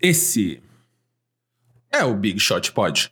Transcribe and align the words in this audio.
Esse 0.00 0.60
é 1.92 2.04
o 2.04 2.14
Big 2.14 2.38
Shot 2.38 2.70
Pod. 2.70 3.10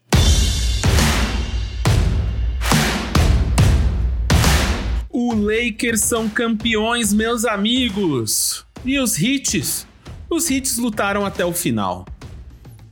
O 5.11 5.35
Lakers 5.35 6.03
são 6.03 6.29
campeões, 6.29 7.13
meus 7.13 7.45
amigos. 7.45 8.65
E 8.85 9.01
os 9.01 9.19
Hits? 9.19 9.85
Os 10.31 10.49
Hits 10.49 10.79
lutaram 10.79 11.27
até 11.27 11.45
o 11.45 11.53
final. 11.53 12.07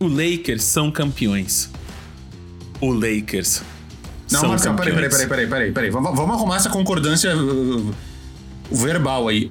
O 0.01 0.09
Lakers 0.09 0.65
são 0.65 0.91
campeões. 0.91 1.71
O 2.81 2.93
Lakers. 2.93 3.63
Não, 4.29 4.59
são 4.59 4.75
peraí, 4.75 4.93
campeões. 4.93 5.15
peraí, 5.15 5.29
peraí, 5.29 5.47
peraí, 5.47 5.73
peraí. 5.73 5.91
Vamos, 5.91 6.17
vamos 6.17 6.35
arrumar 6.35 6.57
essa 6.57 6.69
concordância 6.69 7.33
uh, 7.37 7.95
verbal 8.73 9.29
aí. 9.29 9.49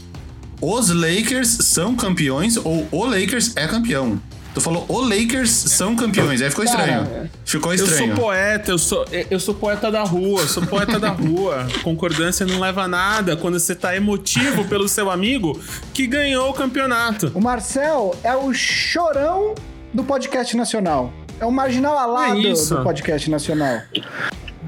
Os 0.59 0.89
Lakers 0.89 1.47
são 1.61 1.95
campeões 1.95 2.57
ou 2.57 2.89
o 2.91 3.05
Lakers 3.05 3.55
é 3.55 3.67
campeão? 3.67 4.21
Tu 4.53 4.61
falou 4.61 4.85
o 4.87 5.01
Lakers 5.01 5.49
são 5.49 5.95
campeões, 5.95 6.41
aí 6.41 6.49
ficou 6.49 6.63
estranho. 6.63 7.05
Cara, 7.05 7.31
Ficou 7.43 7.73
Eu 7.73 7.83
estranho. 7.85 8.15
sou 8.15 8.23
poeta, 8.23 8.71
eu 8.71 8.77
sou, 8.77 9.05
eu 9.29 9.39
sou 9.39 9.53
poeta 9.55 9.91
da 9.91 10.03
rua, 10.03 10.41
eu 10.41 10.47
sou 10.47 10.63
poeta 10.65 10.99
da 10.99 11.09
rua. 11.09 11.67
Concordância 11.83 12.45
não 12.45 12.59
leva 12.59 12.83
a 12.83 12.87
nada 12.87 13.35
quando 13.35 13.59
você 13.59 13.73
tá 13.75 13.95
emotivo 13.95 14.65
pelo 14.65 14.87
seu 14.87 15.09
amigo 15.09 15.59
que 15.93 16.05
ganhou 16.05 16.49
o 16.49 16.53
campeonato. 16.53 17.31
O 17.33 17.41
Marcel 17.41 18.15
é 18.23 18.35
o 18.35 18.53
chorão 18.53 19.55
do 19.93 20.03
podcast 20.03 20.55
nacional. 20.55 21.11
É 21.39 21.45
o 21.45 21.51
marginal 21.51 21.97
alado 21.97 22.39
É 22.47 22.53
do 22.53 22.83
podcast 22.83 23.29
nacional. 23.29 23.81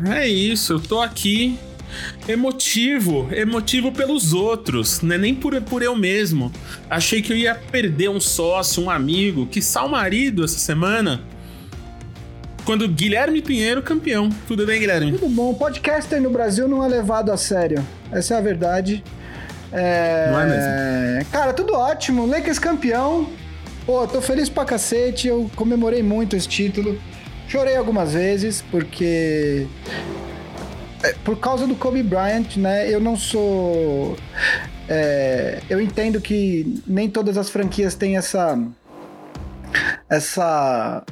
É 0.08 0.28
isso, 0.28 0.74
eu 0.74 0.80
tô 0.80 1.02
aqui 1.02 1.58
emotivo, 2.28 3.28
emotivo 3.32 3.92
pelos 3.92 4.34
outros, 4.34 5.02
não 5.02 5.16
é 5.16 5.18
nem 5.18 5.36
por, 5.36 5.60
por 5.62 5.82
eu 5.82 5.96
mesmo. 5.96 6.52
Achei 6.90 7.22
que 7.22 7.34
eu 7.34 7.38
ia 7.38 7.56
perder 7.56 8.10
um 8.10 8.20
sócio, 8.20 8.84
um 8.84 8.90
amigo, 8.90 9.46
que 9.46 9.62
o 9.84 9.90
marido 9.90 10.44
essa 10.44 10.58
semana. 10.58 11.22
Quando 12.66 12.88
Guilherme 12.88 13.42
Pinheiro 13.42 13.82
campeão. 13.84 14.30
Tudo 14.48 14.66
bem, 14.66 14.80
Guilherme? 14.80 15.12
Tudo 15.12 15.30
bom. 15.30 15.54
Podcaster 15.54 16.20
no 16.20 16.32
Brasil 16.32 16.68
não 16.68 16.84
é 16.84 16.88
levado 16.88 17.32
a 17.32 17.38
sério. 17.38 17.86
Essa 18.12 18.34
é 18.34 18.38
a 18.38 18.42
verdade. 18.42 19.04
É... 19.72 20.30
Não 20.32 20.40
é 20.40 21.26
Cara, 21.32 21.54
tudo 21.54 21.76
ótimo. 21.76 22.26
Lakers 22.26 22.58
campeão. 22.58 23.30
Pô, 23.86 24.08
tô 24.08 24.20
feliz 24.20 24.50
pra 24.50 24.66
cacete. 24.66 25.28
Eu 25.28 25.50
comemorei 25.56 26.02
muito 26.02 26.36
esse 26.36 26.48
título. 26.48 27.00
Chorei 27.48 27.76
algumas 27.76 28.14
vezes, 28.14 28.64
porque. 28.72 29.68
É, 31.04 31.14
Por 31.24 31.40
causa 31.40 31.68
do 31.68 31.76
Kobe 31.76 32.04
Bryant, 32.04 32.58
né? 32.58 32.92
Eu 32.92 33.00
não 33.00 33.16
sou. 33.16 34.18
é, 34.88 35.62
Eu 35.70 35.82
entendo 35.82 36.20
que 36.22 36.82
nem 36.88 37.10
todas 37.10 37.38
as 37.38 37.50
franquias 37.50 37.96
têm 37.96 38.18
essa. 38.18 38.58
Essa 40.10 41.04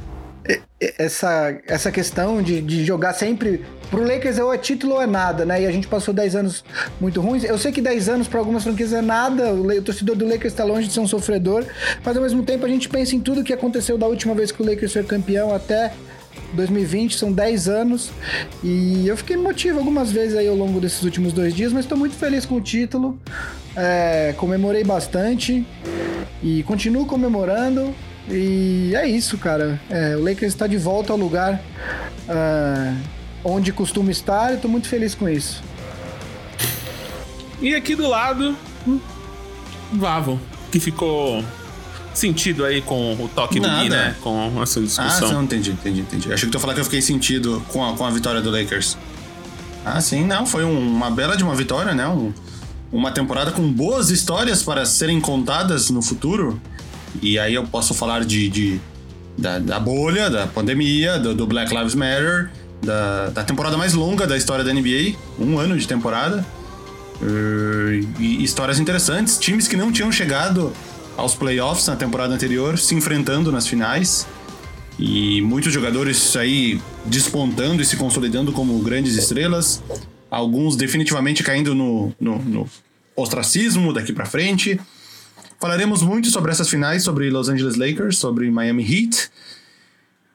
essa, 0.97 1.57
essa 1.65 1.91
questão 1.91 2.41
de, 2.41 2.61
de 2.61 2.85
jogar 2.85 3.13
sempre. 3.13 3.63
Pro 3.89 4.03
Lakers 4.03 4.39
ou 4.39 4.51
é 4.51 4.57
título 4.57 4.95
ou 4.95 5.01
é 5.01 5.05
nada, 5.05 5.45
né? 5.45 5.61
E 5.61 5.67
a 5.67 5.71
gente 5.71 5.87
passou 5.87 6.13
10 6.13 6.35
anos 6.35 6.65
muito 6.99 7.21
ruins. 7.21 7.43
Eu 7.43 7.57
sei 7.59 7.71
que 7.71 7.79
10 7.79 8.09
anos 8.09 8.27
para 8.27 8.39
algumas 8.39 8.63
franquias 8.63 8.91
é 8.91 9.01
nada, 9.01 9.53
o, 9.53 9.81
torcedor 9.83 10.15
do 10.15 10.25
Lakers 10.25 10.51
está 10.53 10.63
longe 10.63 10.87
de 10.87 10.93
ser 10.93 10.99
um 10.99 11.07
sofredor, 11.07 11.63
mas 12.03 12.17
ao 12.17 12.23
mesmo 12.23 12.41
tempo 12.41 12.65
a 12.65 12.69
gente 12.69 12.89
pensa 12.89 13.15
em 13.15 13.19
tudo 13.19 13.43
que 13.43 13.53
aconteceu 13.53 13.95
da 13.95 14.07
última 14.07 14.33
vez 14.33 14.51
que 14.51 14.63
o 14.63 14.65
Lakers 14.65 14.93
foi 14.93 15.03
campeão 15.03 15.53
até 15.53 15.93
2020, 16.55 17.17
são 17.17 17.31
10 17.31 17.67
anos. 17.67 18.11
E 18.63 19.07
eu 19.07 19.17
fiquei 19.17 19.35
emotivo 19.35 19.79
algumas 19.79 20.11
vezes 20.11 20.37
aí 20.37 20.47
ao 20.47 20.55
longo 20.55 20.79
desses 20.79 21.03
últimos 21.03 21.33
dois 21.33 21.53
dias, 21.53 21.73
mas 21.73 21.85
estou 21.85 21.97
muito 21.97 22.15
feliz 22.15 22.45
com 22.45 22.55
o 22.55 22.61
título. 22.61 23.19
É, 23.75 24.33
comemorei 24.37 24.83
bastante 24.83 25.65
e 26.41 26.63
continuo 26.63 27.05
comemorando. 27.05 27.93
E 28.29 28.93
é 28.95 29.07
isso, 29.07 29.37
cara. 29.37 29.79
É, 29.89 30.15
o 30.15 30.23
Lakers 30.23 30.53
está 30.53 30.67
de 30.67 30.77
volta 30.77 31.11
ao 31.11 31.19
lugar 31.19 31.61
ah, 32.29 32.95
onde 33.43 33.73
costuma 33.73 34.11
estar 34.11 34.53
e 34.53 34.57
tô 34.57 34.67
muito 34.67 34.87
feliz 34.87 35.13
com 35.13 35.27
isso. 35.27 35.63
E 37.61 37.75
aqui 37.75 37.95
do 37.95 38.07
lado, 38.07 38.57
hum, 38.87 38.99
Vavo, 39.93 40.39
que 40.71 40.79
ficou 40.79 41.43
sentido 42.19 42.63
aí 42.65 42.81
com 42.81 43.13
o 43.13 43.27
toque 43.33 43.59
do 43.59 43.67
Gui, 43.67 43.89
Nada. 43.89 43.89
né? 43.89 44.15
Com 44.21 44.61
essa 44.61 44.79
Ah, 44.79 44.83
discussão. 44.83 45.31
não, 45.33 45.43
entendi, 45.43 45.71
entendi, 45.71 46.01
entendi. 46.01 46.33
Achei 46.33 46.45
que 46.47 46.51
tu 46.51 46.55
ia 46.55 46.59
falar 46.59 46.73
que 46.73 46.79
eu 46.79 46.85
fiquei 46.85 47.01
sentido 47.01 47.63
com 47.69 47.83
a, 47.83 47.93
com 47.95 48.05
a 48.05 48.09
vitória 48.11 48.41
do 48.41 48.49
Lakers. 48.49 48.97
Ah, 49.85 49.99
sim, 49.99 50.25
não, 50.25 50.45
foi 50.45 50.63
um- 50.63 50.79
uma 50.95 51.11
bela 51.11 51.35
de 51.35 51.43
uma 51.43 51.55
vitória, 51.55 51.93
né? 51.93 52.07
Um- 52.07 52.33
uma 52.91 53.11
temporada 53.11 53.51
com 53.51 53.71
boas 53.71 54.09
histórias 54.09 54.61
para 54.63 54.85
serem 54.85 55.19
contadas 55.19 55.89
no 55.89 56.01
futuro. 56.01 56.61
E 57.21 57.37
aí 57.39 57.53
eu 57.53 57.63
posso 57.65 57.93
falar 57.93 58.23
de, 58.23 58.47
de- 58.49 58.79
da, 59.37 59.59
da 59.59 59.79
bolha, 59.79 60.29
da 60.29 60.45
pandemia, 60.47 61.17
do, 61.19 61.33
do 61.33 61.45
Black 61.47 61.75
Lives 61.75 61.95
Matter, 61.95 62.49
da, 62.83 63.29
da 63.29 63.43
temporada 63.43 63.75
mais 63.77 63.93
longa 63.93 64.27
da 64.27 64.37
história 64.37 64.63
da 64.63 64.71
NBA, 64.73 65.15
um 65.39 65.57
ano 65.57 65.77
de 65.77 65.87
temporada. 65.87 66.45
Uh, 67.21 68.05
e 68.19 68.43
histórias 68.43 68.79
interessantes, 68.79 69.37
times 69.37 69.67
que 69.67 69.77
não 69.77 69.91
tinham 69.91 70.11
chegado 70.11 70.73
aos 71.17 71.35
playoffs 71.35 71.87
na 71.87 71.95
temporada 71.95 72.33
anterior, 72.33 72.77
se 72.77 72.95
enfrentando 72.95 73.51
nas 73.51 73.67
finais. 73.67 74.27
E 74.99 75.41
muitos 75.41 75.73
jogadores 75.73 76.35
aí 76.35 76.79
despontando 77.05 77.81
e 77.81 77.85
se 77.85 77.97
consolidando 77.97 78.51
como 78.51 78.77
grandes 78.79 79.15
estrelas. 79.15 79.83
Alguns 80.29 80.75
definitivamente 80.75 81.43
caindo 81.43 81.73
no, 81.73 82.13
no, 82.19 82.39
no 82.39 82.69
ostracismo 83.15 83.91
daqui 83.93 84.13
pra 84.13 84.25
frente. 84.25 84.79
Falaremos 85.59 86.01
muito 86.01 86.29
sobre 86.29 86.51
essas 86.51 86.69
finais, 86.69 87.03
sobre 87.03 87.29
Los 87.29 87.49
Angeles 87.49 87.75
Lakers, 87.75 88.17
sobre 88.17 88.49
Miami 88.51 88.83
Heat. 88.83 89.29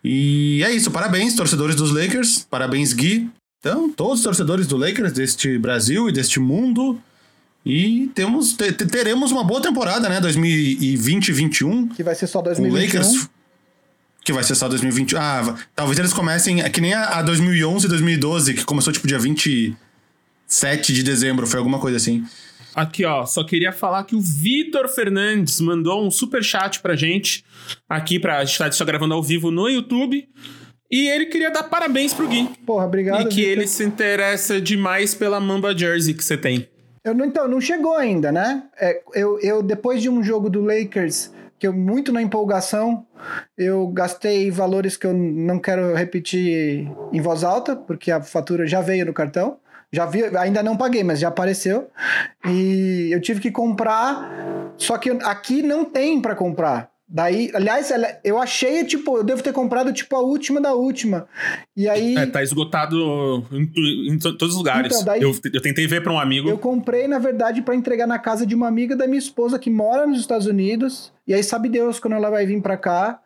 E 0.03 0.63
é 0.65 0.71
isso, 0.71 0.91
parabéns, 0.91 1.35
torcedores 1.35 1.77
dos 1.77 1.93
Lakers. 1.93 2.47
Parabéns, 2.49 2.93
Gui. 2.93 3.29
Então, 3.61 3.91
todos 3.91 4.21
os 4.21 4.25
torcedores 4.25 4.67
do 4.67 4.77
Lakers, 4.77 5.13
deste 5.13 5.59
Brasil 5.59 6.09
e 6.09 6.13
deste 6.13 6.39
mundo. 6.39 6.99
E 7.67 8.11
temos, 8.15 8.53
te- 8.55 8.73
te- 8.73 8.87
teremos 8.87 9.31
uma 9.33 9.45
boa 9.45 9.61
temporada, 9.61 10.09
né? 10.09 10.21
2020 10.21 10.83
e 10.83 10.97
2021. 11.33 11.89
Que 11.89 12.03
vai 12.03 12.15
ser 12.15 12.27
só 12.27 12.39
O 12.39 12.43
2021. 12.43 12.99
Lakers. 13.01 13.29
Que 14.25 14.33
vai 14.33 14.43
ser 14.45 14.55
só 14.55 14.69
2020. 14.69 15.17
Ah, 15.17 15.55
talvez 15.75 15.99
eles 15.99 16.13
comecem. 16.13 16.63
É 16.63 16.69
que 16.71 16.81
nem 16.81 16.95
a, 16.95 17.19
a 17.19 17.23
2011 17.23 17.87
e 17.87 17.89
2012, 17.89 18.55
que 18.55 18.65
começou 18.65 18.93
tipo 18.93 19.07
dia 19.07 19.19
27 19.19 20.93
de 20.93 21.03
dezembro, 21.03 21.47
foi 21.47 21.59
alguma 21.59 21.79
coisa 21.79 21.97
assim. 21.97 22.25
Aqui, 22.75 23.05
ó, 23.05 23.27
só 23.27 23.43
queria 23.43 23.73
falar 23.73 24.05
que 24.05 24.15
o 24.15 24.21
Vitor 24.21 24.89
Fernandes 24.89 25.61
mandou 25.61 26.07
um 26.07 26.11
super 26.11 26.45
chat 26.45 26.81
pra 26.81 26.95
gente 26.95 27.45
aqui 27.89 28.21
pra 28.21 28.45
gente 28.45 28.57
tá 28.59 28.71
só 28.71 28.85
gravando 28.85 29.15
ao 29.15 29.23
vivo 29.23 29.51
no 29.51 29.69
YouTube. 29.69 30.29
E 30.91 31.09
ele 31.09 31.27
queria 31.27 31.51
dar 31.51 31.65
parabéns 31.65 32.15
pro 32.15 32.27
Gui. 32.29 32.49
Porra, 32.65 32.87
obrigado. 32.87 33.23
e 33.23 33.29
que 33.29 33.35
Victor. 33.37 33.51
ele 33.53 33.67
se 33.67 33.85
interessa 33.85 34.61
demais 34.61 35.15
pela 35.15 35.39
Mamba 35.41 35.77
Jersey 35.77 36.15
que 36.15 36.25
você 36.25 36.37
tem. 36.37 36.67
Eu 37.09 37.15
não, 37.15 37.25
então, 37.25 37.49
não 37.49 37.61
chegou 37.61 37.97
ainda, 37.97 38.31
né? 38.31 38.63
É, 38.79 39.01
eu, 39.15 39.39
eu, 39.41 39.63
depois 39.63 40.03
de 40.03 40.11
um 40.11 40.23
jogo 40.23 40.51
do 40.51 40.63
Lakers, 40.63 41.33
que 41.59 41.67
eu, 41.67 41.73
muito 41.73 42.13
na 42.13 42.21
empolgação, 42.21 43.07
eu 43.57 43.89
gastei 43.89 44.51
valores 44.51 44.97
que 44.97 45.07
eu 45.07 45.15
não 45.15 45.59
quero 45.59 45.95
repetir 45.95 46.87
em 47.13 47.21
voz 47.21 47.43
alta, 47.43 47.75
porque 47.75 48.11
a 48.11 48.21
fatura 48.21 48.67
já 48.67 48.81
veio 48.81 49.07
no 49.07 49.13
cartão. 49.13 49.59
Já 49.91 50.05
vi, 50.05 50.23
ainda 50.37 50.63
não 50.63 50.77
paguei, 50.77 51.03
mas 51.03 51.19
já 51.19 51.29
apareceu. 51.29 51.89
E 52.47 53.09
eu 53.11 53.21
tive 53.23 53.41
que 53.41 53.51
comprar, 53.51 54.75
só 54.77 54.99
que 54.99 55.11
aqui 55.23 55.63
não 55.63 55.85
tem 55.85 56.21
pra 56.21 56.35
comprar. 56.35 56.91
Daí, 57.11 57.51
aliás, 57.55 57.91
ela- 57.91 58.19
eu 58.23 58.39
achei, 58.39 58.85
tipo, 58.85 59.17
eu 59.17 59.25
devo 59.25 59.43
ter 59.43 59.53
comprado, 59.53 59.91
tipo, 59.95 60.15
a 60.15 60.21
última 60.21 60.61
da 60.61 60.75
última. 60.75 61.27
E 61.75 61.89
aí. 61.89 62.15
É, 62.17 62.27
tá 62.27 62.43
esgotado 62.43 63.47
em, 63.51 64.13
em 64.13 64.19
to- 64.19 64.37
todos 64.37 64.55
os 64.55 64.59
lugares. 64.59 64.93
Então, 64.93 65.05
daí- 65.07 65.23
eu, 65.23 65.35
eu 65.55 65.63
tentei 65.63 65.87
ver 65.87 66.03
pra 66.03 66.13
um 66.13 66.19
amigo. 66.21 66.51
Eu 66.51 66.59
comprei, 66.59 67.09
na 67.09 67.19
verdade, 67.19 67.63
pra 67.63 67.75
entregar 67.75 68.07
na 68.07 68.19
casa 68.19 68.45
de 68.47 68.55
uma 68.55 68.69
amiga 68.69 68.95
da 68.95 69.07
minha 69.07 69.19
esposa 69.19 69.59
que 69.59 69.71
mora 69.71 70.07
nos 70.07 70.21
Estados 70.21 70.47
Unidos. 70.47 71.11
E 71.27 71.33
aí 71.33 71.43
sabe 71.43 71.71
Deus 71.71 71.99
quando 71.99 72.13
ela 72.15 72.29
vai 72.29 72.45
vir 72.45 72.61
pra 72.61 72.77
cá. 72.77 73.19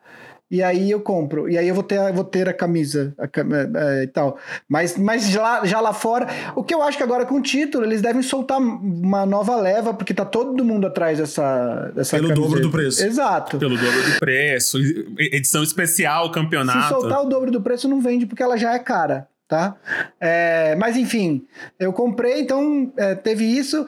E 0.53 0.61
aí 0.61 0.91
eu 0.91 1.01
compro. 1.01 1.49
E 1.49 1.57
aí 1.57 1.67
eu 1.67 1.73
vou 1.73 1.83
ter, 1.83 1.97
a- 1.97 2.11
vou 2.11 2.23
ter 2.23 2.47
a 2.47 2.53
camisa 2.53 3.11
a 3.17 3.27
cam- 3.27 3.49
é, 3.51 4.01
é, 4.01 4.03
e 4.03 4.07
tal. 4.07 4.37
Mas, 4.69 4.95
mas 4.95 5.27
já, 5.27 5.41
lá- 5.41 5.65
já 5.65 5.81
lá 5.81 5.93
fora. 5.93 6.27
O 6.55 6.63
que 6.63 6.75
eu 6.75 6.83
acho 6.83 6.95
que 6.95 7.03
agora 7.03 7.25
com 7.25 7.35
o 7.35 7.41
título, 7.41 7.83
eles 7.83 8.03
devem 8.03 8.21
soltar 8.21 8.59
uma 8.59 9.25
nova 9.25 9.55
leva, 9.55 9.95
porque 9.95 10.13
tá 10.13 10.23
todo 10.23 10.63
mundo 10.63 10.85
atrás 10.85 11.17
dessa, 11.17 11.91
dessa 11.95 12.17
Pelo 12.17 12.27
camiseta. 12.29 12.47
dobro 12.47 12.61
do 12.61 12.71
preço. 12.71 13.03
Exato. 13.03 13.57
Pelo 13.57 13.75
dobro 13.75 14.03
do 14.13 14.19
preço, 14.19 14.77
edição 15.17 15.63
especial, 15.63 16.27
Se 16.27 16.33
campeonato. 16.33 16.87
soltar 16.89 17.23
o 17.23 17.25
dobro 17.25 17.49
do 17.49 17.59
preço, 17.59 17.87
não 17.89 17.99
vende 17.99 18.27
porque 18.27 18.43
ela 18.43 18.55
já 18.55 18.75
é 18.75 18.79
cara, 18.79 19.27
tá? 19.47 19.75
É, 20.21 20.75
mas 20.75 20.95
enfim, 20.97 21.43
eu 21.79 21.91
comprei, 21.91 22.41
então 22.41 22.93
é, 22.95 23.15
teve 23.15 23.43
isso. 23.43 23.87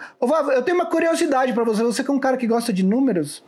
Eu 0.56 0.64
tenho 0.64 0.78
uma 0.78 0.88
curiosidade 0.88 1.54
pra 1.54 1.64
você. 1.64 1.84
Você 1.84 2.04
que 2.04 2.10
é 2.10 2.14
um 2.14 2.20
cara 2.20 2.38
que 2.38 2.48
gosta 2.48 2.74
de 2.74 2.82
números, 2.84 3.44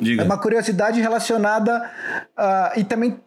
Diga. 0.00 0.22
é 0.22 0.24
uma 0.24 0.38
curiosidade 0.38 1.00
relacionada 1.00 1.90
ah, 2.36 2.72
e 2.76 2.84
também 2.84 3.18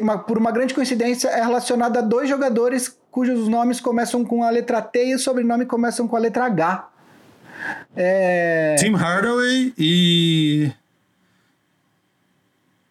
uma- 0.00 0.18
por 0.18 0.38
uma 0.38 0.50
grande 0.50 0.74
coincidência 0.74 1.28
é 1.28 1.42
relacionada 1.42 1.98
a 2.00 2.02
dois 2.02 2.28
jogadores 2.28 2.96
cujos 3.10 3.48
nomes 3.48 3.80
começam 3.80 4.24
com 4.24 4.42
a 4.42 4.50
letra 4.50 4.82
T 4.82 5.06
e 5.06 5.14
o 5.14 5.18
sobrenome 5.18 5.64
começam 5.66 6.06
com 6.06 6.16
a 6.16 6.18
letra 6.18 6.44
H. 6.46 6.88
É, 7.96 8.74
Tim 8.78 8.92
Hardaway 8.94 9.72
e. 9.78 10.70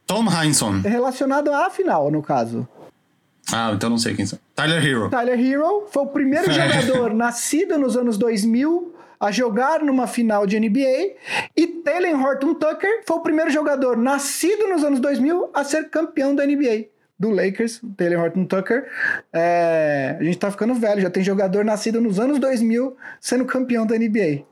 Tom 0.08 0.26
Heinsohn. 0.30 0.82
Relacionado 0.82 1.52
à 1.54 1.70
final, 1.70 2.10
no 2.12 2.22
caso. 2.22 2.68
Ah, 3.54 3.72
então 3.74 3.90
não 3.90 3.98
sei 3.98 4.16
quem 4.16 4.26
são. 4.26 4.40
Tyler 4.56 4.84
Hero. 4.84 5.10
Tyler 5.10 5.40
Hero 5.40 5.88
foi 5.92 6.04
o 6.04 6.08
primeiro 6.08 6.50
jogador 6.52 7.14
nascido 7.14 7.78
nos 7.78 7.96
anos 7.96 8.18
2000 8.18 8.95
a 9.26 9.32
jogar 9.32 9.84
numa 9.84 10.08
final 10.08 10.46
de 10.46 10.60
NBA 10.60 11.16
e 11.56 11.68
Taylor 11.84 12.20
Horton 12.22 12.54
Tucker 12.54 13.04
foi 13.06 13.18
o 13.18 13.22
primeiro 13.22 13.50
jogador 13.52 13.98
nascido 13.98 14.68
nos 14.68 14.84
anos 14.84 15.00
2000 15.00 15.50
a 15.54 15.64
ser 15.64 15.90
campeão 15.90 16.36
da 16.36 16.46
NBA. 16.46 16.88
Do 17.18 17.30
Lakers, 17.30 17.82
Taylor 17.96 18.26
Horton 18.26 18.46
Tucker. 18.46 18.90
É, 19.32 20.18
a 20.20 20.24
gente 20.24 20.38
tá 20.38 20.52
ficando 20.52 20.74
velho, 20.76 21.02
já 21.02 21.10
tem 21.10 21.24
jogador 21.24 21.64
nascido 21.64 22.02
nos 22.02 22.20
anos 22.20 22.40
2000 22.40 22.96
sendo 23.22 23.46
campeão 23.46 23.86
da 23.86 23.98
NBA. 23.98 24.44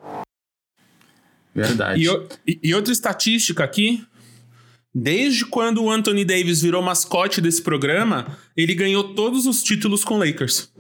Verdade. 1.54 2.02
E, 2.48 2.60
e 2.64 2.74
outra 2.74 2.94
estatística 2.94 3.64
aqui, 3.64 4.06
Desde 4.96 5.44
quando 5.44 5.84
o 5.84 5.90
Anthony 5.90 6.24
Davis 6.24 6.62
virou 6.62 6.80
mascote 6.80 7.42
desse 7.42 7.64
programa, 7.64 8.38
ele 8.56 8.76
ganhou 8.76 9.16
todos 9.16 9.48
os 9.48 9.64
títulos 9.64 10.04
com 10.04 10.20
Lakers. 10.20 10.72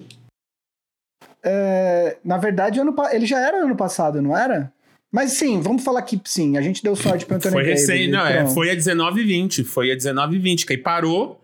É, 1.43 2.17
na 2.23 2.37
verdade, 2.37 2.79
ano, 2.79 2.95
ele 3.11 3.25
já 3.25 3.39
era 3.39 3.63
ano 3.63 3.75
passado, 3.75 4.21
não 4.21 4.35
era? 4.35 4.71
Mas 5.11 5.33
sim, 5.33 5.61
vamos 5.61 5.83
falar 5.83 6.01
que 6.01 6.19
sim, 6.25 6.57
a 6.57 6.61
gente 6.61 6.81
deu 6.81 6.95
sorte 6.95 7.25
para 7.25 7.37
Anthony 7.37 7.53
foi 7.53 7.63
Davis. 7.65 7.81
Recém, 7.81 8.09
não, 8.09 8.25
é, 8.25 8.47
foi 8.47 8.71
a 8.71 8.75
19 8.75 9.21
e 9.21 9.23
20, 9.23 9.63
foi 9.63 9.91
a 9.91 9.95
19 9.95 10.35
e 10.35 10.39
20, 10.39 10.65
que 10.65 10.73
aí 10.73 10.77
parou. 10.79 11.39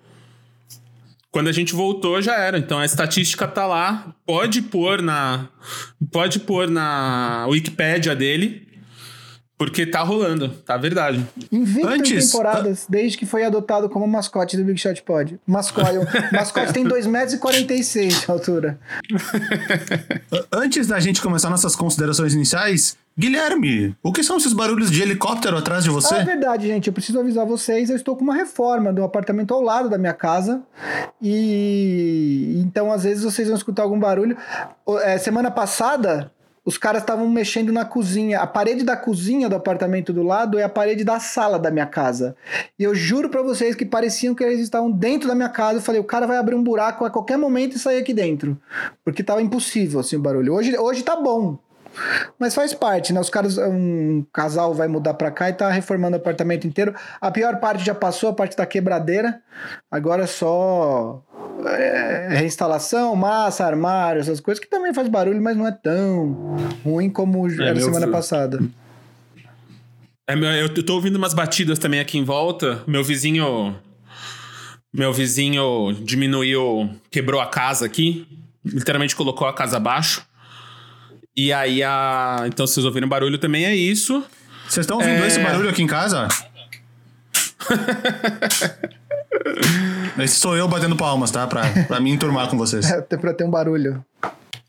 Quando 1.31 1.50
a 1.50 1.51
gente 1.51 1.75
voltou 1.75 2.19
já 2.19 2.36
era. 2.36 2.57
Então 2.57 2.80
a 2.80 2.86
estatística 2.86 3.48
tá 3.48 3.68
lá, 3.68 4.16
pode 4.25 4.63
pôr 4.63 5.04
na 5.04 5.48
pode 6.12 6.40
pôr 6.40 6.68
na 6.68 7.45
Wikipédia 7.48 8.16
dele 8.16 8.69
porque 9.59 9.85
tá 9.85 10.00
rolando, 10.00 10.47
tá 10.65 10.77
verdade. 10.77 11.27
Invicto 11.51 11.89
Antes, 11.89 12.31
temporadas, 12.31 12.85
desde 12.88 13.17
que 13.17 13.25
foi 13.25 13.44
adotado 13.44 13.89
como 13.89 14.07
mascote 14.07 14.56
do 14.56 14.63
Big 14.63 14.79
Shot 14.79 15.03
Pod. 15.03 15.38
Mascote, 15.45 15.97
mascote 16.31 16.71
tem 16.71 16.85
2,46 16.85 17.07
metros 17.09 18.21
de 18.21 18.31
altura. 18.31 18.79
Antes 20.50 20.88
da 20.88 20.97
gente 21.01 21.21
começar 21.21 21.50
nossas 21.50 21.75
considerações 21.75 22.33
iniciais, 22.33 22.97
Guilherme, 23.17 23.94
o 24.01 24.13
que 24.13 24.23
são 24.23 24.38
esses 24.38 24.53
barulhos 24.53 24.89
de 24.89 25.01
helicóptero 25.01 25.57
atrás 25.57 25.83
de 25.83 25.89
você? 25.89 26.15
Ah, 26.15 26.19
é 26.19 26.23
verdade, 26.23 26.65
gente. 26.65 26.88
Eu 26.88 26.94
preciso 26.94 27.19
avisar 27.19 27.45
vocês. 27.45 27.89
Eu 27.89 27.97
estou 27.97 28.15
com 28.15 28.23
uma 28.23 28.35
reforma 28.35 28.94
do 28.94 29.03
apartamento 29.03 29.53
ao 29.53 29.61
lado 29.61 29.89
da 29.89 29.97
minha 29.97 30.13
casa. 30.13 30.61
E 31.21 32.61
então, 32.63 32.94
às 32.94 33.03
vezes, 33.03 33.25
vocês 33.25 33.50
vão 33.50 33.57
escutar 33.57 33.83
algum 33.83 34.00
barulho. 34.00 34.38
É, 35.03 35.17
semana 35.17 35.51
passada, 35.51 36.31
os 36.69 36.77
caras 36.77 37.01
estavam 37.01 37.27
mexendo 37.27 37.71
na 37.71 37.83
cozinha. 37.83 38.42
A 38.42 38.45
parede 38.45 38.83
da 38.83 38.95
cozinha 38.95 39.50
do 39.50 39.56
apartamento 39.56 40.13
do 40.13 40.21
lado 40.21 40.60
é 40.60 40.62
a 40.62 40.69
parede 40.69 41.04
da 41.04 41.19
sala 41.19 41.57
da 41.57 41.71
minha 41.71 41.88
casa. 41.88 42.36
E 42.77 42.83
eu 42.83 42.94
juro 42.94 43.27
para 43.27 43.42
vocês 43.42 43.74
que 43.74 43.83
pareciam 43.83 44.36
que 44.36 44.44
eles 44.44 44.60
estavam 44.60 44.92
dentro 44.92 45.27
da 45.27 45.33
minha 45.33 45.50
casa. 45.50 45.80
Eu 45.80 45.81
falei, 45.81 46.00
o 46.00 46.04
cara 46.04 46.27
vai 46.27 46.38
abrir 46.38 46.54
um 46.54 46.63
buraco 46.63 47.04
a 47.04 47.10
qualquer 47.10 47.39
momento 47.39 47.75
e 47.75 47.80
sair 47.80 47.98
aqui 47.98 48.13
dentro. 48.13 48.56
Porque 49.04 49.24
tava 49.24 49.42
impossível 49.42 50.00
assim 50.00 50.18
o 50.18 50.19
barulho. 50.19 50.54
Hoje, 50.54 50.77
hoje 50.77 51.01
tá 51.01 51.16
bom. 51.16 51.57
Mas 52.38 52.54
faz 52.54 52.71
parte, 52.71 53.12
né? 53.12 53.19
Os 53.19 53.31
caras, 53.31 53.57
um 53.57 54.24
casal 54.31 54.71
vai 54.71 54.88
mudar 54.88 55.16
para 55.16 55.31
cá 55.31 55.50
e 55.50 55.54
tá 55.54 55.71
reformando 55.71 56.18
o 56.18 56.19
apartamento 56.19 56.68
inteiro. 56.68 56.94
A 57.19 57.31
pior 57.31 57.60
parte 57.60 57.83
já 57.83 57.95
passou, 57.95 58.30
a 58.30 58.33
parte 58.33 58.56
da 58.56 58.68
quebradeira. 58.68 59.42
Agora 59.89 60.25
é 60.25 60.27
só 60.27 61.24
é, 61.67 62.38
reinstalação, 62.38 63.15
massa, 63.15 63.65
armário, 63.65 64.19
essas 64.19 64.39
coisas 64.39 64.63
que 64.63 64.69
também 64.69 64.94
faz 64.94 65.07
barulho, 65.07 65.41
mas 65.41 65.57
não 65.57 65.67
é 65.67 65.71
tão 65.71 66.57
ruim 66.83 67.09
como 67.09 67.50
é, 67.50 67.69
era 67.69 67.79
semana 67.79 68.01
filho. 68.01 68.11
passada. 68.11 68.59
É, 70.27 70.61
eu 70.61 70.69
tô 70.83 70.94
ouvindo 70.94 71.15
umas 71.15 71.33
batidas 71.33 71.79
também 71.79 72.00
aqui 72.00 72.17
em 72.17 72.23
volta. 72.23 72.83
Meu 72.85 73.03
vizinho. 73.03 73.75
Meu 74.94 75.13
vizinho 75.13 75.94
diminuiu, 76.03 76.89
quebrou 77.09 77.41
a 77.41 77.47
casa 77.47 77.85
aqui. 77.85 78.27
Literalmente 78.63 79.15
colocou 79.15 79.47
a 79.47 79.53
casa 79.53 79.77
abaixo. 79.77 80.23
E 81.35 81.51
aí 81.51 81.81
a. 81.81 82.44
Então, 82.45 82.67
se 82.67 82.75
vocês 82.75 82.85
ouviram 82.85 83.07
barulho 83.07 83.38
também 83.38 83.65
é 83.65 83.75
isso. 83.75 84.23
Vocês 84.67 84.83
estão 84.83 84.97
ouvindo 84.97 85.23
é... 85.23 85.27
esse 85.27 85.39
barulho 85.39 85.69
aqui 85.69 85.81
em 85.81 85.88
casa? 85.88 86.27
esse 90.17 90.35
sou 90.35 90.56
eu 90.56 90.67
batendo 90.67 90.95
palmas, 90.95 91.31
tá? 91.31 91.45
Pra, 91.47 91.63
pra 91.88 92.00
me 92.00 92.11
enturmar 92.11 92.50
com 92.50 92.57
vocês. 92.57 92.89
É, 92.89 93.01
pra 93.01 93.33
ter 93.33 93.44
um 93.44 93.51
barulho. 93.51 94.03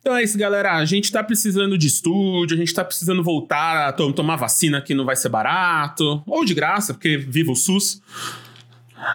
Então 0.00 0.16
é 0.16 0.22
isso, 0.22 0.38
galera. 0.38 0.76
A 0.76 0.84
gente 0.84 1.10
tá 1.12 1.22
precisando 1.22 1.76
de 1.76 1.87
estúdio, 1.87 2.56
a 2.56 2.58
gente 2.58 2.72
tá 2.72 2.84
precisando 2.84 3.22
voltar 3.22 3.88
a 3.88 3.92
to 3.92 4.12
tomar 4.12 4.37
vacina 4.37 4.81
que 4.81 4.94
não 4.94 5.04
vai 5.04 5.16
ser 5.16 5.28
barato, 5.28 6.22
ou 6.26 6.44
de 6.44 6.54
graça, 6.54 6.94
porque 6.94 7.16
viva 7.16 7.52
o 7.52 7.56
SUS. 7.56 8.00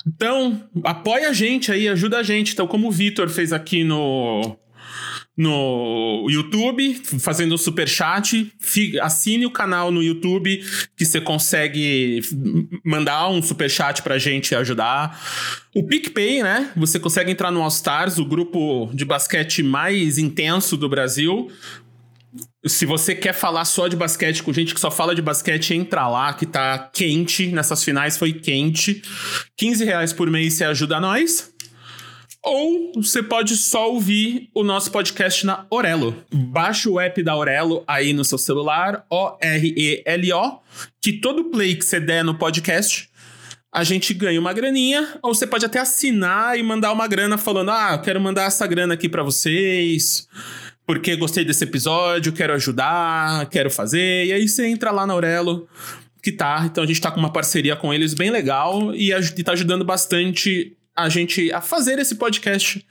Então, 0.05 0.61
apoia 0.83 1.29
a 1.29 1.33
gente 1.33 1.71
aí, 1.71 1.87
ajuda 1.87 2.19
a 2.19 2.23
gente. 2.23 2.53
Então, 2.53 2.67
como 2.67 2.87
o 2.87 2.91
Vitor 2.91 3.29
fez 3.29 3.53
aqui 3.53 3.83
no 3.83 4.57
no 5.37 6.27
YouTube, 6.29 7.01
fazendo 7.19 7.57
super 7.57 7.87
chat. 7.87 8.51
Assine 9.01 9.45
o 9.45 9.51
canal 9.51 9.91
no 9.91 10.01
YouTube, 10.01 10.63
que 10.95 11.05
você 11.05 11.19
consegue 11.19 12.21
mandar 12.83 13.29
um 13.29 13.41
super 13.41 13.69
chat 13.69 14.01
pra 14.01 14.17
gente 14.17 14.55
ajudar. 14.55 15.19
O 15.75 15.83
PicPay, 15.83 16.41
né? 16.41 16.71
Você 16.77 16.99
consegue 16.99 17.31
entrar 17.31 17.51
no 17.51 17.61
All 17.61 17.67
Stars, 17.67 18.17
o 18.17 18.25
grupo 18.25 18.89
de 18.93 19.03
basquete 19.03 19.61
mais 19.61 20.17
intenso 20.17 20.77
do 20.77 20.87
Brasil. 20.87 21.51
Se 22.65 22.85
você 22.85 23.13
quer 23.13 23.33
falar 23.33 23.65
só 23.65 23.87
de 23.87 23.95
basquete 23.95 24.41
com 24.41 24.51
gente 24.51 24.73
que 24.73 24.79
só 24.79 24.89
fala 24.89 25.13
de 25.13 25.21
basquete, 25.21 25.73
entra 25.73 26.07
lá, 26.07 26.33
que 26.33 26.45
tá 26.45 26.89
quente. 26.93 27.47
Nessas 27.47 27.83
finais 27.83 28.17
foi 28.17 28.33
quente. 28.33 29.01
15 29.57 29.83
reais 29.85 30.13
por 30.13 30.29
mês 30.29 30.53
você 30.53 30.63
ajuda 30.63 30.99
nós. 30.99 31.54
Ou 32.45 32.91
você 32.93 33.23
pode 33.23 33.57
só 33.57 33.91
ouvir 33.91 34.51
o 34.53 34.63
nosso 34.63 34.91
podcast 34.91 35.43
na 35.47 35.65
Orelo. 35.67 36.23
Baixa 36.31 36.87
o 36.87 36.99
app 36.99 37.23
da 37.23 37.35
Orelo 37.35 37.83
aí 37.87 38.13
no 38.13 38.23
seu 38.23 38.37
celular, 38.37 39.03
O-R-E-L-O, 39.09 40.59
que 41.01 41.13
todo 41.13 41.45
play 41.45 41.75
que 41.75 41.83
você 41.83 41.99
der 41.99 42.23
no 42.23 42.37
podcast, 42.37 43.09
a 43.73 43.83
gente 43.83 44.13
ganha 44.13 44.39
uma 44.39 44.53
graninha. 44.53 45.17
Ou 45.23 45.33
você 45.33 45.47
pode 45.47 45.65
até 45.65 45.79
assinar 45.79 46.55
e 46.55 46.61
mandar 46.61 46.93
uma 46.93 47.07
grana 47.07 47.35
falando: 47.35 47.71
ah, 47.71 47.97
quero 47.97 48.21
mandar 48.21 48.43
essa 48.43 48.67
grana 48.67 48.93
aqui 48.93 49.09
para 49.09 49.23
vocês 49.23 50.27
porque 50.85 51.15
gostei 51.15 51.43
desse 51.43 51.63
episódio, 51.63 52.31
quero 52.31 52.53
ajudar, 52.53 53.49
quero 53.49 53.71
fazer. 53.71 54.27
E 54.27 54.33
aí 54.33 54.47
você 54.47 54.67
entra 54.67 54.91
lá 54.91 55.07
na 55.07 55.13
Aurelo, 55.13 55.67
que 56.21 56.31
tá. 56.31 56.61
Então 56.65 56.83
a 56.83 56.87
gente 56.87 57.01
tá 57.01 57.09
com 57.09 57.19
uma 57.19 57.33
parceria 57.33 57.75
com 57.75 57.91
eles 57.91 58.13
bem 58.13 58.29
legal 58.29 58.93
e, 58.93 59.11
e 59.11 59.43
tá 59.43 59.53
ajudando 59.53 59.83
bastante 59.83 60.77
a 60.97 61.09
gente 61.09 61.51
a 61.51 61.61
fazer 61.61 61.99
esse 61.99 62.15
podcast 62.15 62.85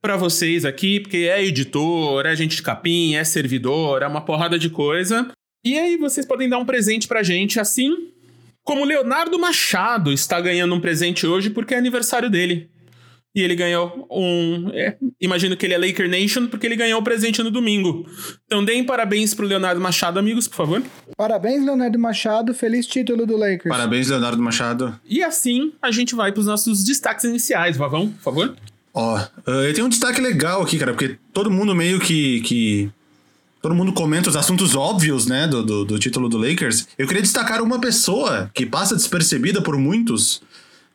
para 0.00 0.16
vocês 0.16 0.64
aqui, 0.64 1.00
porque 1.00 1.28
é 1.30 1.44
editor, 1.44 2.24
é 2.26 2.34
gente 2.34 2.56
de 2.56 2.62
capim, 2.62 3.14
é 3.14 3.24
servidor, 3.24 4.02
é 4.02 4.06
uma 4.06 4.20
porrada 4.20 4.58
de 4.58 4.70
coisa. 4.70 5.30
E 5.64 5.78
aí 5.78 5.96
vocês 5.96 6.24
podem 6.24 6.48
dar 6.48 6.58
um 6.58 6.64
presente 6.64 7.06
pra 7.06 7.22
gente 7.22 7.60
assim 7.60 8.10
como 8.62 8.84
Leonardo 8.84 9.38
Machado 9.38 10.12
está 10.12 10.40
ganhando 10.40 10.74
um 10.74 10.80
presente 10.80 11.26
hoje 11.26 11.50
porque 11.50 11.74
é 11.74 11.78
aniversário 11.78 12.30
dele. 12.30 12.69
E 13.34 13.42
ele 13.42 13.54
ganhou 13.54 14.08
um. 14.10 14.70
É, 14.74 14.96
imagino 15.20 15.56
que 15.56 15.64
ele 15.64 15.74
é 15.74 15.78
Laker 15.78 16.08
Nation, 16.08 16.48
porque 16.48 16.66
ele 16.66 16.74
ganhou 16.74 17.00
o 17.00 17.04
presente 17.04 17.40
no 17.42 17.50
domingo. 17.50 18.04
Então 18.46 18.64
deem 18.64 18.84
parabéns 18.84 19.34
pro 19.34 19.46
Leonardo 19.46 19.80
Machado, 19.80 20.18
amigos, 20.18 20.48
por 20.48 20.56
favor. 20.56 20.82
Parabéns, 21.16 21.64
Leonardo 21.64 21.98
Machado. 21.98 22.52
Feliz 22.52 22.86
título 22.86 23.24
do 23.24 23.36
Lakers. 23.36 23.68
Parabéns, 23.68 24.08
Leonardo 24.08 24.42
Machado. 24.42 24.98
E 25.08 25.22
assim 25.22 25.72
a 25.80 25.92
gente 25.92 26.14
vai 26.14 26.32
pros 26.32 26.46
nossos 26.46 26.82
destaques 26.82 27.24
iniciais, 27.24 27.76
Vavão, 27.76 28.08
por 28.08 28.22
favor. 28.22 28.56
Ó, 28.92 29.16
uh, 29.16 29.50
eu 29.50 29.72
tenho 29.74 29.86
um 29.86 29.90
destaque 29.90 30.20
legal 30.20 30.62
aqui, 30.62 30.76
cara, 30.78 30.92
porque 30.92 31.16
todo 31.32 31.50
mundo 31.50 31.74
meio 31.74 32.00
que. 32.00 32.40
que... 32.40 32.90
Todo 33.62 33.74
mundo 33.74 33.92
comenta 33.92 34.30
os 34.30 34.36
assuntos 34.36 34.74
óbvios, 34.74 35.26
né, 35.26 35.46
do, 35.46 35.62
do, 35.62 35.84
do 35.84 35.98
título 35.98 36.30
do 36.30 36.38
Lakers. 36.38 36.88
Eu 36.96 37.06
queria 37.06 37.22
destacar 37.22 37.62
uma 37.62 37.78
pessoa 37.78 38.50
que 38.54 38.64
passa 38.64 38.96
despercebida 38.96 39.60
por 39.60 39.76
muitos, 39.76 40.40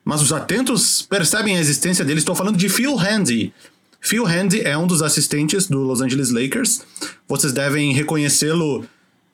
mas 0.06 0.22
os 0.22 0.32
atentos 0.32 1.02
percebem 1.02 1.58
a 1.58 1.60
existência 1.60 2.06
dele. 2.06 2.20
Estou 2.20 2.36
falando 2.36 2.58
de 2.58 2.70
Phil 2.70 2.96
Handy. 2.96 3.52
Phil 4.00 4.24
Handy 4.24 4.62
é 4.62 4.78
um 4.78 4.86
dos 4.86 5.02
assistentes 5.02 5.66
do 5.66 5.80
Los 5.80 6.00
Angeles 6.00 6.30
Lakers. 6.30 6.82
Vocês 7.28 7.52
devem 7.52 7.92
reconhecê-lo. 7.92 8.86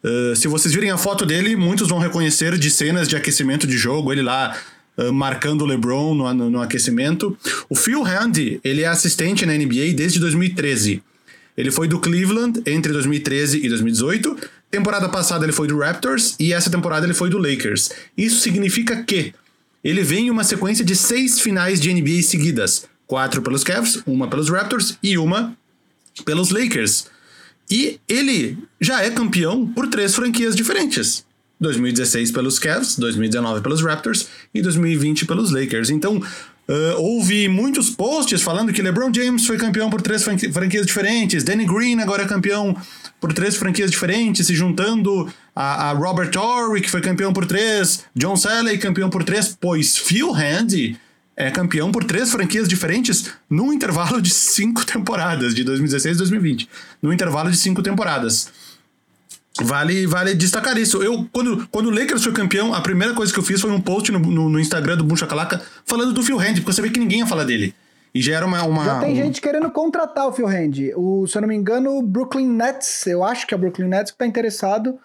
Uh, 0.02 0.34
se 0.34 0.48
vocês 0.48 0.74
virem 0.74 0.90
a 0.90 0.98
foto 0.98 1.26
dele, 1.26 1.58
muitos 1.58 1.90
vão 1.90 2.00
reconhecer 2.00 2.58
de 2.58 2.72
cenas 2.72 3.08
de 3.08 3.18
aquecimento 3.18 3.68
de 3.68 3.78
jogo, 3.78 4.14
ele 4.14 4.22
lá 4.22 4.58
uh, 4.98 5.12
marcando 5.12 5.64
o 5.64 5.66
LeBron 5.66 6.16
no, 6.16 6.34
no, 6.34 6.50
no, 6.50 6.62
aquecimento. 6.62 7.38
O 7.70 7.76
Phil 7.76 8.02
Handy, 8.02 8.62
ele 8.64 8.82
é 8.82 8.88
assistente 8.88 9.46
na 9.46 9.54
NBA 9.54 9.94
desde 9.94 10.20
2013. 10.22 11.04
Ele 11.58 11.70
foi 11.70 11.90
do 11.90 12.00
Cleveland 12.00 12.62
entre 12.66 12.94
2013 12.94 13.64
e 13.64 13.68
2018. 13.68 14.38
Temporada 14.72 15.10
passada 15.10 15.44
ele 15.44 15.52
foi 15.52 15.68
do 15.68 15.78
Raptors 15.78 16.36
e 16.40 16.54
essa 16.54 16.70
temporada 16.70 17.06
ele 17.06 17.14
foi 17.14 17.30
do 17.30 17.38
Lakers. 17.38 17.92
Isso 18.18 18.40
significa 18.40 19.04
que 19.04 19.34
ele 19.84 20.04
vem 20.04 20.28
em 20.28 20.30
uma 20.30 20.44
sequência 20.44 20.86
de 20.86 20.96
seis 20.96 21.40
finais 21.40 21.80
de 21.80 21.94
NBA 21.94 22.22
seguidas: 22.22 22.86
quatro 23.08 23.42
pelos 23.42 23.64
Cavs, 23.64 24.02
uma 24.06 24.28
pelos 24.28 24.50
Raptors 24.50 24.98
e 25.02 25.18
uma 25.18 25.56
pelos 26.26 26.50
Lakers. 26.50 27.08
E 27.70 28.00
ele 28.08 28.58
já 28.80 29.02
é 29.02 29.10
campeão 29.10 29.66
por 29.66 29.88
três 29.88 30.14
franquias 30.14 30.56
diferentes. 30.56 31.26
2016 31.60 32.32
pelos 32.32 32.58
Cavs, 32.58 32.98
2019 32.98 33.62
pelos 33.62 33.82
Raptors 33.84 34.28
e 34.54 34.62
2020 34.62 35.26
pelos 35.26 35.52
Lakers. 35.52 35.92
Então, 35.92 36.22
uh, 36.72 37.02
houve 37.02 37.48
muitos 37.48 37.90
posts 37.90 38.42
falando 38.42 38.72
que 38.72 38.82
LeBron 38.82 39.14
James 39.14 39.46
foi 39.46 39.58
campeão 39.58 39.90
por 39.90 40.02
três 40.02 40.24
franquias 40.24 40.86
diferentes, 40.86 41.44
Danny 41.44 41.66
Green 41.66 42.00
agora 42.00 42.24
é 42.24 42.28
campeão 42.28 42.76
por 43.20 43.34
três 43.34 43.56
franquias 43.56 43.92
diferentes, 43.92 44.48
se 44.48 44.56
juntando 44.56 45.32
a, 45.56 45.90
a 45.90 45.92
Robert 45.92 46.32
Horry, 46.36 46.82
que 46.82 46.90
foi 46.90 47.02
campeão 47.02 47.34
por 47.34 47.46
três, 47.46 48.06
John 48.16 48.36
Salley, 48.36 48.78
campeão 48.78 49.10
por 49.10 49.24
três, 49.24 49.56
pois 49.60 49.98
Phil 49.98 50.34
Handy 50.34 50.98
é 51.36 51.50
campeão 51.50 51.92
por 51.92 52.04
três 52.04 52.32
franquias 52.32 52.68
diferentes 52.68 53.32
num 53.50 53.72
intervalo 53.74 54.22
de 54.22 54.30
cinco 54.30 54.86
temporadas, 54.86 55.54
de 55.54 55.64
2016 55.64 56.18
a 56.18 56.20
2020. 56.20 56.70
Num 57.02 57.12
intervalo 57.14 57.52
de 57.52 57.58
cinco 57.58 57.82
temporadas. 57.82 58.50
Vale, 59.64 60.06
vale 60.06 60.34
destacar 60.34 60.78
isso. 60.78 61.02
Eu, 61.02 61.28
quando, 61.32 61.68
quando 61.70 61.88
o 61.88 61.92
Lakers 61.92 62.24
foi 62.24 62.34
campeão, 62.34 62.74
a 62.74 62.82
primeira 62.82 63.14
coisa 63.14 63.32
que 63.32 63.40
eu 63.40 63.44
fiz 63.44 63.62
foi 63.62 63.72
um 63.72 63.82
post 63.82 64.12
no, 64.12 64.20
no, 64.20 64.50
no 64.50 64.60
Instagram 64.60 64.98
do 64.98 65.04
Buncha 65.04 65.28
Calaca 65.28 65.62
falando 65.86 66.14
do 66.14 66.24
Phil 66.24 66.40
Hand, 66.40 66.56
porque 66.56 66.70
eu 66.70 66.74
sabia 66.74 66.92
que 66.92 67.00
ninguém 67.00 67.20
ia 67.20 67.28
falar 67.28 67.44
dele. 67.44 67.74
E 68.14 68.22
já 68.22 68.36
era 68.36 68.46
uma. 68.46 68.62
uma 68.64 68.84
já 68.84 69.00
tem 69.00 69.14
um... 69.14 69.16
gente 69.16 69.40
querendo 69.40 69.70
contratar 69.72 70.28
o 70.28 70.34
Phil 70.34 70.46
Hand. 70.46 70.92
O, 70.98 71.26
se 71.28 71.38
eu 71.38 71.42
não 71.42 71.48
me 71.48 71.56
engano, 71.56 71.98
o 71.98 72.02
Brooklyn 72.02 72.46
Nets, 72.46 73.08
eu 73.08 73.24
acho 73.24 73.48
que 73.48 73.54
é 73.54 73.58
o 73.58 73.60
Brooklyn 73.60 73.88
Nets 73.88 74.12
que 74.12 74.18
tá 74.18 74.28
interessado, 74.28 75.00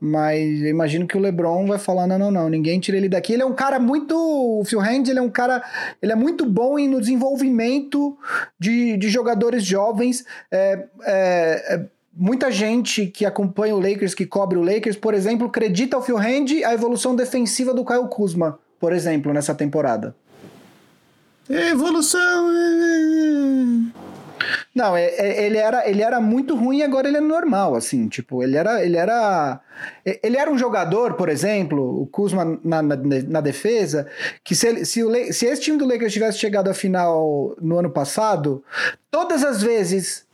mas 0.00 0.62
eu 0.62 0.68
imagino 0.68 1.06
que 1.06 1.16
o 1.16 1.20
LeBron 1.20 1.66
vai 1.66 1.78
falar: 1.78 2.06
não, 2.06 2.18
não, 2.18 2.30
não, 2.30 2.48
ninguém 2.48 2.78
tira 2.78 2.96
ele 2.96 3.08
daqui. 3.08 3.32
Ele 3.32 3.42
é 3.42 3.46
um 3.46 3.54
cara 3.54 3.80
muito. 3.80 4.14
O 4.16 4.64
Phil 4.64 4.80
Hand, 4.80 5.08
ele 5.08 5.18
é 5.18 5.22
um 5.22 5.30
cara. 5.30 5.60
Ele 6.00 6.12
é 6.12 6.16
muito 6.16 6.46
bom 6.46 6.78
no 6.78 7.00
desenvolvimento 7.00 8.16
de, 8.60 8.96
de 8.96 9.08
jogadores 9.08 9.64
jovens. 9.64 10.24
É, 10.48 10.84
é, 11.02 11.74
é, 11.74 11.86
muita 12.14 12.50
gente 12.50 13.06
que 13.06 13.24
acompanha 13.24 13.74
o 13.74 13.80
Lakers, 13.80 14.14
que 14.14 14.26
cobre 14.26 14.58
o 14.58 14.62
Lakers, 14.62 14.96
por 14.96 15.14
exemplo, 15.14 15.46
acredita 15.46 15.96
ao 15.96 16.02
Phil 16.02 16.18
Hand 16.18 16.64
a 16.64 16.74
evolução 16.74 17.16
defensiva 17.16 17.72
do 17.72 17.84
Kyle 17.84 18.08
Kuzma, 18.08 18.58
por 18.78 18.92
exemplo, 18.92 19.32
nessa 19.32 19.54
temporada. 19.54 20.14
Evolução. 21.48 22.50
É, 22.50 23.98
é. 23.98 24.02
Não, 24.74 24.96
é, 24.96 25.04
é, 25.04 25.46
ele 25.46 25.58
era, 25.58 25.88
ele 25.88 26.02
era 26.02 26.20
muito 26.20 26.56
ruim 26.56 26.78
e 26.78 26.82
agora 26.82 27.06
ele 27.06 27.18
é 27.18 27.20
normal, 27.20 27.74
assim, 27.74 28.08
tipo, 28.08 28.42
ele 28.42 28.56
era, 28.56 28.84
ele 28.84 28.96
era, 28.96 29.60
ele 30.04 30.36
era 30.36 30.50
um 30.50 30.56
jogador, 30.56 31.14
por 31.14 31.28
exemplo, 31.28 32.02
o 32.02 32.06
Kuzma 32.06 32.58
na, 32.64 32.82
na, 32.82 32.96
na 32.96 33.40
defesa, 33.40 34.06
que 34.42 34.54
se, 34.54 34.84
se, 34.84 35.04
o, 35.04 35.12
se 35.32 35.46
esse 35.46 35.62
time 35.62 35.76
do 35.76 35.86
Lakers 35.86 36.12
tivesse 36.12 36.38
chegado 36.38 36.68
à 36.68 36.74
final 36.74 37.54
no 37.60 37.78
ano 37.78 37.90
passado, 37.90 38.64
todas 39.10 39.44
as 39.44 39.62
vezes 39.62 40.26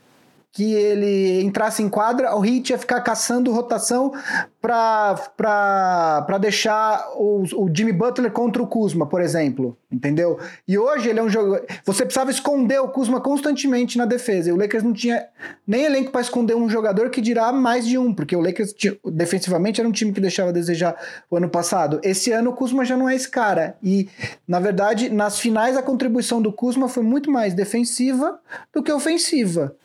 que 0.52 0.72
ele 0.72 1.42
entrasse 1.42 1.82
em 1.82 1.88
quadra, 1.88 2.34
o 2.34 2.44
Heat 2.44 2.70
ia 2.70 2.78
ficar 2.78 3.00
caçando 3.02 3.52
rotação 3.52 4.12
para 4.60 6.38
deixar 6.40 7.06
o, 7.16 7.44
o, 7.54 7.70
Jimmy 7.72 7.92
Butler 7.92 8.32
contra 8.32 8.62
o 8.62 8.66
Kuzma, 8.66 9.06
por 9.06 9.20
exemplo, 9.20 9.76
entendeu? 9.92 10.38
E 10.66 10.76
hoje 10.78 11.10
ele 11.10 11.20
é 11.20 11.22
um 11.22 11.28
jogo. 11.28 11.60
Você 11.84 12.04
precisava 12.04 12.30
esconder 12.30 12.80
o 12.80 12.88
Kuzma 12.88 13.20
constantemente 13.20 13.98
na 13.98 14.04
defesa. 14.04 14.48
E 14.48 14.52
o 14.52 14.56
Lakers 14.56 14.82
não 14.82 14.92
tinha 14.92 15.26
nem 15.66 15.84
elenco 15.84 16.10
para 16.10 16.22
esconder 16.22 16.56
um 16.56 16.68
jogador 16.68 17.10
que 17.10 17.20
dirá 17.20 17.52
mais 17.52 17.86
de 17.86 17.98
um, 17.98 18.12
porque 18.12 18.34
o 18.34 18.40
Lakers 18.40 18.74
defensivamente 19.04 19.80
era 19.80 19.88
um 19.88 19.92
time 19.92 20.12
que 20.12 20.20
deixava 20.20 20.48
a 20.48 20.52
desejar 20.52 20.96
o 21.30 21.36
ano 21.36 21.48
passado. 21.48 22.00
Esse 22.02 22.32
ano 22.32 22.50
o 22.50 22.54
Kuzma 22.54 22.84
já 22.84 22.96
não 22.96 23.08
é 23.08 23.14
esse 23.14 23.30
cara. 23.30 23.76
E, 23.82 24.08
na 24.46 24.58
verdade, 24.58 25.10
nas 25.10 25.38
finais 25.38 25.76
a 25.76 25.82
contribuição 25.82 26.40
do 26.40 26.52
Kuzma 26.52 26.88
foi 26.88 27.02
muito 27.02 27.30
mais 27.30 27.54
defensiva 27.54 28.40
do 28.72 28.82
que 28.82 28.90
ofensiva. 28.90 29.76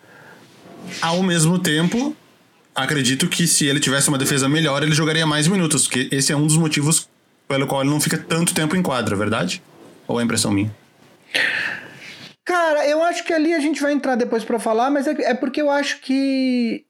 Ao 1.02 1.22
mesmo 1.24 1.60
tempo, 1.60 2.16
acredito 2.76 3.28
que 3.28 3.48
se 3.48 3.66
ele 3.66 3.80
tivesse 3.80 4.10
uma 4.10 4.18
defesa 4.18 4.48
melhor, 4.50 4.84
ele 4.84 4.94
jogaria 4.94 5.26
mais 5.26 5.48
minutos, 5.48 5.88
porque 5.88 6.08
esse 6.12 6.32
é 6.32 6.36
um 6.36 6.46
dos 6.46 6.58
motivos 6.58 7.10
pelo 7.48 7.68
qual 7.68 7.82
ele 7.82 7.90
não 7.90 8.00
fica 8.00 8.18
tanto 8.18 8.54
tempo 8.54 8.76
em 8.76 8.82
quadra, 8.82 9.16
verdade? 9.16 9.62
Ou 10.08 10.20
é 10.20 10.24
impressão 10.24 10.52
minha? 10.52 10.74
Cara, 12.46 12.88
eu 12.88 13.02
acho 13.04 13.24
que 13.24 13.34
ali 13.34 13.54
a 13.54 13.60
gente 13.60 13.82
vai 13.82 13.94
entrar 13.94 14.16
depois 14.16 14.44
para 14.44 14.60
falar, 14.60 14.90
mas 14.90 15.08
é, 15.08 15.12
é, 15.20 15.34
porque 15.34 15.62
eu 15.62 15.70
acho 15.70 16.02
que 16.02 16.86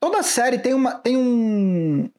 toda 0.00 0.22
série 0.22 0.58
tem 0.58 0.74
uma 0.74 0.94
tem 0.94 1.16
um 1.16 2.10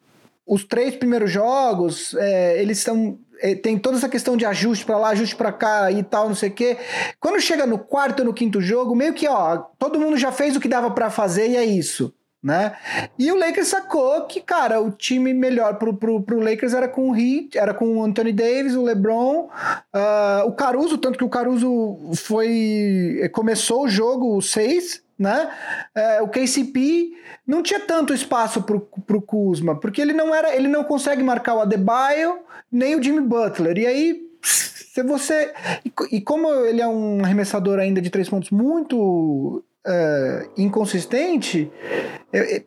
os 0.46 0.64
três 0.64 0.96
primeiros 0.96 1.32
jogos, 1.32 2.14
é, 2.16 2.62
eles 2.62 2.80
são 2.80 3.18
tem 3.62 3.78
toda 3.78 3.98
essa 3.98 4.10
questão 4.10 4.38
de 4.38 4.46
ajuste 4.46 4.86
para 4.86 4.98
lá, 4.98 5.10
ajuste 5.10 5.36
para 5.36 5.52
cá 5.52 5.92
e 5.92 6.04
tal, 6.04 6.28
não 6.28 6.36
sei 6.36 6.50
o 6.50 6.54
quê. 6.54 6.78
Quando 7.20 7.40
chega 7.42 7.66
no 7.66 7.80
quarto 7.80 8.20
ou 8.20 8.26
no 8.26 8.34
quinto 8.34 8.62
jogo, 8.62 8.96
meio 8.96 9.14
que, 9.14 9.28
ó, 9.28 9.58
todo 9.78 10.00
mundo 10.00 10.18
já 10.18 10.32
fez 10.32 10.56
o 10.56 10.60
que 10.60 10.68
dava 10.68 10.92
para 10.92 11.10
fazer 11.10 11.50
e 11.50 11.56
é 11.56 11.66
isso. 11.66 12.14
Né? 12.44 12.76
E 13.20 13.32
o 13.32 13.38
Lakers 13.38 13.68
sacou 13.68 14.26
que, 14.26 14.42
cara, 14.42 14.82
o 14.82 14.92
time 14.92 15.32
melhor 15.32 15.76
pro, 15.76 15.94
pro, 15.94 16.24
pro 16.24 16.40
Lakers 16.40 16.74
era 16.74 16.88
com 16.88 17.12
o 17.12 17.16
Heat, 17.16 17.56
era 17.56 17.72
com 17.72 17.98
o 17.98 18.04
Anthony 18.04 18.34
Davis, 18.34 18.76
o 18.76 18.82
LeBron, 18.82 19.48
uh, 19.48 20.48
o 20.48 20.52
Caruso, 20.54 20.98
tanto 20.98 21.20
que 21.20 21.24
o 21.24 21.30
Caruso 21.30 22.00
foi 22.16 23.30
começou 23.32 23.84
o 23.84 23.88
jogo 23.88 24.42
6, 24.42 25.04
né? 25.22 25.50
Uh, 25.96 26.24
o 26.24 26.28
KCP 26.28 27.12
não 27.46 27.62
tinha 27.62 27.80
tanto 27.80 28.14
espaço 28.14 28.64
pro, 28.64 28.82
pro 28.82 29.22
Kuzma, 29.22 29.80
porque 29.80 30.02
ele 30.02 30.14
não 30.14 30.34
era, 30.34 30.56
ele 30.56 30.68
não 30.68 30.84
consegue 30.84 31.22
marcar 31.22 31.56
o 31.56 31.62
Adebayo, 31.62 32.40
nem 32.72 32.96
o 32.96 33.04
Jimmy 33.04 33.22
Butler. 33.22 33.78
E 33.78 33.86
aí, 33.86 34.22
se 34.42 35.04
você. 35.04 35.54
E, 35.86 36.18
e 36.18 36.22
como 36.22 36.50
ele 36.66 36.82
é 36.82 36.88
um 36.88 37.24
arremessador 37.24 37.80
ainda 37.80 38.02
de 38.02 38.10
três 38.10 38.28
pontos 38.28 38.50
muito 38.50 39.64
uh, 39.86 40.50
inconsistente, 40.58 41.72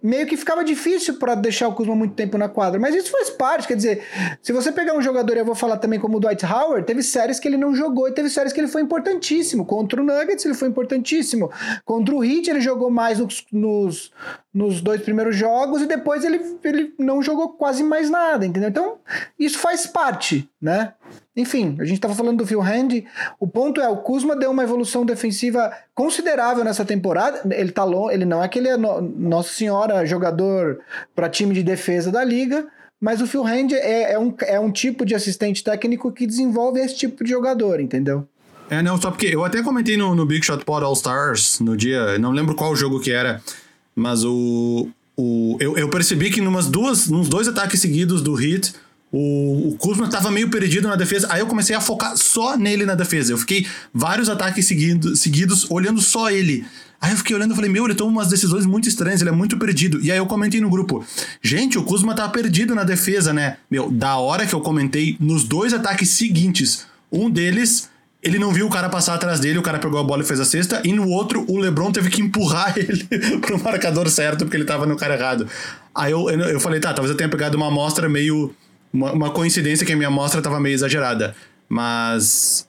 meio 0.03 0.27
que 0.27 0.37
ficava 0.37 0.63
difícil 0.63 1.19
para 1.19 1.35
deixar 1.35 1.69
o 1.69 1.73
Kuzma 1.73 1.95
muito 1.95 2.15
tempo 2.15 2.37
na 2.37 2.49
quadra. 2.49 2.79
Mas 2.79 2.95
isso 2.95 3.11
faz 3.11 3.31
parte, 3.31 3.67
quer 3.67 3.77
dizer, 3.77 4.03
se 4.43 4.53
você 4.53 4.71
pegar 4.71 4.95
um 4.95 5.01
jogador, 5.01 5.37
eu 5.37 5.45
vou 5.45 5.55
falar 5.55 5.79
também 5.79 5.99
como 5.99 6.19
o 6.19 6.21
Dwight 6.21 6.45
Howard, 6.45 6.87
teve 6.87 7.03
séries 7.03 7.41
que 7.41 7.49
ele 7.49 7.57
não 7.57 7.75
jogou 7.75 8.09
e 8.09 8.13
teve 8.13 8.29
séries 8.29 8.53
que 8.53 8.61
ele 8.61 8.69
foi 8.69 8.83
importantíssimo. 8.83 9.65
Contra 9.65 10.01
o 10.01 10.05
Nuggets 10.05 10.45
ele 10.45 10.55
foi 10.55 10.69
importantíssimo. 10.69 11.51
Contra 11.85 12.15
o 12.15 12.25
Heat 12.25 12.51
ele 12.51 12.61
jogou 12.61 12.91
mais 12.91 13.19
nos, 13.19 13.47
nos, 13.51 14.13
nos 14.53 14.81
dois 14.81 15.01
primeiros 15.01 15.37
jogos 15.37 15.83
e 15.83 15.87
depois 15.87 16.25
ele, 16.25 16.59
ele 16.63 16.95
não 16.99 17.23
jogou 17.23 17.51
quase 17.55 17.83
mais 17.83 18.11
nada, 18.11 18.45
entendeu? 18.45 18.69
Então, 18.69 18.99
isso 19.39 19.59
faz 19.59 19.87
parte, 19.87 20.49
né? 20.61 20.93
Enfim, 21.37 21.77
a 21.81 21.85
gente 21.85 21.97
estava 21.97 22.15
falando 22.15 22.39
do 22.39 22.47
Phil 22.47 22.63
Hand. 22.63 23.03
O 23.41 23.47
ponto 23.47 23.81
é, 23.81 23.89
o 23.89 23.97
Kuzma 23.97 24.37
deu 24.37 24.53
uma 24.53 24.63
evolução 24.63 25.05
defensiva 25.05 25.73
considerável 25.93 26.63
nessa 26.63 26.85
temporada. 26.85 27.43
Ele 27.53 27.73
tá 27.73 27.83
longe, 27.83 28.15
ele 28.15 28.25
não 28.25 28.41
é 28.41 28.47
aquele 28.47 28.77
no, 28.77 29.01
Nossa 29.01 29.53
Senhora 29.53 30.07
jogador 30.07 30.81
para 31.15 31.29
time 31.29 31.53
de 31.53 31.63
defesa 31.63 32.13
da 32.13 32.23
liga, 32.23 32.67
mas 33.01 33.21
o 33.21 33.27
Phil 33.27 33.45
Hand 33.45 33.73
é, 33.73 34.13
é, 34.13 34.19
um, 34.19 34.33
é 34.43 34.61
um 34.61 34.71
tipo 34.71 35.05
de 35.05 35.15
assistente 35.15 35.65
técnico 35.65 36.13
que 36.13 36.27
desenvolve 36.27 36.81
esse 36.81 36.97
tipo 36.97 37.25
de 37.25 37.31
jogador, 37.31 37.81
entendeu? 37.81 38.29
É, 38.71 38.81
não, 38.81 39.01
só 39.01 39.11
porque 39.11 39.27
eu 39.27 39.45
até 39.45 39.61
comentei 39.61 39.97
no, 39.97 40.15
no 40.15 40.25
Big 40.25 40.45
Shot 40.45 40.65
Pod 40.65 40.85
All 40.85 40.95
Stars 40.95 41.61
no 41.61 41.77
dia, 41.77 42.19
não 42.19 42.31
lembro 42.31 42.55
qual 42.55 42.75
jogo 42.75 43.01
que 43.01 43.11
era, 43.11 43.43
mas 43.95 44.25
o, 44.25 44.89
o 45.17 45.59
eu, 45.61 45.77
eu 45.77 45.91
percebi 45.91 46.31
que 46.31 46.41
numas 46.41 46.67
duas, 46.67 47.09
nos 47.09 47.29
dois 47.29 47.47
ataques 47.47 47.81
seguidos 47.81 48.23
do 48.23 48.41
Heat, 48.41 48.73
o, 49.17 49.69
o 49.69 49.77
Kuzma 49.77 50.11
tava 50.11 50.29
meio 50.29 50.51
perdido 50.51 50.89
na 50.89 50.97
defesa, 50.97 51.29
aí 51.31 51.39
eu 51.39 51.47
comecei 51.47 51.77
a 51.77 51.81
focar 51.81 52.17
só 52.17 52.57
nele 52.57 52.85
na 52.85 52.97
defesa. 52.97 53.33
Eu 53.33 53.39
fiquei 53.39 53.65
vários 53.93 54.29
ataques 54.29 54.67
seguido, 54.67 55.15
seguidos 55.15 55.71
olhando 55.71 56.01
só 56.01 56.33
ele. 56.33 56.67
Aí 57.01 57.13
eu 57.13 57.17
fiquei 57.17 57.37
olhando 57.37 57.53
e 57.53 57.55
falei, 57.55 57.71
meu, 57.71 57.85
ele 57.85 57.95
toma 57.95 58.11
umas 58.11 58.27
decisões 58.27 58.67
muito 58.67 58.89
estranhas, 58.89 59.21
ele 59.21 59.31
é 59.31 59.33
muito 59.33 59.57
perdido. 59.57 60.01
E 60.03 60.11
aí 60.11 60.19
eu 60.19 60.27
comentei 60.27 60.61
no 60.61 60.69
grupo, 60.69 61.07
gente, 61.41 61.79
o 61.79 61.85
Kuzma 61.85 62.13
tá 62.13 62.29
perdido 62.29 62.75
na 62.75 62.83
defesa, 62.83 63.33
né? 63.33 63.59
Meu, 63.71 63.89
da 63.89 64.17
hora 64.17 64.47
que 64.47 64.53
eu 64.55 64.61
comentei, 64.61 65.17
nos 65.21 65.45
dois 65.45 65.73
ataques 65.73 66.11
seguintes, 66.11 66.85
um 67.13 67.31
deles 67.31 67.89
ele 68.21 68.39
não 68.39 68.53
viu 68.53 68.67
o 68.67 68.71
cara 68.71 68.89
passar 68.89 69.15
atrás 69.15 69.39
dele, 69.39 69.59
o 69.59 69.63
cara 69.63 69.79
pegou 69.79 70.01
a 70.01 70.03
bola 70.03 70.23
e 70.23 70.27
fez 70.27 70.41
a 70.41 70.47
cesta, 70.47 70.81
e 70.83 70.95
no 70.95 71.07
outro 71.11 71.45
o 71.47 71.59
LeBron 71.59 71.93
teve 71.93 72.09
que 72.09 72.23
empurrar 72.23 72.73
ele 72.79 73.05
pro 73.39 73.63
marcador 73.63 74.09
certo 74.09 74.47
porque 74.47 74.57
ele 74.57 74.65
tava 74.65 74.87
no 74.87 74.97
cara 74.97 75.15
errado. 75.15 75.47
Aí 75.95 76.11
eu, 76.11 76.29
eu 76.31 76.59
falei, 76.59 76.81
tá, 76.81 76.93
talvez 76.93 77.11
eu 77.11 77.17
tenha 77.17 77.29
pegado 77.29 77.57
uma 77.57 77.69
amostra 77.69 78.09
meio 78.09 78.53
uma, 78.95 79.13
uma 79.13 79.31
coincidência 79.31 79.85
que 79.85 79.93
a 79.93 79.97
minha 79.97 80.09
amostra 80.09 80.41
tava 80.41 80.61
meio 80.61 80.75
exagerada. 80.75 81.35
Mas. 81.69 82.69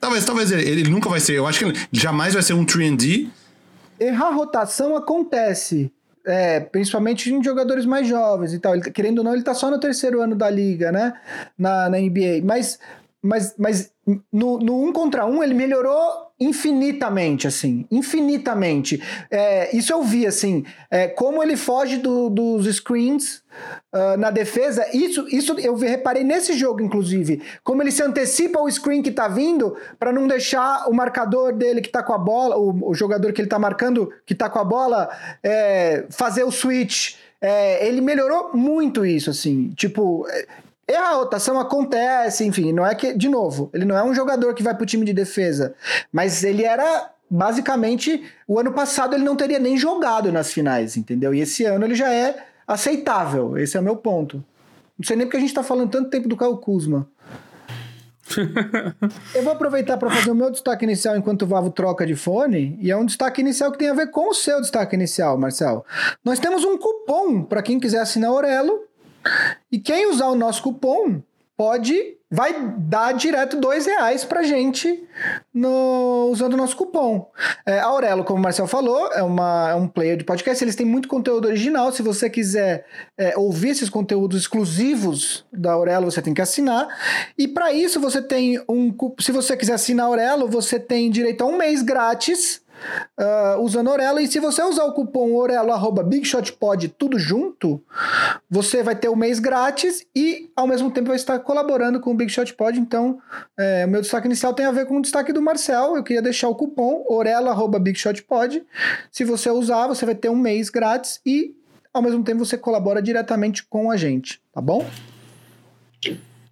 Talvez, 0.00 0.24
talvez 0.24 0.52
ele, 0.52 0.62
ele 0.62 0.88
nunca 0.88 1.10
vai 1.10 1.18
ser. 1.18 1.34
Eu 1.34 1.46
acho 1.46 1.58
que 1.58 1.64
ele 1.64 1.78
jamais 1.90 2.34
vai 2.34 2.42
ser 2.42 2.52
um 2.52 2.64
3D. 2.64 3.28
Errar 3.98 4.30
rotação 4.30 4.96
acontece. 4.96 5.92
É, 6.24 6.60
principalmente 6.60 7.32
em 7.32 7.42
jogadores 7.42 7.84
mais 7.84 8.06
jovens 8.06 8.52
e 8.52 8.60
tal. 8.60 8.74
Ele, 8.74 8.88
querendo 8.90 9.18
ou 9.18 9.24
não, 9.24 9.34
ele 9.34 9.42
tá 9.42 9.54
só 9.54 9.70
no 9.70 9.80
terceiro 9.80 10.20
ano 10.20 10.36
da 10.36 10.48
liga, 10.48 10.92
né? 10.92 11.14
Na, 11.58 11.88
na 11.88 11.98
NBA. 11.98 12.42
Mas, 12.44 12.78
mas, 13.20 13.54
mas 13.58 13.90
no, 14.32 14.58
no 14.58 14.84
um 14.84 14.92
contra 14.92 15.26
um 15.26 15.42
ele 15.42 15.54
melhorou 15.54 16.27
infinitamente, 16.40 17.46
assim, 17.46 17.86
infinitamente. 17.90 19.02
É, 19.30 19.76
isso 19.76 19.92
eu 19.92 20.02
vi, 20.02 20.26
assim, 20.26 20.64
é, 20.90 21.08
como 21.08 21.42
ele 21.42 21.56
foge 21.56 21.96
do, 21.96 22.30
dos 22.30 22.66
screens 22.76 23.42
uh, 23.92 24.16
na 24.18 24.30
defesa, 24.30 24.86
isso, 24.92 25.26
isso 25.28 25.58
eu 25.58 25.76
reparei 25.76 26.22
nesse 26.22 26.52
jogo, 26.52 26.80
inclusive, 26.80 27.42
como 27.64 27.82
ele 27.82 27.90
se 27.90 28.02
antecipa 28.02 28.60
ao 28.60 28.70
screen 28.70 29.02
que 29.02 29.10
tá 29.10 29.26
vindo 29.26 29.76
para 29.98 30.12
não 30.12 30.26
deixar 30.28 30.88
o 30.88 30.92
marcador 30.92 31.52
dele 31.52 31.80
que 31.80 31.88
tá 31.88 32.02
com 32.02 32.12
a 32.12 32.18
bola, 32.18 32.56
o, 32.56 32.90
o 32.90 32.94
jogador 32.94 33.32
que 33.32 33.40
ele 33.40 33.48
tá 33.48 33.58
marcando 33.58 34.12
que 34.24 34.34
tá 34.34 34.48
com 34.48 34.58
a 34.58 34.64
bola, 34.64 35.08
é, 35.42 36.06
fazer 36.10 36.44
o 36.44 36.50
switch 36.50 37.16
é, 37.40 37.86
ele 37.86 38.00
melhorou 38.00 38.50
muito 38.52 39.06
isso, 39.06 39.30
assim. 39.30 39.70
Tipo, 39.70 40.26
Errar 40.88 41.10
a 41.10 41.14
rotação 41.16 41.60
acontece, 41.60 42.44
enfim, 42.44 42.72
não 42.72 42.86
é 42.86 42.94
que, 42.94 43.12
de 43.12 43.28
novo, 43.28 43.70
ele 43.74 43.84
não 43.84 43.96
é 43.96 44.02
um 44.02 44.14
jogador 44.14 44.54
que 44.54 44.62
vai 44.62 44.74
pro 44.74 44.86
time 44.86 45.04
de 45.04 45.12
defesa, 45.12 45.74
mas 46.10 46.42
ele 46.42 46.64
era 46.64 47.10
basicamente 47.30 48.24
o 48.46 48.58
ano 48.58 48.72
passado 48.72 49.14
ele 49.14 49.24
não 49.24 49.36
teria 49.36 49.58
nem 49.58 49.76
jogado 49.76 50.32
nas 50.32 50.50
finais, 50.50 50.96
entendeu? 50.96 51.34
E 51.34 51.40
esse 51.40 51.64
ano 51.64 51.84
ele 51.84 51.94
já 51.94 52.10
é 52.10 52.46
aceitável, 52.66 53.58
esse 53.58 53.76
é 53.76 53.80
o 53.80 53.82
meu 53.82 53.96
ponto. 53.96 54.42
Não 54.98 55.06
sei 55.06 55.16
nem 55.16 55.26
porque 55.26 55.36
a 55.36 55.40
gente 55.40 55.52
tá 55.52 55.62
falando 55.62 55.90
tanto 55.90 56.10
tempo 56.10 56.28
do 56.28 56.36
Caio 56.36 56.56
Kuzma. 56.56 57.06
Eu 59.34 59.42
vou 59.42 59.52
aproveitar 59.52 59.96
para 59.96 60.10
fazer 60.10 60.30
o 60.30 60.34
meu 60.34 60.50
destaque 60.50 60.84
inicial 60.84 61.16
enquanto 61.16 61.42
o 61.42 61.46
Vavo 61.46 61.70
troca 61.70 62.06
de 62.06 62.14
fone, 62.14 62.78
e 62.80 62.90
é 62.90 62.96
um 62.96 63.06
destaque 63.06 63.40
inicial 63.40 63.72
que 63.72 63.78
tem 63.78 63.88
a 63.88 63.94
ver 63.94 64.10
com 64.10 64.30
o 64.30 64.34
seu 64.34 64.60
destaque 64.60 64.94
inicial, 64.94 65.38
Marcel. 65.38 65.84
Nós 66.24 66.38
temos 66.38 66.64
um 66.64 66.76
cupom 66.76 67.42
para 67.42 67.62
quem 67.62 67.80
quiser 67.80 68.00
assinar 68.00 68.32
Orelo, 68.32 68.84
e 69.70 69.78
quem 69.78 70.10
usar 70.10 70.28
o 70.28 70.34
nosso 70.34 70.62
cupom 70.62 71.22
pode 71.56 72.18
vai 72.30 72.74
dar 72.78 73.12
direto 73.12 73.56
dois 73.58 73.86
reais 73.86 74.24
pra 74.24 74.42
gente 74.42 75.02
no, 75.52 76.28
usando 76.30 76.52
o 76.52 76.56
nosso 76.56 76.76
cupom. 76.76 77.30
É, 77.64 77.80
Aurelo, 77.80 78.22
como 78.22 78.38
o 78.38 78.42
Marcel 78.42 78.66
falou, 78.66 79.10
é, 79.12 79.22
uma, 79.22 79.70
é 79.70 79.74
um 79.74 79.88
player 79.88 80.16
de 80.16 80.24
podcast, 80.24 80.62
eles 80.62 80.76
têm 80.76 80.84
muito 80.84 81.08
conteúdo 81.08 81.46
original. 81.46 81.90
Se 81.90 82.02
você 82.02 82.28
quiser 82.28 82.86
é, 83.16 83.36
ouvir 83.36 83.70
esses 83.70 83.88
conteúdos 83.88 84.42
exclusivos 84.42 85.46
da 85.50 85.72
Aurelo, 85.72 86.10
você 86.10 86.20
tem 86.20 86.34
que 86.34 86.42
assinar. 86.42 86.86
E 87.36 87.48
para 87.48 87.72
isso 87.72 87.98
você 87.98 88.20
tem 88.20 88.62
um. 88.68 88.94
Se 89.18 89.32
você 89.32 89.56
quiser 89.56 89.74
assinar 89.74 90.04
a 90.04 90.08
Aurelo, 90.08 90.48
você 90.48 90.78
tem 90.78 91.10
direito 91.10 91.42
a 91.42 91.46
um 91.46 91.56
mês 91.56 91.82
grátis 91.82 92.60
uh, 93.18 93.60
usando 93.60 93.90
Orelo. 93.90 94.20
E 94.20 94.26
se 94.26 94.38
você 94.40 94.62
usar 94.62 94.84
o 94.84 94.92
cupom 94.92 95.34
Orelo, 95.34 95.72
arroba 95.72 96.06
tudo 96.98 97.18
junto, 97.18 97.82
você 98.50 98.82
vai 98.82 98.96
ter 98.96 99.08
o 99.08 99.12
um 99.12 99.16
mês 99.16 99.38
grátis 99.38 100.06
e 100.14 100.50
ao 100.54 100.66
mesmo 100.66 100.90
tempo 100.90 101.08
vai 101.08 101.16
estar 101.16 101.38
colaborando 101.40 102.00
com 102.00 102.10
o 102.10 102.14
Big 102.14 102.30
Shot 102.30 102.52
Pod. 102.54 102.78
Então, 102.78 103.18
é, 103.58 103.84
o 103.86 103.88
meu 103.88 104.00
destaque 104.00 104.26
inicial 104.26 104.52
tem 104.54 104.66
a 104.66 104.72
ver 104.72 104.86
com 104.86 104.98
o 104.98 105.02
destaque 105.02 105.32
do 105.32 105.42
Marcel. 105.42 105.96
Eu 105.96 106.02
queria 106.02 106.22
deixar 106.22 106.48
o 106.48 106.54
cupom 106.54 107.04
Orelo, 107.08 107.48
arroba. 107.48 107.82
Se 109.10 109.24
você 109.24 109.50
usar, 109.50 109.86
você 109.86 110.04
vai 110.04 110.14
ter 110.14 110.28
um 110.28 110.36
mês 110.36 110.70
grátis 110.70 111.20
e 111.24 111.54
ao 111.92 112.02
mesmo 112.02 112.22
tempo 112.22 112.44
você 112.44 112.56
colabora 112.56 113.02
diretamente 113.02 113.64
com 113.64 113.90
a 113.90 113.96
gente, 113.96 114.40
tá 114.52 114.60
bom? 114.60 114.88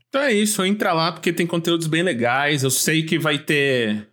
Então 0.08 0.22
é 0.22 0.32
isso, 0.32 0.64
entra 0.64 0.92
lá 0.92 1.12
porque 1.12 1.32
tem 1.32 1.46
conteúdos 1.46 1.86
bem 1.86 2.02
legais. 2.02 2.62
Eu 2.62 2.70
sei 2.70 3.02
que 3.02 3.18
vai 3.18 3.38
ter 3.38 4.08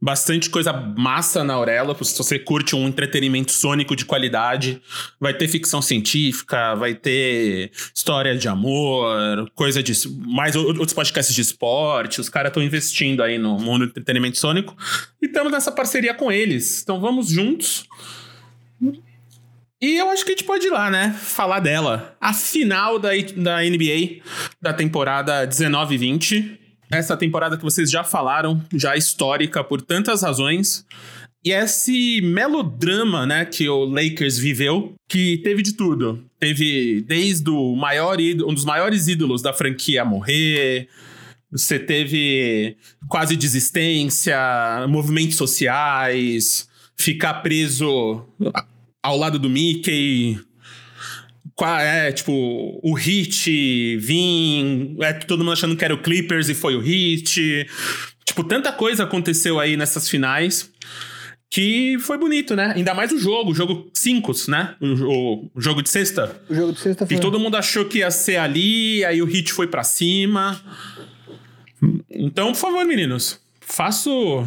Bastante 0.00 0.50
coisa 0.50 0.72
massa 0.72 1.42
na 1.42 1.54
Aurela, 1.54 1.96
se 2.02 2.16
você 2.16 2.38
curte 2.38 2.76
um 2.76 2.86
entretenimento 2.86 3.52
sônico 3.52 3.96
de 3.96 4.04
qualidade. 4.04 4.80
Vai 5.20 5.34
ter 5.34 5.48
ficção 5.48 5.82
científica, 5.82 6.74
vai 6.74 6.94
ter 6.94 7.70
história 7.94 8.36
de 8.36 8.48
amor, 8.48 9.50
coisa 9.54 9.82
de. 9.82 9.92
mais 10.26 10.54
outros 10.56 10.92
podcasts 10.92 11.34
de 11.34 11.40
esporte. 11.40 12.20
Os 12.20 12.28
caras 12.28 12.50
estão 12.50 12.62
investindo 12.62 13.22
aí 13.22 13.38
no 13.38 13.58
mundo 13.58 13.86
do 13.86 13.90
entretenimento 13.90 14.38
sônico. 14.38 14.76
E 15.20 15.26
estamos 15.26 15.52
nessa 15.52 15.72
parceria 15.72 16.14
com 16.14 16.30
eles. 16.30 16.82
Então 16.82 17.00
vamos 17.00 17.28
juntos. 17.28 17.86
E 19.80 19.96
eu 19.96 20.08
acho 20.08 20.24
que 20.24 20.30
a 20.30 20.34
gente 20.34 20.44
pode 20.44 20.66
ir 20.66 20.70
lá, 20.70 20.90
né? 20.90 21.14
Falar 21.20 21.60
dela. 21.60 22.16
A 22.20 22.32
final 22.32 22.98
da, 22.98 23.10
da 23.36 23.60
NBA 23.60 24.22
da 24.60 24.72
temporada 24.72 25.46
19-20 25.46 26.65
essa 26.90 27.16
temporada 27.16 27.56
que 27.56 27.64
vocês 27.64 27.90
já 27.90 28.04
falaram, 28.04 28.62
já 28.72 28.96
histórica 28.96 29.62
por 29.62 29.82
tantas 29.82 30.22
razões. 30.22 30.84
E 31.44 31.52
esse 31.52 32.20
melodrama, 32.22 33.24
né, 33.24 33.44
que 33.44 33.68
o 33.68 33.84
Lakers 33.84 34.38
viveu, 34.38 34.94
que 35.08 35.38
teve 35.38 35.62
de 35.62 35.74
tudo. 35.74 36.24
Teve 36.40 37.02
desde 37.02 37.48
o 37.50 37.76
maior 37.76 38.18
um 38.20 38.52
dos 38.52 38.64
maiores 38.64 39.06
ídolos 39.06 39.42
da 39.42 39.52
franquia 39.52 40.04
morrer, 40.04 40.88
você 41.50 41.78
teve 41.78 42.76
quase 43.08 43.36
desistência, 43.36 44.36
movimentos 44.88 45.36
sociais, 45.36 46.68
ficar 46.96 47.34
preso 47.34 48.24
ao 49.02 49.16
lado 49.16 49.38
do 49.38 49.48
Mickey, 49.48 50.40
é, 51.64 52.12
tipo, 52.12 52.32
o 52.82 52.92
Hit 52.94 53.96
vir, 53.96 54.96
é, 55.00 55.12
todo 55.14 55.38
mundo 55.40 55.52
achando 55.52 55.76
que 55.76 55.84
era 55.84 55.94
o 55.94 56.02
Clippers 56.02 56.48
e 56.48 56.54
foi 56.54 56.76
o 56.76 56.80
Hit. 56.80 57.66
Tipo, 58.24 58.44
tanta 58.44 58.72
coisa 58.72 59.04
aconteceu 59.04 59.58
aí 59.58 59.76
nessas 59.76 60.08
finais 60.08 60.70
que 61.48 61.96
foi 62.00 62.18
bonito, 62.18 62.54
né? 62.54 62.72
Ainda 62.74 62.92
mais 62.92 63.12
o 63.12 63.18
jogo, 63.18 63.52
o 63.52 63.54
jogo 63.54 63.88
5, 63.94 64.32
né? 64.48 64.76
O, 64.80 65.48
o, 65.54 65.60
jogo 65.60 65.80
de 65.80 65.88
sexta. 65.88 66.38
O 66.50 66.54
jogo 66.54 66.72
de 66.72 66.80
sexta 66.80 67.06
foi. 67.06 67.16
E 67.16 67.20
todo 67.20 67.38
mundo 67.38 67.56
achou 67.56 67.84
que 67.84 67.98
ia 67.98 68.10
ser 68.10 68.36
ali, 68.36 69.04
aí 69.04 69.22
o 69.22 69.24
Hit 69.24 69.52
foi 69.52 69.66
para 69.66 69.82
cima. 69.82 70.60
Então, 72.10 72.52
por 72.52 72.58
favor, 72.58 72.84
meninos, 72.84 73.40
faço. 73.60 74.44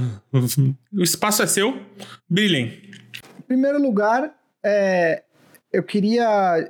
O 0.93 1.01
espaço 1.01 1.41
é 1.41 1.47
seu, 1.47 1.81
brilhem. 2.29 2.79
Em 3.39 3.41
primeiro 3.47 3.81
lugar, 3.81 4.31
é, 4.63 5.23
eu 5.71 5.83
queria 5.83 6.69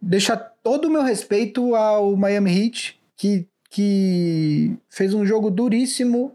deixar 0.00 0.36
todo 0.62 0.86
o 0.86 0.90
meu 0.90 1.02
respeito 1.02 1.74
ao 1.74 2.16
Miami 2.16 2.50
Heat, 2.50 3.00
que, 3.16 3.46
que 3.70 4.76
fez 4.88 5.14
um 5.14 5.24
jogo 5.24 5.50
duríssimo 5.50 6.34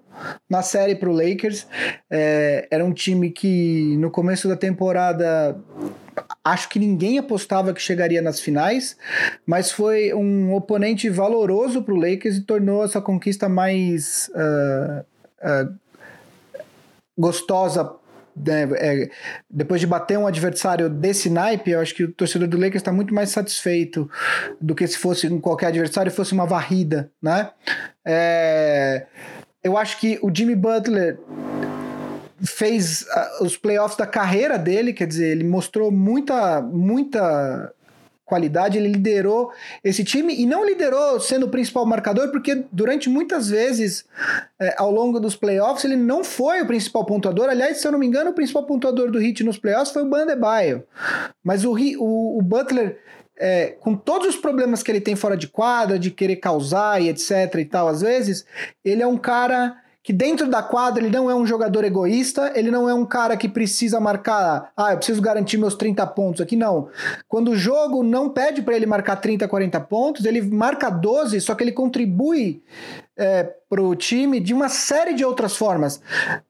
na 0.50 0.62
série 0.62 0.96
para 0.96 1.10
o 1.10 1.14
Lakers. 1.14 1.68
É, 2.10 2.68
era 2.70 2.84
um 2.84 2.94
time 2.94 3.30
que 3.32 3.96
no 3.98 4.12
começo 4.12 4.48
da 4.48 4.56
temporada 4.56 5.58
acho 6.44 6.70
que 6.70 6.80
ninguém 6.80 7.18
apostava 7.18 7.74
que 7.74 7.82
chegaria 7.82 8.22
nas 8.22 8.40
finais, 8.40 8.98
mas 9.46 9.72
foi 9.72 10.14
um 10.14 10.54
oponente 10.54 11.10
valoroso 11.10 11.84
para 11.84 11.94
o 11.94 11.98
Lakers 11.98 12.38
e 12.38 12.42
tornou 12.42 12.84
essa 12.84 13.02
conquista 13.02 13.48
mais 13.48 14.30
uh, 14.34 15.06
uh, 15.44 15.76
gostosa 17.18 17.84
né, 18.36 18.68
é, 18.74 19.10
depois 19.50 19.82
de 19.82 19.88
bater 19.88 20.18
um 20.18 20.28
adversário 20.28 20.90
desse 20.90 21.30
naipe, 21.30 21.72
eu 21.72 21.80
acho 21.80 21.94
que 21.94 22.04
o 22.04 22.12
torcedor 22.12 22.48
do 22.48 22.58
Lakers 22.58 22.78
está 22.78 22.92
muito 22.92 23.14
mais 23.14 23.30
satisfeito 23.30 24.10
do 24.60 24.76
que 24.76 24.88
se 24.88 24.98
fosse 24.98 25.30
qualquer 25.40 25.68
adversário 25.68 26.12
fosse 26.12 26.34
uma 26.34 26.46
varrida, 26.46 27.12
né? 27.22 27.50
É, 28.06 29.06
eu 29.64 29.78
acho 29.78 30.00
que 30.00 30.20
o 30.22 30.32
Jimmy 30.34 30.56
Butler 30.56 31.20
fez 32.44 33.04
uh, 33.04 33.44
os 33.44 33.56
playoffs 33.56 33.98
da 33.98 34.08
carreira 34.08 34.58
dele, 34.58 34.94
quer 34.94 35.08
dizer, 35.08 35.30
ele 35.30 35.44
mostrou 35.44 35.92
muita, 35.92 36.62
muita 36.62 37.72
qualidade, 38.32 38.78
ele 38.78 38.88
liderou 38.88 39.52
esse 39.84 40.06
time 40.06 40.34
e 40.34 40.46
não 40.46 40.66
liderou 40.66 41.20
sendo 41.20 41.48
o 41.48 41.50
principal 41.50 41.86
marcador, 41.86 42.32
porque 42.32 42.64
durante 42.72 43.10
muitas 43.10 43.50
vezes 43.50 44.06
é, 44.58 44.74
ao 44.78 44.90
longo 44.90 45.20
dos 45.20 45.36
playoffs 45.36 45.84
ele 45.84 45.98
não 45.98 46.24
foi 46.24 46.62
o 46.62 46.66
principal 46.66 47.06
pontuador. 47.06 47.50
Aliás, 47.50 47.80
se 47.82 47.86
eu 47.86 47.92
não 47.92 48.00
me 48.00 48.08
engano, 48.08 48.30
o 48.30 48.34
principal 48.34 48.66
pontuador 48.66 49.12
do 49.12 49.22
Heat 49.22 49.44
nos 49.44 49.58
playoffs 49.58 49.92
foi 49.92 50.04
o 50.04 50.10
Bandebaio. 50.10 50.86
Mas 51.44 51.66
o, 51.66 51.74
o, 51.74 52.40
o 52.40 52.42
Butler. 52.42 53.00
É, 53.44 53.76
com 53.80 53.96
todos 53.96 54.28
os 54.28 54.36
problemas 54.36 54.84
que 54.84 54.92
ele 54.92 55.02
tem 55.02 55.16
fora 55.16 55.36
de 55.36 55.48
quadra, 55.48 55.98
de 55.98 56.12
querer 56.12 56.36
causar 56.36 57.02
e 57.02 57.10
etc 57.10 57.56
e 57.58 57.66
tal, 57.66 57.88
às 57.88 58.02
vezes, 58.02 58.46
ele 58.86 59.02
é 59.02 59.08
um 59.08 59.18
cara 59.18 59.81
que 60.04 60.12
dentro 60.12 60.50
da 60.50 60.64
quadra 60.64 61.04
ele 61.04 61.16
não 61.16 61.30
é 61.30 61.36
um 61.36 61.46
jogador 61.46 61.84
egoísta, 61.84 62.52
ele 62.56 62.72
não 62.72 62.90
é 62.90 62.94
um 62.94 63.06
cara 63.06 63.38
que 63.38 63.48
precisa 63.48 64.00
marcar, 64.00 64.72
ah, 64.76 64.94
eu 64.94 64.98
preciso 64.98 65.22
garantir 65.22 65.58
meus 65.58 65.76
30 65.76 66.06
pontos 66.08 66.42
aqui, 66.42 66.56
não. 66.56 66.90
Quando 67.28 67.52
o 67.52 67.56
jogo 67.56 68.02
não 68.02 68.30
pede 68.30 68.64
para 68.64 68.76
ele 68.76 68.88
marcar 68.88 69.18
30, 69.18 69.48
40 69.48 69.80
pontos, 69.82 70.26
ele 70.26 70.42
marca 70.42 70.90
12, 70.90 71.40
só 71.42 71.54
que 71.54 71.64
ele 71.64 71.72
contribui 71.72 72.64
é, 73.16 73.44
para 73.70 73.82
o 73.84 73.96
time 73.96 74.40
de 74.40 74.54
uma 74.54 74.70
série 74.70 75.14
de 75.14 75.24
outras 75.24 75.56
formas, 75.56 76.02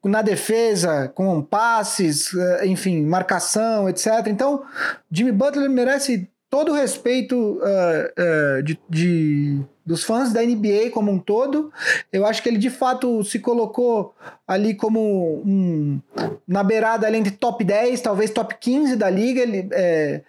na 0.04 0.22
defesa, 0.22 1.12
com 1.14 1.42
passes, 1.42 2.34
é, 2.34 2.68
enfim, 2.68 3.04
marcação, 3.04 3.90
etc. 3.90 4.28
Então, 4.28 4.64
Jimmy 5.12 5.34
Butler 5.34 5.70
merece 5.70 6.30
todo 6.52 6.74
o 6.74 6.76
respeito 6.76 7.34
uh, 7.36 8.60
uh, 8.60 8.62
de, 8.62 8.78
de, 8.90 9.62
dos 9.86 10.04
fãs 10.04 10.34
da 10.34 10.44
NBA 10.44 10.90
como 10.92 11.10
um 11.10 11.18
todo. 11.18 11.72
Eu 12.12 12.26
acho 12.26 12.44
que 12.44 12.50
ele 12.50 12.58
de 12.58 12.70
fato 12.70 13.24
se 13.24 13.40
colocou 13.40 14.14
ali 14.46 14.76
como 14.76 15.42
um, 15.46 16.02
na 16.46 16.62
beirada 16.62 17.08
ali 17.08 17.18
entre 17.18 17.32
top 17.32 17.64
10, 17.64 18.02
talvez 18.02 18.32
top 18.32 18.54
15 18.60 18.98
da 18.98 19.10
liga. 19.10 19.42
Ele 19.42 19.70
é, 19.72 20.22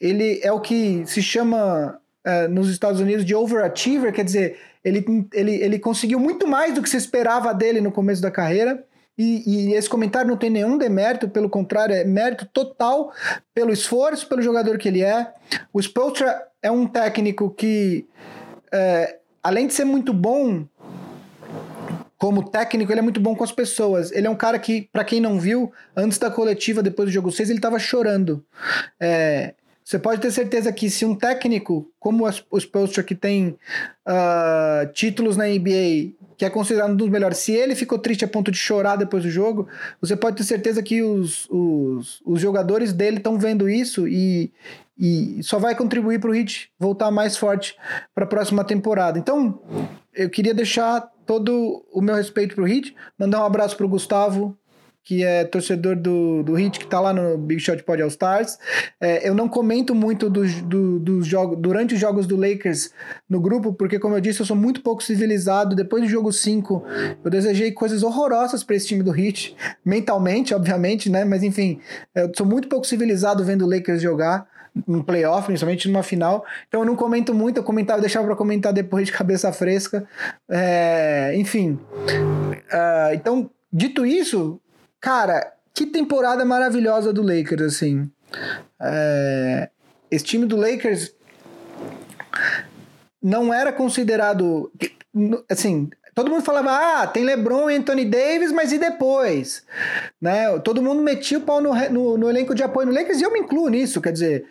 ele 0.00 0.40
é 0.42 0.50
o 0.50 0.60
que 0.60 1.04
se 1.06 1.22
chama 1.22 2.00
uh, 2.26 2.48
nos 2.50 2.68
Estados 2.68 3.00
Unidos 3.00 3.24
de 3.24 3.36
overachiever, 3.36 4.12
quer 4.12 4.24
dizer, 4.24 4.58
ele, 4.84 5.04
ele, 5.32 5.54
ele 5.62 5.78
conseguiu 5.78 6.18
muito 6.18 6.46
mais 6.48 6.74
do 6.74 6.82
que 6.82 6.90
se 6.90 6.96
esperava 6.96 7.54
dele 7.54 7.80
no 7.80 7.92
começo 7.92 8.20
da 8.20 8.32
carreira. 8.32 8.84
E, 9.18 9.42
e, 9.44 9.74
esse 9.74 9.88
comentário 9.88 10.30
não 10.30 10.36
tem 10.36 10.48
nenhum 10.48 10.78
demérito, 10.78 11.28
pelo 11.28 11.50
contrário, 11.50 11.94
é 11.94 12.04
mérito 12.04 12.46
total 12.46 13.12
pelo 13.52 13.72
esforço, 13.72 14.28
pelo 14.28 14.40
jogador 14.40 14.78
que 14.78 14.86
ele 14.86 15.02
é. 15.02 15.32
O 15.72 15.80
Spolstra 15.80 16.46
é 16.62 16.70
um 16.70 16.86
técnico 16.86 17.50
que, 17.50 18.06
é, 18.72 19.18
além 19.42 19.66
de 19.66 19.74
ser 19.74 19.84
muito 19.84 20.12
bom 20.12 20.64
como 22.16 22.48
técnico, 22.48 22.92
ele 22.92 23.00
é 23.00 23.02
muito 23.02 23.20
bom 23.20 23.34
com 23.34 23.44
as 23.44 23.52
pessoas. 23.52 24.12
Ele 24.12 24.26
é 24.26 24.30
um 24.30 24.36
cara 24.36 24.58
que, 24.58 24.88
para 24.92 25.04
quem 25.04 25.20
não 25.20 25.38
viu, 25.38 25.72
antes 25.96 26.18
da 26.18 26.30
coletiva, 26.30 26.82
depois 26.82 27.08
do 27.08 27.12
jogo 27.12 27.32
6, 27.32 27.50
ele 27.50 27.58
estava 27.58 27.78
chorando. 27.78 28.44
É, 29.00 29.54
você 29.88 29.98
pode 29.98 30.20
ter 30.20 30.30
certeza 30.30 30.70
que 30.70 30.90
se 30.90 31.06
um 31.06 31.14
técnico, 31.14 31.90
como 31.98 32.28
os 32.50 32.66
Poster 32.66 33.02
que 33.02 33.14
tem 33.14 33.56
uh, 34.06 34.92
títulos 34.92 35.34
na 35.34 35.46
NBA, 35.46 36.12
que 36.38 36.44
é 36.44 36.50
considerado 36.50 36.92
um 36.92 36.96
dos 36.96 37.08
melhores, 37.08 37.38
se 37.38 37.50
ele 37.50 37.74
ficou 37.74 37.98
triste 37.98 38.24
a 38.24 38.28
ponto 38.28 38.52
de 38.52 38.56
chorar 38.56 38.94
depois 38.94 39.24
do 39.24 39.30
jogo, 39.30 39.66
você 40.00 40.14
pode 40.14 40.36
ter 40.36 40.44
certeza 40.44 40.80
que 40.80 41.02
os, 41.02 41.48
os, 41.50 42.22
os 42.24 42.40
jogadores 42.40 42.92
dele 42.92 43.16
estão 43.16 43.36
vendo 43.36 43.68
isso 43.68 44.06
e, 44.06 44.52
e 44.96 45.42
só 45.42 45.58
vai 45.58 45.74
contribuir 45.74 46.20
para 46.20 46.30
o 46.30 46.34
Heat 46.34 46.70
voltar 46.78 47.10
mais 47.10 47.36
forte 47.36 47.76
para 48.14 48.22
a 48.22 48.28
próxima 48.28 48.62
temporada. 48.62 49.18
Então, 49.18 49.60
eu 50.14 50.30
queria 50.30 50.54
deixar 50.54 51.00
todo 51.26 51.84
o 51.92 52.00
meu 52.00 52.14
respeito 52.14 52.54
para 52.54 52.62
o 52.62 52.68
Heat, 52.68 52.94
mandar 53.18 53.42
um 53.42 53.44
abraço 53.44 53.76
para 53.76 53.86
o 53.86 53.88
Gustavo, 53.88 54.56
que 55.08 55.24
é 55.24 55.42
torcedor 55.42 55.96
do, 55.96 56.42
do 56.42 56.52
Hit, 56.52 56.78
que 56.78 56.86
tá 56.86 57.00
lá 57.00 57.14
no 57.14 57.38
Big 57.38 57.58
Shot 57.62 57.82
Pod 57.82 58.02
All 58.02 58.08
Stars. 58.08 58.58
É, 59.00 59.26
eu 59.26 59.34
não 59.34 59.48
comento 59.48 59.94
muito 59.94 60.28
dos 60.28 60.60
do, 60.60 60.98
do 60.98 61.22
jogos 61.22 61.58
durante 61.58 61.94
os 61.94 62.00
jogos 62.00 62.26
do 62.26 62.36
Lakers 62.36 62.92
no 63.26 63.40
grupo, 63.40 63.72
porque, 63.72 63.98
como 63.98 64.14
eu 64.14 64.20
disse, 64.20 64.40
eu 64.40 64.44
sou 64.44 64.54
muito 64.54 64.82
pouco 64.82 65.02
civilizado. 65.02 65.74
Depois 65.74 66.02
do 66.02 66.08
jogo 66.10 66.30
5, 66.30 66.84
eu 67.24 67.30
desejei 67.30 67.72
coisas 67.72 68.02
horrorosas 68.02 68.62
para 68.62 68.76
esse 68.76 68.88
time 68.88 69.02
do 69.02 69.10
Hit, 69.10 69.56
mentalmente, 69.82 70.54
obviamente, 70.54 71.08
né? 71.08 71.24
Mas 71.24 71.42
enfim, 71.42 71.80
eu 72.14 72.30
sou 72.36 72.44
muito 72.44 72.68
pouco 72.68 72.86
civilizado 72.86 73.42
vendo 73.42 73.64
o 73.64 73.70
Lakers 73.70 74.02
jogar 74.02 74.46
no 74.86 75.02
playoff, 75.02 75.46
principalmente 75.46 75.88
numa 75.88 76.02
final. 76.02 76.44
Então 76.68 76.82
eu 76.82 76.86
não 76.86 76.94
comento 76.94 77.32
muito, 77.32 77.56
eu 77.56 77.64
comentava, 77.64 77.98
deixava 77.98 78.26
para 78.26 78.36
comentar 78.36 78.74
depois 78.74 79.06
de 79.06 79.12
cabeça 79.14 79.50
fresca. 79.54 80.06
É, 80.50 81.32
enfim. 81.34 81.78
Uh, 82.02 83.14
então, 83.14 83.50
dito 83.72 84.04
isso, 84.04 84.60
Cara, 85.00 85.54
que 85.74 85.86
temporada 85.86 86.44
maravilhosa 86.44 87.12
do 87.12 87.22
Lakers, 87.22 87.62
assim. 87.62 88.10
É, 88.80 89.70
esse 90.10 90.24
time 90.24 90.46
do 90.46 90.56
Lakers 90.56 91.14
não 93.22 93.52
era 93.52 93.72
considerado. 93.72 94.72
Assim, 95.48 95.90
Todo 96.18 96.32
mundo 96.32 96.42
falava, 96.42 96.70
ah, 96.72 97.06
tem 97.06 97.22
LeBron 97.22 97.70
e 97.70 97.76
Anthony 97.76 98.04
Davis, 98.04 98.50
mas 98.50 98.72
e 98.72 98.78
depois? 98.78 99.62
Né? 100.20 100.58
Todo 100.64 100.82
mundo 100.82 101.00
metia 101.00 101.38
o 101.38 101.42
pau 101.42 101.60
no, 101.60 101.72
no, 101.90 102.18
no, 102.18 102.28
elenco 102.28 102.56
de 102.56 102.62
apoio 102.64 102.88
no 102.88 102.92
Lakers 102.92 103.20
e 103.20 103.22
eu 103.22 103.32
me 103.32 103.38
incluo 103.38 103.68
nisso. 103.68 104.00
Quer 104.00 104.10
dizer, 104.10 104.44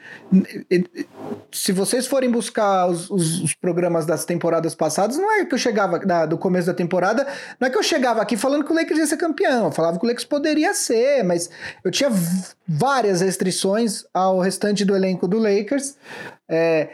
se 1.51 1.73
vocês 1.73 2.07
forem 2.07 2.31
buscar 2.31 2.87
os, 2.87 3.09
os, 3.09 3.43
os 3.43 3.53
programas 3.53 4.05
das 4.05 4.23
temporadas 4.23 4.73
passadas, 4.73 5.17
não 5.17 5.29
é 5.29 5.43
que 5.43 5.53
eu 5.53 5.57
chegava 5.57 5.99
da, 5.99 6.25
do 6.25 6.37
começo 6.37 6.67
da 6.67 6.73
temporada, 6.73 7.27
não 7.59 7.67
é 7.67 7.69
que 7.69 7.77
eu 7.77 7.83
chegava 7.83 8.21
aqui 8.21 8.37
falando 8.37 8.63
que 8.63 8.71
o 8.71 8.73
Lakers 8.75 8.99
ia 8.99 9.05
ser 9.05 9.17
campeão. 9.17 9.65
Eu 9.65 9.71
falava 9.71 9.99
que 9.99 10.05
o 10.05 10.07
Lakers 10.07 10.23
poderia 10.23 10.73
ser, 10.73 11.21
mas 11.25 11.49
eu 11.83 11.91
tinha 11.91 12.09
várias 12.65 13.19
restrições 13.19 14.05
ao 14.13 14.39
restante 14.39 14.85
do 14.85 14.95
elenco 14.95 15.27
do 15.27 15.37
Lakers. 15.37 15.97
É, 16.47 16.91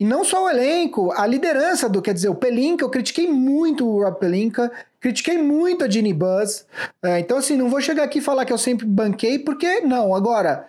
e 0.00 0.04
não 0.06 0.24
só 0.24 0.44
o 0.44 0.48
elenco, 0.48 1.12
a 1.12 1.26
liderança 1.26 1.86
do, 1.86 2.00
quer 2.00 2.14
dizer, 2.14 2.30
o 2.30 2.34
Pelinka, 2.34 2.82
eu 2.82 2.88
critiquei 2.88 3.30
muito 3.30 3.86
o 3.86 4.02
Rob 4.02 4.18
Pelinka, 4.18 4.72
critiquei 4.98 5.36
muito 5.36 5.84
a 5.84 5.90
Ginny 5.90 6.14
Buzz. 6.14 6.66
É, 7.02 7.20
então, 7.20 7.36
assim, 7.36 7.54
não 7.54 7.68
vou 7.68 7.82
chegar 7.82 8.04
aqui 8.04 8.18
e 8.18 8.22
falar 8.22 8.46
que 8.46 8.52
eu 8.52 8.56
sempre 8.56 8.86
banquei, 8.86 9.38
porque 9.38 9.82
não. 9.82 10.14
Agora, 10.14 10.66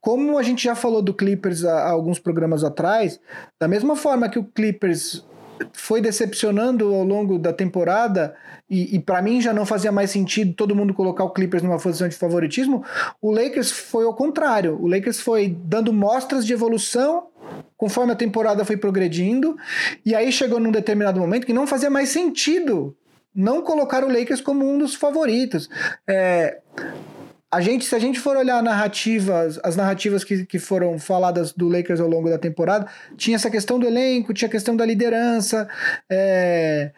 como 0.00 0.38
a 0.38 0.42
gente 0.42 0.64
já 0.64 0.74
falou 0.74 1.02
do 1.02 1.12
Clippers 1.12 1.66
há, 1.66 1.80
há 1.80 1.90
alguns 1.90 2.18
programas 2.18 2.64
atrás, 2.64 3.20
da 3.60 3.68
mesma 3.68 3.94
forma 3.94 4.30
que 4.30 4.38
o 4.38 4.44
Clippers 4.44 5.22
foi 5.72 6.00
decepcionando 6.00 6.94
ao 6.94 7.04
longo 7.04 7.38
da 7.38 7.52
temporada 7.52 8.34
e, 8.68 8.96
e 8.96 8.98
para 8.98 9.20
mim 9.22 9.40
já 9.40 9.52
não 9.52 9.66
fazia 9.66 9.92
mais 9.92 10.10
sentido 10.10 10.54
todo 10.54 10.74
mundo 10.74 10.94
colocar 10.94 11.24
o 11.24 11.30
Clippers 11.30 11.62
numa 11.62 11.78
posição 11.78 12.08
de 12.08 12.16
favoritismo, 12.16 12.84
o 13.20 13.30
Lakers 13.30 13.70
foi 13.70 14.04
ao 14.04 14.14
contrário. 14.14 14.78
O 14.80 14.88
Lakers 14.88 15.20
foi 15.20 15.56
dando 15.64 15.92
mostras 15.92 16.44
de 16.46 16.52
evolução 16.52 17.28
conforme 17.76 18.12
a 18.12 18.16
temporada 18.16 18.64
foi 18.64 18.76
progredindo, 18.76 19.56
e 20.04 20.14
aí 20.14 20.30
chegou 20.30 20.60
num 20.60 20.70
determinado 20.70 21.20
momento 21.20 21.46
que 21.46 21.52
não 21.52 21.66
fazia 21.66 21.90
mais 21.90 22.08
sentido 22.08 22.96
não 23.34 23.62
colocar 23.62 24.04
o 24.04 24.08
Lakers 24.08 24.40
como 24.40 24.64
um 24.64 24.78
dos 24.78 24.94
favoritos. 24.94 25.68
É, 26.08 26.60
a 27.54 27.60
gente, 27.60 27.84
se 27.84 27.94
a 27.94 27.98
gente 27.98 28.18
for 28.18 28.36
olhar 28.36 28.62
narrativas, 28.62 29.60
as 29.62 29.76
narrativas 29.76 30.24
que, 30.24 30.44
que 30.44 30.58
foram 30.58 30.98
faladas 30.98 31.52
do 31.52 31.68
Lakers 31.68 32.00
ao 32.00 32.08
longo 32.08 32.28
da 32.28 32.38
temporada, 32.38 32.86
tinha 33.16 33.36
essa 33.36 33.50
questão 33.50 33.78
do 33.78 33.86
elenco, 33.86 34.34
tinha 34.34 34.48
a 34.48 34.50
questão 34.50 34.76
da 34.76 34.84
liderança, 34.84 35.68
é, 36.10 36.92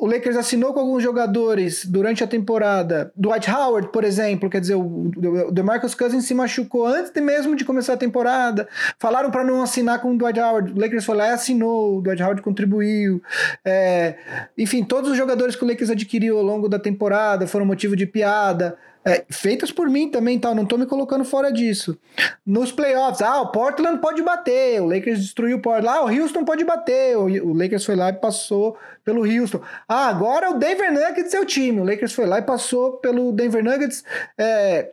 o 0.00 0.06
Lakers 0.06 0.36
assinou 0.36 0.72
com 0.72 0.80
alguns 0.80 1.02
jogadores 1.02 1.84
durante 1.84 2.24
a 2.24 2.26
temporada. 2.26 3.12
Dwight 3.14 3.50
Howard, 3.50 3.88
por 3.92 4.02
exemplo, 4.02 4.48
quer 4.48 4.58
dizer, 4.58 4.74
o, 4.74 5.10
DeMarcus 5.52 5.94
Cousins 5.94 6.24
se 6.24 6.32
machucou 6.32 6.86
antes 6.86 7.12
mesmo 7.22 7.54
de 7.54 7.66
começar 7.66 7.92
a 7.92 7.96
temporada. 7.98 8.66
Falaram 8.98 9.30
para 9.30 9.44
não 9.44 9.62
assinar 9.62 10.00
com 10.00 10.14
o 10.14 10.16
Dwight 10.16 10.40
Howard. 10.40 10.72
O 10.72 10.80
Lakers 10.80 11.04
foi 11.04 11.16
lá 11.16 11.28
e 11.28 11.32
assinou. 11.32 11.98
O 11.98 12.00
Dwight 12.00 12.22
Howard 12.22 12.40
contribuiu. 12.40 13.22
É, 13.62 14.16
enfim, 14.56 14.82
todos 14.82 15.10
os 15.10 15.18
jogadores 15.18 15.54
que 15.54 15.64
o 15.64 15.68
Lakers 15.68 15.90
adquiriu 15.90 16.38
ao 16.38 16.44
longo 16.44 16.66
da 16.66 16.78
temporada 16.78 17.46
foram 17.46 17.66
motivo 17.66 17.94
de 17.94 18.06
piada 18.06 18.78
é, 19.04 19.24
feitas 19.30 19.72
por 19.72 19.88
mim 19.88 20.10
também, 20.10 20.38
tal, 20.38 20.54
não 20.54 20.66
tô 20.66 20.76
me 20.76 20.84
colocando 20.84 21.24
fora 21.24 21.50
disso. 21.50 21.98
Nos 22.44 22.70
playoffs, 22.70 23.22
ah, 23.22 23.40
o 23.40 23.50
Portland 23.50 23.98
pode 23.98 24.22
bater, 24.22 24.80
o 24.80 24.86
Lakers 24.86 25.20
destruiu 25.20 25.56
o 25.56 25.60
Portland, 25.60 25.88
ah, 25.88 26.04
o 26.04 26.20
Houston 26.20 26.44
pode 26.44 26.64
bater, 26.64 27.16
o, 27.16 27.52
Lakers 27.54 27.84
foi 27.84 27.96
lá 27.96 28.10
e 28.10 28.14
passou 28.14 28.76
pelo 29.02 29.22
Houston. 29.22 29.60
Ah, 29.88 30.08
agora 30.08 30.50
o 30.50 30.58
Denver 30.58 30.92
Nuggets 30.92 31.32
é 31.32 31.40
o 31.40 31.46
time, 31.46 31.80
o 31.80 31.84
Lakers 31.84 32.12
foi 32.12 32.26
lá 32.26 32.38
e 32.38 32.42
passou 32.42 32.98
pelo 32.98 33.32
Denver 33.32 33.64
Nuggets. 33.64 34.04
É, 34.36 34.90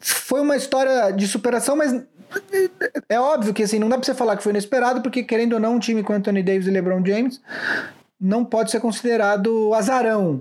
foi 0.00 0.40
uma 0.40 0.56
história 0.56 1.12
de 1.12 1.28
superação, 1.28 1.76
mas 1.76 1.94
é 3.08 3.20
óbvio 3.20 3.54
que 3.54 3.62
assim, 3.62 3.78
não 3.78 3.88
dá 3.88 3.96
pra 3.96 4.04
você 4.04 4.14
falar 4.14 4.36
que 4.36 4.42
foi 4.42 4.50
inesperado, 4.50 5.00
porque 5.02 5.22
querendo 5.22 5.52
ou 5.52 5.60
não, 5.60 5.76
um 5.76 5.78
time 5.78 6.02
com 6.02 6.12
Anthony 6.12 6.42
Davis 6.42 6.66
e 6.66 6.70
LeBron 6.70 7.04
James 7.06 7.40
não 8.24 8.42
pode 8.42 8.70
ser 8.70 8.80
considerado 8.80 9.74
azarão. 9.74 10.40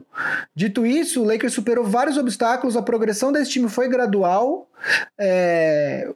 Dito 0.55 0.85
isso, 0.85 1.21
o 1.21 1.25
Lakers 1.25 1.53
superou 1.53 1.83
vários 1.83 2.17
obstáculos, 2.17 2.77
a 2.77 2.81
progressão 2.81 3.29
desse 3.29 3.51
time 3.51 3.67
foi 3.67 3.89
gradual. 3.89 4.69
É, 5.19 6.09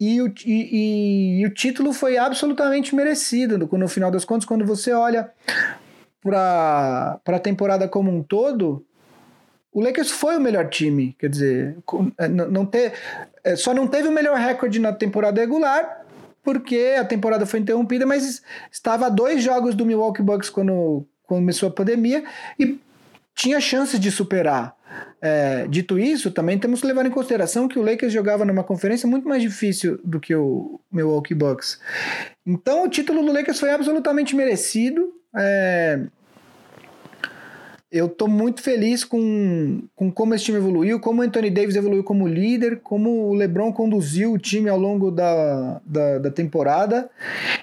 e 0.00 0.20
o, 0.20 0.26
e, 0.44 1.40
e, 1.40 1.46
o 1.46 1.54
título 1.54 1.92
foi 1.92 2.18
absolutamente 2.18 2.96
merecido. 2.96 3.56
No, 3.56 3.88
final 3.88 4.10
das 4.10 4.24
contas, 4.24 4.44
quando 4.44 4.66
você 4.66 4.92
olha 4.92 5.30
para 6.20 7.20
a 7.24 7.38
temporada 7.38 7.86
como 7.86 8.10
um 8.10 8.20
todo, 8.20 8.84
o 9.72 9.80
Lakers 9.80 10.10
foi 10.10 10.36
o 10.36 10.40
melhor 10.40 10.68
time. 10.68 11.14
Quer 11.16 11.30
dizer, 11.30 11.76
é, 12.18 12.26
não 12.26 12.66
ter, 12.66 12.92
é, 13.44 13.54
só 13.54 13.72
não 13.72 13.86
teve 13.86 14.08
o 14.08 14.12
melhor 14.12 14.36
recorde 14.36 14.80
na 14.80 14.92
temporada 14.92 15.40
regular, 15.40 16.05
porque 16.46 16.94
a 16.96 17.04
temporada 17.04 17.44
foi 17.44 17.58
interrompida, 17.58 18.06
mas 18.06 18.40
estava 18.70 19.06
a 19.06 19.08
dois 19.08 19.42
jogos 19.42 19.74
do 19.74 19.84
Milwaukee 19.84 20.22
Bucks 20.22 20.48
quando, 20.48 21.04
começou 21.24 21.68
a 21.68 21.72
pandemia 21.72 22.22
e 22.56 22.78
tinha 23.34 23.60
chances 23.60 23.98
de 23.98 24.12
superar. 24.12 24.76
É, 25.20 25.66
dito 25.66 25.98
isso, 25.98 26.30
também 26.30 26.56
temos 26.56 26.80
que 26.80 26.86
levar 26.86 27.04
em 27.04 27.10
consideração 27.10 27.66
que 27.66 27.80
o 27.80 27.82
Lakers 27.82 28.12
jogava 28.12 28.44
numa 28.44 28.62
conferência 28.62 29.08
muito 29.08 29.28
mais 29.28 29.42
difícil 29.42 29.98
do 30.04 30.20
que 30.20 30.36
o 30.36 30.78
Milwaukee 30.92 31.34
Bucks. 31.34 31.80
Então, 32.46 32.84
o 32.84 32.88
título 32.88 33.24
do 33.24 33.32
Lakers 33.32 33.58
foi 33.58 33.70
absolutamente 33.70 34.36
merecido. 34.36 35.12
É, 35.36 36.00
eu 37.90 38.08
tô 38.08 38.26
muito 38.26 38.62
feliz 38.62 39.04
com, 39.04 39.82
com 39.94 40.10
como 40.10 40.34
esse 40.34 40.44
time 40.44 40.58
evoluiu, 40.58 40.98
como 40.98 41.22
o 41.22 41.24
Anthony 41.24 41.50
Davis 41.50 41.76
evoluiu 41.76 42.02
como 42.02 42.26
líder, 42.26 42.80
como 42.80 43.28
o 43.28 43.34
LeBron 43.34 43.72
conduziu 43.72 44.32
o 44.32 44.38
time 44.38 44.68
ao 44.68 44.78
longo 44.78 45.10
da, 45.10 45.80
da, 45.84 46.18
da 46.18 46.30
temporada 46.30 47.08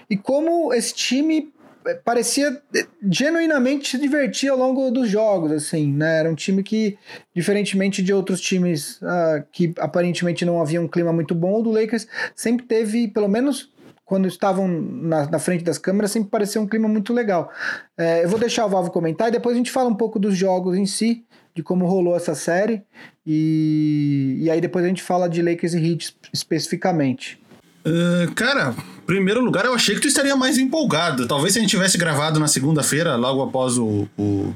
e 0.10 0.16
como 0.16 0.74
esse 0.74 0.94
time 0.94 1.52
eh, 1.86 2.00
parecia 2.06 2.62
eh, 2.74 2.86
genuinamente 3.10 3.90
se 3.90 3.98
divertir 3.98 4.50
ao 4.50 4.58
longo 4.58 4.90
dos 4.92 5.10
jogos, 5.10 5.52
assim, 5.52 5.92
né? 5.92 6.20
Era 6.20 6.30
um 6.30 6.36
time 6.36 6.64
que, 6.64 6.98
diferentemente 7.36 8.02
de 8.02 8.14
outros 8.14 8.40
times 8.40 9.02
uh, 9.02 9.44
que 9.52 9.74
aparentemente 9.78 10.46
não 10.46 10.62
havia 10.62 10.82
um 10.82 10.88
clima 10.88 11.12
muito 11.12 11.36
bom, 11.36 11.60
o 11.60 11.64
do 11.64 11.72
Lakers 11.72 12.08
sempre 12.34 12.66
teve, 12.66 13.10
pelo 13.10 13.28
menos 13.28 13.73
quando 14.13 14.28
estavam 14.28 14.67
na, 14.67 15.26
na, 15.26 15.39
frente 15.39 15.63
das 15.63 15.80
câmeras, 15.80 16.12
sempre 16.12 16.30
parecia 16.30 16.62
um 16.62 16.67
clima 16.67 16.88
muito 16.88 17.12
legal. 17.12 17.52
É, 17.97 18.23
eu 18.23 18.30
vou 18.30 18.38
deixar 18.38 18.63
o 18.63 18.69
Valvo 18.69 18.91
comentar 18.91 19.30
e 19.30 19.32
depois 19.32 19.56
a 19.56 19.58
gente 19.58 19.71
fala 19.71 19.89
um 19.89 19.95
pouco 19.95 20.19
dos 20.19 20.38
jogos 20.38 20.78
em 20.78 20.86
si, 20.86 21.26
de 21.56 21.63
como 21.63 21.88
rolou 21.88 22.15
essa 22.15 22.36
série, 22.36 22.84
e, 23.26 24.38
e 24.39 24.52
aí 24.52 24.62
depois 24.62 24.86
a 24.86 24.88
gente 24.88 25.02
fala 25.02 25.28
de 25.28 25.41
Lakers 25.41 25.73
e 25.73 25.80
Heat 25.80 26.15
especificamente. 26.32 27.41
Uh, 27.84 28.32
cara, 28.36 28.76
primeiro 29.08 29.41
lugar, 29.41 29.65
eu 29.65 29.73
achei 29.73 29.95
que 29.95 30.02
tu 30.02 30.08
estaria 30.08 30.36
mais 30.36 30.60
empolgado. 30.60 31.28
Talvez 31.28 31.54
se 31.54 31.58
a 31.58 31.62
gente 31.63 31.71
tivesse 31.71 31.97
gravado 31.97 32.39
na 32.39 32.47
segunda-feira, 32.47 33.15
logo 33.15 33.41
após 33.41 33.80
o. 33.80 34.08
o, 34.15 34.54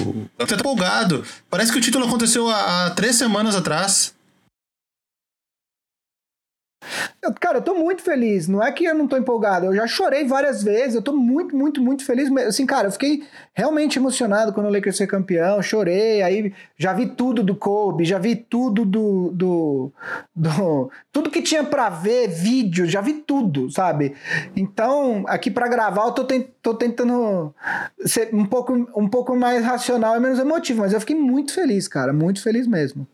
o... 0.00 0.26
Eu 0.38 0.46
tô 0.46 0.54
empolgado. 0.54 1.22
Parece 1.50 1.70
que 1.70 1.76
o 1.76 1.82
título 1.82 2.06
aconteceu 2.06 2.48
há, 2.48 2.86
há 2.86 2.90
três 2.92 3.16
semanas 3.16 3.54
atrás. 3.54 4.15
Cara, 7.40 7.58
eu 7.58 7.62
tô 7.62 7.74
muito 7.74 8.02
feliz. 8.02 8.46
Não 8.48 8.62
é 8.62 8.70
que 8.72 8.84
eu 8.84 8.94
não 8.94 9.06
tô 9.06 9.16
empolgado. 9.16 9.66
Eu 9.66 9.74
já 9.74 9.86
chorei 9.86 10.24
várias 10.24 10.62
vezes. 10.62 10.94
Eu 10.94 11.02
tô 11.02 11.12
muito, 11.12 11.56
muito, 11.56 11.80
muito 11.82 12.04
feliz. 12.04 12.30
Assim, 12.46 12.66
cara, 12.66 12.88
eu 12.88 12.92
fiquei 12.92 13.24
realmente 13.54 13.98
emocionado 13.98 14.52
quando 14.52 14.66
o 14.66 14.72
Lakers 14.72 14.98
foi 14.98 15.06
campeão. 15.06 15.62
Chorei. 15.62 16.22
Aí 16.22 16.52
já 16.76 16.92
vi 16.92 17.06
tudo 17.06 17.42
do 17.42 17.54
Kobe, 17.54 18.04
já 18.04 18.18
vi 18.18 18.36
tudo 18.36 18.84
do. 18.84 19.30
do, 19.32 19.92
do 20.34 20.90
tudo 21.12 21.30
que 21.30 21.42
tinha 21.42 21.64
para 21.64 21.88
ver, 21.88 22.28
vídeo, 22.28 22.86
já 22.86 23.00
vi 23.00 23.14
tudo, 23.14 23.70
sabe? 23.70 24.14
Então, 24.54 25.24
aqui 25.26 25.50
para 25.50 25.68
gravar, 25.68 26.06
eu 26.06 26.12
tô, 26.12 26.24
tô 26.62 26.74
tentando 26.74 27.54
ser 28.04 28.28
um 28.34 28.44
pouco, 28.44 28.72
um 28.94 29.08
pouco 29.08 29.34
mais 29.34 29.64
racional 29.64 30.16
e 30.16 30.20
menos 30.20 30.38
emotivo. 30.38 30.80
Mas 30.80 30.92
eu 30.92 31.00
fiquei 31.00 31.16
muito 31.16 31.52
feliz, 31.54 31.88
cara. 31.88 32.12
Muito 32.12 32.42
feliz 32.42 32.66
mesmo. 32.66 33.06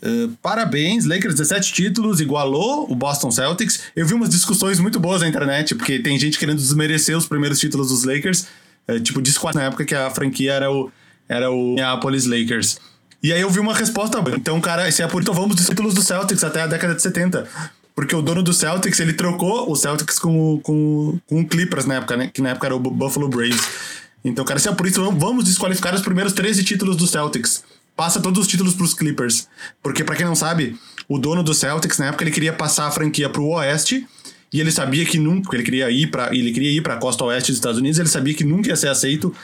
Uh, 0.00 0.28
parabéns, 0.40 1.04
Lakers 1.04 1.34
17 1.34 1.72
títulos, 1.72 2.20
igualou 2.20 2.90
o 2.90 2.94
Boston 2.94 3.30
Celtics. 3.30 3.82
Eu 3.96 4.06
vi 4.06 4.14
umas 4.14 4.28
discussões 4.28 4.78
muito 4.78 5.00
boas 5.00 5.22
na 5.22 5.28
internet, 5.28 5.74
porque 5.74 5.98
tem 5.98 6.18
gente 6.18 6.38
querendo 6.38 6.58
desmerecer 6.58 7.16
os 7.16 7.26
primeiros 7.26 7.58
títulos 7.58 7.88
dos 7.88 8.04
Lakers, 8.04 8.46
uh, 8.88 9.00
tipo, 9.00 9.20
na 9.54 9.62
época 9.64 9.84
que 9.84 9.94
a 9.94 10.08
franquia 10.10 10.52
era 10.52 10.70
o, 10.70 10.90
era 11.28 11.50
o 11.50 11.70
Minneapolis 11.70 12.26
Lakers. 12.26 12.78
E 13.20 13.32
aí 13.32 13.40
eu 13.40 13.50
vi 13.50 13.58
uma 13.58 13.74
resposta, 13.74 14.22
então, 14.36 14.60
cara, 14.60 14.88
se 14.92 15.02
é 15.02 15.08
por 15.08 15.20
então 15.20 15.34
vamos 15.34 15.56
dos 15.56 15.66
títulos 15.66 15.92
do 15.92 16.02
Celtics 16.02 16.44
até 16.44 16.62
a 16.62 16.68
década 16.68 16.94
de 16.94 17.02
70. 17.02 17.48
Porque 17.92 18.14
o 18.14 18.22
dono 18.22 18.44
do 18.44 18.52
Celtics, 18.52 19.00
ele 19.00 19.12
trocou 19.12 19.68
o 19.68 19.74
Celtics 19.74 20.20
com, 20.20 20.60
com, 20.60 21.18
com 21.26 21.40
o 21.40 21.44
Clippers 21.44 21.84
na 21.84 21.96
época, 21.96 22.16
né? 22.16 22.30
Que 22.32 22.40
na 22.40 22.50
época 22.50 22.68
era 22.68 22.76
o 22.76 22.78
Buffalo 22.78 23.28
Braves. 23.28 23.60
Então, 24.24 24.44
cara, 24.44 24.60
se 24.60 24.68
é 24.68 24.72
por 24.72 24.86
isso, 24.86 25.02
vamos 25.10 25.46
desqualificar 25.46 25.92
os 25.96 26.02
primeiros 26.02 26.32
13 26.32 26.62
títulos 26.62 26.94
do 26.94 27.08
Celtics 27.08 27.64
passa 27.98 28.20
todos 28.20 28.42
os 28.42 28.46
títulos 28.46 28.74
pros 28.74 28.94
Clippers. 28.94 29.48
Porque, 29.82 30.04
para 30.04 30.14
quem 30.14 30.24
não 30.24 30.36
sabe, 30.36 30.78
o 31.08 31.18
dono 31.18 31.42
do 31.42 31.52
Celtics, 31.52 31.98
na 31.98 32.06
época, 32.06 32.22
ele 32.22 32.30
queria 32.30 32.52
passar 32.52 32.86
a 32.86 32.92
franquia 32.92 33.28
pro 33.28 33.44
Oeste. 33.44 34.06
E 34.52 34.60
ele 34.60 34.70
sabia 34.70 35.04
que 35.04 35.18
nunca. 35.18 35.56
Ele 35.56 35.64
queria 35.64 35.90
ir 35.90 36.06
para 36.06 36.32
ele 36.32 36.52
queria 36.52 36.70
ir 36.70 36.80
para 36.80 36.94
a 36.94 36.96
costa 36.96 37.24
oeste 37.24 37.50
dos 37.50 37.58
Estados 37.58 37.78
Unidos. 37.78 37.98
Ele 37.98 38.08
sabia 38.08 38.32
que 38.32 38.44
nunca 38.44 38.68
ia 38.68 38.76
ser 38.76 38.88
aceito 38.88 39.34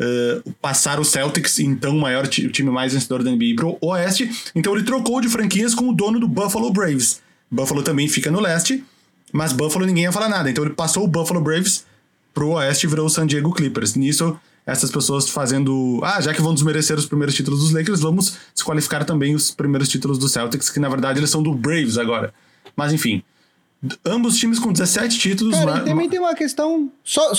uh, 0.00 0.52
passar 0.60 0.98
o 0.98 1.04
Celtics, 1.04 1.60
então 1.60 1.96
o 1.96 2.00
maior 2.00 2.24
o 2.24 2.28
time 2.28 2.68
mais 2.68 2.92
vencedor 2.92 3.22
da 3.22 3.30
NBA, 3.30 3.54
pro 3.54 3.78
Oeste. 3.80 4.28
Então 4.52 4.74
ele 4.74 4.82
trocou 4.82 5.20
de 5.20 5.28
franquias 5.28 5.72
com 5.72 5.88
o 5.88 5.92
dono 5.92 6.18
do 6.18 6.26
Buffalo 6.26 6.72
Braves. 6.72 7.20
Buffalo 7.48 7.82
também 7.84 8.08
fica 8.08 8.28
no 8.28 8.40
leste, 8.40 8.82
mas 9.32 9.52
Buffalo 9.52 9.86
ninguém 9.86 10.04
ia 10.04 10.12
falar 10.12 10.28
nada. 10.28 10.50
Então 10.50 10.64
ele 10.64 10.74
passou 10.74 11.04
o 11.04 11.06
Buffalo 11.06 11.40
Braves 11.40 11.84
pro 12.34 12.48
Oeste 12.48 12.86
e 12.86 12.88
virou 12.88 13.06
o 13.06 13.10
San 13.10 13.26
Diego 13.26 13.52
Clippers. 13.52 13.94
Nisso 13.94 14.36
essas 14.66 14.90
pessoas 14.90 15.28
fazendo. 15.28 16.00
Ah, 16.02 16.20
já 16.20 16.32
que 16.32 16.42
vão 16.42 16.54
desmerecer 16.54 16.96
os 16.98 17.06
primeiros 17.06 17.34
títulos 17.34 17.60
dos 17.60 17.72
Lakers, 17.72 18.00
vamos 18.00 18.36
desqualificar 18.54 19.04
também 19.04 19.34
os 19.34 19.50
primeiros 19.50 19.88
títulos 19.88 20.18
do 20.18 20.28
Celtics, 20.28 20.70
que 20.70 20.80
na 20.80 20.88
verdade 20.88 21.18
eles 21.18 21.30
são 21.30 21.42
do 21.42 21.54
Braves 21.54 21.98
agora. 21.98 22.32
Mas 22.76 22.92
enfim. 22.92 23.22
Ambos 24.04 24.36
times 24.36 24.58
com 24.58 24.72
17 24.72 25.18
títulos. 25.18 25.56
Cara, 25.56 25.76
mas... 25.76 25.84
também 25.84 26.08
tem 26.08 26.18
uma 26.18 26.34
questão. 26.34 26.90
Só, 27.02 27.32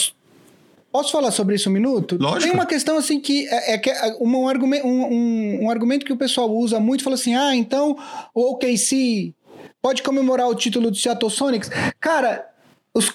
Posso 0.92 1.12
falar 1.14 1.32
sobre 1.32 1.56
isso 1.56 1.70
um 1.70 1.72
minuto? 1.72 2.18
Lógico. 2.20 2.44
Tem 2.44 2.52
uma 2.52 2.66
questão 2.66 2.98
assim 2.98 3.20
que 3.20 3.48
é, 3.48 3.76
é 3.76 3.78
que 3.78 3.90
é 3.90 4.18
um, 4.20 4.36
um, 4.36 4.48
argumento, 4.48 4.86
um, 4.86 5.64
um, 5.64 5.70
argumento 5.70 6.06
que 6.06 6.12
o 6.12 6.18
pessoal 6.18 6.52
usa 6.52 6.82
muito, 6.82 7.04
fala 7.04 7.16
assim: 7.16 7.34
ah, 7.34 7.56
então 7.56 7.98
o 8.36 8.52
OKC 8.52 9.34
pode 9.82 10.04
comemorar 10.04 10.50
o 10.50 10.56
título 10.56 10.92
do 10.92 10.98
Seattle 10.98 11.32
Sonics. 11.32 11.70
Cara, 11.98 12.46
os, 12.94 13.10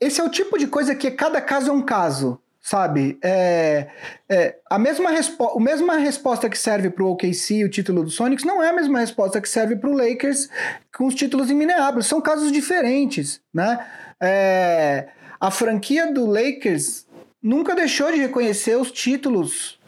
esse 0.00 0.20
é 0.20 0.24
o 0.24 0.28
tipo 0.28 0.58
de 0.58 0.66
coisa 0.66 0.96
que 0.96 1.08
cada 1.12 1.40
caso 1.40 1.70
é 1.70 1.72
um 1.72 1.82
caso 1.82 2.40
sabe? 2.66 3.16
É, 3.22 3.86
é, 4.28 4.56
a, 4.68 4.76
mesma 4.76 5.10
a 5.10 5.60
mesma 5.60 5.96
resposta 5.98 6.50
que 6.50 6.58
serve 6.58 6.90
para 6.90 7.04
o 7.04 7.12
OKC, 7.12 7.62
o 7.62 7.70
título 7.70 8.02
do 8.02 8.10
Sonics, 8.10 8.44
não 8.44 8.60
é 8.60 8.70
a 8.70 8.72
mesma 8.72 8.98
resposta 8.98 9.40
que 9.40 9.48
serve 9.48 9.76
para 9.76 9.88
o 9.88 9.92
Lakers 9.92 10.48
com 10.92 11.06
os 11.06 11.14
títulos 11.14 11.48
em 11.48 11.54
Minneapolis. 11.54 12.06
São 12.06 12.20
casos 12.20 12.50
diferentes, 12.50 13.40
né? 13.54 13.86
É, 14.20 15.06
a 15.38 15.48
franquia 15.48 16.12
do 16.12 16.26
Lakers 16.26 17.06
nunca 17.40 17.72
deixou 17.72 18.10
de 18.10 18.18
reconhecer 18.18 18.74
os 18.76 18.90
títulos 18.90 19.78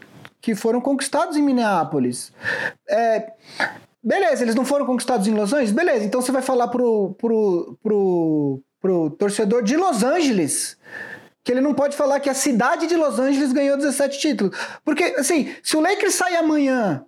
que 0.40 0.54
foram 0.54 0.80
conquistados 0.80 1.36
em 1.36 1.42
Minneapolis. 1.42 2.32
É, 2.88 3.32
beleza, 4.00 4.44
eles 4.44 4.54
não 4.54 4.64
foram 4.64 4.86
conquistados 4.86 5.26
em 5.26 5.34
Los 5.34 5.52
Angeles? 5.52 5.72
Beleza, 5.72 6.04
então 6.04 6.22
você 6.22 6.30
vai 6.30 6.42
falar 6.42 6.68
pro, 6.68 7.12
pro, 7.18 7.76
pro, 7.82 8.62
pro 8.80 9.10
torcedor 9.10 9.64
de 9.64 9.76
Los 9.76 10.04
Angeles 10.04 10.78
que 11.48 11.52
ele 11.52 11.62
não 11.62 11.72
pode 11.72 11.96
falar 11.96 12.20
que 12.20 12.28
a 12.28 12.34
cidade 12.34 12.86
de 12.86 12.94
Los 12.94 13.18
Angeles 13.18 13.54
ganhou 13.54 13.78
17 13.78 14.18
títulos. 14.18 14.54
Porque, 14.84 15.14
assim, 15.16 15.54
se 15.62 15.78
o 15.78 15.80
Lakers 15.80 16.14
sair 16.14 16.36
amanhã 16.36 17.06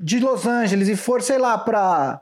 de 0.00 0.18
Los 0.18 0.46
Angeles 0.46 0.88
e 0.88 0.96
for, 0.96 1.20
sei 1.20 1.36
lá, 1.36 1.58
para 1.58 2.18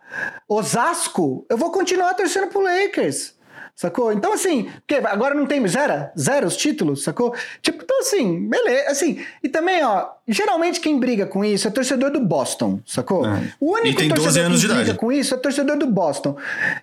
Osasco, 0.49 1.47
eu 1.49 1.57
vou 1.57 1.71
continuar 1.71 2.15
torcendo 2.15 2.49
pro 2.49 2.63
Lakers 2.63 3.37
sacou? 3.83 4.13
Então, 4.13 4.33
assim, 4.33 4.71
porque 4.87 4.95
agora 4.95 5.35
não 5.35 5.45
tem 5.45 5.67
zero, 5.67 6.09
zero 6.19 6.47
os 6.47 6.57
títulos, 6.57 7.03
sacou? 7.03 7.35
Tipo, 7.61 7.83
então, 7.83 7.99
assim, 7.99 8.49
beleza, 8.49 8.91
assim, 8.91 9.21
e 9.43 9.49
também, 9.49 9.85
ó, 9.85 10.07
geralmente 10.27 10.81
quem 10.81 10.99
briga 10.99 11.27
com 11.27 11.45
isso 11.45 11.67
é 11.67 11.71
torcedor 11.71 12.11
do 12.11 12.21
Boston, 12.21 12.81
sacou? 12.87 13.27
É. 13.27 13.53
O 13.59 13.73
único 13.73 13.99
tem 13.99 14.09
12 14.09 14.39
anos 14.39 14.65
que 14.65 14.73
briga 14.73 14.95
com 14.95 15.11
isso 15.11 15.35
é 15.35 15.37
torcedor 15.37 15.77
do 15.77 15.87
Boston. 15.87 16.37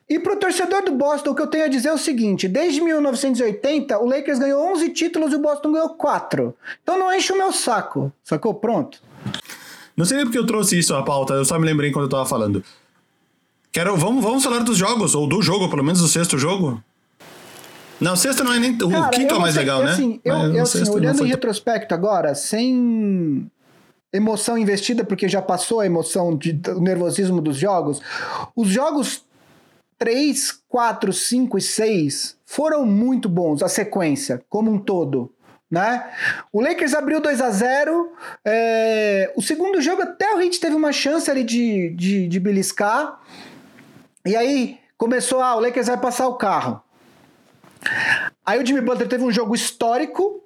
E 0.10 0.20
pro 0.20 0.36
torcedor 0.36 0.84
do 0.84 0.92
Boston, 0.92 1.32
o 1.32 1.36
que 1.36 1.42
eu 1.42 1.48
tenho 1.48 1.66
a 1.66 1.70
dizer 1.70 1.88
é 1.88 1.94
o 1.94 1.98
seguinte, 1.98 2.48
desde 2.48 2.82
1980, 2.82 3.98
o 3.98 4.06
Lakers 4.06 4.40
ganhou 4.40 4.62
11 4.74 4.90
títulos 4.90 5.32
e 5.32 5.38
o 5.38 5.40
Boston 5.40 5.72
ganhou 5.72 5.90
4. 5.90 6.54
Então 6.84 7.00
não 7.00 7.14
enche 7.14 7.32
o 7.32 7.38
meu 7.38 7.54
saco, 7.54 8.12
sacou? 8.24 8.54
Pronto. 8.54 9.02
Não 9.96 10.04
sei 10.06 10.18
nem 10.18 10.26
porque 10.26 10.38
eu 10.38 10.46
trouxe 10.46 10.78
isso 10.78 10.94
à 10.94 11.04
pauta, 11.04 11.34
eu 11.34 11.46
só 11.46 11.58
me 11.58 11.66
lembrei 11.66 11.92
quando 11.92 12.06
eu 12.06 12.10
tava 12.10 12.26
falando. 12.26 12.64
Quero, 13.72 13.96
vamos, 13.96 14.24
vamos 14.24 14.44
falar 14.44 14.60
dos 14.60 14.78
jogos, 14.78 15.14
ou 15.14 15.28
do 15.28 15.42
jogo, 15.42 15.70
pelo 15.70 15.84
menos 15.84 16.02
do 16.02 16.08
sexto 16.08 16.38
jogo. 16.38 16.84
Não, 18.00 18.14
o 18.14 18.18
sexto 18.18 18.44
não 18.44 18.54
é 18.54 18.60
nem. 18.60 18.72
O 18.76 18.90
Cara, 18.90 19.10
quinto 19.10 19.34
é 19.34 19.38
o 19.38 19.42
mais 19.42 19.54
sei, 19.54 19.64
legal, 19.64 19.84
né? 19.84 19.92
Assim, 19.92 20.22
eu, 20.24 20.36
eu 20.54 20.64
assim, 20.64 20.90
olhando 20.90 21.26
em 21.26 21.28
retrospecto 21.28 21.94
agora, 21.94 22.34
sem 22.34 23.50
emoção 24.12 24.58
investida, 24.58 25.04
porque 25.04 25.28
já 25.28 25.42
passou 25.42 25.80
a 25.80 25.86
emoção 25.86 26.36
de, 26.36 26.54
do 26.54 26.82
nervosismo 26.82 27.42
dos 27.42 27.58
jogos, 27.58 28.02
os 28.56 28.68
jogos 28.68 29.24
3, 29.98 30.64
4, 30.68 31.14
5 31.14 31.58
e 31.58 31.62
6 31.62 32.38
foram 32.46 32.86
muito 32.86 33.30
bons, 33.30 33.62
a 33.62 33.68
sequência, 33.68 34.42
como 34.50 34.72
um 34.72 34.80
todo. 34.80 35.32
Né? 35.70 36.04
O 36.52 36.62
Lakers 36.62 36.96
abriu 36.96 37.22
2 37.22 37.42
a 37.42 37.52
0 37.52 38.12
é, 38.44 39.32
O 39.36 39.42
segundo 39.42 39.80
jogo, 39.80 40.02
até 40.02 40.34
o 40.34 40.42
Heat 40.42 40.60
teve 40.60 40.76
uma 40.76 40.92
chance 40.92 41.30
ali 41.30 41.44
de, 41.44 41.92
de, 41.92 42.28
de 42.28 42.40
beliscar. 42.40 43.20
E 44.26 44.36
aí 44.36 44.80
começou, 44.98 45.42
ah, 45.42 45.56
o 45.56 45.60
Lakers 45.60 45.86
vai 45.86 45.98
passar 45.98 46.28
o 46.28 46.36
carro. 46.36 46.82
Aí 48.46 48.62
o 48.62 48.66
Jimmy 48.66 48.82
Butler 48.82 49.08
teve 49.08 49.24
um 49.24 49.32
jogo 49.32 49.56
histórico, 49.56 50.44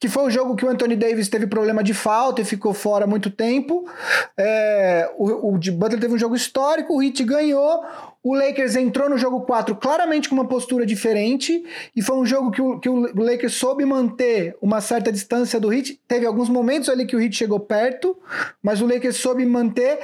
que 0.00 0.08
foi 0.08 0.24
o 0.24 0.30
jogo 0.30 0.56
que 0.56 0.64
o 0.64 0.68
Anthony 0.68 0.96
Davis 0.96 1.28
teve 1.28 1.46
problema 1.46 1.84
de 1.84 1.92
falta 1.92 2.40
e 2.40 2.44
ficou 2.44 2.72
fora 2.72 3.06
muito 3.06 3.30
tempo. 3.30 3.86
É, 4.34 5.10
o, 5.18 5.48
o 5.48 5.58
Butler 5.58 6.00
teve 6.00 6.14
um 6.14 6.18
jogo 6.18 6.34
histórico, 6.34 6.96
o 6.96 7.02
Heat 7.02 7.22
ganhou. 7.22 7.84
O 8.22 8.34
Lakers 8.34 8.76
entrou 8.76 9.10
no 9.10 9.18
jogo 9.18 9.42
4 9.42 9.74
claramente 9.76 10.28
com 10.28 10.34
uma 10.34 10.46
postura 10.46 10.86
diferente 10.86 11.64
e 11.94 12.00
foi 12.00 12.16
um 12.16 12.24
jogo 12.24 12.50
que 12.50 12.62
o, 12.62 12.78
que 12.78 12.88
o 12.88 13.22
Lakers 13.22 13.54
soube 13.54 13.84
manter 13.84 14.56
uma 14.60 14.80
certa 14.80 15.12
distância 15.12 15.60
do 15.60 15.72
Heat. 15.72 16.00
Teve 16.08 16.24
alguns 16.24 16.48
momentos 16.48 16.88
ali 16.88 17.04
que 17.04 17.16
o 17.16 17.20
Heat 17.20 17.36
chegou 17.36 17.60
perto, 17.60 18.16
mas 18.62 18.80
o 18.80 18.86
Lakers 18.86 19.16
soube 19.16 19.44
manter. 19.44 19.98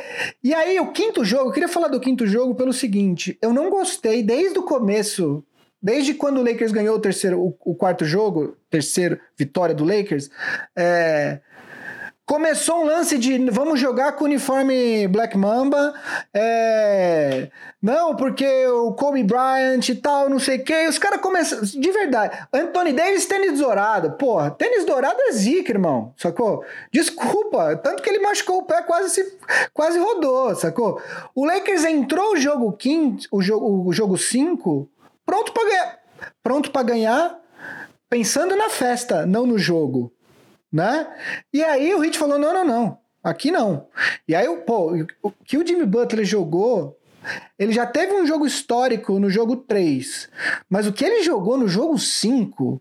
E 0.44 0.52
aí, 0.52 0.78
o 0.78 0.92
quinto 0.92 1.24
jogo, 1.24 1.48
eu 1.48 1.52
queria 1.52 1.68
falar 1.68 1.88
do 1.88 2.00
quinto 2.00 2.26
jogo 2.26 2.54
pelo 2.54 2.72
seguinte: 2.72 3.38
eu 3.40 3.52
não 3.52 3.70
gostei 3.70 4.22
desde 4.22 4.58
o 4.58 4.62
começo 4.62 5.42
Desde 5.82 6.14
quando 6.14 6.38
o 6.38 6.42
Lakers 6.42 6.72
ganhou 6.72 6.96
o 6.96 7.00
terceiro, 7.00 7.40
o, 7.40 7.56
o 7.64 7.74
quarto 7.74 8.04
jogo, 8.04 8.56
terceiro 8.70 9.20
vitória 9.36 9.74
do 9.74 9.84
Lakers, 9.84 10.30
é, 10.74 11.40
começou 12.26 12.82
um 12.82 12.84
lance 12.84 13.16
de 13.16 13.38
vamos 13.50 13.78
jogar 13.78 14.12
com 14.12 14.24
o 14.24 14.26
uniforme 14.26 15.06
Black 15.06 15.38
Mamba, 15.38 15.94
é, 16.34 17.48
não, 17.80 18.16
porque 18.16 18.66
o 18.66 18.92
Kobe 18.94 19.22
Bryant 19.22 19.88
e 19.88 19.94
tal, 19.94 20.28
não 20.28 20.40
sei 20.40 20.58
o 20.58 20.64
que, 20.64 20.88
os 20.88 20.98
caras 20.98 21.20
começam, 21.20 21.60
de 21.62 21.92
verdade, 21.92 22.36
Anthony 22.52 22.92
Davis 22.92 23.26
tênis 23.26 23.60
dourado, 23.60 24.12
porra, 24.12 24.50
tênis 24.50 24.84
dourado 24.84 25.16
é 25.28 25.32
zica, 25.32 25.70
irmão, 25.70 26.12
sacou? 26.16 26.64
Desculpa, 26.92 27.76
tanto 27.76 28.02
que 28.02 28.10
ele 28.10 28.18
machucou 28.18 28.58
o 28.58 28.64
pé, 28.64 28.82
quase 28.82 29.10
se, 29.10 29.38
quase 29.72 29.96
rodou, 29.96 30.52
sacou? 30.56 31.00
O 31.32 31.46
Lakers 31.46 31.84
entrou 31.84 32.32
o 32.32 32.36
jogo 32.36 32.72
quinto, 32.72 33.28
o 33.30 33.40
jogo, 33.40 33.86
o 33.86 33.92
jogo 33.92 34.18
5 34.18 34.90
pronto 35.26 35.52
para 35.52 35.68
ganhar, 35.68 35.98
pronto 36.42 36.70
para 36.70 36.82
ganhar, 36.82 37.40
pensando 38.08 38.56
na 38.56 38.70
festa, 38.70 39.26
não 39.26 39.44
no 39.44 39.58
jogo, 39.58 40.12
né? 40.72 41.06
E 41.52 41.62
aí 41.62 41.94
o 41.94 41.98
Hit 41.98 42.16
falou: 42.16 42.38
"Não, 42.38 42.54
não, 42.54 42.64
não. 42.64 42.98
Aqui 43.22 43.50
não". 43.50 43.88
E 44.26 44.34
aí, 44.34 44.46
pô, 44.58 44.92
o 45.22 45.30
que 45.30 45.58
o 45.58 45.66
Jimmy 45.66 45.84
Butler 45.84 46.24
jogou, 46.24 46.96
ele 47.58 47.72
já 47.72 47.84
teve 47.84 48.14
um 48.14 48.26
jogo 48.26 48.46
histórico 48.46 49.18
no 49.18 49.28
jogo 49.28 49.56
3, 49.56 50.28
mas 50.70 50.86
o 50.86 50.92
que 50.92 51.04
ele 51.04 51.22
jogou 51.22 51.58
no 51.58 51.66
jogo 51.66 51.98
5 51.98 52.80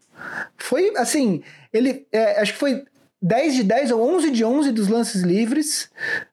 foi 0.56 0.96
assim, 0.98 1.44
ele 1.74 2.08
é, 2.12 2.40
acho 2.40 2.54
que 2.54 2.60
foi 2.60 2.86
10 3.22 3.56
de 3.56 3.64
10 3.64 3.92
ou 3.92 4.16
11 4.16 4.30
de 4.30 4.46
11 4.46 4.72
dos 4.72 4.88
lances 4.88 5.24
livres. 5.24 5.90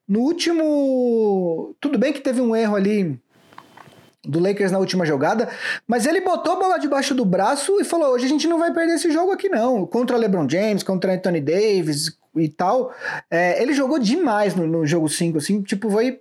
No 0.07 0.19
último, 0.19 1.75
tudo 1.81 1.97
bem 1.97 2.13
que 2.13 2.21
teve 2.21 2.39
um 2.39 2.55
erro 2.55 2.75
ali 2.75 3.19
do 4.25 4.39
Lakers 4.39 4.71
na 4.71 4.79
última 4.79 5.05
jogada, 5.05 5.49
mas 5.85 6.05
ele 6.05 6.21
botou 6.21 6.53
a 6.53 6.55
bola 6.55 6.77
debaixo 6.77 7.13
do 7.13 7.25
braço 7.25 7.79
e 7.79 7.83
falou: 7.83 8.13
hoje 8.13 8.25
a 8.25 8.29
gente 8.29 8.47
não 8.47 8.57
vai 8.57 8.73
perder 8.73 8.95
esse 8.95 9.11
jogo 9.11 9.31
aqui, 9.31 9.49
não. 9.49 9.85
Contra 9.85 10.17
LeBron 10.17 10.47
James, 10.49 10.83
contra 10.83 11.13
Anthony 11.13 11.41
Davis 11.41 12.17
e 12.35 12.49
tal. 12.49 12.93
É, 13.29 13.61
ele 13.61 13.73
jogou 13.73 13.99
demais 13.99 14.55
no, 14.55 14.65
no 14.65 14.85
jogo 14.85 15.09
5, 15.09 15.37
assim, 15.37 15.61
tipo, 15.61 15.89
foi. 15.89 16.19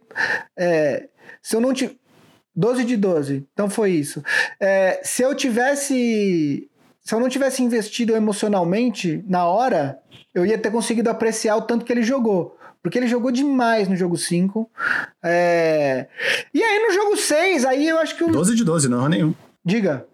É, 0.57 1.09
se 1.41 1.57
eu 1.57 1.61
não 1.61 1.73
te. 1.73 1.99
12 2.55 2.85
de 2.85 2.99
12, 2.99 3.47
então 3.51 3.71
foi 3.71 3.93
isso. 3.93 4.23
É, 4.61 5.01
se 5.03 5.23
eu 5.23 5.35
tivesse. 5.35 6.69
Se 7.05 7.15
eu 7.15 7.19
não 7.19 7.29
tivesse 7.29 7.63
investido 7.63 8.15
emocionalmente 8.15 9.25
na 9.27 9.45
hora, 9.45 9.99
eu 10.35 10.47
ia 10.47 10.57
ter 10.57 10.71
conseguido 10.71 11.11
apreciar 11.11 11.57
o 11.57 11.63
tanto 11.63 11.85
que 11.85 11.93
ele 11.93 12.03
jogou. 12.03 12.57
Porque 12.83 12.99
ele 12.99 13.07
jogou 13.07 13.31
demais 13.31 13.89
no 13.89 13.97
jogo 13.97 14.17
5. 14.17 14.71
É... 15.23 16.07
E 16.53 16.63
aí 16.63 16.87
no 16.87 16.93
jogo 16.93 17.17
6, 17.17 17.65
aí 17.65 17.89
eu 17.89 17.99
acho 17.99 18.17
que 18.17 18.25
o. 18.25 18.33
12 18.33 18.57
de 18.57 18.65
12, 18.65 18.89
não 18.89 18.99
errou 18.99 19.09
nenhum. 19.09 19.35
Diga. 19.65 20.05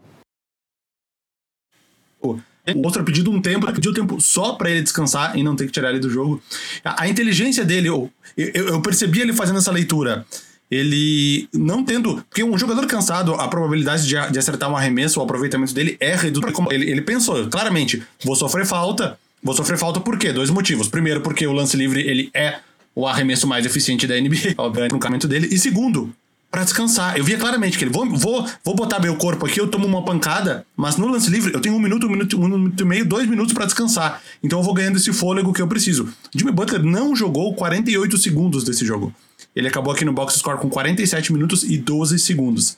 O 2.20 2.84
outro 2.84 3.02
pedido 3.02 3.30
um 3.30 3.40
tempo, 3.40 3.72
pediu 3.72 3.94
tempo 3.94 4.20
só 4.20 4.52
para 4.52 4.70
ele 4.70 4.82
descansar 4.82 5.38
e 5.38 5.42
não 5.42 5.56
ter 5.56 5.64
que 5.64 5.72
tirar 5.72 5.88
ele 5.88 6.00
do 6.00 6.10
jogo. 6.10 6.42
A, 6.84 7.04
a 7.04 7.08
inteligência 7.08 7.64
dele, 7.64 7.88
eu, 7.88 8.10
eu, 8.36 8.68
eu 8.68 8.82
percebi 8.82 9.20
ele 9.20 9.32
fazendo 9.32 9.58
essa 9.58 9.72
leitura 9.72 10.26
ele 10.70 11.48
não 11.52 11.84
tendo. 11.84 12.22
Porque 12.28 12.44
um 12.44 12.58
jogador 12.58 12.86
cansado, 12.86 13.34
a 13.34 13.48
probabilidade 13.48 14.06
de, 14.06 14.30
de 14.30 14.38
acertar 14.38 14.70
um 14.70 14.76
arremesso, 14.76 15.20
o 15.20 15.22
aproveitamento 15.22 15.74
dele 15.74 15.96
é 16.00 16.14
reduzido. 16.14 16.52
Ele, 16.70 16.90
ele 16.90 17.00
pensou, 17.02 17.48
claramente, 17.48 18.02
vou 18.24 18.36
sofrer 18.36 18.66
falta. 18.66 19.18
Vou 19.42 19.54
sofrer 19.54 19.78
falta 19.78 20.00
por 20.00 20.18
quê? 20.18 20.32
Dois 20.32 20.50
motivos. 20.50 20.88
Primeiro, 20.88 21.20
porque 21.20 21.46
o 21.46 21.52
lance 21.52 21.76
livre 21.76 22.00
ele 22.00 22.30
é 22.34 22.58
o 22.94 23.06
arremesso 23.06 23.46
mais 23.46 23.64
eficiente 23.64 24.06
da 24.06 24.20
NBA, 24.20 24.54
obviamente, 24.58 24.92
no 24.92 24.98
caminho 24.98 25.26
dele. 25.28 25.48
E 25.50 25.58
segundo, 25.58 26.12
para 26.50 26.64
descansar. 26.64 27.16
Eu 27.16 27.24
via 27.24 27.38
claramente 27.38 27.76
que 27.76 27.84
ele, 27.84 27.92
vou, 27.92 28.08
vou, 28.10 28.46
vou 28.64 28.74
botar 28.74 28.98
meu 28.98 29.16
corpo 29.16 29.46
aqui, 29.46 29.60
eu 29.60 29.68
tomo 29.68 29.86
uma 29.86 30.04
pancada, 30.04 30.66
mas 30.76 30.96
no 30.96 31.06
lance 31.06 31.30
livre 31.30 31.52
eu 31.52 31.60
tenho 31.60 31.74
um 31.74 31.78
minuto, 31.78 32.06
um 32.06 32.10
minuto, 32.10 32.40
um 32.40 32.48
minuto 32.48 32.80
e 32.80 32.86
meio, 32.86 33.04
dois 33.04 33.28
minutos 33.28 33.52
para 33.52 33.66
descansar. 33.66 34.22
Então 34.42 34.58
eu 34.58 34.62
vou 34.62 34.74
ganhando 34.74 34.96
esse 34.96 35.12
fôlego 35.12 35.52
que 35.52 35.60
eu 35.60 35.68
preciso. 35.68 36.08
Jimmy 36.34 36.50
Butler 36.50 36.82
não 36.82 37.14
jogou 37.14 37.54
48 37.54 38.16
segundos 38.18 38.64
desse 38.64 38.84
jogo. 38.84 39.14
Ele 39.54 39.68
acabou 39.68 39.92
aqui 39.92 40.04
no 40.04 40.12
box 40.12 40.38
score 40.38 40.58
com 40.58 40.68
47 40.68 41.32
minutos 41.32 41.62
e 41.62 41.76
12 41.76 42.18
segundos. 42.18 42.76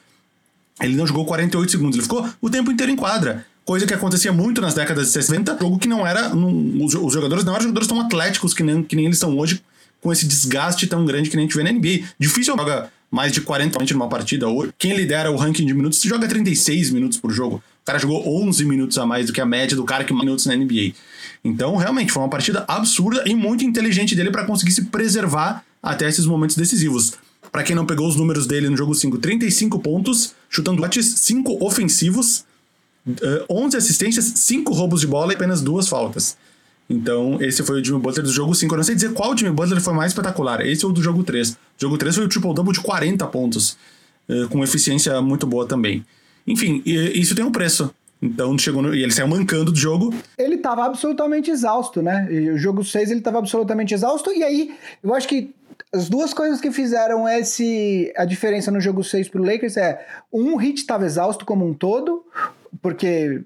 Ele 0.81 0.97
não 0.97 1.07
jogou 1.07 1.25
48 1.27 1.71
segundos, 1.71 1.97
ele 1.97 2.03
ficou 2.03 2.29
o 2.41 2.51
tempo 2.51 2.73
inteiro 2.73 2.91
em 2.91 2.97
quadra. 2.97 3.47
Coisa 3.71 3.87
que 3.87 3.95
acontecia 3.95 4.33
muito 4.33 4.61
nas 4.61 4.75
décadas 4.75 5.07
de 5.07 5.13
60, 5.13 5.57
jogo 5.61 5.79
que 5.79 5.87
não 5.87 6.05
era. 6.05 6.35
Os, 6.35 7.13
jogadores 7.13 7.45
não 7.45 7.53
eram 7.53 7.63
jogadores 7.63 7.87
tão 7.87 8.01
atléticos 8.01 8.53
que 8.53 8.65
nem, 8.65 8.83
que 8.83 8.97
nem 8.97 9.05
eles 9.05 9.17
são 9.17 9.39
hoje, 9.39 9.63
com 10.01 10.13
esse 10.13 10.27
desgaste 10.27 10.89
tão 10.89 11.05
grande 11.05 11.31
que 11.31 11.37
nem 11.37 11.45
a 11.45 11.49
gente 11.49 11.57
vê 11.57 11.63
na 11.63 11.71
NBA. 11.71 12.05
Difícil 12.19 12.57
joga 12.57 12.91
mais 13.09 13.31
de 13.31 13.41
40 13.41 13.79
numa 13.95 14.09
partida 14.09 14.49
hoje. 14.49 14.73
Quem 14.77 14.97
lidera 14.97 15.31
o 15.31 15.37
ranking 15.37 15.65
de 15.65 15.73
minutos 15.73 16.03
joga 16.03 16.27
36 16.27 16.91
minutos 16.91 17.17
por 17.17 17.31
jogo. 17.31 17.63
O 17.83 17.87
cara 17.87 17.97
jogou 17.97 18.43
11 18.43 18.65
minutos 18.65 18.99
a 18.99 19.07
mais 19.07 19.27
do 19.27 19.33
que 19.33 19.41
a 19.41 19.47
média 19.47 19.77
do 19.77 19.85
cara 19.85 20.03
que 20.03 20.13
mais 20.13 20.25
minutos 20.25 20.47
na 20.47 20.57
NBA. 20.57 20.93
Então, 21.45 21.77
realmente, 21.77 22.11
foi 22.11 22.25
uma 22.25 22.29
partida 22.29 22.65
absurda 22.67 23.23
e 23.25 23.37
muito 23.37 23.65
inteligente 23.65 24.17
dele 24.17 24.33
para 24.33 24.45
conseguir 24.45 24.73
se 24.73 24.87
preservar 24.87 25.65
até 25.81 26.09
esses 26.09 26.27
momentos 26.27 26.57
decisivos. 26.57 27.13
Para 27.53 27.63
quem 27.63 27.77
não 27.77 27.87
pegou 27.87 28.09
os 28.09 28.17
números 28.17 28.49
dele 28.49 28.69
no 28.69 28.77
jogo 28.77 28.97
5, 28.97 29.19
35 29.19 29.79
pontos, 29.79 30.35
chutando 30.49 30.83
lotes 30.83 31.07
5 31.07 31.65
ofensivos, 31.65 32.50
11 33.49 33.75
eh, 33.75 33.79
assistências, 33.79 34.25
5 34.25 34.73
roubos 34.73 35.01
de 35.01 35.07
bola 35.07 35.33
e 35.33 35.37
apenas 35.37 35.61
duas 35.61 35.89
faltas. 35.89 36.37
Então, 36.89 37.39
esse 37.41 37.63
foi 37.63 37.81
o 37.81 37.85
Jimmy 37.85 38.01
Butler 38.01 38.25
do 38.25 38.33
jogo 38.33 38.55
5. 38.55 38.75
Eu 38.75 38.77
não 38.77 38.85
sei 38.85 38.97
dizer 38.97 39.13
qual 39.13 39.37
Jimmy 39.37 39.53
Butler 39.53 39.81
foi 39.81 39.95
mais 39.95 40.11
espetacular. 40.11 40.61
Esse 40.67 40.85
ou 40.85 40.93
do 40.93 41.01
jogo 41.01 41.23
3. 41.23 41.51
O 41.51 41.57
jogo 41.79 41.97
3 41.97 42.17
foi 42.17 42.25
o 42.25 42.29
triple-double 42.29 42.73
de 42.73 42.81
40 42.81 43.27
pontos, 43.29 43.77
eh, 44.29 44.47
com 44.51 44.63
eficiência 44.65 45.21
muito 45.23 45.47
boa 45.47 45.67
também. 45.67 46.05
Enfim, 46.47 46.83
isso 46.85 47.35
tem 47.35 47.45
um 47.45 47.53
preço. 47.53 47.95
Então 48.23 48.59
chegou 48.59 48.83
no, 48.83 48.95
e 48.95 49.03
ele 49.03 49.13
saiu 49.13 49.29
mancando 49.29 49.73
do 49.73 49.79
jogo. 49.79 50.13
Ele 50.37 50.57
estava 50.57 50.85
absolutamente 50.85 51.51
exausto, 51.51 52.03
né? 52.03 52.29
E 52.31 52.51
o 52.51 52.59
jogo 52.59 52.85
6 52.85 53.11
ele 53.11 53.21
estava 53.21 53.39
absolutamente 53.39 53.95
exausto. 53.95 54.31
E 54.31 54.43
aí, 54.43 54.75
eu 55.03 55.15
acho 55.15 55.27
que 55.27 55.55
as 55.93 56.09
duas 56.09 56.35
coisas 56.35 56.61
que 56.61 56.71
fizeram 56.71 57.27
esse 57.27 58.13
a 58.17 58.25
diferença 58.25 58.71
no 58.71 58.81
jogo 58.81 59.03
6 59.03 59.29
pro 59.29 59.43
Lakers 59.43 59.77
é 59.77 60.07
um 60.33 60.57
hit 60.57 60.81
estava 60.81 61.07
exausto 61.07 61.47
como 61.47 61.67
um 61.67 61.73
todo, 61.73 62.25
porque 62.81 63.45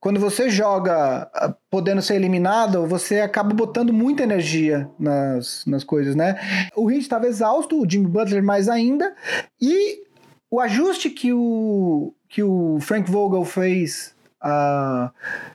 quando 0.00 0.18
você 0.18 0.48
joga 0.48 1.30
ah, 1.34 1.54
podendo 1.70 2.00
ser 2.00 2.14
eliminado, 2.14 2.86
você 2.86 3.20
acaba 3.20 3.54
botando 3.54 3.92
muita 3.92 4.22
energia 4.22 4.88
nas, 4.98 5.64
nas 5.66 5.84
coisas, 5.84 6.14
né? 6.14 6.38
O 6.74 6.90
Heat 6.90 7.02
estava 7.02 7.26
exausto, 7.26 7.80
o 7.80 7.88
Jimmy 7.88 8.06
Butler 8.06 8.42
mais 8.42 8.68
ainda, 8.68 9.14
e 9.60 10.02
o 10.50 10.60
ajuste 10.60 11.10
que 11.10 11.32
o, 11.32 12.14
que 12.28 12.42
o 12.42 12.78
Frank 12.80 13.10
Vogel 13.10 13.44
fez 13.44 14.14
uh, 14.42 15.10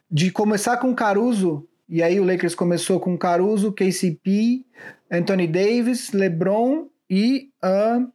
de 0.09 0.31
começar 0.31 0.77
com 0.77 0.93
Caruso, 0.93 1.67
e 1.89 2.01
aí 2.01 2.19
o 2.19 2.25
Lakers 2.25 2.55
começou 2.55 2.99
com 2.99 3.17
Caruso, 3.17 3.71
KCP, 3.71 4.65
Anthony 5.11 5.47
Davis, 5.47 6.11
LeBron 6.11 6.87
e 7.09 7.49
uh, 7.63 8.07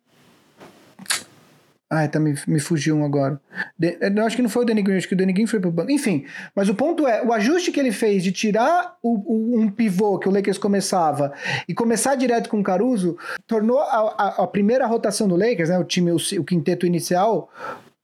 Ai, 1.90 2.06
tá, 2.06 2.20
me, 2.20 2.34
me 2.46 2.60
fugiu 2.60 2.94
um 2.96 3.04
agora. 3.04 3.40
De, 3.78 3.96
eu 4.00 4.26
acho 4.26 4.36
que 4.36 4.42
não 4.42 4.50
foi 4.50 4.62
o 4.62 4.66
Danny 4.66 4.82
Green, 4.82 4.98
acho 4.98 5.08
que 5.08 5.14
o 5.14 5.16
Danny 5.16 5.32
Green 5.32 5.46
foi 5.46 5.58
pro 5.58 5.70
banco. 5.70 5.90
Enfim, 5.90 6.26
mas 6.54 6.68
o 6.68 6.74
ponto 6.74 7.06
é, 7.06 7.24
o 7.24 7.32
ajuste 7.32 7.72
que 7.72 7.80
ele 7.80 7.92
fez 7.92 8.22
de 8.22 8.30
tirar 8.30 8.96
o, 9.02 9.14
o, 9.14 9.60
um 9.60 9.70
pivô 9.70 10.18
que 10.18 10.28
o 10.28 10.32
Lakers 10.32 10.58
começava 10.58 11.32
e 11.66 11.72
começar 11.72 12.14
direto 12.14 12.50
com 12.50 12.60
o 12.60 12.62
Caruso, 12.62 13.16
tornou 13.46 13.80
a, 13.80 14.14
a, 14.18 14.42
a 14.42 14.46
primeira 14.46 14.86
rotação 14.86 15.26
do 15.26 15.34
Lakers, 15.34 15.70
né, 15.70 15.78
o 15.78 15.84
time, 15.84 16.12
o, 16.12 16.16
o 16.16 16.44
quinteto 16.44 16.84
inicial, 16.84 17.50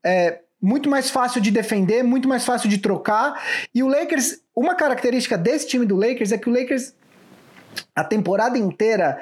é, 0.03 0.41
muito 0.63 0.89
mais 0.89 1.11
fácil 1.11 1.43
de 1.43 1.51
defender, 1.51 2.03
muito 2.03 2.27
mais 2.27 2.43
fácil 2.43 2.71
de 2.71 2.79
trocar. 2.79 3.39
E 3.75 3.83
o 3.83 3.87
Lakers, 3.87 4.41
uma 4.57 4.75
característica 4.75 5.37
desse 5.37 5.69
time 5.69 5.85
do 5.85 5.95
Lakers 5.95 6.33
é 6.33 6.39
que 6.39 6.49
o 6.49 6.53
Lakers 6.53 6.95
a 7.95 8.03
temporada 8.03 8.59
inteira 8.59 9.19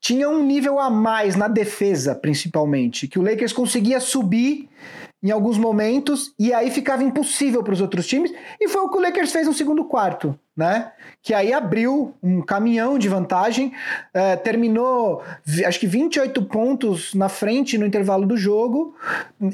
tinha 0.00 0.28
um 0.28 0.42
nível 0.42 0.78
a 0.78 0.88
mais 0.90 1.36
na 1.36 1.48
defesa, 1.48 2.14
principalmente, 2.14 3.06
que 3.06 3.18
o 3.18 3.22
Lakers 3.22 3.52
conseguia 3.52 4.00
subir 4.00 4.68
em 5.22 5.30
alguns 5.30 5.58
momentos 5.58 6.32
e 6.38 6.52
aí 6.52 6.70
ficava 6.70 7.04
impossível 7.04 7.62
para 7.62 7.74
os 7.74 7.80
outros 7.80 8.06
times, 8.06 8.32
e 8.58 8.68
foi 8.68 8.80
o 8.80 8.88
que 8.88 8.96
o 8.96 9.00
Lakers 9.02 9.30
fez 9.30 9.46
no 9.46 9.52
segundo 9.52 9.84
quarto, 9.84 10.38
né? 10.56 10.92
Que 11.22 11.34
aí 11.34 11.52
abriu 11.52 12.14
um 12.22 12.40
caminhão 12.40 12.98
de 12.98 13.06
vantagem, 13.06 13.72
é, 14.14 14.36
terminou 14.36 15.22
acho 15.66 15.78
que 15.78 15.86
28 15.86 16.42
pontos 16.44 17.12
na 17.12 17.28
frente 17.28 17.76
no 17.76 17.84
intervalo 17.84 18.26
do 18.26 18.36
jogo, 18.36 18.96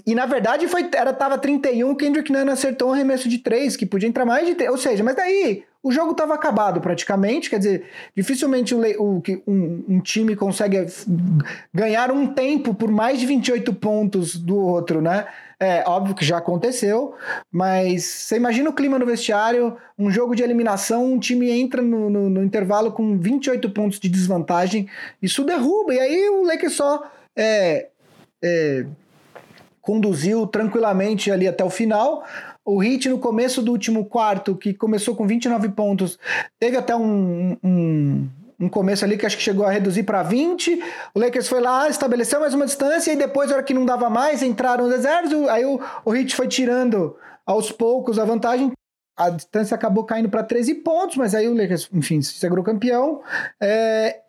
e 0.06 0.14
na 0.14 0.26
verdade 0.26 0.68
foi 0.68 0.88
era 0.94 1.12
tava 1.12 1.36
31, 1.36 1.90
o 1.90 1.96
Kendrick 1.96 2.30
Nunn 2.30 2.48
acertou 2.48 2.90
um 2.90 2.92
arremesso 2.92 3.28
de 3.28 3.38
3, 3.38 3.76
que 3.76 3.86
podia 3.86 4.08
entrar 4.08 4.24
mais 4.24 4.46
de 4.46 4.54
3, 4.54 4.70
ou 4.70 4.78
seja, 4.78 5.02
mas 5.02 5.16
daí 5.16 5.64
o 5.86 5.92
jogo 5.92 6.10
estava 6.10 6.34
acabado 6.34 6.80
praticamente, 6.80 7.48
quer 7.48 7.58
dizer, 7.58 7.84
dificilmente 8.12 8.74
um, 8.74 9.22
um, 9.46 10.00
time 10.00 10.34
consegue 10.34 10.84
ganhar 11.72 12.10
um 12.10 12.26
tempo 12.26 12.74
por 12.74 12.90
mais 12.90 13.20
de 13.20 13.26
28 13.26 13.72
pontos 13.74 14.34
do 14.34 14.56
outro, 14.56 15.00
né? 15.00 15.28
É 15.60 15.84
óbvio 15.86 16.16
que 16.16 16.24
já 16.24 16.38
aconteceu, 16.38 17.14
mas 17.52 18.02
você 18.02 18.36
imagina 18.36 18.68
o 18.68 18.72
clima 18.72 18.98
no 18.98 19.06
vestiário, 19.06 19.76
um 19.96 20.10
jogo 20.10 20.34
de 20.34 20.42
eliminação, 20.42 21.04
um 21.12 21.20
time 21.20 21.52
entra 21.52 21.80
no, 21.80 22.10
no, 22.10 22.28
no 22.28 22.42
intervalo 22.42 22.90
com 22.90 23.16
28 23.16 23.70
pontos 23.70 24.00
de 24.00 24.08
desvantagem, 24.08 24.88
isso 25.22 25.44
derruba, 25.44 25.94
e 25.94 26.00
aí 26.00 26.28
o 26.30 26.42
Lakers 26.42 26.74
só 26.74 27.08
é, 27.38 27.90
é, 28.42 28.86
conduziu 29.80 30.48
tranquilamente 30.48 31.30
ali 31.30 31.46
até 31.46 31.64
o 31.64 31.70
final. 31.70 32.24
O 32.66 32.82
Heat, 32.82 33.08
no 33.08 33.18
começo 33.20 33.62
do 33.62 33.70
último 33.70 34.04
quarto, 34.06 34.56
que 34.56 34.74
começou 34.74 35.14
com 35.14 35.24
29 35.24 35.68
pontos, 35.68 36.18
teve 36.58 36.76
até 36.76 36.96
um, 36.96 37.56
um, 37.62 38.28
um 38.58 38.68
começo 38.68 39.04
ali 39.04 39.16
que 39.16 39.24
acho 39.24 39.36
que 39.36 39.42
chegou 39.42 39.64
a 39.64 39.70
reduzir 39.70 40.02
para 40.02 40.24
20. 40.24 40.82
O 41.14 41.20
Lakers 41.20 41.46
foi 41.46 41.60
lá, 41.60 41.88
estabeleceu 41.88 42.40
mais 42.40 42.54
uma 42.54 42.66
distância, 42.66 43.12
e 43.12 43.16
depois, 43.16 43.50
na 43.50 43.56
hora 43.56 43.62
que 43.62 43.72
não 43.72 43.86
dava 43.86 44.10
mais, 44.10 44.42
entraram 44.42 44.86
os 44.86 44.92
exércitos. 44.92 45.48
Aí 45.48 45.64
o, 45.64 45.80
o 46.04 46.12
Heat 46.12 46.34
foi 46.34 46.48
tirando 46.48 47.16
aos 47.46 47.70
poucos 47.70 48.18
a 48.18 48.24
vantagem. 48.24 48.72
A 49.16 49.30
distância 49.30 49.76
acabou 49.76 50.02
caindo 50.02 50.28
para 50.28 50.42
13 50.42 50.74
pontos, 50.74 51.16
mas 51.16 51.36
aí 51.36 51.48
o 51.48 51.54
Lakers, 51.54 51.88
enfim, 51.92 52.20
se 52.20 52.32
sagrou 52.34 52.64
campeão. 52.64 53.22
É, 53.62 54.22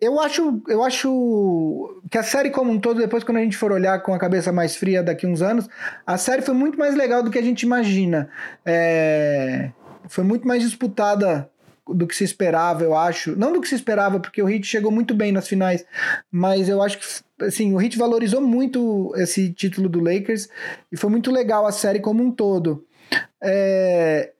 eu 0.00 0.20
acho, 0.20 0.62
eu 0.68 0.82
acho 0.82 2.02
que 2.10 2.18
a 2.18 2.22
série 2.22 2.50
como 2.50 2.70
um 2.70 2.78
todo, 2.78 3.00
depois 3.00 3.24
quando 3.24 3.38
a 3.38 3.42
gente 3.42 3.56
for 3.56 3.72
olhar 3.72 4.02
com 4.02 4.12
a 4.12 4.18
cabeça 4.18 4.52
mais 4.52 4.76
fria 4.76 5.02
daqui 5.02 5.26
uns 5.26 5.40
anos, 5.40 5.68
a 6.06 6.18
série 6.18 6.42
foi 6.42 6.54
muito 6.54 6.78
mais 6.78 6.94
legal 6.94 7.22
do 7.22 7.30
que 7.30 7.38
a 7.38 7.42
gente 7.42 7.62
imagina. 7.62 8.28
É, 8.64 9.70
foi 10.08 10.22
muito 10.22 10.46
mais 10.46 10.62
disputada 10.62 11.50
do 11.88 12.06
que 12.06 12.16
se 12.16 12.24
esperava, 12.24 12.82
eu 12.82 12.96
acho. 12.96 13.36
Não 13.36 13.52
do 13.52 13.60
que 13.60 13.68
se 13.68 13.74
esperava, 13.74 14.20
porque 14.20 14.42
o 14.42 14.48
Heat 14.48 14.66
chegou 14.66 14.90
muito 14.90 15.14
bem 15.14 15.32
nas 15.32 15.48
finais, 15.48 15.84
mas 16.30 16.68
eu 16.68 16.82
acho 16.82 16.98
que 16.98 17.44
assim, 17.46 17.74
o 17.74 17.80
Heat 17.80 17.96
valorizou 17.96 18.40
muito 18.40 19.12
esse 19.16 19.52
título 19.52 19.88
do 19.88 20.00
Lakers 20.00 20.48
e 20.90 20.96
foi 20.96 21.10
muito 21.10 21.30
legal 21.30 21.66
a 21.66 21.72
série 21.72 22.00
como 22.00 22.22
um 22.22 22.30
todo. 22.30 22.84
É, 23.42 24.32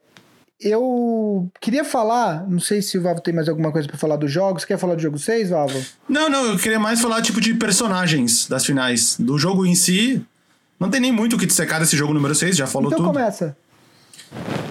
eu 0.61 1.51
queria 1.61 1.85
falar, 1.85 2.49
não 2.49 2.59
sei 2.59 2.81
se 2.81 2.97
o 2.97 3.03
Vavo 3.03 3.21
tem 3.21 3.35
mais 3.35 3.49
alguma 3.49 3.71
coisa 3.71 3.87
para 3.87 3.99
falar 3.99 4.17
dos 4.17 4.33
jogos. 4.33 4.65
Quer 4.65 4.79
falar 4.79 4.95
do 4.95 5.03
jogo 5.03 5.19
6, 5.19 5.51
Vavo? 5.51 5.79
Não, 6.09 6.29
não, 6.29 6.47
eu 6.53 6.59
queria 6.59 6.79
mais 6.79 7.01
falar 7.01 7.21
tipo 7.23 7.41
de 7.41 7.55
personagens 7.55 8.47
das 8.49 8.65
finais. 8.65 9.17
Do 9.19 9.39
jogo 9.39 9.67
em 9.67 9.75
si, 9.75 10.25
Não 10.79 10.91
tem 10.91 11.01
nem 11.01 11.13
muito 11.13 11.37
o 11.37 11.39
que 11.39 11.47
dissecar 11.47 11.81
desse 11.81 11.97
jogo 11.97 12.13
número 12.13 12.35
6, 12.35 12.57
já 12.57 12.67
falou 12.67 12.89
então 12.89 12.99
tudo. 12.99 13.13
começa. 13.13 13.57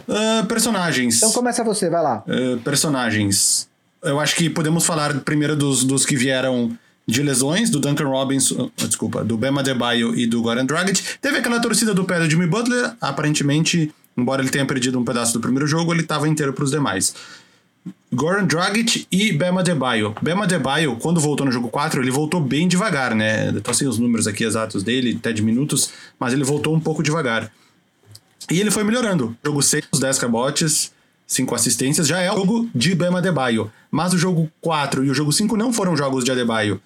Uh, 0.07 0.45
personagens. 0.45 1.17
Então 1.17 1.31
começa 1.31 1.63
você, 1.63 1.89
vai 1.89 2.01
lá. 2.03 2.23
Uh, 2.27 2.59
personagens. 2.59 3.67
Eu 4.03 4.19
acho 4.19 4.35
que 4.35 4.49
podemos 4.49 4.85
falar 4.85 5.19
primeiro 5.21 5.55
dos, 5.55 5.83
dos 5.83 6.05
que 6.05 6.15
vieram 6.15 6.77
de 7.07 7.21
lesões, 7.23 7.69
do 7.69 7.79
Duncan 7.79 8.07
Robinson, 8.07 8.65
uh, 8.65 8.87
desculpa, 8.87 9.23
do 9.23 9.35
Bema 9.37 9.63
Debaio 9.63 10.15
e 10.15 10.27
do 10.27 10.41
Goran 10.41 10.65
Dragic. 10.65 11.01
Teve 11.19 11.37
aquela 11.37 11.59
torcida 11.59 11.93
do 11.93 12.03
pé 12.05 12.19
do 12.19 12.29
Jimmy 12.29 12.45
Butler, 12.47 12.93
aparentemente, 13.01 13.91
embora 14.17 14.41
ele 14.41 14.49
tenha 14.49 14.65
perdido 14.65 14.99
um 14.99 15.03
pedaço 15.03 15.33
do 15.33 15.39
primeiro 15.39 15.67
jogo, 15.67 15.93
ele 15.93 16.01
estava 16.01 16.27
inteiro 16.27 16.53
para 16.53 16.63
os 16.63 16.71
demais. 16.71 17.13
Goran 18.11 18.45
Dragic 18.45 19.05
e 19.11 19.31
Bema 19.33 19.61
Debaio. 19.61 20.15
Bema 20.21 20.47
Debaio, 20.47 20.95
quando 20.97 21.19
voltou 21.19 21.45
no 21.45 21.51
jogo 21.51 21.69
4, 21.69 22.01
ele 22.01 22.11
voltou 22.11 22.39
bem 22.39 22.67
devagar, 22.67 23.13
né? 23.13 23.51
Tô 23.61 23.73
sem 23.73 23.87
os 23.87 23.99
números 23.99 24.25
aqui 24.25 24.43
exatos 24.43 24.83
dele, 24.83 25.15
até 25.19 25.31
de 25.31 25.41
minutos, 25.41 25.91
mas 26.19 26.33
ele 26.33 26.43
voltou 26.43 26.73
um 26.73 26.79
pouco 26.79 27.03
devagar. 27.03 27.51
E 28.49 28.59
ele 28.59 28.71
foi 28.71 28.83
melhorando. 28.83 29.35
Jogo 29.43 29.61
6, 29.61 29.85
10 29.99 30.17
rebotes, 30.19 30.91
5 31.27 31.55
assistências, 31.55 32.07
já 32.07 32.19
é 32.21 32.31
o 32.31 32.35
jogo 32.35 32.69
de 32.73 32.95
Bema 32.95 33.21
Debaio. 33.21 33.71
Mas 33.91 34.13
o 34.13 34.17
jogo 34.17 34.49
4 34.61 35.03
e 35.03 35.09
o 35.09 35.13
jogo 35.13 35.31
5 35.31 35.57
não 35.57 35.73
foram 35.73 35.95
jogos 35.95 36.23
de 36.23 36.31
Adebayo. 36.31 36.81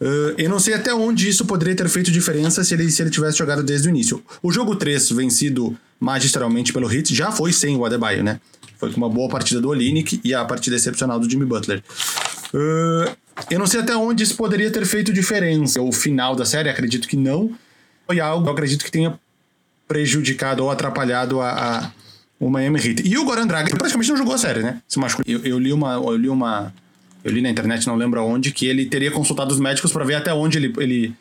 Uh, 0.00 0.34
eu 0.38 0.48
não 0.48 0.60
sei 0.60 0.74
até 0.74 0.94
onde 0.94 1.28
isso 1.28 1.44
poderia 1.44 1.74
ter 1.74 1.88
feito 1.88 2.10
diferença 2.10 2.62
se 2.62 2.72
ele, 2.74 2.88
se 2.90 3.02
ele 3.02 3.10
tivesse 3.10 3.38
jogado 3.38 3.62
desde 3.62 3.88
o 3.88 3.90
início. 3.90 4.22
O 4.42 4.52
jogo 4.52 4.76
3, 4.76 5.10
vencido 5.10 5.76
magistralmente 5.98 6.72
pelo 6.72 6.86
Hit, 6.86 7.14
já 7.14 7.32
foi 7.32 7.52
sem 7.52 7.76
o 7.76 7.84
Adebayo, 7.84 8.22
né? 8.22 8.40
Foi 8.78 8.92
com 8.92 8.96
uma 8.96 9.08
boa 9.08 9.28
partida 9.28 9.60
do 9.60 9.68
Olinick 9.68 10.20
e 10.22 10.32
a 10.32 10.44
partida 10.44 10.76
excepcional 10.76 11.18
do 11.18 11.28
Jimmy 11.28 11.44
Butler. 11.44 11.82
Uh, 12.54 13.12
eu 13.50 13.58
não 13.58 13.66
sei 13.66 13.80
até 13.80 13.96
onde 13.96 14.22
isso 14.22 14.36
poderia 14.36 14.70
ter 14.70 14.86
feito 14.86 15.12
diferença. 15.12 15.82
O 15.82 15.90
final 15.90 16.36
da 16.36 16.44
série, 16.44 16.68
acredito 16.68 17.08
que 17.08 17.16
não. 17.16 17.52
Foi 18.06 18.20
algo 18.20 18.44
que 18.44 18.48
eu 18.48 18.52
acredito 18.52 18.84
que 18.84 18.90
tenha 18.90 19.18
prejudicado 19.88 20.62
ou 20.62 20.70
atrapalhado 20.70 21.40
a, 21.40 21.50
a 21.50 21.90
o 22.38 22.48
Miami 22.48 22.78
Heat. 22.78 23.02
E 23.04 23.18
o 23.18 23.24
Goran 23.24 23.48
Dragic 23.48 23.76
praticamente 23.76 24.10
não 24.10 24.16
jogou 24.16 24.34
a 24.34 24.38
série, 24.38 24.62
né? 24.62 24.80
Se. 24.86 25.00
Eu, 25.26 25.40
eu 25.44 25.58
li 25.58 25.72
uma... 25.72 25.94
Eu 25.94 26.16
li 26.16 26.28
uma 26.28 26.72
eu 27.24 27.32
li 27.32 27.40
na 27.40 27.50
internet, 27.50 27.86
não 27.86 27.96
lembro 27.96 28.20
aonde, 28.20 28.52
que 28.52 28.66
ele 28.66 28.86
teria 28.86 29.10
consultado 29.10 29.52
os 29.52 29.60
médicos 29.60 29.92
para 29.92 30.04
ver 30.04 30.14
até 30.14 30.32
onde 30.32 30.58
ele, 30.58 30.72
ele 30.78 31.14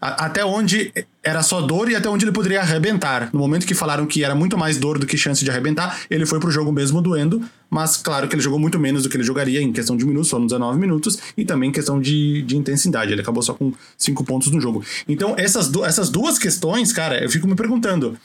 até 0.00 0.44
onde 0.44 0.92
era 1.22 1.42
só 1.42 1.60
dor 1.60 1.90
e 1.90 1.96
até 1.96 2.08
onde 2.08 2.24
ele 2.24 2.32
poderia 2.32 2.60
arrebentar. 2.60 3.30
No 3.32 3.38
momento 3.40 3.66
que 3.66 3.74
falaram 3.74 4.06
que 4.06 4.22
era 4.22 4.34
muito 4.34 4.56
mais 4.56 4.78
dor 4.78 4.98
do 4.98 5.06
que 5.06 5.16
chance 5.16 5.44
de 5.44 5.50
arrebentar, 5.50 6.00
ele 6.08 6.24
foi 6.24 6.38
pro 6.38 6.50
jogo 6.50 6.70
mesmo 6.72 7.02
doendo, 7.02 7.42
mas 7.70 7.96
claro 7.96 8.28
que 8.28 8.34
ele 8.34 8.42
jogou 8.42 8.58
muito 8.58 8.78
menos 8.78 9.02
do 9.02 9.08
que 9.08 9.16
ele 9.16 9.24
jogaria 9.24 9.60
em 9.60 9.72
questão 9.72 9.96
de 9.96 10.06
minutos, 10.06 10.32
nos 10.32 10.52
19 10.52 10.78
minutos, 10.78 11.18
e 11.36 11.44
também 11.44 11.70
em 11.70 11.72
questão 11.72 12.00
de, 12.00 12.42
de 12.42 12.56
intensidade. 12.56 13.12
Ele 13.12 13.20
acabou 13.20 13.42
só 13.42 13.54
com 13.54 13.72
5 13.96 14.24
pontos 14.24 14.50
no 14.50 14.60
jogo. 14.60 14.84
Então, 15.08 15.34
essas, 15.36 15.70
essas 15.84 16.08
duas 16.08 16.38
questões, 16.38 16.92
cara, 16.92 17.22
eu 17.22 17.30
fico 17.30 17.46
me 17.46 17.54
perguntando. 17.54 18.16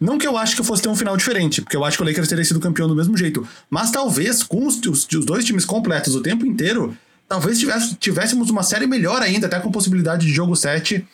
Não 0.00 0.18
que 0.18 0.26
eu 0.26 0.36
acho 0.36 0.56
que 0.56 0.62
fosse 0.62 0.82
ter 0.82 0.88
um 0.88 0.96
final 0.96 1.16
diferente, 1.16 1.62
porque 1.62 1.76
eu 1.76 1.84
acho 1.84 1.96
que 1.96 2.02
o 2.02 2.06
Lakers 2.06 2.28
teria 2.28 2.44
sido 2.44 2.60
campeão 2.60 2.88
do 2.88 2.94
mesmo 2.94 3.16
jeito, 3.16 3.46
mas 3.68 3.90
talvez 3.90 4.42
com 4.42 4.66
os, 4.66 4.80
os, 4.86 5.06
os 5.06 5.24
dois 5.24 5.44
times 5.44 5.64
completos 5.64 6.14
o 6.14 6.20
tempo 6.20 6.44
inteiro 6.44 6.96
talvez 7.30 7.60
tivéssemos 8.00 8.50
uma 8.50 8.64
série 8.64 8.88
melhor 8.88 9.22
ainda, 9.22 9.46
até 9.46 9.60
com 9.60 9.70
possibilidade 9.70 10.26
de 10.26 10.32
jogo 10.32 10.56
7. 10.56 11.06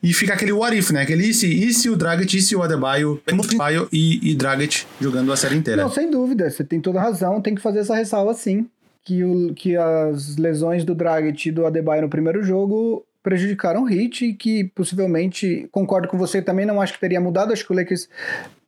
E 0.00 0.14
fica 0.14 0.32
aquele 0.32 0.52
what 0.52 0.78
if, 0.78 0.92
né? 0.92 1.02
Aquele 1.02 1.26
e 1.26 1.34
se, 1.34 1.48
e 1.48 1.74
se 1.74 1.90
o 1.90 1.96
Dragic, 1.96 2.36
e 2.36 2.40
se 2.40 2.54
o 2.54 2.62
Adebayo, 2.62 3.20
Adebayo 3.26 3.88
e, 3.92 4.30
e 4.30 4.34
Dragic 4.36 4.86
jogando 5.00 5.32
a 5.32 5.36
série 5.36 5.56
inteira. 5.56 5.82
Não, 5.82 5.90
sem 5.90 6.08
dúvida, 6.08 6.48
você 6.48 6.62
tem 6.62 6.80
toda 6.80 7.00
razão, 7.00 7.40
tem 7.40 7.52
que 7.52 7.60
fazer 7.60 7.80
essa 7.80 7.96
ressalva 7.96 8.32
sim. 8.32 8.68
Que, 9.02 9.24
o, 9.24 9.52
que 9.54 9.76
as 9.76 10.36
lesões 10.36 10.84
do 10.84 10.94
Dragic 10.94 11.48
e 11.48 11.52
do 11.52 11.66
Adebayo 11.66 12.02
no 12.02 12.08
primeiro 12.08 12.44
jogo 12.44 13.04
prejudicaram 13.20 13.82
o 13.82 13.86
Hit 13.86 14.24
e 14.24 14.34
que 14.34 14.64
possivelmente, 14.72 15.68
concordo 15.72 16.06
com 16.06 16.16
você, 16.16 16.40
também 16.40 16.64
não 16.64 16.80
acho 16.80 16.92
que 16.92 17.00
teria 17.00 17.20
mudado, 17.20 17.52
acho 17.52 17.66
que 17.66 17.72
o 17.72 17.76
Lakers 17.76 18.08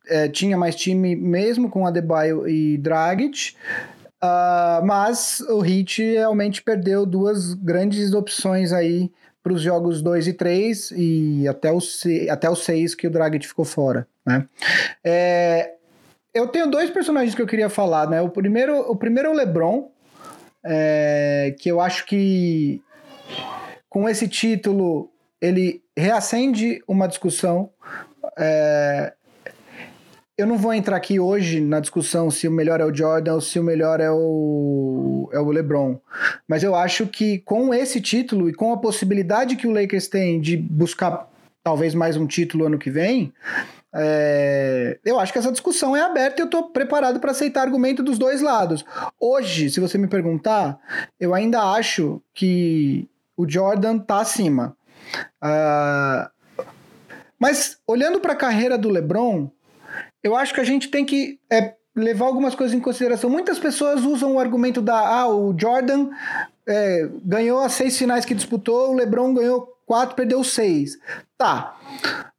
é, 0.05 0.27
tinha 0.27 0.57
mais 0.57 0.75
time 0.75 1.15
mesmo 1.15 1.69
com 1.69 1.87
Adebayo 1.87 2.45
e 2.45 2.77
Dragic. 2.77 3.53
Uh, 4.21 4.85
mas 4.85 5.39
o 5.41 5.63
Heat 5.65 6.01
realmente 6.01 6.61
perdeu 6.61 7.05
duas 7.05 7.53
grandes 7.53 8.13
opções 8.13 8.73
aí 8.73 9.09
para 9.41 9.53
os 9.53 9.61
jogos 9.61 10.01
2 10.01 10.27
e 10.27 10.33
3 10.33 10.91
e 10.91 11.47
até 11.47 11.71
o, 11.71 11.79
até 12.29 12.49
o 12.49 12.55
6 12.55 12.95
que 12.95 13.07
o 13.07 13.09
Dragic 13.09 13.47
ficou 13.47 13.63
fora. 13.63 14.05
Né? 14.25 14.45
É, 15.03 15.73
eu 16.33 16.47
tenho 16.47 16.69
dois 16.69 16.89
personagens 16.89 17.33
que 17.33 17.41
eu 17.41 17.47
queria 17.47 17.69
falar. 17.69 18.09
Né? 18.09 18.21
O, 18.21 18.29
primeiro, 18.29 18.79
o 18.91 18.95
primeiro 18.95 19.29
é 19.29 19.31
o 19.31 19.35
LeBron, 19.35 19.89
é, 20.63 21.55
que 21.57 21.69
eu 21.69 21.79
acho 21.79 22.05
que 22.05 22.81
com 23.89 24.07
esse 24.07 24.27
título 24.27 25.09
ele 25.41 25.81
reacende 25.97 26.83
uma 26.87 27.07
discussão. 27.07 27.69
É, 28.37 29.13
eu 30.39 30.47
não 30.47 30.57
vou 30.57 30.73
entrar 30.73 30.95
aqui 30.95 31.19
hoje 31.19 31.59
na 31.59 31.81
discussão 31.81 32.31
se 32.31 32.47
o 32.47 32.51
melhor 32.51 32.79
é 32.79 32.85
o 32.85 32.95
Jordan 32.95 33.33
ou 33.33 33.41
se 33.41 33.59
o 33.59 33.63
melhor 33.63 33.99
é 33.99 34.09
o, 34.09 35.29
é 35.33 35.39
o 35.39 35.51
LeBron. 35.51 35.99
Mas 36.47 36.63
eu 36.63 36.73
acho 36.73 37.07
que 37.07 37.39
com 37.39 37.73
esse 37.73 37.99
título 37.99 38.49
e 38.49 38.53
com 38.53 38.71
a 38.71 38.77
possibilidade 38.77 39.57
que 39.57 39.67
o 39.67 39.71
Lakers 39.71 40.07
tem 40.07 40.39
de 40.39 40.55
buscar 40.55 41.27
talvez 41.61 41.93
mais 41.93 42.15
um 42.15 42.25
título 42.25 42.67
ano 42.67 42.79
que 42.79 42.89
vem, 42.89 43.33
é, 43.93 44.97
eu 45.03 45.19
acho 45.19 45.33
que 45.33 45.39
essa 45.39 45.51
discussão 45.51 45.93
é 45.93 46.01
aberta 46.03 46.39
e 46.39 46.43
eu 46.43 46.45
estou 46.45 46.69
preparado 46.69 47.19
para 47.19 47.31
aceitar 47.31 47.63
argumento 47.63 48.01
dos 48.01 48.17
dois 48.17 48.41
lados. 48.41 48.85
Hoje, 49.19 49.69
se 49.69 49.81
você 49.81 49.97
me 49.97 50.07
perguntar, 50.07 50.79
eu 51.19 51.33
ainda 51.33 51.61
acho 51.73 52.21
que 52.33 53.09
o 53.35 53.45
Jordan 53.45 53.97
está 53.97 54.21
acima. 54.21 54.73
Uh, 55.43 56.29
mas 57.37 57.77
olhando 57.85 58.21
para 58.21 58.31
a 58.31 58.37
carreira 58.37 58.77
do 58.77 58.87
LeBron, 58.87 59.51
eu 60.23 60.35
acho 60.35 60.53
que 60.53 60.61
a 60.61 60.65
gente 60.65 60.89
tem 60.89 61.05
que 61.05 61.39
é, 61.51 61.75
levar 61.95 62.25
algumas 62.25 62.55
coisas 62.55 62.75
em 62.75 62.79
consideração. 62.79 63.29
Muitas 63.29 63.59
pessoas 63.59 64.03
usam 64.03 64.35
o 64.35 64.39
argumento 64.39 64.81
da 64.81 64.97
ah, 64.97 65.27
o 65.27 65.55
Jordan 65.57 66.09
é, 66.67 67.09
ganhou 67.23 67.59
as 67.59 67.73
seis 67.73 67.97
finais 67.97 68.25
que 68.25 68.35
disputou, 68.35 68.91
o 68.91 68.95
LeBron 68.95 69.33
ganhou 69.33 69.75
quatro, 69.85 70.15
perdeu 70.15 70.43
seis. 70.43 70.97
Tá, 71.37 71.77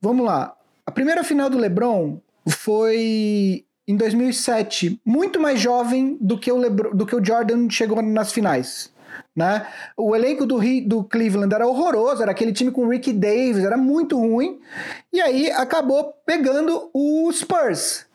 vamos 0.01 0.25
lá. 0.25 0.55
A 0.87 0.91
primeira 0.91 1.25
final 1.25 1.51
do 1.51 1.59
LeBron 1.59 2.21
foi 2.49 3.65
em 3.87 3.97
2007, 3.97 5.01
muito 5.05 5.41
mais 5.41 5.61
jovem 5.61 6.17
do 6.21 6.39
que 6.39 6.51
o, 6.51 6.57
Lebron, 6.57 6.91
do 6.95 7.05
que 7.05 7.15
o 7.15 7.25
Jordan 7.25 7.69
chegou 7.69 8.01
nas 8.01 8.33
finais. 8.33 8.93
Né? 9.35 9.67
O 9.97 10.15
elenco 10.15 10.45
do, 10.45 10.61
do 10.87 11.05
Cleveland 11.05 11.55
era 11.55 11.67
horroroso, 11.67 12.23
era 12.23 12.33
aquele 12.33 12.53
time 12.53 12.71
com 12.71 12.89
Ricky 12.89 13.13
Davis, 13.13 13.65
era 13.65 13.77
muito 13.77 14.19
ruim. 14.19 14.61
E 15.13 15.21
aí 15.21 15.51
acabou 15.51 16.15
pegando 16.27 16.91
o 16.93 17.31
Spurs. 17.33 18.07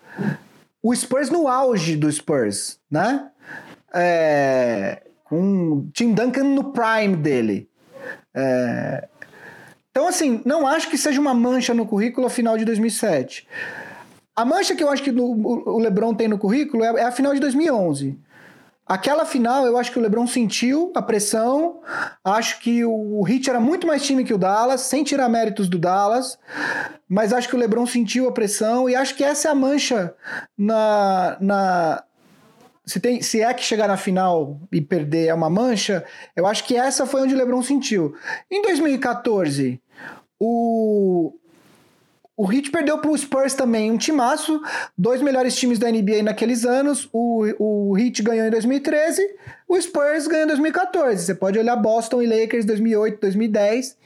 O 0.81 0.95
Spurs 0.95 1.29
no 1.29 1.47
auge 1.47 1.95
do 1.95 2.11
Spurs, 2.11 2.79
né? 2.89 3.29
É, 3.93 5.01
com 5.23 5.89
Tim 5.93 6.13
Duncan 6.13 6.43
no 6.43 6.71
prime 6.71 7.15
dele. 7.15 7.69
É, 8.33 9.07
então, 9.95 10.09
assim, 10.09 10.41
não 10.43 10.67
acho 10.67 10.89
que 10.89 10.97
seja 10.97 11.21
uma 11.21 11.33
mancha 11.33 11.73
no 11.73 11.85
currículo 11.85 12.27
a 12.27 12.29
final 12.29 12.57
de 12.57 12.65
2007. 12.65 13.47
A 14.35 14.43
mancha 14.43 14.75
que 14.75 14.83
eu 14.83 14.89
acho 14.89 15.01
que 15.01 15.09
o 15.09 15.79
LeBron 15.79 16.13
tem 16.13 16.27
no 16.27 16.37
currículo 16.37 16.83
é, 16.83 16.99
é 16.99 17.03
a 17.05 17.11
final 17.13 17.33
de 17.33 17.39
2011. 17.39 18.19
Aquela 18.87 19.25
final, 19.25 19.65
eu 19.65 19.77
acho 19.77 19.91
que 19.91 19.97
o 19.97 20.01
LeBron 20.01 20.27
sentiu 20.27 20.91
a 20.95 21.01
pressão. 21.01 21.81
Acho 22.23 22.59
que 22.59 22.85
o 22.85 23.25
Heat 23.27 23.49
era 23.49 23.59
muito 23.59 23.87
mais 23.87 24.03
time 24.03 24.23
que 24.23 24.33
o 24.33 24.37
Dallas, 24.37 24.81
sem 24.81 25.03
tirar 25.03 25.27
méritos 25.27 25.67
do 25.67 25.79
Dallas. 25.79 26.37
Mas 27.09 27.33
acho 27.33 27.49
que 27.49 27.55
o 27.55 27.59
LeBron 27.59 27.87
sentiu 27.87 28.27
a 28.27 28.31
pressão 28.31 28.87
e 28.87 28.95
acho 28.95 29.15
que 29.15 29.23
essa 29.23 29.47
é 29.47 29.51
a 29.51 29.55
mancha 29.55 30.13
na, 30.55 31.37
na 31.41 32.03
se, 32.85 32.99
tem, 32.99 33.21
se 33.21 33.41
é 33.41 33.51
que 33.53 33.63
chegar 33.63 33.87
na 33.87 33.97
final 33.97 34.59
e 34.71 34.79
perder 34.79 35.27
é 35.27 35.33
uma 35.33 35.49
mancha, 35.49 36.05
eu 36.35 36.45
acho 36.45 36.63
que 36.63 36.75
essa 36.75 37.05
foi 37.05 37.23
onde 37.23 37.33
o 37.33 37.37
LeBron 37.37 37.63
sentiu. 37.63 38.15
Em 38.49 38.61
2014, 38.61 39.81
o 40.39 41.33
o 42.37 42.51
Heat 42.51 42.69
perdeu 42.69 42.97
para 42.97 43.09
o 43.09 43.17
Spurs 43.17 43.53
também, 43.53 43.91
um 43.91 43.97
timaço, 43.97 44.61
dois 44.97 45.21
melhores 45.21 45.55
times 45.55 45.79
da 45.79 45.89
NBA 45.89 46.21
naqueles 46.23 46.65
anos. 46.65 47.07
O, 47.13 47.45
o 47.57 47.97
Heat 47.97 48.21
ganhou 48.21 48.47
em 48.47 48.51
2013, 48.51 49.21
o 49.67 49.79
Spurs 49.81 50.27
ganhou 50.27 50.43
em 50.43 50.47
2014. 50.47 51.23
Você 51.23 51.35
pode 51.35 51.57
olhar 51.57 51.75
Boston 51.77 52.21
e 52.21 52.27
Lakers 52.27 52.65
2008, 52.65 53.21
2010. 53.21 53.97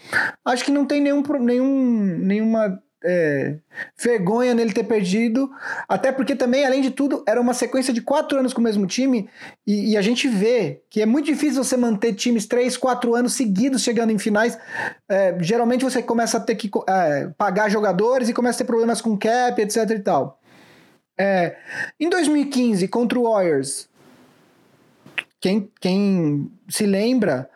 Acho 0.45 0.63
que 0.63 0.71
não 0.71 0.85
tem 0.85 1.01
nenhum, 1.01 1.23
nenhum, 1.39 2.17
nenhuma 2.19 2.81
é, 3.03 3.55
vergonha 3.97 4.53
nele 4.53 4.73
ter 4.73 4.83
perdido, 4.83 5.49
até 5.87 6.11
porque 6.11 6.35
também, 6.35 6.65
além 6.65 6.81
de 6.81 6.91
tudo, 6.91 7.23
era 7.27 7.39
uma 7.39 7.53
sequência 7.53 7.93
de 7.93 8.01
quatro 8.01 8.37
anos 8.37 8.53
com 8.53 8.61
o 8.61 8.63
mesmo 8.63 8.85
time, 8.85 9.29
e, 9.65 9.91
e 9.91 9.97
a 9.97 10.01
gente 10.01 10.27
vê 10.27 10.81
que 10.89 11.01
é 11.01 11.05
muito 11.05 11.25
difícil 11.25 11.63
você 11.63 11.77
manter 11.77 12.13
times 12.13 12.45
três, 12.45 12.75
quatro 12.75 13.15
anos 13.15 13.33
seguidos 13.33 13.81
chegando 13.81 14.11
em 14.11 14.17
finais. 14.17 14.57
É, 15.07 15.35
geralmente 15.39 15.83
você 15.83 16.01
começa 16.03 16.37
a 16.37 16.41
ter 16.41 16.55
que 16.55 16.69
é, 16.87 17.29
pagar 17.37 17.69
jogadores 17.69 18.27
e 18.27 18.33
começa 18.33 18.57
a 18.57 18.59
ter 18.59 18.65
problemas 18.65 19.01
com 19.01 19.17
cap, 19.17 19.61
etc 19.61 19.89
e 19.91 19.99
tal. 19.99 20.39
É, 21.17 21.57
em 21.99 22.09
2015, 22.09 22.87
contra 22.87 23.19
o 23.19 23.23
Warriors, 23.23 23.89
quem, 25.41 25.69
quem 25.79 26.51
se 26.67 26.85
lembra, 26.85 27.49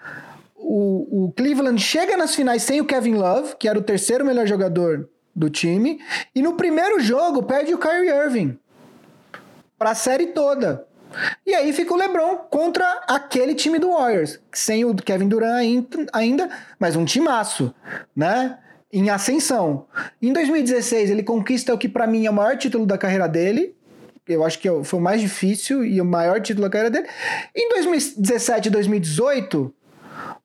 o, 0.56 1.26
o 1.26 1.32
Cleveland 1.34 1.82
chega 1.82 2.16
nas 2.16 2.34
finais 2.34 2.64
sem 2.64 2.80
o 2.80 2.86
Kevin 2.86 3.16
Love, 3.16 3.56
que 3.58 3.68
era 3.68 3.78
o 3.78 3.84
terceiro 3.84 4.26
melhor 4.26 4.48
jogador 4.48 5.10
do 5.36 5.50
time. 5.50 6.00
E 6.34 6.42
no 6.42 6.54
primeiro 6.54 7.00
jogo 7.00 7.44
perde 7.44 7.74
o 7.74 7.78
Kyrie 7.78 8.10
Irving 8.10 8.58
para 9.78 9.92
a 9.92 9.96
série 9.96 10.28
toda. 10.28 10.88
E 11.46 11.54
aí 11.54 11.72
fica 11.74 11.94
o 11.94 11.98
LeBron 11.98 12.38
contra 12.50 12.86
aquele 13.08 13.54
time 13.54 13.78
do 13.78 13.92
Warriors, 13.92 14.40
sem 14.52 14.84
o 14.84 14.96
Kevin 14.96 15.28
Durant 15.28 15.86
ainda, 16.12 16.50
mas 16.80 16.96
um 16.96 17.06
timaço, 17.06 17.74
né? 18.16 18.58
Em 18.92 19.10
ascensão. 19.10 19.86
Em 20.22 20.32
2016 20.34 21.10
ele 21.10 21.24
conquista 21.24 21.74
o 21.74 21.78
que 21.78 21.90
para 21.90 22.08
mim 22.08 22.26
é 22.26 22.30
o 22.30 22.34
maior 22.34 22.58
título 22.58 22.86
da 22.86 22.98
carreira 22.98 23.28
dele. 23.28 23.76
Eu 24.28 24.44
acho 24.44 24.58
que 24.60 24.70
é 24.70 24.84
foi 24.84 25.00
o 25.00 25.04
mais 25.04 25.20
difícil 25.20 25.84
e 25.84 26.00
o 26.00 26.06
maior 26.06 26.42
título 26.42 26.68
da 26.68 26.70
carreira 26.70 26.90
dele. 26.90 27.08
Em 27.56 27.70
2017 27.70 28.68
e 28.68 28.72
2018, 28.72 29.74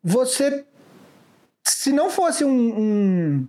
você 0.03 0.65
se 1.65 1.93
não 1.93 2.11
fosse 2.11 2.45
um, 2.45 2.51
um, 2.51 3.49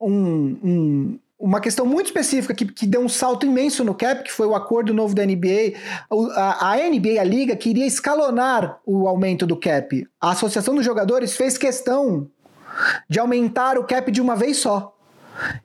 um, 0.00 0.58
um 0.62 1.18
uma 1.38 1.60
questão 1.60 1.86
muito 1.86 2.06
específica 2.06 2.52
que, 2.52 2.66
que 2.66 2.84
deu 2.84 3.00
um 3.00 3.08
salto 3.08 3.46
imenso 3.46 3.84
no 3.84 3.94
cap, 3.94 4.24
que 4.24 4.32
foi 4.32 4.46
o 4.46 4.56
acordo 4.56 4.92
novo 4.92 5.14
da 5.14 5.24
NBA. 5.24 5.74
A, 6.34 6.72
a 6.72 6.76
NBA, 6.76 7.20
a 7.20 7.24
liga, 7.24 7.54
queria 7.54 7.86
escalonar 7.86 8.80
o 8.84 9.06
aumento 9.06 9.46
do 9.46 9.56
cap. 9.56 10.04
A 10.20 10.32
Associação 10.32 10.74
dos 10.74 10.84
Jogadores 10.84 11.36
fez 11.36 11.56
questão 11.56 12.28
de 13.08 13.20
aumentar 13.20 13.78
o 13.78 13.84
cap 13.84 14.10
de 14.10 14.20
uma 14.20 14.34
vez 14.34 14.56
só. 14.56 14.96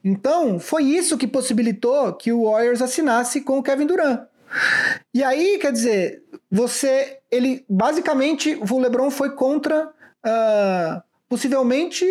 Então, 0.04 0.60
foi 0.60 0.84
isso 0.84 1.18
que 1.18 1.28
possibilitou 1.28 2.14
que 2.14 2.32
o 2.32 2.44
Warriors 2.44 2.82
assinasse 2.82 3.42
com 3.42 3.58
o 3.58 3.64
Kevin 3.64 3.88
Durant. 3.88 4.22
E 5.12 5.24
aí, 5.24 5.58
quer 5.58 5.72
dizer, 5.72 6.22
você, 6.52 7.18
ele, 7.32 7.66
basicamente, 7.68 8.56
o 8.56 8.80
LeBron 8.80 9.10
foi 9.10 9.32
contra, 9.32 9.88
uh, 9.88 11.02
possivelmente, 11.28 12.06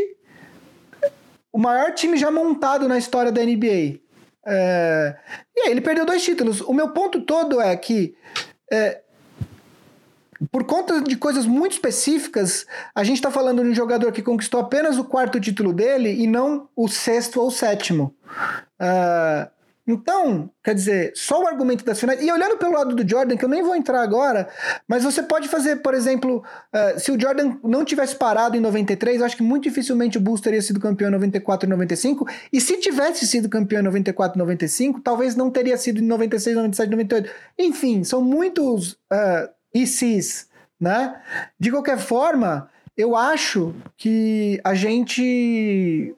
o 1.52 1.58
maior 1.58 1.92
time 1.92 2.16
já 2.16 2.30
montado 2.30 2.88
na 2.88 2.96
história 2.96 3.30
da 3.30 3.42
NBA. 3.42 4.00
É... 4.46 5.16
E 5.56 5.60
aí 5.60 5.70
ele 5.70 5.80
perdeu 5.80 6.06
dois 6.06 6.24
títulos. 6.24 6.60
O 6.62 6.72
meu 6.72 6.90
ponto 6.90 7.20
todo 7.20 7.60
é 7.60 7.76
que, 7.76 8.14
é... 8.72 9.00
por 10.50 10.64
conta 10.64 11.00
de 11.02 11.16
coisas 11.16 11.44
muito 11.46 11.72
específicas, 11.72 12.66
a 12.94 13.04
gente 13.04 13.16
está 13.16 13.30
falando 13.30 13.62
de 13.62 13.68
um 13.68 13.74
jogador 13.74 14.10
que 14.12 14.22
conquistou 14.22 14.60
apenas 14.60 14.98
o 14.98 15.04
quarto 15.04 15.38
título 15.38 15.72
dele 15.72 16.10
e 16.10 16.26
não 16.26 16.68
o 16.74 16.88
sexto 16.88 17.40
ou 17.40 17.48
o 17.48 17.52
sétimo. 17.52 18.14
É... 18.80 19.48
Então, 19.92 20.50
quer 20.64 20.74
dizer, 20.74 21.12
só 21.14 21.42
o 21.42 21.46
argumento 21.46 21.84
das 21.84 22.00
finais. 22.00 22.22
E 22.22 22.32
olhando 22.32 22.56
pelo 22.56 22.72
lado 22.72 22.94
do 22.94 23.08
Jordan, 23.08 23.36
que 23.36 23.44
eu 23.44 23.48
nem 23.48 23.62
vou 23.62 23.76
entrar 23.76 24.02
agora, 24.02 24.48
mas 24.88 25.04
você 25.04 25.22
pode 25.22 25.48
fazer, 25.48 25.76
por 25.76 25.92
exemplo, 25.94 26.42
uh, 26.72 26.98
se 26.98 27.12
o 27.12 27.20
Jordan 27.20 27.56
não 27.62 27.84
tivesse 27.84 28.16
parado 28.16 28.56
em 28.56 28.60
93, 28.60 29.20
eu 29.20 29.26
acho 29.26 29.36
que 29.36 29.42
muito 29.42 29.64
dificilmente 29.64 30.18
o 30.18 30.20
Bulls 30.20 30.40
teria 30.40 30.62
sido 30.62 30.80
campeão 30.80 31.08
em 31.08 31.12
94 31.12 31.68
e 31.68 31.70
95. 31.70 32.26
E 32.52 32.60
se 32.60 32.78
tivesse 32.78 33.26
sido 33.26 33.48
campeão 33.48 33.80
em 33.80 33.84
94 33.84 34.36
e 34.36 34.38
95, 34.38 35.00
talvez 35.00 35.36
não 35.36 35.50
teria 35.50 35.76
sido 35.76 36.00
em 36.00 36.06
96, 36.06 36.56
97 36.56 36.90
98. 36.90 37.30
Enfim, 37.58 38.04
são 38.04 38.22
muitos 38.22 38.92
uh, 38.92 39.48
ICs, 39.74 40.48
né? 40.80 41.20
De 41.58 41.70
qualquer 41.70 41.98
forma, 41.98 42.70
eu 42.96 43.14
acho 43.14 43.74
que 43.96 44.60
a 44.64 44.74
gente 44.74 46.14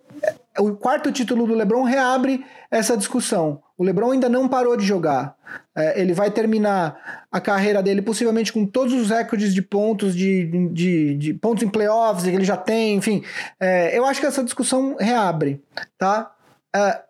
o 0.58 0.72
quarto 0.74 1.10
título 1.10 1.46
do 1.46 1.54
LeBron 1.54 1.82
reabre 1.82 2.44
essa 2.70 2.96
discussão. 2.96 3.60
O 3.76 3.82
LeBron 3.82 4.12
ainda 4.12 4.28
não 4.28 4.48
parou 4.48 4.76
de 4.76 4.84
jogar. 4.84 5.34
É, 5.76 6.00
ele 6.00 6.12
vai 6.12 6.30
terminar 6.30 7.26
a 7.30 7.40
carreira 7.40 7.82
dele 7.82 8.00
possivelmente 8.00 8.52
com 8.52 8.64
todos 8.64 8.92
os 8.94 9.10
recordes 9.10 9.52
de 9.52 9.60
pontos, 9.60 10.14
de, 10.14 10.68
de, 10.72 11.14
de 11.16 11.34
pontos 11.34 11.64
em 11.64 11.68
playoffs 11.68 12.24
que 12.24 12.30
ele 12.30 12.44
já 12.44 12.56
tem, 12.56 12.96
enfim. 12.96 13.24
É, 13.58 13.96
eu 13.98 14.04
acho 14.04 14.20
que 14.20 14.26
essa 14.26 14.44
discussão 14.44 14.96
reabre, 14.98 15.60
tá? 15.98 16.30
É, 16.74 17.00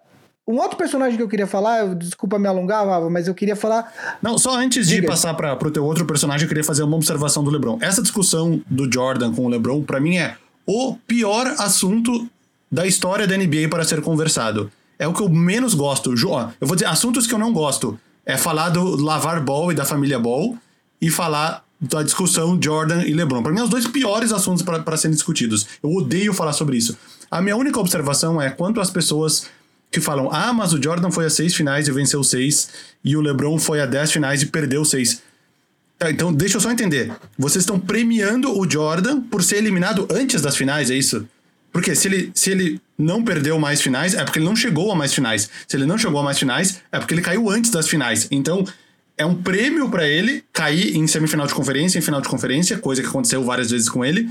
um 0.46 0.56
outro 0.56 0.76
personagem 0.76 1.16
que 1.16 1.22
eu 1.22 1.28
queria 1.28 1.46
falar, 1.46 1.94
desculpa 1.94 2.38
me 2.38 2.46
alongar, 2.46 2.84
Vava, 2.84 3.08
mas 3.08 3.26
eu 3.26 3.34
queria 3.34 3.56
falar. 3.56 4.18
Não, 4.20 4.36
só 4.36 4.56
antes 4.56 4.86
Diga. 4.86 5.02
de 5.02 5.06
passar 5.06 5.34
para 5.34 5.54
o 5.54 5.70
teu 5.70 5.84
outro 5.84 6.06
personagem, 6.06 6.44
eu 6.44 6.48
queria 6.48 6.64
fazer 6.64 6.82
uma 6.82 6.96
observação 6.96 7.42
do 7.42 7.50
LeBron. 7.50 7.78
Essa 7.80 8.02
discussão 8.02 8.62
do 8.68 8.90
Jordan 8.92 9.32
com 9.32 9.46
o 9.46 9.48
LeBron, 9.48 9.82
para 9.82 10.00
mim, 10.00 10.18
é 10.18 10.36
o 10.66 10.96
pior 11.06 11.46
assunto 11.58 12.28
da 12.70 12.86
história 12.86 13.26
da 13.26 13.36
NBA 13.36 13.68
para 13.70 13.84
ser 13.84 14.02
conversado. 14.02 14.70
É 15.04 15.08
o 15.08 15.12
que 15.12 15.20
eu 15.20 15.28
menos 15.28 15.74
gosto. 15.74 16.14
Eu 16.14 16.66
vou 16.66 16.74
dizer, 16.74 16.86
assuntos 16.86 17.26
que 17.26 17.34
eu 17.34 17.38
não 17.38 17.52
gosto. 17.52 18.00
É 18.24 18.38
falar 18.38 18.70
do 18.70 18.96
Lavar 18.96 19.44
Ball 19.44 19.70
e 19.70 19.74
da 19.74 19.84
família 19.84 20.18
Ball 20.18 20.56
e 20.98 21.10
falar 21.10 21.62
da 21.78 22.02
discussão 22.02 22.58
Jordan 22.60 23.02
e 23.04 23.12
LeBron. 23.12 23.42
Para 23.42 23.52
mim, 23.52 23.58
são 23.58 23.66
os 23.66 23.70
dois 23.70 23.86
piores 23.86 24.32
assuntos 24.32 24.62
para 24.62 24.96
serem 24.96 25.14
discutidos. 25.14 25.66
Eu 25.82 25.90
odeio 25.90 26.32
falar 26.32 26.54
sobre 26.54 26.78
isso. 26.78 26.96
A 27.30 27.42
minha 27.42 27.54
única 27.54 27.78
observação 27.78 28.40
é 28.40 28.48
quanto 28.48 28.80
as 28.80 28.90
pessoas 28.90 29.46
que 29.90 30.00
falam: 30.00 30.30
ah, 30.32 30.54
mas 30.54 30.72
o 30.72 30.82
Jordan 30.82 31.10
foi 31.10 31.26
a 31.26 31.30
seis 31.30 31.54
finais 31.54 31.86
e 31.86 31.92
venceu 31.92 32.24
seis, 32.24 32.70
e 33.04 33.14
o 33.14 33.20
LeBron 33.20 33.58
foi 33.58 33.82
a 33.82 33.86
dez 33.86 34.10
finais 34.10 34.40
e 34.40 34.46
perdeu 34.46 34.86
seis. 34.86 35.20
Tá, 35.98 36.10
então, 36.10 36.32
deixa 36.32 36.56
eu 36.56 36.62
só 36.62 36.70
entender. 36.70 37.12
Vocês 37.36 37.62
estão 37.62 37.78
premiando 37.78 38.58
o 38.58 38.68
Jordan 38.68 39.20
por 39.20 39.42
ser 39.42 39.56
eliminado 39.56 40.08
antes 40.10 40.40
das 40.40 40.56
finais, 40.56 40.90
é 40.90 40.94
isso? 40.94 41.28
Porque 41.74 41.92
se 41.96 42.06
ele, 42.06 42.30
se 42.36 42.52
ele 42.52 42.80
não 42.96 43.24
perdeu 43.24 43.58
mais 43.58 43.82
finais, 43.82 44.14
é 44.14 44.22
porque 44.22 44.38
ele 44.38 44.46
não 44.46 44.54
chegou 44.54 44.92
a 44.92 44.94
mais 44.94 45.12
finais. 45.12 45.50
Se 45.66 45.76
ele 45.76 45.84
não 45.84 45.98
chegou 45.98 46.20
a 46.20 46.22
mais 46.22 46.38
finais, 46.38 46.80
é 46.92 47.00
porque 47.00 47.12
ele 47.12 47.20
caiu 47.20 47.50
antes 47.50 47.68
das 47.68 47.88
finais. 47.88 48.28
Então, 48.30 48.64
é 49.18 49.26
um 49.26 49.34
prêmio 49.34 49.90
para 49.90 50.06
ele 50.06 50.44
cair 50.52 50.96
em 50.96 51.04
semifinal 51.08 51.48
de 51.48 51.52
conferência, 51.52 51.98
em 51.98 52.00
final 52.00 52.20
de 52.20 52.28
conferência, 52.28 52.78
coisa 52.78 53.02
que 53.02 53.08
aconteceu 53.08 53.42
várias 53.42 53.72
vezes 53.72 53.88
com 53.88 54.04
ele. 54.04 54.30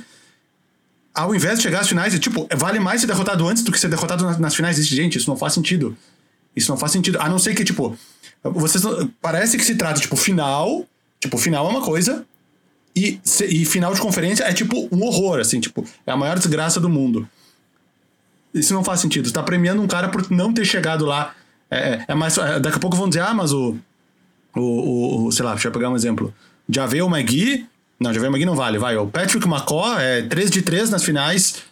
Ao 1.14 1.36
invés 1.36 1.58
de 1.58 1.64
chegar 1.64 1.82
às 1.82 1.90
finais, 1.90 2.16
é 2.16 2.18
tipo, 2.18 2.48
vale 2.56 2.80
mais 2.80 3.02
ser 3.02 3.08
derrotado 3.08 3.46
antes 3.46 3.62
do 3.62 3.74
que 3.74 3.80
ser 3.80 3.90
derrotado 3.90 4.24
nas, 4.24 4.40
nas 4.40 4.56
finais. 4.56 4.78
Gente, 4.78 5.18
isso 5.18 5.30
não 5.30 5.36
faz 5.36 5.52
sentido. 5.52 5.98
Isso 6.56 6.72
não 6.72 6.78
faz 6.78 6.94
sentido. 6.94 7.20
A 7.20 7.28
não 7.28 7.38
ser 7.38 7.54
que, 7.54 7.66
tipo, 7.66 7.98
vocês 8.42 8.82
parece 9.22 9.58
que 9.58 9.66
se 9.66 9.76
trata, 9.76 10.00
tipo, 10.00 10.16
final. 10.16 10.88
Tipo, 11.20 11.38
final 11.38 11.68
é 11.68 11.70
uma 11.70 11.82
coisa, 11.82 12.26
e, 12.96 13.20
e 13.50 13.66
final 13.66 13.94
de 13.94 14.00
conferência 14.00 14.44
é 14.44 14.54
tipo 14.54 14.88
um 14.92 15.04
horror, 15.04 15.40
assim, 15.40 15.60
tipo, 15.60 15.86
é 16.06 16.12
a 16.12 16.18
maior 16.18 16.38
desgraça 16.38 16.80
do 16.80 16.90
mundo. 16.90 17.28
Isso 18.54 18.74
não 18.74 18.84
faz 18.84 19.00
sentido. 19.00 19.32
Tá 19.32 19.42
premiando 19.42 19.82
um 19.82 19.88
cara 19.88 20.10
por 20.10 20.30
não 20.30 20.54
ter 20.54 20.64
chegado 20.66 21.06
lá. 21.06 21.34
É, 21.72 21.78
é, 21.78 22.06
é 22.10 22.16
mais. 22.16 22.38
É, 22.38 22.60
daqui 22.60 22.78
a 22.78 22.80
pouco 22.80 22.96
vão 22.96 23.10
dizer, 23.10 23.22
ah, 23.22 23.34
mas 23.34 23.52
o. 23.52 23.76
O, 24.56 25.26
o, 25.26 25.32
sei 25.32 25.44
lá, 25.44 25.54
deixa 25.54 25.70
eu 25.70 25.72
pegar 25.72 25.90
um 25.90 25.96
exemplo. 25.96 26.32
Javel 26.70 27.08
o 27.08 27.10
Magui. 27.10 27.66
Não, 28.00 28.14
Javel 28.14 28.32
Magui 28.32 28.46
não 28.46 28.56
vale, 28.56 28.78
vai. 28.78 28.96
O 28.96 29.08
Patrick 29.08 29.48
McCaw 29.48 29.98
é 30.00 30.22
3 30.22 30.52
de 30.52 30.62
3 30.62 30.92
nas 30.92 31.04
finais, 31.04 31.64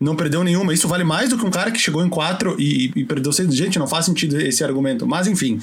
não 0.00 0.16
perdeu 0.16 0.42
nenhuma. 0.42 0.74
Isso 0.74 0.88
vale 0.88 1.04
mais 1.04 1.30
do 1.30 1.38
que 1.38 1.46
um 1.46 1.50
cara 1.50 1.70
que 1.70 1.78
chegou 1.78 2.04
em 2.04 2.08
4 2.08 2.56
e, 2.58 2.86
e, 2.96 3.00
e 3.00 3.04
perdeu 3.04 3.32
6. 3.32 3.54
Gente, 3.54 3.78
não 3.78 3.86
faz 3.86 4.06
sentido 4.06 4.40
esse 4.40 4.64
argumento. 4.64 5.06
Mas 5.06 5.28
enfim 5.28 5.60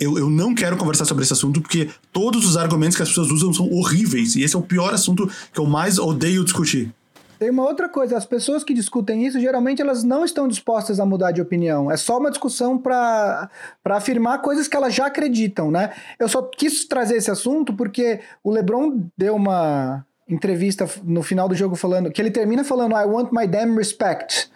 eu, 0.00 0.18
eu 0.18 0.30
não 0.30 0.54
quero 0.54 0.76
conversar 0.76 1.04
sobre 1.04 1.24
esse 1.24 1.32
assunto 1.34 1.60
porque 1.60 1.90
todos 2.10 2.46
os 2.46 2.56
argumentos 2.56 2.96
que 2.96 3.02
as 3.02 3.08
pessoas 3.10 3.30
usam 3.30 3.52
são 3.52 3.70
horríveis. 3.70 4.34
E 4.34 4.42
esse 4.42 4.56
é 4.56 4.58
o 4.58 4.62
pior 4.62 4.94
assunto 4.94 5.30
que 5.52 5.60
eu 5.60 5.66
mais 5.66 5.98
odeio 5.98 6.42
discutir. 6.42 6.92
Tem 7.38 7.48
uma 7.48 7.64
outra 7.64 7.88
coisa, 7.88 8.18
as 8.18 8.26
pessoas 8.26 8.62
que 8.62 8.74
discutem 8.74 9.26
isso, 9.26 9.40
geralmente 9.40 9.80
elas 9.80 10.04
não 10.04 10.26
estão 10.26 10.46
dispostas 10.46 11.00
a 11.00 11.06
mudar 11.06 11.32
de 11.32 11.40
opinião. 11.40 11.90
É 11.90 11.96
só 11.96 12.18
uma 12.18 12.30
discussão 12.30 12.76
para 12.76 13.48
afirmar 13.86 14.42
coisas 14.42 14.68
que 14.68 14.76
elas 14.76 14.94
já 14.94 15.06
acreditam, 15.06 15.70
né? 15.70 15.90
Eu 16.18 16.28
só 16.28 16.42
quis 16.42 16.84
trazer 16.84 17.16
esse 17.16 17.30
assunto 17.30 17.72
porque 17.72 18.20
o 18.44 18.50
LeBron 18.50 19.06
deu 19.16 19.34
uma 19.34 20.04
entrevista 20.28 20.86
no 21.02 21.22
final 21.22 21.48
do 21.48 21.54
jogo 21.54 21.76
falando 21.76 22.10
que 22.10 22.20
ele 22.20 22.30
termina 22.30 22.62
falando 22.62 22.94
I 22.94 23.06
want 23.06 23.32
my 23.32 23.46
damn 23.46 23.74
respect, 23.74 24.50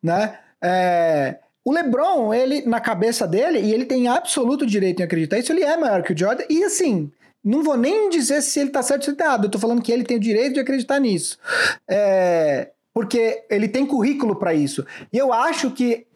né? 0.00 0.38
É, 0.62 1.38
o 1.68 1.72
LeBron, 1.72 2.32
ele, 2.32 2.62
na 2.62 2.80
cabeça 2.80 3.26
dele, 3.26 3.60
e 3.60 3.74
ele 3.74 3.84
tem 3.84 4.08
absoluto 4.08 4.64
direito 4.64 5.00
em 5.00 5.02
acreditar 5.04 5.38
isso, 5.38 5.52
ele 5.52 5.62
é 5.62 5.76
maior 5.76 6.02
que 6.02 6.14
o 6.14 6.18
Jordan. 6.18 6.44
E 6.48 6.64
assim, 6.64 7.12
não 7.44 7.62
vou 7.62 7.76
nem 7.76 8.08
dizer 8.08 8.40
se 8.40 8.58
ele 8.58 8.70
tá 8.70 8.82
certo 8.82 9.00
ou 9.00 9.04
se 9.04 9.10
ele 9.10 9.18
tá 9.18 9.26
errado. 9.26 9.44
Eu 9.44 9.50
tô 9.50 9.58
falando 9.58 9.82
que 9.82 9.92
ele 9.92 10.02
tem 10.02 10.16
o 10.16 10.20
direito 10.20 10.54
de 10.54 10.60
acreditar 10.60 10.98
nisso. 10.98 11.38
É, 11.86 12.70
porque 12.94 13.44
ele 13.50 13.68
tem 13.68 13.84
currículo 13.84 14.34
para 14.36 14.54
isso. 14.54 14.86
E 15.12 15.18
eu 15.18 15.30
acho 15.30 15.70
que 15.70 16.06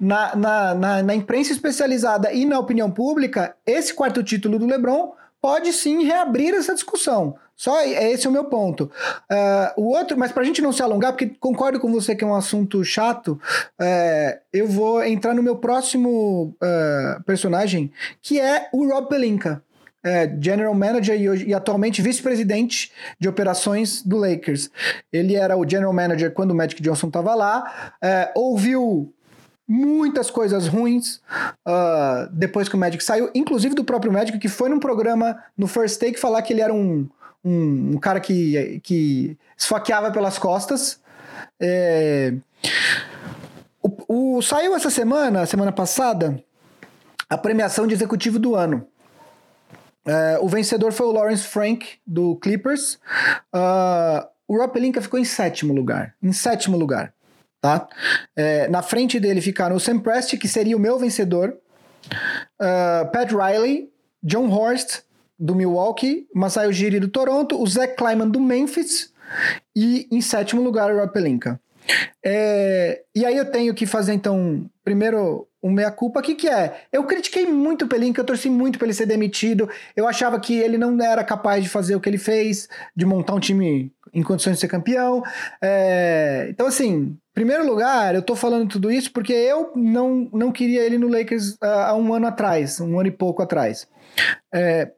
na, 0.00 0.34
na, 0.34 0.74
na, 0.74 1.02
na, 1.02 1.14
imprensa 1.14 1.52
especializada 1.52 2.32
e 2.32 2.46
na 2.46 2.58
opinião 2.58 2.90
pública, 2.90 3.54
esse 3.66 3.92
quarto 3.92 4.22
título 4.22 4.58
do 4.58 4.66
LeBron 4.66 5.12
pode 5.38 5.70
sim 5.74 6.02
reabrir 6.02 6.54
essa 6.54 6.72
discussão. 6.72 7.36
Só 7.56 7.80
é 7.80 8.10
esse 8.10 8.26
é 8.26 8.30
o 8.30 8.32
meu 8.32 8.44
ponto. 8.44 8.90
Uh, 9.30 9.80
o 9.80 9.88
outro, 9.96 10.18
mas 10.18 10.32
para 10.32 10.42
a 10.42 10.46
gente 10.46 10.60
não 10.60 10.72
se 10.72 10.82
alongar, 10.82 11.12
porque 11.12 11.34
concordo 11.38 11.78
com 11.78 11.90
você 11.92 12.14
que 12.14 12.24
é 12.24 12.26
um 12.26 12.34
assunto 12.34 12.82
chato, 12.84 13.40
uh, 13.80 14.38
eu 14.52 14.66
vou 14.66 15.02
entrar 15.04 15.34
no 15.34 15.42
meu 15.42 15.56
próximo 15.56 16.54
uh, 16.56 17.22
personagem, 17.24 17.92
que 18.20 18.40
é 18.40 18.68
o 18.72 18.88
Rob 18.88 19.08
Pelinka. 19.08 19.62
É, 20.06 20.30
general 20.38 20.74
Manager 20.74 21.18
e, 21.18 21.48
e 21.48 21.54
atualmente 21.54 22.02
vice-presidente 22.02 22.92
de 23.18 23.26
operações 23.26 24.02
do 24.02 24.18
Lakers. 24.18 24.70
Ele 25.10 25.34
era 25.34 25.56
o 25.56 25.66
General 25.66 25.94
Manager 25.94 26.30
quando 26.30 26.50
o 26.50 26.54
Magic 26.54 26.82
Johnson 26.82 27.06
estava 27.06 27.34
lá, 27.34 27.94
é, 28.02 28.30
ouviu 28.34 29.10
muitas 29.66 30.30
coisas 30.30 30.66
ruins 30.68 31.22
uh, 31.66 32.28
depois 32.30 32.68
que 32.68 32.76
o 32.76 32.78
Magic 32.78 33.02
saiu, 33.02 33.30
inclusive 33.34 33.74
do 33.74 33.82
próprio 33.82 34.12
Magic, 34.12 34.38
que 34.38 34.48
foi 34.48 34.68
num 34.68 34.78
programa 34.78 35.42
no 35.56 35.66
First 35.66 35.98
Take 35.98 36.20
falar 36.20 36.42
que 36.42 36.52
ele 36.52 36.60
era 36.60 36.74
um, 36.74 37.08
um, 37.44 37.92
um 37.94 37.98
cara 37.98 38.20
que, 38.20 38.80
que 38.82 39.36
esfaqueava 39.56 40.10
pelas 40.10 40.38
costas. 40.38 41.00
É... 41.60 42.34
O, 43.82 44.36
o, 44.36 44.42
saiu 44.42 44.74
essa 44.74 44.88
semana, 44.88 45.44
semana 45.44 45.70
passada, 45.70 46.42
a 47.28 47.36
premiação 47.36 47.86
de 47.86 47.94
executivo 47.94 48.38
do 48.38 48.54
ano. 48.54 48.86
É, 50.06 50.38
o 50.40 50.48
vencedor 50.48 50.92
foi 50.92 51.06
o 51.06 51.12
Lawrence 51.12 51.44
Frank, 51.44 51.98
do 52.06 52.36
Clippers. 52.36 52.98
Uh, 53.54 54.26
o 54.46 54.58
Rob 54.58 54.72
Pelinka 54.72 55.00
ficou 55.00 55.18
em 55.18 55.24
sétimo 55.24 55.72
lugar. 55.74 56.14
Em 56.22 56.32
sétimo 56.32 56.76
lugar. 56.76 57.12
Tá? 57.60 57.88
É, 58.36 58.68
na 58.68 58.82
frente 58.82 59.18
dele 59.18 59.40
ficaram 59.40 59.76
o 59.76 59.80
Sam 59.80 59.98
Presti, 59.98 60.36
que 60.36 60.48
seria 60.48 60.76
o 60.76 60.80
meu 60.80 60.98
vencedor. 60.98 61.56
Uh, 62.60 63.10
Pat 63.10 63.30
Riley, 63.30 63.90
John 64.22 64.48
Horst, 64.50 65.00
do 65.38 65.54
Milwaukee. 65.54 66.26
Masai 66.34 66.68
Ujiri, 66.68 67.00
do 67.00 67.08
Toronto. 67.08 67.60
O 67.60 67.66
Zach 67.66 67.94
Kleiman, 67.96 68.28
do 68.28 68.40
Memphis. 68.40 69.12
E 69.74 70.06
em 70.10 70.20
sétimo 70.20 70.62
lugar, 70.62 70.92
o 70.92 70.98
Rob 70.98 71.12
Pelinka. 71.12 71.60
É, 72.24 73.02
e 73.14 73.24
aí 73.26 73.36
eu 73.36 73.50
tenho 73.50 73.74
que 73.74 73.84
fazer, 73.84 74.14
então, 74.14 74.68
primeiro 74.82 75.46
um 75.62 75.70
meia-culpa. 75.70 76.20
O 76.20 76.22
que, 76.22 76.34
que 76.34 76.48
é? 76.48 76.82
Eu 76.92 77.04
critiquei 77.04 77.46
muito 77.46 77.86
o 77.86 77.88
Pelinka, 77.88 78.20
eu 78.20 78.24
torci 78.24 78.50
muito 78.50 78.78
para 78.78 78.86
ele 78.86 78.94
ser 78.94 79.06
demitido. 79.06 79.68
Eu 79.96 80.06
achava 80.06 80.38
que 80.38 80.54
ele 80.58 80.76
não 80.76 81.02
era 81.02 81.24
capaz 81.24 81.62
de 81.62 81.70
fazer 81.70 81.96
o 81.96 82.00
que 82.00 82.08
ele 82.08 82.18
fez, 82.18 82.68
de 82.94 83.06
montar 83.06 83.34
um 83.34 83.40
time 83.40 83.90
em 84.12 84.22
condições 84.22 84.54
de 84.54 84.60
ser 84.60 84.68
campeão. 84.68 85.22
É, 85.62 86.48
então, 86.50 86.66
assim, 86.66 87.16
primeiro 87.32 87.66
lugar, 87.66 88.14
eu 88.14 88.22
tô 88.22 88.36
falando 88.36 88.68
tudo 88.68 88.90
isso 88.90 89.10
porque 89.10 89.32
eu 89.32 89.72
não, 89.74 90.28
não 90.32 90.52
queria 90.52 90.82
ele 90.82 90.98
no 90.98 91.08
Lakers 91.08 91.56
há, 91.60 91.88
há 91.88 91.96
um 91.96 92.12
ano 92.12 92.26
atrás, 92.26 92.78
um 92.78 93.00
ano 93.00 93.08
e 93.08 93.12
pouco 93.12 93.42
atrás. 93.42 93.88
É, 94.54 94.92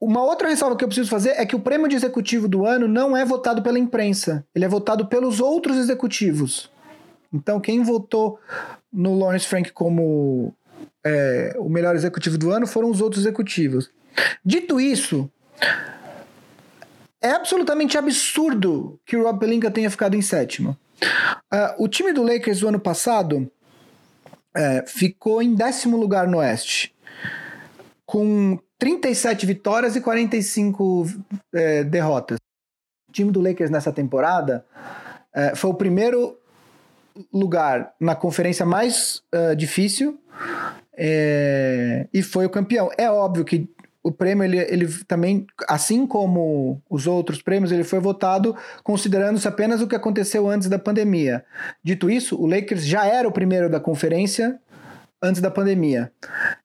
uma 0.00 0.22
outra 0.22 0.48
ressalva 0.48 0.76
que 0.76 0.84
eu 0.84 0.88
preciso 0.88 1.10
fazer 1.10 1.30
é 1.30 1.44
que 1.44 1.54
o 1.54 1.60
prêmio 1.60 1.88
de 1.88 1.96
executivo 1.96 2.48
do 2.48 2.64
ano 2.64 2.88
não 2.88 3.16
é 3.16 3.24
votado 3.24 3.62
pela 3.62 3.78
imprensa, 3.78 4.44
ele 4.54 4.64
é 4.64 4.68
votado 4.68 5.06
pelos 5.06 5.40
outros 5.40 5.76
executivos. 5.76 6.70
Então, 7.32 7.60
quem 7.60 7.82
votou 7.82 8.38
no 8.92 9.16
Lawrence 9.16 9.46
Frank 9.46 9.72
como 9.72 10.52
é, 11.04 11.54
o 11.58 11.68
melhor 11.68 11.94
executivo 11.94 12.36
do 12.36 12.50
ano 12.50 12.66
foram 12.66 12.90
os 12.90 13.00
outros 13.00 13.22
executivos. 13.22 13.90
Dito 14.44 14.80
isso, 14.80 15.30
é 17.20 17.30
absolutamente 17.30 17.96
absurdo 17.96 18.98
que 19.04 19.16
o 19.16 19.22
Rob 19.22 19.38
Pelinka 19.38 19.70
tenha 19.70 19.90
ficado 19.90 20.16
em 20.16 20.22
sétimo. 20.22 20.76
Uh, 21.52 21.84
o 21.84 21.88
time 21.88 22.12
do 22.12 22.22
Lakers 22.22 22.60
do 22.60 22.68
ano 22.68 22.80
passado 22.80 23.50
é, 24.54 24.84
ficou 24.86 25.40
em 25.40 25.54
décimo 25.54 25.96
lugar 25.96 26.26
no 26.26 26.38
Oeste, 26.38 26.94
com 28.10 28.58
37 28.76 29.46
vitórias 29.46 29.94
e 29.94 30.00
45 30.00 31.06
é, 31.54 31.84
derrotas. 31.84 32.38
O 33.08 33.12
time 33.12 33.30
do 33.30 33.40
Lakers 33.40 33.70
nessa 33.70 33.92
temporada 33.92 34.66
é, 35.32 35.54
foi 35.54 35.70
o 35.70 35.74
primeiro 35.74 36.36
lugar 37.32 37.92
na 38.00 38.16
conferência 38.16 38.66
mais 38.66 39.22
uh, 39.32 39.54
difícil 39.54 40.18
é, 40.92 42.08
e 42.12 42.20
foi 42.20 42.46
o 42.46 42.50
campeão. 42.50 42.90
É 42.98 43.08
óbvio 43.08 43.44
que 43.44 43.70
o 44.02 44.10
prêmio 44.10 44.42
ele, 44.42 44.58
ele 44.58 44.88
também, 45.06 45.46
assim 45.68 46.04
como 46.04 46.82
os 46.90 47.06
outros 47.06 47.40
prêmios, 47.40 47.70
ele 47.70 47.84
foi 47.84 48.00
votado 48.00 48.56
considerando-se 48.82 49.46
apenas 49.46 49.80
o 49.80 49.86
que 49.86 49.94
aconteceu 49.94 50.48
antes 50.48 50.68
da 50.68 50.80
pandemia. 50.80 51.44
Dito 51.80 52.10
isso, 52.10 52.36
o 52.36 52.46
Lakers 52.46 52.84
já 52.84 53.06
era 53.06 53.28
o 53.28 53.32
primeiro 53.32 53.70
da 53.70 53.78
conferência 53.78 54.58
antes 55.22 55.40
da 55.40 55.50
pandemia. 55.50 56.10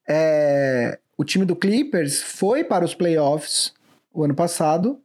É, 0.08 0.98
o 1.16 1.24
time 1.24 1.44
do 1.44 1.56
Clippers 1.56 2.22
foi 2.22 2.64
para 2.64 2.84
os 2.84 2.94
playoffs 2.94 3.74
o 4.12 4.24
ano 4.24 4.34
passado 4.34 4.98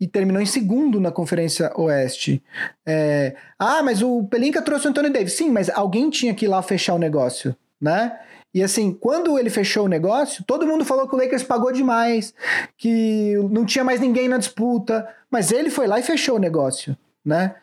e 0.00 0.06
terminou 0.06 0.40
em 0.40 0.46
segundo 0.46 1.00
na 1.00 1.10
Conferência 1.10 1.72
Oeste. 1.76 2.42
É, 2.86 3.34
ah, 3.58 3.82
mas 3.82 4.02
o 4.02 4.24
Pelinka 4.24 4.62
trouxe 4.62 4.86
o 4.86 4.90
Anthony 4.90 5.10
Davis. 5.10 5.32
Sim, 5.32 5.50
mas 5.50 5.68
alguém 5.68 6.08
tinha 6.10 6.32
que 6.32 6.44
ir 6.44 6.48
lá 6.48 6.62
fechar 6.62 6.94
o 6.94 6.98
negócio, 6.98 7.56
né? 7.80 8.16
E 8.54 8.62
assim, 8.62 8.92
quando 8.92 9.38
ele 9.38 9.48
fechou 9.48 9.86
o 9.86 9.88
negócio, 9.88 10.44
todo 10.44 10.66
mundo 10.66 10.84
falou 10.84 11.08
que 11.08 11.14
o 11.14 11.18
Lakers 11.18 11.42
pagou 11.42 11.72
demais, 11.72 12.34
que 12.76 13.34
não 13.50 13.64
tinha 13.64 13.82
mais 13.82 13.98
ninguém 13.98 14.28
na 14.28 14.36
disputa, 14.36 15.08
mas 15.30 15.50
ele 15.50 15.70
foi 15.70 15.86
lá 15.86 15.98
e 15.98 16.02
fechou 16.02 16.36
o 16.36 16.40
negócio, 16.40 16.96
né? 17.24 17.54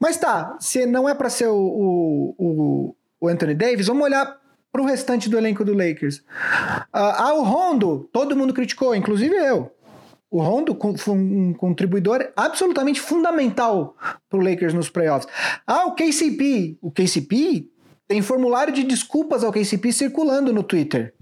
Mas 0.00 0.16
tá, 0.16 0.56
se 0.58 0.86
não 0.86 1.06
é 1.06 1.14
para 1.14 1.28
ser 1.28 1.48
o, 1.48 2.34
o, 2.38 2.96
o, 3.20 3.28
Anthony 3.28 3.54
Davis, 3.54 3.86
vamos 3.88 4.04
olhar 4.04 4.38
para 4.72 4.82
o 4.82 4.84
restante 4.84 5.28
do 5.28 5.38
elenco 5.38 5.64
do 5.64 5.74
Lakers. 5.74 6.22
Ah, 6.92 7.28
ah, 7.28 7.34
o 7.34 7.42
Rondo, 7.42 8.08
todo 8.12 8.36
mundo 8.36 8.54
criticou, 8.54 8.94
inclusive 8.94 9.34
eu. 9.34 9.72
O 10.30 10.42
Rondo 10.42 10.76
foi 10.98 11.14
um 11.14 11.54
contribuidor 11.54 12.30
absolutamente 12.36 13.00
fundamental 13.00 13.96
para 14.28 14.38
o 14.38 14.42
Lakers 14.42 14.74
nos 14.74 14.90
playoffs. 14.90 15.26
Ah, 15.66 15.86
o 15.86 15.94
KCP. 15.94 16.76
O 16.82 16.90
KCP 16.90 17.66
tem 18.06 18.22
formulário 18.22 18.72
de 18.72 18.84
desculpas 18.84 19.44
ao 19.44 19.52
KCP 19.52 19.92
circulando 19.92 20.52
no 20.52 20.62
Twitter, 20.62 21.14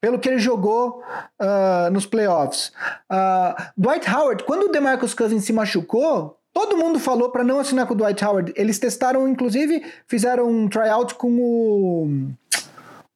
pelo 0.00 0.18
que 0.18 0.28
ele 0.28 0.38
jogou 0.38 1.00
uh, 1.40 1.90
nos 1.92 2.04
playoffs. 2.04 2.72
Uh, 3.10 3.62
Dwight 3.76 4.10
Howard, 4.10 4.42
quando 4.42 4.64
o 4.64 4.68
DeMarcus 4.68 5.14
Cousins 5.14 5.44
se 5.44 5.52
machucou, 5.52 6.36
todo 6.52 6.76
mundo 6.76 6.98
falou 6.98 7.30
para 7.30 7.44
não 7.44 7.60
assinar 7.60 7.86
com 7.86 7.94
o 7.94 7.96
Dwight 7.96 8.24
Howard. 8.24 8.52
Eles 8.56 8.78
testaram, 8.78 9.28
inclusive, 9.28 9.84
fizeram 10.08 10.50
um 10.50 10.68
tryout 10.68 11.14
com 11.14 11.38
o, 11.38 12.08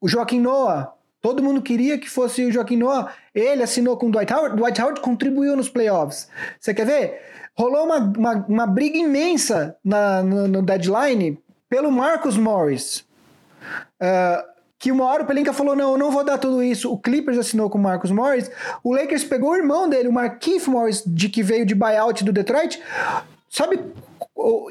o 0.00 0.08
Joaquim 0.08 0.40
Noah. 0.40 0.92
Todo 1.20 1.42
mundo 1.42 1.60
queria 1.60 1.98
que 1.98 2.08
fosse 2.08 2.44
o 2.44 2.52
Joaquim 2.52 2.76
Noah. 2.76 3.12
Ele 3.34 3.62
assinou 3.62 3.96
com 3.96 4.06
o 4.06 4.10
Dwight 4.10 4.32
Howard. 4.32 4.56
Dwight 4.56 4.80
Howard 4.80 5.00
contribuiu 5.00 5.54
nos 5.56 5.68
playoffs. 5.68 6.28
Você 6.58 6.72
quer 6.72 6.86
ver? 6.86 7.20
Rolou 7.54 7.84
uma, 7.84 7.98
uma, 7.98 8.46
uma 8.48 8.66
briga 8.66 8.96
imensa 8.96 9.76
na, 9.84 10.22
no, 10.22 10.48
no 10.48 10.62
deadline 10.62 11.38
pelo 11.68 11.92
Marcus 11.92 12.38
Morris. 12.38 13.04
Uh, 14.00 14.50
que 14.78 14.90
uma 14.90 15.04
hora 15.04 15.22
o 15.22 15.26
Pelinka 15.26 15.52
falou: 15.52 15.76
não, 15.76 15.92
eu 15.92 15.98
não 15.98 16.10
vou 16.10 16.24
dar 16.24 16.38
tudo 16.38 16.62
isso. 16.62 16.90
O 16.90 16.98
Clippers 16.98 17.36
assinou 17.36 17.68
com 17.68 17.76
o 17.76 17.82
Marcus 17.82 18.10
Morris. 18.10 18.50
O 18.82 18.94
Lakers 18.94 19.24
pegou 19.24 19.50
o 19.50 19.56
irmão 19.56 19.88
dele, 19.88 20.08
o 20.08 20.12
Marquinhos 20.12 20.66
Morris, 20.66 21.02
de 21.06 21.28
que 21.28 21.42
veio 21.42 21.66
de 21.66 21.74
buyout 21.74 22.24
do 22.24 22.32
Detroit. 22.32 22.82
Sabe, 23.50 23.78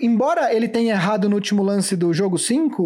embora 0.02 0.54
ele 0.54 0.68
tenha 0.68 0.94
errado 0.94 1.30
no 1.30 1.36
último 1.36 1.64
lance 1.64 1.96
do 1.96 2.14
jogo 2.14 2.38
5, 2.38 2.84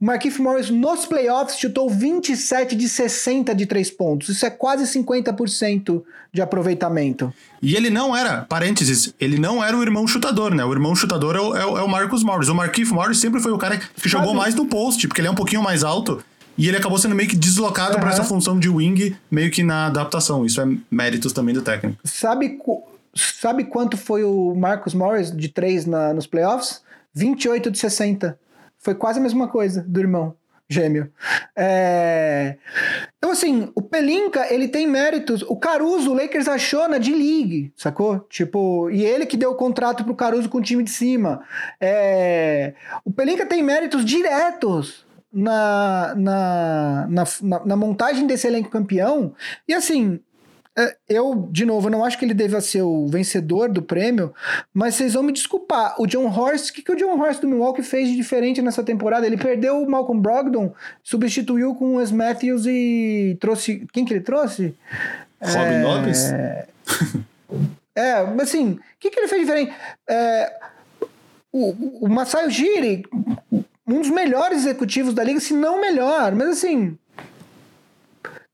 o 0.00 0.04
Marquinhos 0.04 0.38
Morris 0.38 0.70
nos 0.70 1.06
playoffs 1.06 1.58
chutou 1.58 1.88
27 1.88 2.76
de 2.76 2.88
60 2.88 3.54
de 3.54 3.66
3 3.66 3.90
pontos. 3.90 4.28
Isso 4.28 4.46
é 4.46 4.50
quase 4.50 4.84
50% 4.84 6.02
de 6.32 6.40
aproveitamento. 6.42 7.32
E 7.62 7.74
ele 7.74 7.90
não 7.90 8.16
era, 8.16 8.42
parênteses, 8.42 9.14
ele 9.20 9.38
não 9.38 9.62
era 9.62 9.76
o 9.76 9.82
irmão 9.82 10.06
chutador, 10.06 10.54
né? 10.54 10.64
O 10.64 10.72
irmão 10.72 10.94
chutador 10.94 11.36
é 11.36 11.40
o, 11.40 11.56
é 11.56 11.66
o, 11.66 11.78
é 11.78 11.82
o 11.82 11.88
Marcus 11.88 12.22
Morris. 12.22 12.48
O 12.48 12.54
Marquinhos 12.54 12.90
Morris 12.90 13.18
sempre 13.18 13.40
foi 13.40 13.52
o 13.52 13.58
cara 13.58 13.76
que 13.78 13.84
Sabe? 13.84 14.08
jogou 14.08 14.34
mais 14.34 14.54
no 14.54 14.66
post, 14.66 15.06
porque 15.08 15.20
ele 15.20 15.28
é 15.28 15.30
um 15.30 15.34
pouquinho 15.34 15.62
mais 15.62 15.82
alto. 15.82 16.22
E 16.56 16.68
ele 16.68 16.76
acabou 16.76 16.98
sendo 16.98 17.14
meio 17.14 17.28
que 17.28 17.36
deslocado 17.36 17.94
uhum. 17.94 18.00
para 18.00 18.10
essa 18.10 18.22
função 18.22 18.58
de 18.58 18.68
wing, 18.68 19.16
meio 19.30 19.50
que 19.50 19.62
na 19.62 19.86
adaptação. 19.86 20.44
Isso 20.44 20.60
é 20.60 20.68
méritos 20.90 21.32
também 21.32 21.54
do 21.54 21.62
técnico. 21.62 21.98
Sabe, 22.04 22.50
sabe 23.14 23.64
quanto 23.64 23.96
foi 23.96 24.24
o 24.24 24.54
Marcus 24.54 24.94
Morris 24.94 25.34
de 25.34 25.48
3 25.48 25.86
na, 25.86 26.12
nos 26.12 26.26
playoffs? 26.26 26.82
28 27.14 27.70
de 27.70 27.78
60. 27.78 28.38
Foi 28.78 28.94
quase 28.94 29.18
a 29.18 29.22
mesma 29.22 29.48
coisa 29.48 29.84
do 29.86 30.00
irmão 30.00 30.34
gêmeo. 30.70 31.10
É... 31.56 32.56
Então, 33.18 33.32
assim, 33.32 33.70
o 33.74 33.82
Pelinka, 33.82 34.46
ele 34.52 34.68
tem 34.68 34.86
méritos. 34.86 35.42
O 35.42 35.56
Caruso, 35.56 36.12
o 36.12 36.14
Lakers 36.14 36.46
achou 36.46 36.88
na 36.88 36.96
D-League, 36.96 37.72
sacou? 37.76 38.20
Tipo, 38.30 38.88
e 38.88 39.04
ele 39.04 39.26
que 39.26 39.36
deu 39.36 39.50
o 39.50 39.56
contrato 39.56 40.04
pro 40.04 40.14
Caruso 40.14 40.48
com 40.48 40.58
o 40.58 40.62
time 40.62 40.84
de 40.84 40.90
cima. 40.90 41.42
É... 41.80 42.74
O 43.04 43.10
Pelinka 43.10 43.44
tem 43.44 43.62
méritos 43.62 44.04
diretos 44.04 45.04
na, 45.32 46.14
na, 46.16 47.06
na, 47.08 47.64
na, 47.66 47.76
montagem 47.76 48.26
desse 48.26 48.46
elenco 48.46 48.70
campeão. 48.70 49.34
E, 49.66 49.74
assim, 49.74 50.20
eu, 51.08 51.48
de 51.50 51.64
novo, 51.64 51.90
não 51.90 52.04
acho 52.04 52.18
que 52.18 52.24
ele 52.24 52.34
deva 52.34 52.60
ser 52.60 52.82
o 52.82 53.06
vencedor 53.08 53.68
do 53.68 53.82
prêmio, 53.82 54.32
mas 54.72 54.94
vocês 54.94 55.14
vão 55.14 55.22
me 55.22 55.32
desculpar. 55.32 55.94
O 56.00 56.06
John 56.06 56.28
Horst, 56.28 56.70
o 56.70 56.72
que, 56.72 56.82
que 56.82 56.92
o 56.92 56.96
John 56.96 57.18
Horst 57.18 57.40
do 57.40 57.48
Milwaukee 57.48 57.82
fez 57.82 58.08
de 58.08 58.16
diferente 58.16 58.62
nessa 58.62 58.82
temporada? 58.82 59.26
Ele 59.26 59.36
perdeu 59.36 59.82
o 59.82 59.90
Malcolm 59.90 60.20
Brogdon, 60.20 60.72
substituiu 61.02 61.74
com 61.74 61.94
o 61.94 61.94
Wes 61.96 62.12
Matthews 62.12 62.66
e 62.66 63.36
trouxe. 63.40 63.86
Quem 63.92 64.04
que 64.04 64.12
ele 64.12 64.20
trouxe? 64.20 64.74
Robin 65.40 65.74
é... 65.74 65.82
Lopes? 65.82 66.32
é, 67.94 68.22
mas 68.22 68.48
assim, 68.48 68.72
o 68.72 68.80
que, 68.98 69.10
que 69.10 69.18
ele 69.18 69.28
fez 69.28 69.40
de 69.40 69.46
diferente? 69.46 69.72
É... 70.08 70.52
O, 71.52 72.04
o 72.06 72.08
Masai 72.08 72.46
Ujiri, 72.46 73.04
um 73.86 74.00
dos 74.00 74.10
melhores 74.10 74.58
executivos 74.58 75.12
da 75.12 75.24
liga, 75.24 75.40
se 75.40 75.52
não 75.52 75.80
melhor, 75.80 76.32
mas 76.32 76.50
assim 76.50 76.96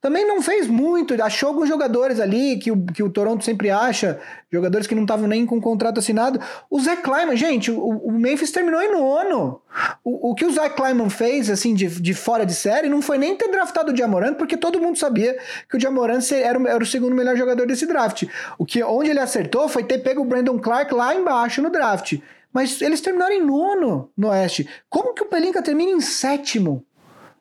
também 0.07 0.25
não 0.25 0.41
fez 0.41 0.69
muito, 0.69 1.21
achou 1.21 1.49
alguns 1.49 1.69
jogadores 1.69 2.21
ali 2.21 2.59
que 2.59 2.71
o, 2.71 2.81
que 2.87 3.03
o 3.03 3.11
Toronto 3.11 3.45
sempre 3.45 3.71
acha, 3.71 4.21
jogadores 4.53 4.87
que 4.87 4.95
não 4.95 5.03
estavam 5.03 5.27
nem 5.27 5.45
com 5.45 5.61
contrato 5.61 5.99
assinado. 5.99 6.41
O 6.71 6.79
Zé 6.79 6.95
Kleiman, 6.95 7.37
gente, 7.37 7.73
o, 7.73 7.81
o 7.81 8.13
Memphis 8.13 8.53
terminou 8.53 8.81
em 8.81 8.93
nono. 8.93 9.61
O, 10.05 10.31
o 10.31 10.35
que 10.37 10.45
o 10.45 10.53
Zé 10.53 10.69
Kleiman 10.69 11.11
fez, 11.11 11.51
assim, 11.51 11.75
de, 11.75 11.89
de 11.89 12.15
fora 12.15 12.47
de 12.47 12.55
série, 12.55 12.89
não 12.89 13.03
foi 13.03 13.19
nem 13.19 13.35
ter 13.35 13.51
draftado 13.51 13.91
o 13.91 13.93
Diamorant, 13.93 14.35
porque 14.35 14.57
todo 14.57 14.81
mundo 14.81 14.97
sabia 14.97 15.37
que 15.69 15.75
o 15.75 15.79
Diamorant 15.79 16.23
era, 16.31 16.71
era 16.71 16.85
o 16.85 16.87
segundo 16.87 17.17
melhor 17.17 17.37
jogador 17.37 17.67
desse 17.67 17.85
draft. 17.85 18.29
O 18.57 18.65
que, 18.65 18.81
onde 18.85 19.11
ele 19.11 19.19
acertou 19.19 19.69
foi 19.69 19.83
ter 19.83 19.99
pego 19.99 20.23
o 20.23 20.25
Brandon 20.25 20.61
Clark 20.61 20.95
lá 20.95 21.17
embaixo 21.17 21.61
no 21.61 21.69
draft. 21.69 22.17
mas 22.53 22.81
eles 22.81 23.01
terminaram 23.01 23.35
em 23.35 23.45
nono 23.45 24.09
no 24.17 24.29
Oeste. 24.29 24.69
Como 24.89 25.15
que 25.15 25.25
o 25.25 25.27
Pelinka 25.27 25.61
termina 25.63 25.91
em 25.91 26.01
sétimo? 26.01 26.87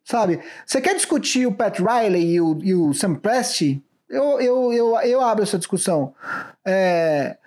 Sabe? 0.05 0.39
Você 0.65 0.79
quer 0.79 0.93
discutir 0.93 1.47
o 1.47 1.51
Pat 1.51 1.79
Riley 1.79 2.35
e 2.35 2.39
o, 2.39 2.59
e 2.61 2.75
o 2.75 2.93
Sam 2.93 3.15
Presti? 3.15 3.83
Eu, 4.07 4.39
eu, 4.39 4.71
eu, 4.71 4.99
eu 4.99 5.19
abro 5.19 5.43
essa 5.43 5.57
discussão. 5.57 6.13
É, 6.63 7.37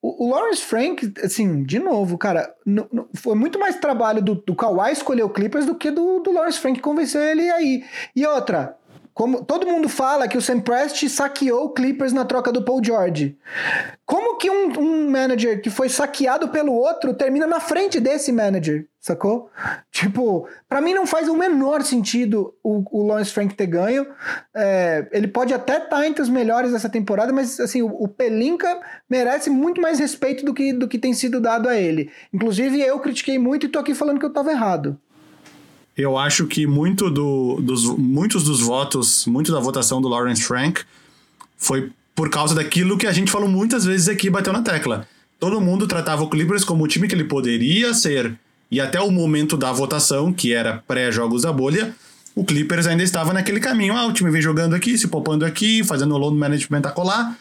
o, 0.00 0.30
Lawrence 0.30 0.62
Frank, 0.62 1.12
assim, 1.22 1.62
de 1.62 1.78
novo, 1.78 2.16
cara, 2.16 2.54
foi 3.14 3.34
muito 3.34 3.58
mais 3.58 3.76
trabalho 3.76 4.22
do, 4.22 4.34
do 4.34 4.54
Kawhi 4.54 4.92
escolher 4.92 5.22
o 5.22 5.28
Clippers 5.28 5.66
do 5.66 5.74
que 5.74 5.90
do, 5.90 6.20
do 6.20 6.32
Lawrence 6.32 6.58
Frank 6.58 6.80
convencer 6.80 7.32
ele 7.32 7.50
aí. 7.50 7.84
E 8.16 8.26
outra, 8.26 8.78
como 9.20 9.44
todo 9.44 9.66
mundo 9.66 9.86
fala 9.86 10.26
que 10.26 10.38
o 10.38 10.40
Sam 10.40 10.60
Prest 10.60 11.06
saqueou 11.10 11.66
o 11.66 11.74
Clippers 11.74 12.10
na 12.10 12.24
troca 12.24 12.50
do 12.50 12.64
Paul 12.64 12.82
George. 12.82 13.36
Como 14.06 14.38
que 14.38 14.50
um, 14.50 14.80
um 14.80 15.10
manager 15.10 15.60
que 15.60 15.68
foi 15.68 15.90
saqueado 15.90 16.48
pelo 16.48 16.72
outro 16.72 17.12
termina 17.12 17.46
na 17.46 17.60
frente 17.60 18.00
desse 18.00 18.32
manager? 18.32 18.86
Sacou? 18.98 19.50
Tipo, 19.92 20.48
para 20.66 20.80
mim 20.80 20.94
não 20.94 21.06
faz 21.06 21.28
o 21.28 21.36
menor 21.36 21.82
sentido 21.82 22.54
o, 22.64 22.82
o 22.90 23.06
Lawrence 23.06 23.30
Frank 23.30 23.54
ter 23.54 23.66
ganho. 23.66 24.06
É, 24.56 25.06
ele 25.12 25.28
pode 25.28 25.52
até 25.52 25.74
estar 25.74 25.98
tá 25.98 26.06
entre 26.06 26.22
os 26.22 26.30
melhores 26.30 26.72
dessa 26.72 26.88
temporada, 26.88 27.30
mas 27.30 27.60
assim, 27.60 27.82
o, 27.82 27.88
o 27.88 28.08
Pelinka 28.08 28.80
merece 29.06 29.50
muito 29.50 29.82
mais 29.82 29.98
respeito 29.98 30.46
do 30.46 30.54
que, 30.54 30.72
do 30.72 30.88
que 30.88 30.98
tem 30.98 31.12
sido 31.12 31.42
dado 31.42 31.68
a 31.68 31.76
ele. 31.76 32.10
Inclusive, 32.32 32.80
eu 32.80 32.98
critiquei 32.98 33.38
muito 33.38 33.66
e 33.66 33.68
tô 33.68 33.80
aqui 33.80 33.94
falando 33.94 34.18
que 34.18 34.24
eu 34.24 34.32
tava 34.32 34.50
errado 34.50 34.98
eu 35.96 36.16
acho 36.16 36.46
que 36.46 36.66
muito 36.66 37.10
do, 37.10 37.60
dos, 37.60 37.84
muitos 37.84 38.44
dos 38.44 38.60
votos, 38.60 39.26
muito 39.26 39.52
da 39.52 39.60
votação 39.60 40.00
do 40.00 40.08
Lawrence 40.08 40.42
Frank 40.42 40.82
foi 41.56 41.90
por 42.14 42.30
causa 42.30 42.54
daquilo 42.54 42.98
que 42.98 43.06
a 43.06 43.12
gente 43.12 43.30
falou 43.30 43.48
muitas 43.48 43.84
vezes 43.84 44.08
aqui 44.08 44.30
bateu 44.30 44.52
na 44.52 44.62
tecla. 44.62 45.06
Todo 45.38 45.60
mundo 45.60 45.86
tratava 45.86 46.22
o 46.22 46.28
Clippers 46.28 46.64
como 46.64 46.84
o 46.84 46.88
time 46.88 47.08
que 47.08 47.14
ele 47.14 47.24
poderia 47.24 47.94
ser. 47.94 48.34
E 48.70 48.80
até 48.80 49.00
o 49.00 49.10
momento 49.10 49.56
da 49.56 49.72
votação, 49.72 50.32
que 50.32 50.52
era 50.52 50.82
pré-jogos 50.86 51.42
da 51.42 51.52
bolha, 51.52 51.94
o 52.34 52.44
Clippers 52.44 52.86
ainda 52.86 53.02
estava 53.02 53.32
naquele 53.32 53.58
caminho. 53.58 53.96
Ah, 53.96 54.06
o 54.06 54.12
time 54.12 54.30
vem 54.30 54.40
jogando 54.40 54.74
aqui, 54.74 54.96
se 54.96 55.08
poupando 55.08 55.44
aqui, 55.44 55.82
fazendo 55.82 56.14
o 56.14 56.18
load 56.18 56.36
management 56.36 56.82
a 56.84 56.90
colar, 56.90 57.36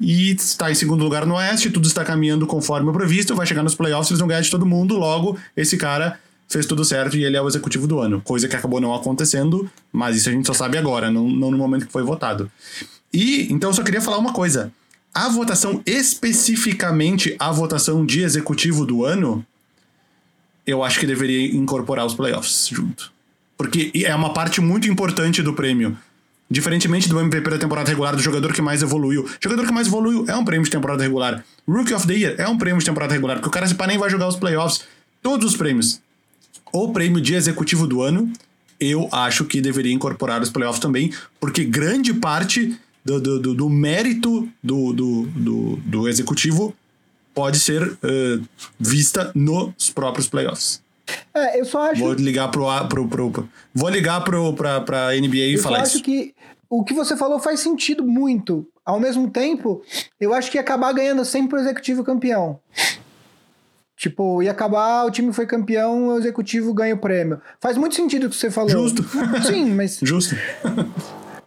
e 0.00 0.32
está 0.32 0.70
em 0.70 0.74
segundo 0.74 1.04
lugar 1.04 1.24
no 1.24 1.34
Oeste, 1.34 1.70
tudo 1.70 1.86
está 1.86 2.04
caminhando 2.04 2.46
conforme 2.46 2.90
o 2.90 2.92
previsto, 2.92 3.34
vai 3.34 3.46
chegar 3.46 3.62
nos 3.62 3.74
playoffs, 3.74 4.10
eles 4.10 4.18
vão 4.18 4.28
ganhar 4.28 4.40
de 4.40 4.50
todo 4.50 4.66
mundo, 4.66 4.96
logo 4.96 5.38
esse 5.56 5.76
cara 5.76 6.18
fez 6.48 6.66
tudo 6.66 6.84
certo 6.84 7.16
e 7.16 7.24
ele 7.24 7.36
é 7.36 7.42
o 7.42 7.48
executivo 7.48 7.86
do 7.86 7.98
ano. 7.98 8.20
Coisa 8.20 8.48
que 8.48 8.56
acabou 8.56 8.80
não 8.80 8.94
acontecendo, 8.94 9.70
mas 9.92 10.16
isso 10.16 10.28
a 10.28 10.32
gente 10.32 10.46
só 10.46 10.54
sabe 10.54 10.78
agora, 10.78 11.10
não, 11.10 11.28
não 11.28 11.50
no 11.50 11.58
momento 11.58 11.86
que 11.86 11.92
foi 11.92 12.02
votado. 12.02 12.50
E 13.12 13.52
então 13.52 13.70
eu 13.70 13.74
só 13.74 13.82
queria 13.82 14.00
falar 14.00 14.18
uma 14.18 14.32
coisa. 14.32 14.72
A 15.14 15.28
votação, 15.28 15.80
especificamente 15.86 17.36
a 17.38 17.52
votação 17.52 18.04
de 18.04 18.22
executivo 18.22 18.84
do 18.84 19.04
ano, 19.04 19.46
eu 20.66 20.82
acho 20.82 20.98
que 20.98 21.06
deveria 21.06 21.54
incorporar 21.54 22.04
os 22.04 22.14
playoffs 22.14 22.68
junto. 22.68 23.12
Porque 23.56 23.92
é 23.94 24.14
uma 24.14 24.34
parte 24.34 24.60
muito 24.60 24.88
importante 24.88 25.42
do 25.42 25.52
prêmio. 25.52 25.96
Diferentemente 26.50 27.08
do 27.08 27.18
MVP 27.18 27.48
da 27.48 27.58
temporada 27.58 27.88
regular, 27.88 28.14
do 28.14 28.22
jogador 28.22 28.52
que 28.52 28.60
mais 28.60 28.82
evoluiu. 28.82 29.24
O 29.24 29.28
jogador 29.40 29.66
que 29.66 29.72
mais 29.72 29.86
evoluiu 29.86 30.24
é 30.28 30.36
um 30.36 30.44
prêmio 30.44 30.64
de 30.64 30.70
temporada 30.70 31.02
regular. 31.02 31.44
Rookie 31.66 31.94
of 31.94 32.06
the 32.06 32.14
Year 32.14 32.34
é 32.36 32.48
um 32.48 32.58
prêmio 32.58 32.80
de 32.80 32.84
temporada 32.84 33.14
regular, 33.14 33.36
porque 33.36 33.48
o 33.48 33.52
cara 33.52 33.66
se 33.66 33.74
pá 33.74 33.86
nem 33.86 33.96
vai 33.96 34.10
jogar 34.10 34.28
os 34.28 34.36
playoffs. 34.36 34.82
Todos 35.22 35.52
os 35.52 35.56
prêmios 35.56 36.00
o 36.74 36.92
prêmio 36.92 37.20
de 37.20 37.34
executivo 37.34 37.86
do 37.86 38.02
ano, 38.02 38.30
eu 38.80 39.08
acho 39.12 39.44
que 39.44 39.60
deveria 39.60 39.92
incorporar 39.92 40.42
os 40.42 40.50
playoffs 40.50 40.80
também, 40.80 41.12
porque 41.38 41.64
grande 41.64 42.12
parte 42.12 42.76
do, 43.04 43.20
do, 43.20 43.38
do, 43.40 43.54
do 43.54 43.70
mérito 43.70 44.48
do, 44.60 44.92
do, 44.92 45.76
do, 45.76 46.08
executivo 46.08 46.74
pode 47.32 47.60
ser 47.60 47.82
uh, 47.82 48.44
vista 48.78 49.30
nos 49.36 49.90
próprios 49.90 50.26
playoffs. 50.28 50.82
É, 51.32 51.60
eu 51.60 51.64
só 51.64 51.90
acho. 51.90 52.00
Vou 52.00 52.14
ligar 52.14 52.50
pro, 52.50 52.66
pro, 52.88 53.06
pro, 53.08 53.30
pro 53.30 53.48
vou 53.72 53.88
ligar 53.88 54.24
pro, 54.24 54.52
pra, 54.54 54.80
pra 54.80 55.12
NBA 55.12 55.36
e 55.36 55.54
eu 55.54 55.62
falar 55.62 55.82
isso. 55.82 55.96
Eu 55.96 56.00
acho 56.00 56.04
que 56.04 56.34
o 56.68 56.82
que 56.82 56.92
você 56.92 57.16
falou 57.16 57.38
faz 57.38 57.60
sentido 57.60 58.04
muito. 58.04 58.66
Ao 58.84 58.98
mesmo 58.98 59.30
tempo, 59.30 59.82
eu 60.20 60.34
acho 60.34 60.50
que 60.50 60.58
ia 60.58 60.60
acabar 60.60 60.92
ganhando 60.92 61.24
sempre 61.24 61.56
o 61.56 61.60
executivo 61.60 62.02
campeão. 62.02 62.58
Tipo, 63.96 64.42
ia 64.42 64.50
acabar, 64.50 65.04
o 65.04 65.10
time 65.10 65.32
foi 65.32 65.46
campeão, 65.46 66.08
o 66.08 66.18
executivo 66.18 66.74
ganha 66.74 66.94
o 66.94 66.98
prêmio. 66.98 67.40
Faz 67.60 67.76
muito 67.76 67.94
sentido 67.94 68.26
o 68.26 68.30
que 68.30 68.36
você 68.36 68.50
falou. 68.50 68.70
Justo. 68.70 69.04
Sim, 69.46 69.72
mas. 69.74 69.98
Justo. 70.02 70.36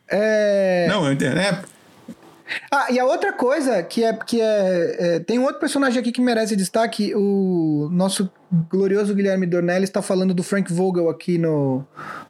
É... 0.07 0.87
Não, 0.89 1.05
eu 1.05 1.13
entendo. 1.13 1.37
É. 1.37 1.61
Ah, 2.71 2.91
e 2.91 2.97
a 2.97 3.05
outra 3.05 3.33
coisa 3.33 3.83
que 3.83 4.03
é 4.03 4.13
que 4.13 4.39
é, 4.39 4.95
é, 4.99 5.19
tem 5.19 5.37
um 5.37 5.43
outro 5.43 5.59
personagem 5.59 5.99
aqui 5.99 6.11
que 6.11 6.21
merece 6.21 6.55
destaque, 6.55 7.13
o 7.13 7.89
nosso 7.91 8.31
glorioso 8.69 9.13
Guilherme 9.13 9.45
Dornelli 9.45 9.83
está 9.83 10.01
falando 10.01 10.33
do 10.33 10.43
Frank 10.43 10.71
Vogel 10.71 11.09
aqui 11.09 11.37
no, 11.37 11.85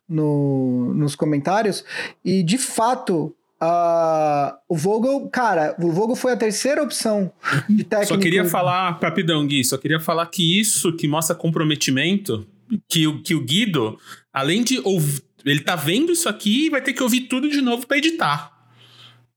no 0.10 0.92
nos 0.96 1.16
comentários 1.16 1.86
e 2.26 2.42
de 2.42 2.58
fato 2.58 3.36
Uh, 3.62 4.56
o 4.70 4.78
Vogel, 4.78 5.28
cara, 5.30 5.76
o 5.80 5.92
Vogel 5.92 6.16
foi 6.16 6.34
a 6.34 6.38
terceira 6.38 6.84
opção 6.84 7.32
de 7.68 7.84
técnico. 7.84 8.14
Só 8.14 8.20
queria 8.20 8.46
falar, 8.46 9.00
rapidão, 9.02 9.46
Gui, 9.48 9.64
só 9.64 9.78
queria 9.78 10.00
falar 10.00 10.28
que 10.28 10.60
isso 10.60 10.96
que 10.96 11.08
mostra 11.08 11.36
comprometimento, 11.36 12.48
que, 12.88 13.08
o, 13.08 13.22
que 13.22 13.34
o 13.34 13.44
Guido, 13.44 13.98
além 14.32 14.64
de 14.64 14.80
ouvir, 14.84 15.24
ele 15.44 15.62
tá 15.62 15.76
vendo 15.76 16.12
isso 16.12 16.30
aqui 16.30 16.68
e 16.68 16.70
vai 16.70 16.82
ter 16.82 16.94
que 16.94 17.02
ouvir 17.02 17.22
tudo 17.22 17.50
de 17.50 17.62
novo 17.62 17.88
para 17.88 17.98
editar. 17.98 18.52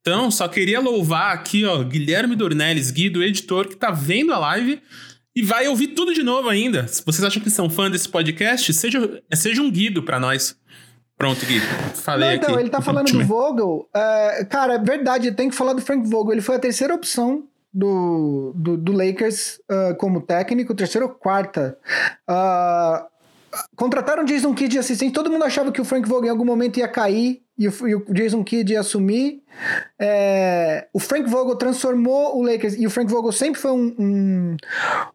Então, 0.00 0.30
só 0.30 0.48
queria 0.48 0.80
louvar 0.80 1.34
aqui, 1.34 1.64
ó, 1.64 1.82
Guilherme 1.82 2.34
Dornelles, 2.34 2.90
Guido, 2.90 3.22
editor, 3.22 3.68
que 3.68 3.76
tá 3.76 3.90
vendo 3.90 4.32
a 4.32 4.38
live 4.38 4.80
e 5.34 5.42
vai 5.42 5.68
ouvir 5.68 5.88
tudo 5.88 6.12
de 6.12 6.22
novo 6.22 6.48
ainda. 6.48 6.86
Se 6.88 7.04
vocês 7.04 7.24
acham 7.24 7.42
que 7.42 7.50
são 7.50 7.70
fã 7.70 7.90
desse 7.90 8.08
podcast, 8.08 8.72
seja, 8.72 9.22
seja 9.32 9.62
um 9.62 9.70
Guido 9.70 10.02
para 10.02 10.18
nós. 10.18 10.56
Pronto, 11.20 11.44
Gui. 11.44 11.60
Falei 11.96 12.28
Não, 12.30 12.34
então, 12.34 12.54
aqui. 12.54 12.62
ele 12.62 12.70
tá 12.70 12.80
falando 12.80 13.12
do 13.12 13.22
Vogel. 13.26 13.86
Uh, 13.94 14.46
cara, 14.48 14.76
é 14.76 14.78
verdade, 14.78 15.30
tem 15.32 15.50
que 15.50 15.54
falar 15.54 15.74
do 15.74 15.82
Frank 15.82 16.08
Vogel. 16.08 16.32
Ele 16.32 16.40
foi 16.40 16.56
a 16.56 16.58
terceira 16.58 16.94
opção 16.94 17.44
do, 17.70 18.54
do, 18.56 18.78
do 18.78 18.90
Lakers 18.90 19.60
uh, 19.70 19.94
como 19.98 20.22
técnico, 20.22 20.74
terceira 20.74 21.04
ou 21.06 21.12
quarta. 21.12 21.76
Uh, 22.26 23.04
contrataram 23.76 24.24
Jason 24.24 24.54
Kidd 24.54 24.70
de 24.70 24.78
assistente. 24.78 25.12
Todo 25.12 25.30
mundo 25.30 25.44
achava 25.44 25.70
que 25.70 25.80
o 25.82 25.84
Frank 25.84 26.08
Vogel 26.08 26.28
em 26.28 26.30
algum 26.30 26.46
momento 26.46 26.78
ia 26.78 26.88
cair 26.88 27.42
e 27.58 27.68
o, 27.68 27.88
e 27.88 27.94
o 27.94 28.14
Jason 28.14 28.42
Kidd 28.42 28.72
ia 28.72 28.80
assumir. 28.80 29.42
É, 30.00 30.88
o 30.90 30.98
Frank 30.98 31.28
Vogel 31.28 31.56
transformou 31.56 32.38
o 32.38 32.42
Lakers. 32.42 32.76
E 32.78 32.86
o 32.86 32.90
Frank 32.90 33.12
Vogel 33.12 33.32
sempre 33.32 33.60
foi 33.60 33.72
um, 33.72 33.94
um, 33.98 34.56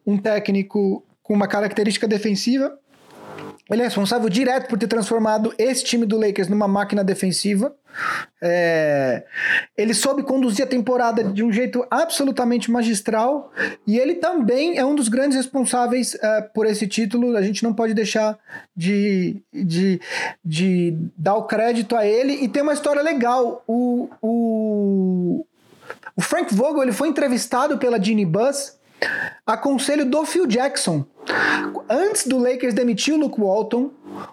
um 0.05 0.17
técnico 0.19 1.03
com 1.23 1.33
uma 1.33 1.47
característica 1.47 2.07
defensiva. 2.07 2.77
Ele 3.69 3.81
é 3.81 3.85
responsável 3.85 4.29
direto 4.29 4.67
por 4.67 4.77
ter 4.77 4.87
transformado 4.87 5.53
esse 5.57 5.83
time 5.83 6.05
do 6.05 6.19
Lakers 6.19 6.47
numa 6.47 6.67
máquina 6.67 7.03
defensiva. 7.03 7.75
É... 8.41 9.23
Ele 9.75 9.93
soube 9.93 10.21
conduzir 10.21 10.63
a 10.63 10.67
temporada 10.67 11.23
de 11.23 11.43
um 11.43 11.51
jeito 11.51 11.85
absolutamente 11.89 12.69
magistral 12.69 13.51
e 13.87 13.97
ele 13.97 14.15
também 14.15 14.77
é 14.77 14.85
um 14.85 14.93
dos 14.93 15.07
grandes 15.07 15.35
responsáveis 15.35 16.15
é, 16.21 16.41
por 16.41 16.67
esse 16.67 16.87
título. 16.87 17.35
A 17.35 17.41
gente 17.41 17.63
não 17.63 17.73
pode 17.73 17.95
deixar 17.95 18.37
de, 18.75 19.41
de, 19.51 19.99
de 20.43 20.95
dar 21.17 21.35
o 21.35 21.43
crédito 21.43 21.95
a 21.95 22.05
ele. 22.05 22.33
E 22.33 22.47
tem 22.47 22.61
uma 22.61 22.73
história 22.73 23.01
legal. 23.01 23.63
O, 23.67 24.09
o, 24.21 25.45
o 26.15 26.21
Frank 26.21 26.53
Vogel 26.53 26.83
ele 26.83 26.91
foi 26.91 27.07
entrevistado 27.07 27.79
pela 27.79 28.01
Ginny 28.01 28.25
Bus 28.25 28.77
a 29.45 29.57
conselho 29.57 30.05
do 30.05 30.25
Phil 30.25 30.45
Jackson. 30.45 31.05
Antes 31.89 32.27
do 32.27 32.37
Lakers 32.37 32.73
demitir 32.73 33.13
o 33.13 33.17
Luke 33.17 33.39
Walton, 33.39 33.91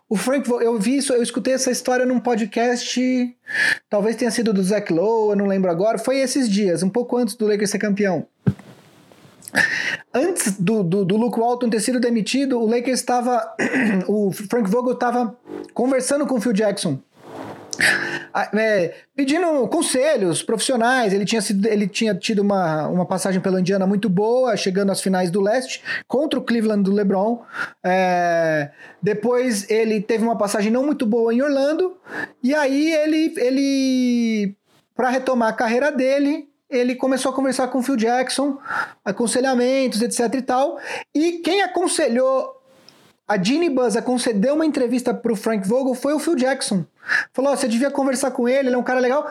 o 0.09 0.17
Frank, 0.17 0.49
eu 0.49 0.79
vi 0.79 0.97
isso, 0.97 1.13
eu 1.13 1.23
escutei 1.23 1.55
essa 1.55 1.71
história 1.71 2.07
num 2.07 2.21
podcast, 2.21 3.37
talvez 3.89 4.17
tenha 4.17 4.31
sido 4.31 4.53
do 4.53 4.63
Zach 4.63 4.93
Lowe, 4.93 5.31
eu 5.31 5.37
não 5.37 5.47
lembro 5.47 5.71
agora. 5.71 5.99
Foi 5.99 6.19
esses 6.19 6.49
dias, 6.49 6.83
um 6.83 6.89
pouco 6.91 7.17
antes 7.17 7.35
do 7.35 7.47
Lakers 7.47 7.71
ser 7.71 7.79
campeão. 7.79 8.27
Antes 10.15 10.59
do, 10.59 10.83
do, 10.83 11.05
do 11.05 11.17
Luke 11.17 11.39
Walton 11.39 11.69
ter 11.69 11.81
sido 11.81 12.01
demitido, 12.01 12.59
o 12.59 12.67
Lakers 12.67 13.01
estava. 13.01 13.55
o 14.09 14.31
Frank 14.33 14.71
Vogel 14.71 14.93
estava 14.93 15.37
conversando 15.75 16.27
com 16.27 16.37
o 16.37 16.41
Phil 16.41 16.53
Jackson 16.53 16.99
é, 18.55 18.95
pedindo 19.15 19.67
conselhos 19.69 20.43
profissionais. 20.43 21.13
Ele 21.13 21.25
tinha, 21.25 21.41
sido, 21.41 21.67
ele 21.67 21.87
tinha 21.87 22.15
tido 22.15 22.41
uma, 22.41 22.87
uma 22.89 23.07
passagem 23.07 23.41
pela 23.41 23.61
Indiana 23.61 23.87
muito 23.87 24.09
boa, 24.09 24.57
chegando 24.57 24.91
às 24.91 25.01
finais 25.01 25.31
do 25.31 25.41
leste, 25.41 25.83
contra 26.07 26.39
o 26.39 26.43
Cleveland 26.43 26.83
do 26.83 26.93
LeBron. 26.93 27.43
É, 27.85 28.71
depois 29.03 29.69
ele 29.71 30.01
teve 30.01 30.25
uma 30.25 30.37
passagem 30.37 30.71
não 30.71 30.85
muito 30.85 31.07
boa 31.07 31.33
em 31.33 31.43
Orlando, 31.43 31.97
e 32.43 32.55
aí 32.55 32.93
ele, 32.93 33.35
ele 33.37 34.57
para 34.95 35.09
retomar 35.11 35.49
a 35.49 35.55
carreira 35.55 35.91
dele, 35.91 36.49
ele 36.71 36.95
começou 36.95 37.31
a 37.31 37.35
conversar 37.35 37.69
com 37.69 37.79
o 37.79 37.83
Phil 37.83 37.97
Jackson, 37.97 38.59
aconselhamentos, 39.05 40.01
etc 40.01 40.35
e 40.35 40.43
tal. 40.43 40.79
E 41.15 41.33
quem 41.45 41.63
aconselhou 41.63 42.62
a 43.33 43.43
Ginny 43.43 43.71
Buzz 43.71 43.97
a 43.97 44.05
uma 44.53 44.67
entrevista 44.67 45.15
pro 45.15 45.35
Frank 45.35 45.67
Vogel 45.67 45.95
foi 45.95 46.13
o 46.13 46.19
Phil 46.19 46.37
Jackson. 46.37 46.85
Falou: 47.33 47.53
oh, 47.53 47.57
você 47.57 47.67
devia 47.67 47.91
conversar 47.91 48.31
com 48.31 48.47
ele, 48.47 48.69
ele 48.69 48.75
é 48.75 48.79
um 48.79 48.83
cara 48.83 49.01
legal. 49.01 49.27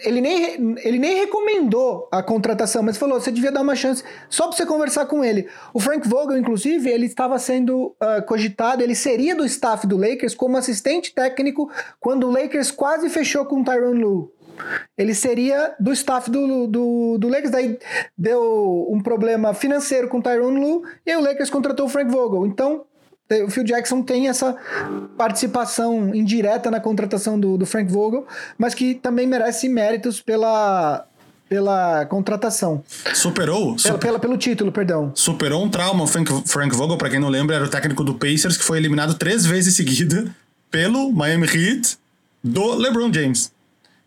Ele 0.00 0.22
nem, 0.22 0.74
ele 0.78 0.98
nem 0.98 1.18
recomendou 1.18 2.08
a 2.10 2.22
contratação, 2.22 2.82
mas 2.82 2.96
falou: 2.96 3.20
você 3.20 3.30
devia 3.30 3.52
dar 3.52 3.60
uma 3.60 3.76
chance 3.76 4.02
só 4.30 4.48
pra 4.48 4.56
você 4.56 4.64
conversar 4.64 5.04
com 5.04 5.22
ele. 5.22 5.46
O 5.74 5.78
Frank 5.78 6.08
Vogel, 6.08 6.38
inclusive, 6.38 6.88
ele 6.88 7.04
estava 7.04 7.38
sendo 7.38 7.94
uh, 8.00 8.24
cogitado, 8.26 8.82
ele 8.82 8.94
seria 8.94 9.34
do 9.34 9.44
staff 9.44 9.86
do 9.86 9.98
Lakers 9.98 10.34
como 10.34 10.56
assistente 10.56 11.14
técnico 11.14 11.70
quando 12.00 12.26
o 12.26 12.30
Lakers 12.30 12.70
quase 12.70 13.10
fechou 13.10 13.44
com 13.44 13.60
o 13.60 13.64
Tyron 13.64 13.92
Lue. 13.92 14.30
Ele 14.96 15.14
seria 15.14 15.74
do 15.78 15.92
staff 15.92 16.30
do, 16.30 16.66
do, 16.66 17.18
do 17.18 17.28
Lakers, 17.28 17.50
daí 17.50 17.78
deu 18.16 18.88
um 18.90 19.00
problema 19.02 19.54
financeiro 19.54 20.08
com 20.08 20.18
o 20.18 20.22
Tyron 20.22 20.50
Lue 20.50 20.82
e 21.04 21.16
o 21.16 21.20
Lakers 21.20 21.50
contratou 21.50 21.86
o 21.86 21.88
Frank 21.88 22.10
Vogel. 22.10 22.46
Então, 22.46 22.84
o 23.44 23.50
Phil 23.50 23.62
Jackson 23.62 24.02
tem 24.02 24.28
essa 24.28 24.56
participação 25.16 26.14
indireta 26.14 26.70
na 26.70 26.80
contratação 26.80 27.38
do, 27.38 27.56
do 27.56 27.64
Frank 27.64 27.90
Vogel, 27.90 28.26
mas 28.58 28.74
que 28.74 28.94
também 28.94 29.26
merece 29.26 29.68
méritos 29.68 30.20
pela, 30.20 31.06
pela 31.48 32.06
contratação. 32.06 32.82
Superou? 33.14 33.76
Pela, 33.76 33.98
pela, 33.98 34.18
pelo 34.18 34.36
título, 34.36 34.72
perdão. 34.72 35.12
Superou 35.14 35.64
um 35.64 35.68
trauma. 35.68 36.06
Frank, 36.06 36.42
Frank 36.46 36.74
Vogel, 36.74 36.98
para 36.98 37.10
quem 37.10 37.20
não 37.20 37.28
lembra, 37.28 37.56
era 37.56 37.64
o 37.64 37.68
técnico 37.68 38.02
do 38.02 38.14
Pacers 38.14 38.56
que 38.56 38.64
foi 38.64 38.78
eliminado 38.78 39.14
três 39.14 39.46
vezes 39.46 39.76
seguida 39.76 40.34
pelo 40.70 41.12
Miami 41.12 41.46
Heat 41.46 41.98
do 42.42 42.74
LeBron 42.74 43.12
James. 43.12 43.52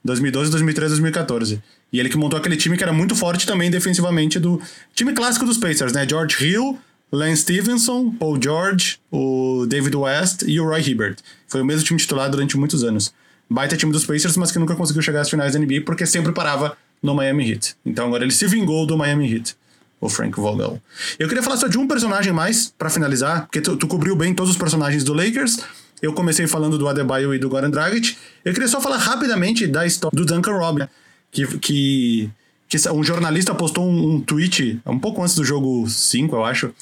2012, 0.04 0.52
2013, 0.52 0.92
2014. 0.96 1.64
E 1.92 2.00
ele 2.00 2.10
que 2.10 2.18
montou 2.18 2.38
aquele 2.38 2.58
time 2.58 2.76
que 2.76 2.84
era 2.84 2.92
muito 2.92 3.16
forte 3.16 3.46
também 3.46 3.70
defensivamente 3.70 4.40
do 4.40 4.62
time 4.94 5.14
clássico 5.14 5.46
dos 5.46 5.58
Pacers, 5.58 5.94
né? 5.94 6.06
George 6.10 6.44
Hill, 6.44 6.78
Lance 7.14 7.44
Stevenson, 7.44 8.10
Paul 8.10 8.42
George, 8.42 9.00
o 9.12 9.68
David 9.68 9.96
West 9.96 10.42
e 10.48 10.60
o 10.60 10.66
Roy 10.66 10.82
Hibbert. 10.82 11.18
Foi 11.48 11.62
o 11.62 11.66
mesmo 11.66 11.86
time 11.86 12.00
titular 12.00 12.28
durante 12.28 12.58
muitos 12.58 12.84
anos. 12.84 13.14
Baita 13.48 13.78
time 13.78 13.92
dos 13.92 14.04
Pacers, 14.04 14.36
mas 14.36 14.52
que 14.52 14.58
nunca 14.58 14.76
conseguiu 14.76 15.04
chegar 15.04 15.22
às 15.22 15.30
finais 15.30 15.54
da 15.54 15.60
NBA 15.60 15.82
porque 15.86 16.08
sempre 16.08 16.32
parava 16.32 16.76
no 17.04 17.14
Miami 17.14 17.52
Heat. 17.52 17.76
Então 17.86 18.08
agora 18.08 18.24
ele 18.24 18.34
se 18.34 18.48
vingou 18.48 18.88
do 18.88 18.98
Miami 18.98 19.32
Heat, 19.32 19.56
o 20.02 20.10
Frank 20.10 20.36
Vogel. 20.40 20.82
Eu 21.20 21.28
queria 21.28 21.44
falar 21.44 21.58
só 21.58 21.68
de 21.68 21.78
um 21.78 21.88
personagem 21.88 22.34
mais 22.34 22.74
para 22.76 22.90
finalizar, 22.90 23.44
porque 23.44 23.62
tu, 23.62 23.78
tu, 23.78 23.86
cobriu 23.86 24.16
bem 24.16 24.34
todos 24.34 24.50
os 24.50 24.58
personagens 24.58 25.04
do 25.04 25.14
Lakers. 25.14 25.60
Eu 26.02 26.14
comecei 26.14 26.48
falando 26.48 26.80
do 26.80 26.88
Adebayo 26.88 27.32
e 27.32 27.38
do 27.38 27.48
Goran 27.48 27.70
Dragic. 27.70 28.18
Eu 28.44 28.54
queria 28.54 28.68
só 28.68 28.82
falar 28.82 28.98
rapidamente 28.98 29.68
da 29.68 29.86
história 29.86 30.18
do 30.18 30.26
Duncan 30.26 30.58
Robinson, 30.58 30.90
que, 31.32 31.60
que 31.60 32.32
que 32.68 32.78
um 32.90 33.04
jornalista 33.04 33.54
postou 33.54 33.88
um, 33.88 34.16
um, 34.16 34.22
tweet 34.22 34.80
um 34.86 34.98
pouco 34.98 35.22
antes 35.22 35.36
do 35.36 35.44
jogo 35.44 35.88
5, 35.88 36.36
eu 36.36 36.44
acho, 36.44 36.74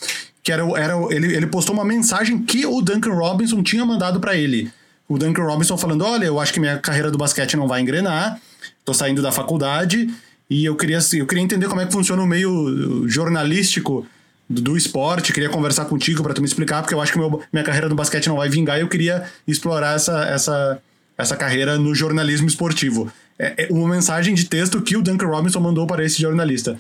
que 0.44 0.52
era, 0.52 0.64
era 0.80 0.96
ele, 1.10 1.36
ele 1.36 1.48
postou 1.48 1.76
uma 1.76 1.86
mensagem 1.86 2.42
que 2.44 2.66
o 2.66 2.82
Duncan 2.82 3.14
Robinson 3.14 3.62
tinha 3.62 3.86
mandado 3.86 4.20
para 4.20 4.36
ele. 4.36 4.72
O 5.08 5.18
Duncan 5.18 5.44
Robinson 5.44 5.78
falando: 5.78 6.06
"Olha, 6.06 6.26
eu 6.26 6.40
acho 6.40 6.54
que 6.54 6.60
minha 6.60 6.78
carreira 6.78 7.12
do 7.12 7.18
basquete 7.18 7.58
não 7.58 7.68
vai 7.68 7.82
engrenar. 7.82 8.40
Tô 8.86 8.94
saindo 8.94 9.22
da 9.22 9.32
faculdade 9.32 10.10
e 10.50 10.66
eu 10.66 10.76
queria 10.76 11.00
eu 11.14 11.28
queria 11.28 11.44
entender 11.44 11.68
como 11.68 11.82
é 11.82 11.86
que 11.86 11.92
funciona 11.92 12.22
o 12.22 12.28
meio 12.28 13.08
jornalístico 13.08 14.06
do, 14.50 14.62
do 14.62 14.78
esporte, 14.78 15.34
queria 15.34 15.50
conversar 15.50 15.86
contigo 15.86 16.24
para 16.24 16.34
tu 16.34 16.42
me 16.42 16.48
explicar, 16.48 16.82
porque 16.82 16.94
eu 16.94 17.02
acho 17.02 17.14
que 17.14 17.20
meu, 17.20 17.42
minha 17.52 17.64
carreira 17.64 17.88
no 17.88 17.96
basquete 17.96 18.28
não 18.28 18.36
vai 18.38 18.50
vingar 18.50 18.78
e 18.78 18.82
eu 18.82 18.88
queria 18.88 19.24
explorar 19.48 19.96
essa 19.96 20.24
essa 20.26 20.82
essa 21.18 21.36
carreira 21.36 21.78
no 21.78 21.94
jornalismo 21.94 22.48
esportivo 22.48 23.12
é, 23.42 23.66
é 23.66 23.68
uma 23.72 23.88
mensagem 23.88 24.36
de 24.36 24.46
texto 24.46 24.80
que 24.82 24.96
o 24.96 25.02
Duncan 25.02 25.26
Robinson 25.26 25.60
mandou 25.60 25.88
para 25.88 26.06
esse 26.06 26.22
jornalista. 26.22 26.80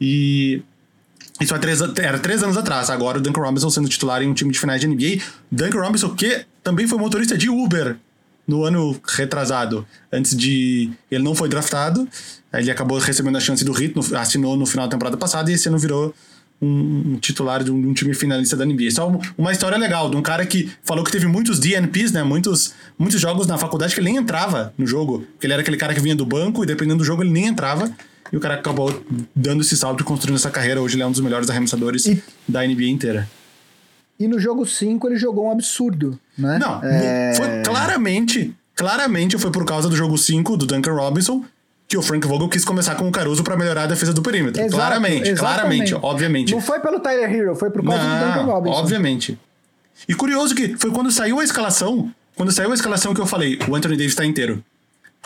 E 0.00 0.62
isso 1.40 1.58
três, 1.58 1.80
era 1.98 2.18
três 2.18 2.44
anos 2.44 2.56
atrás. 2.56 2.88
Agora 2.88 3.18
o 3.18 3.20
Duncan 3.20 3.40
Robinson 3.40 3.68
sendo 3.68 3.88
titular 3.88 4.22
em 4.22 4.28
um 4.28 4.34
time 4.34 4.52
de 4.52 4.58
finais 4.58 4.80
de 4.80 4.86
NBA. 4.86 5.20
Duncan 5.50 5.80
Robinson, 5.80 6.14
que 6.14 6.46
também 6.62 6.86
foi 6.86 6.96
motorista 6.96 7.36
de 7.36 7.50
Uber 7.50 7.96
no 8.46 8.62
ano 8.62 8.98
retrasado. 9.04 9.84
Antes 10.12 10.36
de. 10.36 10.90
Ele 11.10 11.24
não 11.24 11.34
foi 11.34 11.48
draftado. 11.48 12.08
Ele 12.52 12.70
acabou 12.70 12.98
recebendo 12.98 13.36
a 13.36 13.40
chance 13.40 13.64
do 13.64 13.72
Heat, 13.76 13.94
assinou 14.14 14.56
no 14.56 14.64
final 14.64 14.86
da 14.86 14.92
temporada 14.92 15.16
passada 15.16 15.50
e 15.50 15.54
esse 15.54 15.68
ano 15.68 15.76
virou 15.76 16.14
um, 16.60 17.18
titular 17.18 17.62
de 17.62 17.70
um, 17.70 17.92
time 17.92 18.14
finalista 18.14 18.56
da 18.56 18.64
NBA. 18.64 18.90
Só 18.90 19.20
uma 19.36 19.52
história 19.52 19.76
legal 19.76 20.10
de 20.10 20.16
um 20.16 20.22
cara 20.22 20.44
que 20.46 20.70
falou 20.82 21.04
que 21.04 21.10
teve 21.10 21.26
muitos 21.26 21.58
DNPs, 21.58 22.12
né? 22.12 22.22
Muitos, 22.22 22.74
muitos 22.98 23.20
jogos 23.20 23.46
na 23.46 23.58
faculdade 23.58 23.94
que 23.94 24.00
ele 24.00 24.10
nem 24.10 24.16
entrava 24.16 24.72
no 24.76 24.86
jogo. 24.86 25.26
Porque 25.32 25.46
ele 25.46 25.52
era 25.52 25.62
aquele 25.62 25.76
cara 25.76 25.94
que 25.94 26.00
vinha 26.00 26.16
do 26.16 26.24
banco 26.24 26.62
e 26.62 26.66
dependendo 26.66 26.98
do 26.98 27.04
jogo 27.04 27.22
ele 27.22 27.30
nem 27.30 27.46
entrava. 27.46 27.90
E 28.32 28.36
o 28.36 28.40
cara 28.40 28.54
acabou 28.54 29.04
dando 29.34 29.60
esse 29.60 29.76
salto 29.76 30.00
e 30.00 30.04
construindo 30.04 30.36
essa 30.36 30.50
carreira. 30.50 30.80
Hoje 30.80 30.96
ele 30.96 31.02
é 31.02 31.06
um 31.06 31.12
dos 31.12 31.20
melhores 31.20 31.48
arremessadores 31.48 32.06
e, 32.06 32.22
da 32.48 32.66
NBA 32.66 32.86
inteira. 32.86 33.28
E 34.18 34.26
no 34.26 34.40
jogo 34.40 34.64
5 34.64 35.06
ele 35.08 35.16
jogou 35.16 35.46
um 35.46 35.50
absurdo, 35.50 36.18
né? 36.36 36.58
Não, 36.58 36.82
é... 36.82 37.34
foi 37.36 37.62
claramente, 37.62 38.54
claramente 38.74 39.36
foi 39.36 39.52
por 39.52 39.64
causa 39.66 39.90
do 39.90 39.94
jogo 39.94 40.16
5 40.16 40.56
do 40.56 40.66
Duncan 40.66 40.94
Robinson 40.94 41.44
que 41.88 41.96
o 41.96 42.02
Frank 42.02 42.26
Vogel 42.26 42.48
quis 42.48 42.64
começar 42.64 42.94
com 42.96 43.08
o 43.08 43.12
Caruso 43.12 43.44
para 43.44 43.56
melhorar 43.56 43.84
a 43.84 43.86
defesa 43.86 44.12
do 44.12 44.22
perímetro. 44.22 44.60
Exato, 44.60 44.74
claramente, 44.74 45.28
exatamente. 45.28 45.38
claramente, 45.38 45.94
obviamente. 45.94 46.52
Não 46.52 46.60
foi 46.60 46.80
pelo 46.80 46.98
Tyler 47.00 47.32
Hero, 47.32 47.54
foi 47.54 47.70
por 47.70 47.84
causa 47.84 48.02
Não, 48.02 48.18
do 48.18 48.26
Duncan 48.26 48.52
Robinson. 48.52 48.76
Obviamente. 48.76 49.38
E 50.08 50.14
curioso 50.14 50.54
que 50.54 50.76
foi 50.76 50.90
quando 50.90 51.10
saiu 51.10 51.38
a 51.38 51.44
escalação, 51.44 52.10
quando 52.34 52.50
saiu 52.52 52.72
a 52.72 52.74
escalação 52.74 53.14
que 53.14 53.20
eu 53.20 53.26
falei, 53.26 53.58
o 53.68 53.74
Anthony 53.74 53.96
Davis 53.96 54.12
está 54.12 54.24
inteiro. 54.24 54.62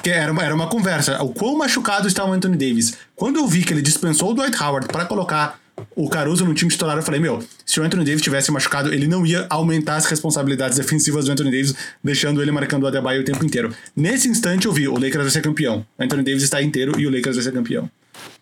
Que 0.02 0.10
era 0.10 0.32
uma, 0.32 0.42
era 0.42 0.54
uma 0.54 0.66
conversa, 0.66 1.22
o 1.22 1.30
quão 1.30 1.56
machucado 1.58 2.08
está 2.08 2.24
o 2.24 2.32
Anthony 2.32 2.56
Davis. 2.56 2.96
Quando 3.14 3.38
eu 3.38 3.46
vi 3.46 3.64
que 3.64 3.72
ele 3.72 3.82
dispensou 3.82 4.30
o 4.30 4.34
Dwight 4.34 4.62
Howard 4.62 4.88
para 4.88 5.04
colocar 5.04 5.58
o 5.94 6.08
Caruso 6.08 6.44
no 6.44 6.54
time 6.54 6.70
titular, 6.70 6.96
eu 6.96 7.02
falei, 7.02 7.20
meu, 7.20 7.42
se 7.64 7.80
o 7.80 7.82
Anthony 7.82 8.04
Davis 8.04 8.22
tivesse 8.22 8.50
machucado, 8.50 8.92
ele 8.92 9.06
não 9.06 9.26
ia 9.26 9.46
aumentar 9.48 9.96
as 9.96 10.06
responsabilidades 10.06 10.78
defensivas 10.78 11.26
do 11.26 11.32
Anthony 11.32 11.50
Davis, 11.50 11.74
deixando 12.02 12.42
ele 12.42 12.50
marcando 12.50 12.84
o 12.84 12.86
Adebayo 12.86 13.22
o 13.22 13.24
tempo 13.24 13.44
inteiro. 13.44 13.74
Nesse 13.94 14.28
instante 14.28 14.66
eu 14.66 14.72
vi, 14.72 14.88
o 14.88 14.94
Lakers 14.94 15.24
vai 15.24 15.30
ser 15.30 15.42
campeão. 15.42 15.84
O 15.98 16.02
Anthony 16.02 16.22
Davis 16.22 16.42
está 16.42 16.62
inteiro 16.62 16.98
e 16.98 17.06
o 17.06 17.10
Lakers 17.10 17.36
vai 17.36 17.44
ser 17.44 17.52
campeão 17.52 17.90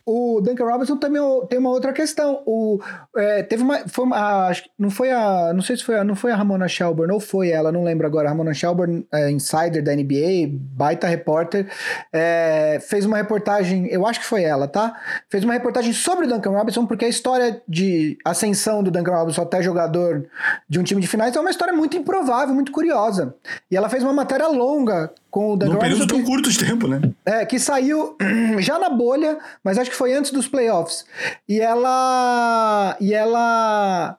o 0.09 0.41
Duncan 0.41 0.65
Robinson 0.65 0.97
também 0.97 1.21
tem 1.51 1.59
uma 1.59 1.69
outra 1.69 1.93
questão. 1.93 2.43
O, 2.47 2.81
é, 3.15 3.43
teve 3.43 3.63
uma, 3.63 3.87
foi 3.87 4.07
uma, 4.07 4.51
que 4.55 4.71
não 4.79 4.89
foi 4.89 5.11
a, 5.11 5.53
não 5.53 5.61
sei 5.61 5.77
se 5.77 5.85
foi 5.85 5.99
a, 5.99 6.05
não 6.05 6.17
foi 6.17 6.33
a 6.33 6.37
Ramona 6.37 6.67
Shelburne 6.67 7.13
ou 7.13 7.21
foi 7.21 7.51
ela, 7.51 7.71
não 7.71 7.85
lembro 7.85 8.07
agora. 8.07 8.29
A 8.29 8.31
Ramona 8.31 8.55
Shelburne, 8.55 9.07
é, 9.13 9.31
insider 9.31 9.85
da 9.85 9.95
NBA, 9.95 10.49
baita 10.51 11.07
repórter, 11.07 11.71
é, 12.11 12.79
fez 12.81 13.05
uma 13.05 13.19
reportagem, 13.19 13.87
eu 13.89 14.07
acho 14.07 14.21
que 14.21 14.27
foi 14.27 14.45
ela, 14.45 14.67
tá? 14.67 14.99
Fez 15.29 15.45
uma 15.45 15.53
reportagem 15.53 15.93
sobre 15.93 16.25
o 16.25 16.29
Duncan 16.29 16.53
Robinson 16.53 16.87
porque 16.87 17.05
a 17.05 17.09
história 17.09 17.61
de 17.69 18.17
ascensão 18.25 18.83
do 18.83 18.91
Duncan 18.91 19.13
Robinson 19.13 19.43
até 19.43 19.63
jogador 19.63 20.27
de 20.67 20.81
um 20.81 20.83
time 20.83 21.03
de 21.03 21.07
finais 21.07 21.37
é 21.37 21.41
uma 21.41 21.51
história 21.51 21.75
muito 21.75 21.99
improvável, 21.99 22.55
muito 22.55 22.73
curiosa. 22.73 23.35
E 23.71 23.77
ela 23.77 23.91
fez 23.91 24.03
uma 24.03 24.15
matéria 24.15 24.49
longa 24.49 25.13
com 25.31 25.53
o 25.53 25.57
Duncan 25.57 25.75
Num 25.75 25.79
período 25.79 26.07
tão 26.07 26.23
curto 26.23 26.51
de 26.51 26.59
tempo, 26.59 26.89
né? 26.89 27.01
É, 27.25 27.45
que 27.45 27.59
saiu 27.59 28.17
já 28.59 28.79
na 28.79 28.89
bolha, 28.89 29.39
mas 29.63 29.79
acho 29.79 29.91
que 29.91 29.97
foi 29.97 30.15
antes 30.15 30.31
dos 30.31 30.49
playoffs. 30.49 31.05
E 31.49 31.61
ela. 31.61 32.97
E 33.01 33.13
ela. 33.15 34.19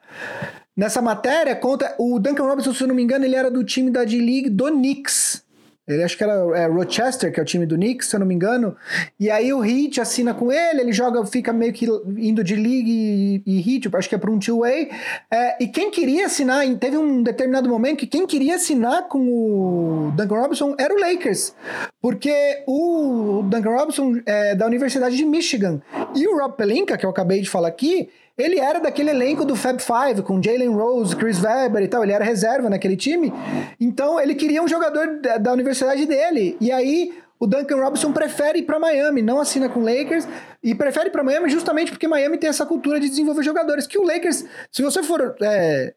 Nessa 0.75 1.01
matéria, 1.01 1.55
conta. 1.55 1.93
O 1.97 2.19
Duncan 2.19 2.43
Robinson, 2.43 2.73
se 2.73 2.83
eu 2.83 2.87
não 2.87 2.95
me 2.95 3.03
engano, 3.03 3.25
ele 3.25 3.35
era 3.35 3.51
do 3.51 3.63
time 3.63 3.91
da 3.91 4.03
D-League 4.03 4.49
do 4.49 4.67
Knicks. 4.67 5.43
Ele 5.89 6.03
acho 6.03 6.15
que 6.15 6.23
era 6.23 6.33
é, 6.55 6.67
Rochester, 6.67 7.33
que 7.33 7.39
é 7.39 7.43
o 7.43 7.45
time 7.45 7.65
do 7.65 7.75
Knicks, 7.75 8.09
se 8.09 8.15
eu 8.15 8.19
não 8.19 8.27
me 8.27 8.35
engano. 8.35 8.75
E 9.19 9.29
aí 9.29 9.51
o 9.51 9.65
Heat 9.65 9.99
assina 9.99 10.33
com 10.33 10.51
ele, 10.51 10.81
ele 10.81 10.93
joga, 10.93 11.25
fica 11.25 11.51
meio 11.51 11.73
que 11.73 11.85
indo 12.17 12.43
de 12.43 12.55
league 12.55 12.91
e, 12.91 13.43
e 13.45 13.75
Heat, 13.75 13.89
acho 13.95 14.07
que 14.07 14.15
é 14.15 14.17
para 14.17 14.31
um 14.31 14.37
two-way. 14.37 14.89
É, 15.31 15.63
e 15.63 15.67
quem 15.67 15.89
queria 15.89 16.27
assinar, 16.27 16.63
teve 16.77 16.97
um 16.97 17.23
determinado 17.23 17.67
momento 17.67 17.97
que 17.97 18.07
quem 18.07 18.27
queria 18.27 18.55
assinar 18.55 19.07
com 19.07 19.19
o 19.19 20.11
Duncan 20.15 20.39
Robinson 20.41 20.75
era 20.77 20.93
o 20.93 20.99
Lakers. 20.99 21.55
Porque 22.01 22.63
o 22.67 23.43
Duncan 23.49 23.71
Robinson 23.71 24.21
é 24.25 24.55
da 24.55 24.65
Universidade 24.65 25.17
de 25.17 25.25
Michigan. 25.25 25.81
E 26.15 26.27
o 26.27 26.37
Rob 26.37 26.55
Pelinka, 26.55 26.97
que 26.97 27.05
eu 27.05 27.09
acabei 27.09 27.41
de 27.41 27.49
falar 27.49 27.67
aqui, 27.67 28.09
ele 28.39 28.59
era 28.59 28.79
daquele 28.79 29.09
elenco 29.09 29.43
do 29.43 29.55
Fab 29.55 29.79
Five, 29.81 30.21
com 30.21 30.41
Jalen 30.41 30.69
Rose, 30.69 31.15
Chris 31.15 31.43
Webber 31.43 31.83
e 31.83 31.87
tal. 31.87 32.03
Ele 32.03 32.13
era 32.13 32.23
reserva 32.23 32.69
naquele 32.69 32.95
time. 32.95 33.33
Então, 33.79 34.19
ele 34.19 34.33
queria 34.33 34.63
um 34.63 34.67
jogador 34.67 35.19
da, 35.21 35.37
da 35.37 35.51
universidade 35.51 36.05
dele. 36.05 36.55
E 36.61 36.71
aí, 36.71 37.13
o 37.39 37.45
Duncan 37.45 37.77
Robinson 37.77 38.11
prefere 38.11 38.59
ir 38.59 38.63
para 38.63 38.79
Miami, 38.79 39.21
não 39.21 39.39
assina 39.39 39.69
com 39.69 39.81
Lakers. 39.81 40.27
E 40.61 40.75
prefere 40.75 41.09
para 41.09 41.23
Miami 41.23 41.49
justamente 41.49 41.89
porque 41.91 42.07
Miami 42.07 42.37
tem 42.37 42.49
essa 42.49 42.65
cultura 42.65 42.99
de 42.99 43.07
desenvolver 43.07 43.43
jogadores. 43.43 43.87
Que 43.87 43.97
o 43.97 44.03
Lakers, 44.03 44.45
se 44.69 44.81
você 44.81 45.01
for 45.01 45.35
é, 45.41 45.93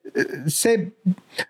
se 0.46 0.92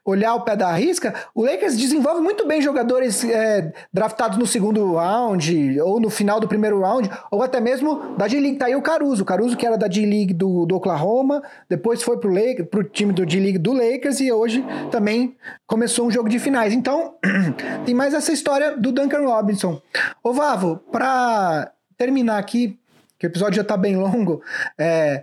olhar 0.05 0.35
o 0.35 0.41
pé 0.41 0.57
da 0.57 0.73
risca, 0.73 1.15
o 1.35 1.45
Lakers 1.45 1.77
desenvolve 1.77 2.23
muito 2.23 2.47
bem 2.47 2.63
jogadores 2.63 3.23
é, 3.25 3.71
draftados 3.93 4.39
no 4.39 4.47
segundo 4.47 4.95
round, 4.95 5.81
ou 5.81 6.01
no 6.01 6.09
final 6.09 6.41
do 6.41 6.49
primeiro 6.49 6.81
round, 6.81 7.11
ou 7.31 7.43
até 7.43 7.61
mesmo 7.61 8.17
da 8.17 8.27
D-League. 8.27 8.57
Tá 8.57 8.67
aí 8.67 8.75
o 8.75 8.83
Caruso. 8.83 9.23
O 9.23 9.27
Caruso, 9.27 9.57
que 9.59 9.67
era 9.67 9.77
da 9.77 9.89
D-League 9.89 10.33
do, 10.33 10.65
do, 10.65 10.77
Oklahoma, 10.77 11.43
depois 11.69 12.03
foi 12.03 12.19
pro, 12.19 12.33
Lakers, 12.33 12.69
pro 12.69 12.83
time 12.83 13.13
do 13.13 13.27
D-League 13.27 13.59
do 13.59 13.73
Lakers 13.75 14.21
e 14.21 14.33
hoje 14.33 14.65
também 14.91 15.37
começou 15.67 16.07
um 16.07 16.11
jogo 16.11 16.31
de 16.31 16.39
finais. 16.39 16.73
Então, 16.73 17.15
tem 17.85 17.95
mais 17.95 18.15
essa 18.15 18.33
história 18.33 18.77
do 18.77 18.91
Duncan 18.91 19.27
Robinson. 19.27 19.81
Ô 20.23 20.33
Vavo, 20.33 20.81
para 20.91 21.73
terminar 21.97 22.39
aqui, 22.39 22.79
que 23.23 23.27
o 23.27 23.31
episódio 23.31 23.55
já 23.55 23.62
tá 23.62 23.77
bem 23.77 23.97
longo. 23.97 24.43
É, 24.77 25.23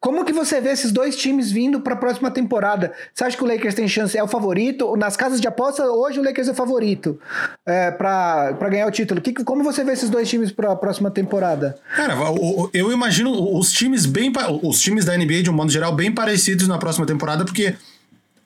Como 0.00 0.24
que 0.24 0.32
você 0.32 0.58
vê 0.58 0.70
esses 0.70 0.90
dois 0.90 1.16
times 1.16 1.52
vindo 1.52 1.80
para 1.80 1.92
a 1.92 1.96
próxima 1.98 2.30
temporada? 2.30 2.94
Você 3.12 3.24
acha 3.24 3.36
que 3.36 3.44
o 3.44 3.46
Lakers 3.46 3.74
tem 3.74 3.86
chance? 3.86 4.16
É 4.16 4.24
o 4.24 4.26
favorito? 4.26 4.96
Nas 4.96 5.14
casas 5.14 5.38
de 5.38 5.46
aposta, 5.46 5.84
hoje 5.84 6.18
o 6.18 6.22
Lakers 6.22 6.48
é 6.48 6.54
favorito 6.54 7.20
é, 7.66 7.90
para 7.90 8.52
ganhar 8.70 8.86
o 8.86 8.90
título. 8.90 9.20
Que, 9.20 9.34
como 9.44 9.62
você 9.62 9.84
vê 9.84 9.92
esses 9.92 10.08
dois 10.08 10.28
times 10.30 10.50
para 10.50 10.72
a 10.72 10.76
próxima 10.76 11.10
temporada? 11.10 11.76
Cara, 11.94 12.14
eu 12.72 12.90
imagino 12.90 13.54
os 13.54 13.70
times 13.70 14.06
bem. 14.06 14.32
Os 14.62 14.80
times 14.80 15.04
da 15.04 15.14
NBA, 15.14 15.42
de 15.42 15.50
um 15.50 15.54
modo 15.54 15.70
geral, 15.70 15.94
bem 15.94 16.10
parecidos 16.10 16.66
na 16.66 16.78
próxima 16.78 17.04
temporada, 17.04 17.44
porque 17.44 17.74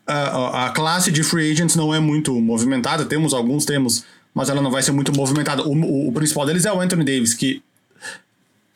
a, 0.05 0.67
a 0.67 0.71
classe 0.71 1.13
de 1.13 1.23
free 1.23 1.53
agents 1.53 1.77
não 1.77 1.95
é 1.95 2.01
muito 2.01 2.35
movimentada. 2.41 3.05
Temos 3.05 3.33
alguns, 3.33 3.65
temos, 3.65 4.05
mas 4.35 4.49
ela 4.49 4.61
não 4.61 4.71
vai 4.71 4.83
ser 4.83 4.91
muito 4.91 5.13
movimentada. 5.15 5.63
O, 5.63 5.73
o, 5.73 6.09
o 6.09 6.13
principal 6.13 6.45
deles 6.45 6.65
é 6.65 6.73
o 6.73 6.81
Anthony 6.81 7.05
Davis, 7.05 7.35
que 7.35 7.63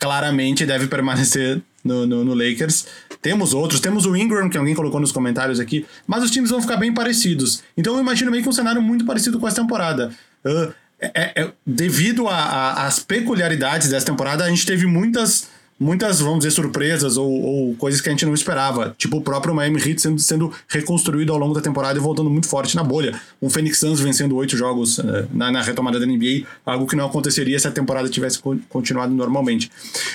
claramente 0.02 0.66
deve 0.66 0.88
permanecer 0.88 1.62
no, 1.84 2.04
no, 2.04 2.24
no, 2.24 2.34
Lakers. 2.34 2.86
Temos 3.22 3.54
outros, 3.54 3.78
temos 3.78 4.04
o 4.04 4.16
Ingram, 4.16 4.50
que 4.50 4.58
alguém 4.58 4.74
colocou 4.74 4.98
nos 5.00 5.12
comentários 5.12 5.60
aqui, 5.60 5.86
mas 6.08 6.24
os 6.24 6.30
times 6.32 6.50
vão 6.50 6.60
ficar 6.60 6.76
bem 6.76 6.92
parecidos. 6.92 7.62
Então 7.76 7.94
eu 7.94 8.00
imagino 8.00 8.28
meio 8.28 8.42
que 8.42 8.48
um 8.48 8.52
cenário 8.52 8.82
muito 8.82 9.04
parecido 9.04 9.38
com 9.38 9.46
essa 9.46 9.62
temporada. 9.62 10.10
Uh, 10.44 10.74
é, 11.00 11.42
é, 11.42 11.52
devido 11.64 12.26
às 12.28 12.98
peculiaridades 12.98 13.90
dessa 13.90 14.06
temporada, 14.06 14.44
a 14.44 14.48
gente 14.48 14.66
teve 14.66 14.86
muitas 14.86 15.48
muitas, 15.78 16.20
vamos 16.20 16.40
dizer, 16.40 16.50
surpresas 16.50 17.16
ou, 17.16 17.30
ou, 17.30 17.74
coisas 17.76 18.00
que 18.00 18.08
a 18.08 18.12
gente 18.12 18.24
não 18.24 18.34
esperava. 18.34 18.94
Tipo 18.96 19.18
o 19.18 19.20
próprio 19.20 19.54
Miami 19.54 19.80
Heat 19.80 20.00
sendo, 20.00 20.18
sendo 20.20 20.52
reconstruído 20.68 21.32
ao 21.32 21.38
longo 21.38 21.54
da 21.54 21.60
temporada 21.60 21.98
e 21.98 22.02
voltando 22.02 22.30
muito 22.30 22.48
forte 22.48 22.76
na 22.76 22.84
bolha. 22.84 23.20
Um 23.40 23.50
Phoenix 23.50 23.78
Suns 23.78 24.00
vencendo 24.00 24.36
oito 24.36 24.56
jogos 24.56 24.98
uh, 24.98 25.28
na, 25.32 25.50
na, 25.50 25.62
retomada 25.62 25.98
da 25.98 26.06
NBA, 26.06 26.46
algo 26.64 26.86
que 26.86 26.96
não 26.96 27.06
aconteceria 27.06 27.58
se 27.58 27.66
a 27.66 27.70
temporada 27.70 28.08
tivesse 28.08 28.38
continuado 28.68 29.12
normalmente. 29.12 29.70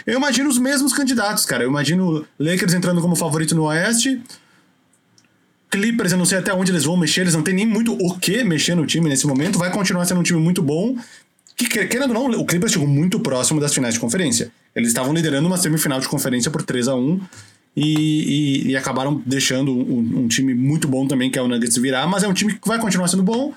Eu 0.05 0.15
imagino 0.17 0.49
os 0.49 0.57
mesmos 0.57 0.93
candidatos, 0.93 1.45
cara. 1.45 1.63
Eu 1.63 1.69
imagino 1.69 2.25
Lakers 2.39 2.73
entrando 2.73 3.01
como 3.01 3.15
favorito 3.15 3.55
no 3.55 3.63
Oeste. 3.63 4.21
Clippers, 5.69 6.13
eu 6.13 6.17
não 6.17 6.25
sei 6.25 6.37
até 6.37 6.53
onde 6.53 6.71
eles 6.71 6.85
vão 6.85 6.95
mexer, 6.95 7.21
eles 7.21 7.33
não 7.33 7.43
tem 7.43 7.53
nem 7.53 7.65
muito 7.65 7.93
o 7.93 8.17
que 8.17 8.41
mexer 8.43 8.73
no 8.73 8.85
time 8.85 9.09
nesse 9.09 9.27
momento. 9.27 9.59
Vai 9.59 9.69
continuar 9.69 10.05
sendo 10.05 10.21
um 10.21 10.23
time 10.23 10.39
muito 10.39 10.61
bom 10.61 10.95
que, 11.57 11.67
querendo 11.87 12.15
ou 12.15 12.29
não, 12.29 12.39
o 12.39 12.45
Clippers 12.45 12.71
chegou 12.71 12.87
muito 12.87 13.19
próximo 13.19 13.59
das 13.59 13.73
finais 13.73 13.95
de 13.95 13.99
conferência. 13.99 14.51
Eles 14.77 14.89
estavam 14.89 15.11
liderando 15.11 15.47
uma 15.47 15.57
semifinal 15.57 15.99
de 15.99 16.07
conferência 16.07 16.51
por 16.51 16.61
3 16.61 16.87
a 16.87 16.95
1 16.95 17.19
e, 17.75 17.83
e, 17.83 18.67
e 18.69 18.77
acabaram 18.77 19.19
deixando 19.25 19.71
um, 19.71 20.19
um, 20.19 20.27
time 20.27 20.53
muito 20.53 20.87
bom 20.87 21.07
também, 21.07 21.31
que 21.31 21.39
é 21.39 21.41
o 21.41 21.47
Nuggets 21.47 21.77
virar, 21.77 22.05
mas 22.05 22.21
é 22.21 22.27
um 22.27 22.33
time 22.33 22.53
que 22.53 22.67
vai 22.67 22.77
continuar 22.77 23.07
sendo 23.07 23.23
bom. 23.23 23.55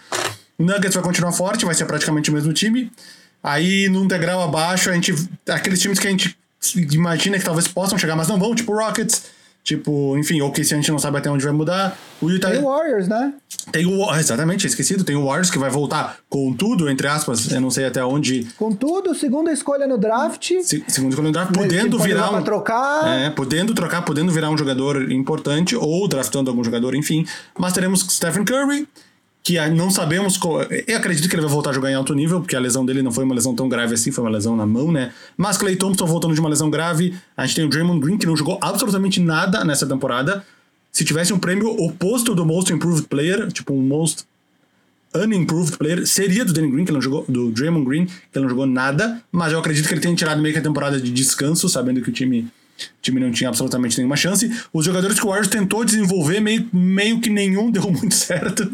O 0.59 0.64
Nuggets 0.64 0.95
vai 0.95 1.05
continuar 1.05 1.33
forte, 1.33 1.66
vai 1.66 1.75
ser 1.75 1.85
praticamente 1.85 2.31
o 2.31 2.33
mesmo 2.33 2.55
time. 2.55 2.91
Aí, 3.43 3.87
num 3.91 4.07
degrau 4.07 4.43
abaixo, 4.43 4.89
a 4.89 4.95
gente. 4.95 5.14
Aqueles 5.47 5.79
times 5.79 5.99
que 5.99 6.09
a 6.09 6.11
gente 6.11 6.35
imagina 6.75 7.39
que 7.39 7.45
talvez 7.45 7.68
possam 7.68 7.99
chegar, 7.99 8.16
mas 8.16 8.29
não 8.29 8.39
vão, 8.39 8.55
tipo 8.55 8.73
Rockets, 8.75 9.25
Tipo, 9.63 10.17
enfim, 10.17 10.41
ou 10.41 10.51
que 10.51 10.65
se 10.65 10.75
a 10.75 10.77
gente 10.77 10.91
não 10.91 10.99
sabe 10.99 11.19
até 11.19 11.31
onde 11.31 11.45
vai 11.45 11.53
mudar. 11.53 11.97
O 12.21 12.31
Utah... 12.31 12.51
Tem 12.51 12.61
o 12.61 12.67
Warriors, 12.67 13.09
né? 13.09 13.35
Tem 13.71 13.87
o 13.87 14.15
exatamente, 14.15 14.67
esquecido. 14.67 15.05
Tem 15.05 15.17
o 15.17 15.27
Warriors 15.27 15.51
que 15.51 15.59
vai 15.59 15.71
voltar 15.71 16.19
com 16.29 16.53
tudo, 16.53 16.89
entre 16.89 17.07
aspas. 17.07 17.51
Eu 17.53 17.61
não 17.61 17.71
sei 17.71 17.85
até 17.85 18.05
onde. 18.05 18.47
Com 18.57 18.73
tudo, 18.73 19.15
segunda 19.15 19.53
escolha 19.53 19.87
no 19.87 19.99
draft. 19.99 20.53
Se, 20.63 20.83
segunda 20.89 21.11
escolha 21.11 21.29
no 21.29 21.33
draft, 21.33 21.53
podendo 21.53 21.99
virar 21.99 22.35
um. 22.35 22.43
trocar. 22.43 23.07
É, 23.07 23.31
podendo 23.31 23.75
trocar, 23.75 24.03
podendo 24.03 24.33
virar 24.33 24.51
um 24.51 24.57
jogador 24.57 25.13
importante 25.13 25.77
ou 25.77 26.09
draftando 26.09 26.51
algum 26.51 26.65
jogador, 26.65 26.95
enfim. 26.95 27.27
Mas 27.59 27.73
teremos 27.73 28.01
Stephen 28.01 28.45
Curry, 28.45 28.89
que 29.43 29.59
não 29.70 29.91
sabemos. 29.91 30.38
Eu 30.86 30.97
acredito 30.97 31.28
que 31.28 31.34
ele 31.34 31.43
vai 31.43 31.51
voltar 31.51 31.70
a 31.70 31.72
jogar 31.72 31.91
em 31.91 31.95
alto 31.95 32.14
nível, 32.14 32.41
porque 32.41 32.55
a 32.55 32.61
lesão 32.61 32.84
dele 32.84 33.03
não 33.03 33.11
foi 33.11 33.24
uma 33.24 33.34
lesão 33.34 33.55
tão 33.55 33.68
grave 33.68 33.95
assim, 33.95 34.11
foi 34.11 34.22
uma 34.22 34.30
lesão 34.30 34.55
na 34.55 34.66
mão, 34.66 34.93
né? 34.93 35.12
Mas 35.36 35.57
Clay 35.57 35.76
Thompson 35.76 36.07
voltando 36.07 36.34
de 36.34 36.41
uma 36.41 36.49
lesão 36.49 36.70
grave. 36.70 37.14
A 37.36 37.47
gente 37.47 37.57
tem 37.57 37.64
o 37.64 37.68
Draymond 37.68 38.01
Green, 38.01 38.18
que 38.18 38.26
não 38.26 38.36
jogou 38.36 38.59
absolutamente 38.61 39.18
nada 39.20 39.64
nessa 39.64 39.86
temporada. 39.86 40.45
Se 40.93 41.05
tivesse 41.05 41.32
um 41.32 41.38
prêmio 41.38 41.68
oposto 41.68 42.34
do 42.34 42.45
Most 42.45 42.72
Improved 42.72 43.07
Player, 43.09 43.51
tipo 43.51 43.72
um 43.72 43.80
Most 43.80 44.24
Unimproved 45.14 45.76
Player, 45.76 46.07
seria 46.07 46.45
do 46.45 46.53
Danny 46.53 46.70
Green, 46.70 46.84
que 46.84 46.93
não 46.93 47.01
jogou, 47.01 47.24
do 47.28 47.51
Draymond 47.51 47.84
Green, 47.84 48.07
que 48.07 48.38
não 48.38 48.49
jogou 48.49 48.66
nada. 48.66 49.22
Mas 49.32 49.53
eu 49.53 49.59
acredito 49.59 49.88
que 49.88 49.95
ele 49.95 50.01
tenha 50.01 50.14
tirado 50.14 50.41
meio 50.43 50.53
que 50.53 50.61
a 50.61 50.62
temporada 50.62 51.01
de 51.01 51.11
descanso, 51.11 51.68
sabendo 51.68 52.01
que 52.01 52.11
o 52.11 52.12
time 52.12 52.49
o 52.87 53.03
time 53.03 53.20
não 53.20 53.31
tinha 53.31 53.49
absolutamente 53.49 53.97
nenhuma 53.99 54.16
chance. 54.16 54.51
Os 54.72 54.85
jogadores 54.85 55.18
que 55.18 55.24
o 55.24 55.28
Warriors 55.28 55.49
tentou 55.49 55.85
desenvolver, 55.85 56.41
meio, 56.41 56.68
meio 56.72 57.20
que 57.20 57.31
nenhum 57.31 57.70
deu 57.72 57.91
muito 57.91 58.14
certo. 58.14 58.70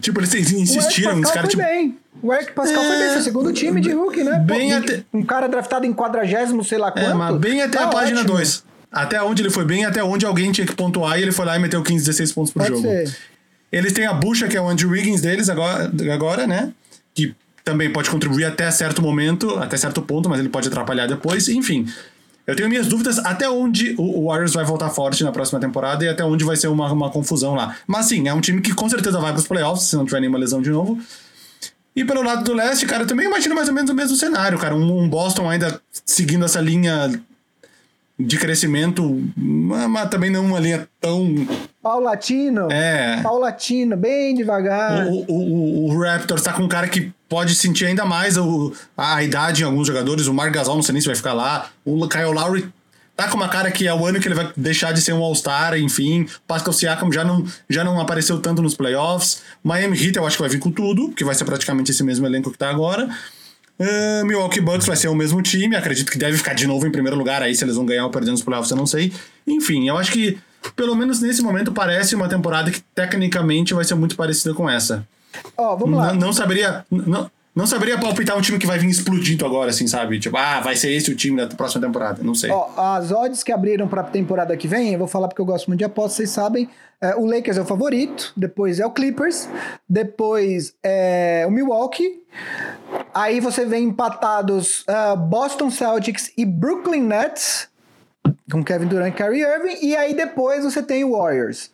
tipo, 0.00 0.20
eles 0.20 0.34
insistiram. 0.52 1.20
Os 1.20 1.30
caras, 1.30 1.50
tipo, 1.50 1.62
bem. 1.62 1.96
O 2.22 2.32
Eric 2.32 2.52
Pascal 2.52 2.82
é, 2.82 2.86
foi 2.86 2.98
bem, 2.98 3.12
foi 3.12 3.22
segundo 3.22 3.52
time 3.52 3.80
de 3.80 3.92
rookie, 3.92 4.24
né? 4.24 4.38
Bem 4.38 4.70
Pô, 4.70 4.76
até... 4.76 5.04
Um 5.12 5.22
cara 5.22 5.46
draftado 5.48 5.84
em 5.84 5.92
quadragésimo, 5.92 6.64
sei 6.64 6.78
lá 6.78 6.90
quanto. 6.90 7.06
É, 7.06 7.14
mas 7.14 7.36
bem 7.36 7.60
até 7.60 7.78
tá 7.78 7.84
a 7.84 7.88
página 7.88 8.24
2. 8.24 8.64
Até 8.90 9.22
onde 9.22 9.42
ele 9.42 9.50
foi 9.50 9.64
bem, 9.64 9.84
até 9.84 10.02
onde 10.02 10.24
alguém 10.24 10.50
tinha 10.50 10.66
que 10.66 10.74
pontuar 10.74 11.18
e 11.18 11.22
ele 11.22 11.32
foi 11.32 11.44
lá 11.44 11.56
e 11.56 11.58
meteu 11.58 11.82
15, 11.82 12.06
16 12.06 12.32
pontos 12.32 12.52
por 12.52 12.62
Pode 12.62 12.74
jogo. 12.74 12.88
Ser. 12.88 13.14
Eles 13.70 13.92
têm 13.92 14.06
a 14.06 14.14
bucha, 14.14 14.48
que 14.48 14.56
é 14.56 14.60
o 14.60 14.68
Andrew 14.68 14.90
Wiggins 14.90 15.20
deles 15.20 15.50
agora, 15.50 15.92
agora, 16.12 16.46
né? 16.46 16.72
Que 17.14 17.34
também 17.62 17.92
pode 17.92 18.08
contribuir 18.08 18.44
até 18.44 18.70
certo 18.70 19.02
momento, 19.02 19.58
até 19.58 19.76
certo 19.76 20.00
ponto, 20.00 20.28
mas 20.28 20.38
ele 20.38 20.48
pode 20.48 20.68
atrapalhar 20.68 21.06
depois. 21.06 21.48
Enfim, 21.48 21.86
eu 22.46 22.54
tenho 22.54 22.68
minhas 22.68 22.86
dúvidas 22.86 23.18
até 23.18 23.50
onde 23.50 23.94
o 23.98 24.28
Warriors 24.28 24.54
vai 24.54 24.64
voltar 24.64 24.88
forte 24.90 25.24
na 25.24 25.32
próxima 25.32 25.58
temporada 25.58 26.04
e 26.04 26.08
até 26.08 26.24
onde 26.24 26.44
vai 26.44 26.56
ser 26.56 26.68
uma, 26.68 26.92
uma 26.92 27.10
confusão 27.10 27.54
lá. 27.54 27.76
Mas 27.86 28.06
sim, 28.06 28.28
é 28.28 28.32
um 28.32 28.40
time 28.40 28.60
que 28.60 28.72
com 28.72 28.88
certeza 28.88 29.18
vai 29.18 29.32
para 29.32 29.40
os 29.40 29.48
playoffs, 29.48 29.88
se 29.88 29.96
não 29.96 30.04
tiver 30.04 30.20
nenhuma 30.20 30.38
lesão 30.38 30.62
de 30.62 30.70
novo. 30.70 30.98
E 31.94 32.04
pelo 32.04 32.22
lado 32.22 32.44
do 32.44 32.52
leste, 32.52 32.86
cara, 32.86 33.02
eu 33.02 33.06
também 33.06 33.26
imagino 33.26 33.54
mais 33.54 33.68
ou 33.68 33.74
menos 33.74 33.90
o 33.90 33.94
mesmo 33.94 34.16
cenário, 34.16 34.58
cara. 34.58 34.76
Um, 34.76 35.08
Boston 35.08 35.48
ainda 35.48 35.80
seguindo 36.04 36.44
essa 36.44 36.60
linha 36.60 37.10
de 38.18 38.38
crescimento, 38.38 39.22
mas 39.34 40.08
também 40.08 40.30
não 40.30 40.44
uma 40.44 40.60
linha 40.60 40.86
tão. 41.00 41.34
Paulatino. 41.82 42.70
É. 42.70 43.20
Paulatino, 43.22 43.96
bem 43.96 44.34
devagar. 44.34 45.06
O, 45.06 45.24
o, 45.26 45.34
o, 45.34 45.84
o 45.86 45.98
Raptors 45.98 46.42
tá 46.42 46.52
com 46.52 46.62
um 46.62 46.68
cara 46.68 46.86
que 46.86 47.12
pode 47.28 47.54
sentir 47.54 47.86
ainda 47.86 48.04
mais 48.04 48.36
o, 48.36 48.72
a, 48.96 49.16
a 49.16 49.22
idade 49.22 49.62
em 49.62 49.64
alguns 49.64 49.86
jogadores. 49.86 50.26
O 50.26 50.34
Marc 50.34 50.52
Gasol, 50.52 50.76
não 50.76 50.82
sei 50.82 50.92
nem 50.92 51.00
se 51.00 51.06
vai 51.06 51.16
ficar 51.16 51.32
lá. 51.32 51.70
O 51.84 52.08
Kyle 52.08 52.32
Lowry 52.32 52.68
tá 53.16 53.28
com 53.28 53.36
uma 53.36 53.48
cara 53.48 53.70
que 53.70 53.88
é 53.88 53.94
o 53.94 54.04
ano 54.04 54.20
que 54.20 54.28
ele 54.28 54.34
vai 54.34 54.52
deixar 54.56 54.92
de 54.92 55.00
ser 55.00 55.14
um 55.14 55.22
All-Star, 55.22 55.78
enfim. 55.78 56.28
Pascal 56.46 56.72
Siakam 56.72 57.10
já 57.10 57.24
não, 57.24 57.44
já 57.68 57.82
não 57.82 57.98
apareceu 58.00 58.38
tanto 58.38 58.60
nos 58.60 58.74
playoffs. 58.74 59.42
Miami 59.64 59.96
Heat 59.96 60.16
eu 60.16 60.26
acho 60.26 60.36
que 60.36 60.42
vai 60.42 60.50
vir 60.50 60.58
com 60.58 60.70
tudo, 60.70 61.10
que 61.10 61.24
vai 61.24 61.34
ser 61.34 61.44
praticamente 61.44 61.90
esse 61.90 62.04
mesmo 62.04 62.26
elenco 62.26 62.50
que 62.50 62.58
tá 62.58 62.68
agora. 62.68 63.08
Uh, 63.78 64.24
Milwaukee 64.24 64.60
Bucks 64.60 64.86
vai 64.86 64.96
ser 64.96 65.08
o 65.08 65.14
mesmo 65.14 65.42
time, 65.42 65.76
acredito 65.76 66.10
que 66.10 66.16
deve 66.16 66.38
ficar 66.38 66.54
de 66.54 66.66
novo 66.66 66.86
em 66.86 66.90
primeiro 66.90 67.14
lugar 67.14 67.42
aí, 67.42 67.54
se 67.54 67.62
eles 67.62 67.76
vão 67.76 67.84
ganhar 67.84 68.04
ou 68.04 68.10
perder 68.10 68.30
nos 68.30 68.40
playoffs, 68.40 68.70
eu 68.70 68.76
não 68.76 68.86
sei. 68.86 69.12
Enfim, 69.46 69.86
eu 69.86 69.98
acho 69.98 70.12
que, 70.12 70.38
pelo 70.74 70.94
menos 70.94 71.20
nesse 71.20 71.42
momento, 71.42 71.72
parece 71.72 72.14
uma 72.14 72.26
temporada 72.26 72.70
que 72.70 72.80
tecnicamente 72.94 73.74
vai 73.74 73.84
ser 73.84 73.94
muito 73.94 74.16
parecida 74.16 74.54
com 74.54 74.68
essa. 74.68 75.06
Ó, 75.56 75.72
oh, 75.72 75.76
vamos 75.76 75.98
lá. 75.98 76.12
N 76.12 76.20
não 76.20 76.32
saberia. 76.32 76.84
Não, 76.90 77.30
não 77.56 77.66
saberia 77.66 77.98
palpitar 77.98 78.36
um 78.36 78.40
time 78.42 78.58
que 78.58 78.66
vai 78.66 78.78
vir 78.78 78.90
explodindo 78.90 79.46
agora, 79.46 79.70
assim, 79.70 79.86
sabe? 79.86 80.20
Tipo, 80.20 80.36
ah, 80.36 80.60
vai 80.60 80.76
ser 80.76 80.92
esse 80.92 81.10
o 81.10 81.16
time 81.16 81.38
da 81.38 81.54
próxima 81.56 81.86
temporada. 81.86 82.22
Não 82.22 82.34
sei. 82.34 82.50
Ó, 82.50 82.68
as 82.76 83.10
odds 83.10 83.42
que 83.42 83.50
abriram 83.50 83.88
pra 83.88 84.02
temporada 84.02 84.54
que 84.56 84.68
vem, 84.68 84.92
eu 84.92 84.98
vou 84.98 85.08
falar 85.08 85.26
porque 85.26 85.40
eu 85.40 85.46
gosto 85.46 85.68
muito 85.68 85.78
de 85.78 85.84
apostas, 85.84 86.16
vocês 86.16 86.30
sabem. 86.30 86.68
É, 87.00 87.14
o 87.16 87.24
Lakers 87.24 87.56
é 87.56 87.62
o 87.62 87.64
favorito, 87.64 88.32
depois 88.36 88.78
é 88.78 88.84
o 88.84 88.90
Clippers, 88.90 89.48
depois 89.88 90.74
é 90.82 91.46
o 91.48 91.50
Milwaukee. 91.50 92.22
Aí 93.14 93.40
você 93.40 93.64
vê 93.64 93.78
empatados 93.78 94.80
uh, 94.80 95.16
Boston 95.16 95.70
Celtics 95.70 96.30
e 96.36 96.44
Brooklyn 96.44 97.02
Nets 97.02 97.68
com 98.50 98.64
Kevin 98.64 98.86
Durant 98.86 99.12
e 99.12 99.16
Kyrie 99.16 99.42
Irving, 99.42 99.86
e 99.86 99.96
aí 99.96 100.14
depois 100.14 100.64
você 100.64 100.82
tem 100.82 101.04
o 101.04 101.12
Warriors. 101.12 101.70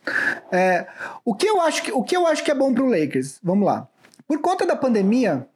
É, 0.51 0.87
o, 1.25 1.35
que 1.35 1.47
eu 1.47 1.61
acho 1.61 1.83
que, 1.83 1.93
o 1.93 2.03
que 2.03 2.17
eu 2.17 2.27
acho 2.27 2.43
que 2.43 2.51
é 2.51 2.55
bom 2.55 2.73
pro 2.73 2.87
Lakers? 2.87 3.39
Vamos 3.43 3.67
lá. 3.67 3.87
Por 4.27 4.41
conta 4.41 4.65
da 4.67 4.77
pandemia, 4.77 5.47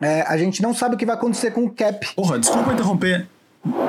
é, 0.00 0.22
a 0.22 0.36
gente 0.36 0.62
não 0.62 0.74
sabe 0.74 0.94
o 0.94 0.98
que 0.98 1.06
vai 1.06 1.16
acontecer 1.16 1.50
com 1.50 1.64
o 1.64 1.70
cap. 1.70 2.14
Porra, 2.14 2.38
desculpa 2.38 2.72
interromper. 2.72 3.28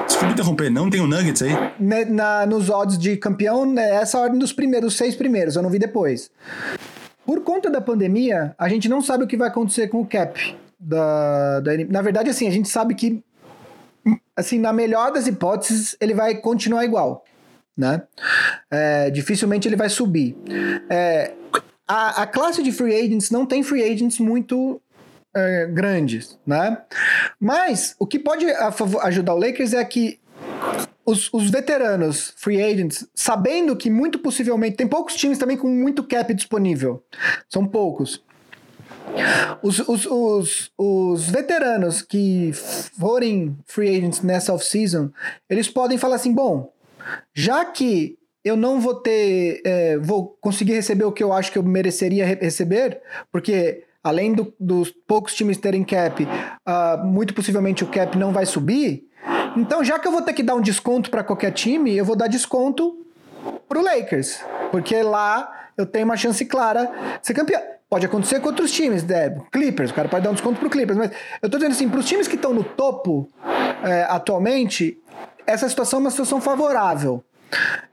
Desculpa 0.05 0.33
interromper, 0.33 0.69
não 0.71 0.89
tem 0.89 1.01
o 1.01 1.07
Nuggets 1.07 1.41
aí? 1.41 1.51
Na, 1.79 2.05
na, 2.05 2.45
nos 2.45 2.69
odds 2.69 2.97
de 2.97 3.15
campeão, 3.17 3.65
né, 3.65 3.95
essa 3.95 4.19
ordem 4.19 4.39
dos 4.39 4.51
primeiros, 4.51 4.93
os 4.93 4.97
seis 4.97 5.15
primeiros, 5.15 5.55
eu 5.55 5.61
não 5.61 5.69
vi 5.69 5.77
depois. 5.77 6.31
Por 7.25 7.41
conta 7.41 7.69
da 7.69 7.81
pandemia, 7.81 8.55
a 8.57 8.69
gente 8.69 8.89
não 8.89 9.01
sabe 9.01 9.25
o 9.25 9.27
que 9.27 9.37
vai 9.37 9.49
acontecer 9.49 9.87
com 9.87 10.01
o 10.01 10.05
cap. 10.05 10.55
Da, 10.79 11.59
da, 11.59 11.71
na 11.89 12.01
verdade, 12.01 12.29
assim, 12.29 12.47
a 12.47 12.51
gente 12.51 12.69
sabe 12.69 12.95
que, 12.95 13.21
assim, 14.37 14.59
na 14.59 14.71
melhor 14.71 15.11
das 15.11 15.25
hipóteses, 15.25 15.97
ele 15.99 16.13
vai 16.13 16.35
continuar 16.35 16.85
igual, 16.85 17.25
né? 17.75 18.03
É, 18.69 19.09
dificilmente 19.09 19.67
ele 19.67 19.75
vai 19.75 19.89
subir. 19.89 20.37
É, 20.89 21.33
a, 21.87 22.21
a 22.21 22.27
classe 22.27 22.61
de 22.61 22.71
free 22.71 22.93
agents 22.93 23.31
não 23.31 23.45
tem 23.45 23.63
free 23.63 23.83
agents 23.83 24.19
muito 24.19 24.79
é, 25.35 25.65
grandes, 25.65 26.37
né? 26.45 26.77
Mas 27.39 27.95
o 27.97 28.05
que 28.05 28.19
pode 28.19 28.45
ajudar 29.01 29.33
o 29.33 29.39
Lakers 29.39 29.73
é 29.73 29.83
que 29.83 30.19
os, 31.05 31.33
os, 31.33 31.49
veteranos, 31.49 32.33
free 32.35 32.61
agents, 32.61 33.07
sabendo 33.15 33.75
que 33.75 33.89
muito 33.89 34.19
possivelmente 34.19 34.75
tem 34.75 34.87
poucos 34.87 35.15
times 35.15 35.37
também 35.37 35.57
com 35.57 35.67
muito 35.67 36.03
cap 36.03 36.33
disponível, 36.33 37.03
são 37.49 37.65
poucos. 37.65 38.23
Os, 39.61 39.79
os, 39.79 40.05
os, 40.05 40.71
os 40.77 41.29
veteranos 41.29 42.01
que 42.01 42.51
forem 42.53 43.57
free 43.65 43.97
agents 43.97 44.21
nessa 44.21 44.53
off-season, 44.53 45.09
eles 45.49 45.67
podem 45.69 45.97
falar 45.97 46.15
assim: 46.15 46.33
bom, 46.33 46.71
já 47.33 47.65
que 47.65 48.17
eu 48.43 48.55
não 48.55 48.79
vou 48.79 48.95
ter, 48.95 49.61
é, 49.65 49.97
vou 49.97 50.37
conseguir 50.39 50.73
receber 50.73 51.05
o 51.05 51.11
que 51.11 51.23
eu 51.23 51.33
acho 51.33 51.51
que 51.51 51.57
eu 51.57 51.63
mereceria 51.63 52.25
receber, 52.25 53.01
porque 53.31 53.83
além 54.03 54.33
do, 54.33 54.53
dos 54.59 54.91
poucos 55.05 55.33
times 55.33 55.57
terem 55.57 55.83
cap, 55.83 56.23
uh, 56.23 57.05
muito 57.05 57.33
possivelmente 57.33 57.83
o 57.83 57.87
cap 57.87 58.17
não 58.17 58.31
vai 58.31 58.45
subir. 58.45 59.05
Então, 59.57 59.83
já 59.83 59.99
que 59.99 60.07
eu 60.07 60.11
vou 60.11 60.21
ter 60.21 60.33
que 60.33 60.43
dar 60.43 60.55
um 60.55 60.61
desconto 60.61 61.09
para 61.09 61.23
qualquer 61.23 61.51
time, 61.51 61.95
eu 61.95 62.05
vou 62.05 62.15
dar 62.15 62.27
desconto 62.27 63.05
pro 63.67 63.81
Lakers, 63.81 64.39
porque 64.71 65.01
lá 65.01 65.69
eu 65.75 65.85
tenho 65.85 66.05
uma 66.05 66.15
chance 66.15 66.45
clara 66.45 66.85
de 67.19 67.27
ser 67.27 67.33
campeão. 67.33 67.61
Pode 67.89 68.05
acontecer 68.05 68.39
com 68.41 68.47
outros 68.47 68.71
times, 68.71 69.03
né? 69.03 69.29
Clippers, 69.51 69.91
o 69.91 69.93
cara 69.93 70.09
pode 70.09 70.23
dar 70.23 70.31
um 70.31 70.33
desconto 70.33 70.59
pro 70.59 70.69
Clippers, 70.69 70.97
mas 70.97 71.11
eu 71.41 71.49
tô 71.49 71.57
dizendo 71.57 71.71
assim, 71.71 71.87
pros 71.87 72.05
times 72.05 72.27
que 72.27 72.35
estão 72.35 72.53
no 72.53 72.63
topo 72.63 73.29
é, 73.83 74.03
atualmente, 74.09 75.01
essa 75.45 75.69
situação 75.69 75.99
é 75.99 76.01
uma 76.01 76.11
situação 76.11 76.41
favorável. 76.41 77.23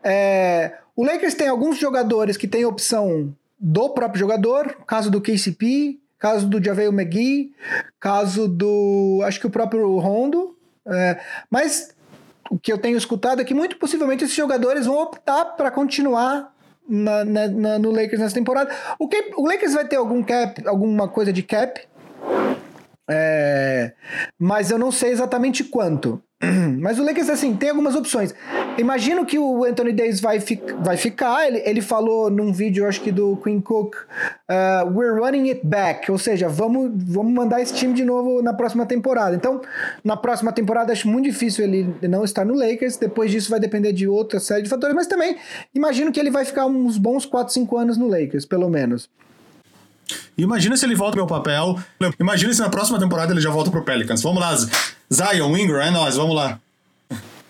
É, 0.03 0.79
o 0.97 1.05
Lakers 1.05 1.35
tem 1.35 1.49
alguns 1.49 1.79
jogadores 1.79 2.37
que 2.37 2.49
têm 2.49 2.65
opção 2.65 3.35
do 3.59 3.89
próprio 3.91 4.19
jogador, 4.19 4.77
caso 4.87 5.11
do 5.11 5.21
KCP, 5.21 5.99
caso 6.19 6.49
do 6.49 6.63
Javel 6.63 6.93
McGee, 6.93 7.53
caso 8.01 8.49
do. 8.49 9.21
acho 9.25 9.41
que 9.41 9.47
o 9.47 9.51
próprio 9.51 9.99
Rondo. 9.99 10.57
É, 10.87 11.21
mas 11.51 11.95
o 12.51 12.59
que 12.59 12.73
eu 12.73 12.79
tenho 12.79 12.97
escutado 12.97 13.41
é 13.41 13.45
que 13.45 13.55
muito 13.55 13.77
possivelmente 13.77 14.25
esses 14.25 14.37
jogadores 14.37 14.87
vão 14.87 15.03
optar 15.03 15.45
para 15.57 15.71
continuar 15.71 16.54
na, 16.89 17.25
na, 17.25 17.49
na, 17.49 17.79
no 17.79 17.91
Lakers 17.91 18.21
nessa 18.21 18.35
temporada. 18.35 18.71
O, 18.99 19.09
cap, 19.09 19.31
o 19.37 19.47
Lakers 19.47 19.75
vai 19.75 19.87
ter 19.87 19.97
algum 19.97 20.23
cap, 20.23 20.67
alguma 20.67 21.09
coisa 21.09 21.33
de 21.33 21.43
cap, 21.43 21.81
é, 23.09 23.93
mas 24.39 24.71
eu 24.71 24.79
não 24.79 24.91
sei 24.91 25.11
exatamente 25.11 25.65
quanto. 25.65 26.23
Mas 26.81 26.99
o 26.99 27.05
Lakers, 27.05 27.31
assim, 27.31 27.55
tem 27.55 27.71
algumas 27.71 27.95
opções. 27.95 28.35
Imagino 28.77 29.25
que 29.25 29.39
o 29.39 29.65
Anthony 29.65 29.93
Davis 29.93 30.21
vai, 30.21 30.41
fi 30.41 30.61
vai 30.81 30.97
ficar. 30.97 31.47
Ele, 31.47 31.63
ele 31.65 31.81
falou 31.81 32.31
num 32.31 32.53
vídeo, 32.53 32.87
acho 32.87 33.01
que 33.01 33.13
do 33.13 33.37
Queen 33.37 33.61
Cook, 33.61 33.95
uh, 33.95 34.89
we're 34.93 35.19
running 35.19 35.49
it 35.51 35.61
back. 35.65 36.11
Ou 36.11 36.19
seja, 36.19 36.49
vamos, 36.49 36.91
vamos 36.95 37.33
mandar 37.33 37.61
esse 37.61 37.75
time 37.75 37.95
de 37.95 38.05
novo 38.05 38.43
na 38.43 38.53
próxima 38.53 38.85
temporada. 38.85 39.35
Então, 39.35 39.61
na 40.03 40.17
próxima 40.17 40.53
temporada, 40.53 40.93
acho 40.93 41.09
muito 41.09 41.27
difícil 41.27 41.65
ele 41.65 41.95
não 42.03 42.25
estar 42.25 42.45
no 42.45 42.55
Lakers. 42.55 42.97
Depois 42.97 43.31
disso, 43.31 43.51
vai 43.51 43.61
depender 43.61 43.93
de 43.93 44.07
outra 44.07 44.41
série 44.41 44.63
de 44.63 44.69
fatores. 44.69 44.95
Mas 44.95 45.07
também, 45.07 45.37
imagino 45.75 46.13
que 46.13 46.21
ele 46.21 46.31
vai 46.31 46.45
ficar 46.45 46.67
uns 46.67 46.99
bons 46.99 47.25
4, 47.25 47.53
5 47.53 47.77
anos 47.77 47.97
no 47.97 48.09
Lakers, 48.09 48.45
pelo 48.45 48.69
menos. 48.69 49.09
Imagina 50.37 50.77
se 50.77 50.85
ele 50.85 50.95
volta 50.95 51.13
pro 51.13 51.21
meu 51.21 51.27
papel. 51.27 51.79
Imagina 52.19 52.53
se 52.53 52.61
na 52.61 52.69
próxima 52.69 52.99
temporada 52.99 53.33
ele 53.33 53.41
já 53.41 53.51
volta 53.51 53.71
pro 53.71 53.85
Pelicans. 53.85 54.23
Vamos 54.23 54.41
lá, 54.41 54.55
Zion, 55.13 55.57
Ingram, 55.57 55.81
é 55.81 55.91
nóis, 55.91 56.17
vamos 56.17 56.35
lá. 56.35 56.61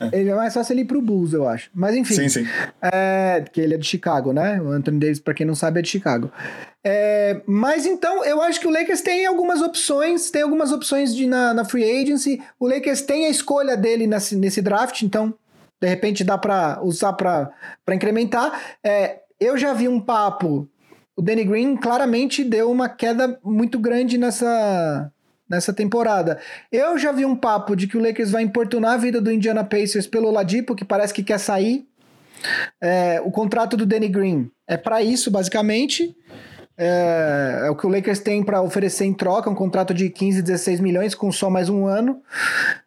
Ele 0.12 0.28
é 0.28 0.34
mais 0.34 0.52
fácil 0.52 0.72
ele 0.74 0.82
ir 0.82 0.86
pro 0.86 1.00
Bulls, 1.00 1.32
eu 1.32 1.48
acho. 1.48 1.70
Mas 1.72 1.94
enfim. 1.94 2.14
Sim, 2.14 2.28
sim. 2.28 2.46
É, 2.82 3.40
porque 3.40 3.60
ele 3.60 3.74
é 3.74 3.78
de 3.78 3.86
Chicago, 3.86 4.32
né? 4.32 4.60
O 4.60 4.70
Anthony 4.70 4.98
Davis, 4.98 5.20
pra 5.20 5.32
quem 5.32 5.46
não 5.46 5.54
sabe, 5.54 5.78
é 5.78 5.82
de 5.82 5.88
Chicago. 5.88 6.30
É, 6.82 7.40
mas 7.46 7.86
então, 7.86 8.24
eu 8.24 8.42
acho 8.42 8.60
que 8.60 8.66
o 8.66 8.70
Lakers 8.70 9.00
tem 9.00 9.24
algumas 9.24 9.62
opções, 9.62 10.30
tem 10.30 10.42
algumas 10.42 10.72
opções 10.72 11.14
de, 11.14 11.26
na, 11.26 11.54
na 11.54 11.64
free 11.64 11.84
agency. 11.84 12.42
O 12.58 12.68
Lakers 12.68 13.02
tem 13.02 13.26
a 13.26 13.30
escolha 13.30 13.76
dele 13.76 14.06
nesse, 14.06 14.36
nesse 14.36 14.60
draft, 14.60 15.00
então, 15.02 15.32
de 15.80 15.88
repente, 15.88 16.24
dá 16.24 16.36
pra 16.36 16.80
usar 16.82 17.12
pra, 17.14 17.50
pra 17.84 17.94
incrementar. 17.94 18.60
É, 18.82 19.20
eu 19.40 19.56
já 19.56 19.72
vi 19.72 19.88
um 19.88 20.00
papo. 20.00 20.68
O 21.16 21.22
Danny 21.22 21.44
Green 21.44 21.76
claramente 21.76 22.42
deu 22.42 22.70
uma 22.70 22.88
queda 22.88 23.38
muito 23.44 23.78
grande 23.78 24.18
nessa, 24.18 25.12
nessa 25.48 25.72
temporada. 25.72 26.40
Eu 26.72 26.98
já 26.98 27.12
vi 27.12 27.24
um 27.24 27.36
papo 27.36 27.76
de 27.76 27.86
que 27.86 27.96
o 27.96 28.02
Lakers 28.02 28.30
vai 28.30 28.42
importunar 28.42 28.94
a 28.94 28.96
vida 28.96 29.20
do 29.20 29.30
Indiana 29.30 29.62
Pacers 29.62 30.06
pelo 30.06 30.30
Ladipo, 30.30 30.74
que 30.74 30.84
parece 30.84 31.14
que 31.14 31.22
quer 31.22 31.38
sair. 31.38 31.86
É, 32.82 33.20
o 33.24 33.30
contrato 33.30 33.76
do 33.76 33.86
Danny 33.86 34.08
Green 34.08 34.50
é 34.66 34.76
para 34.76 35.02
isso, 35.02 35.30
basicamente. 35.30 36.14
É, 36.76 37.62
é, 37.66 37.70
o 37.70 37.76
que 37.76 37.86
o 37.86 37.90
Lakers 37.90 38.18
tem 38.18 38.42
para 38.42 38.60
oferecer 38.60 39.04
em 39.04 39.14
troca, 39.14 39.48
um 39.48 39.54
contrato 39.54 39.94
de 39.94 40.10
15, 40.10 40.42
16 40.42 40.80
milhões 40.80 41.14
com 41.14 41.30
só 41.30 41.48
mais 41.48 41.68
um 41.68 41.86
ano. 41.86 42.20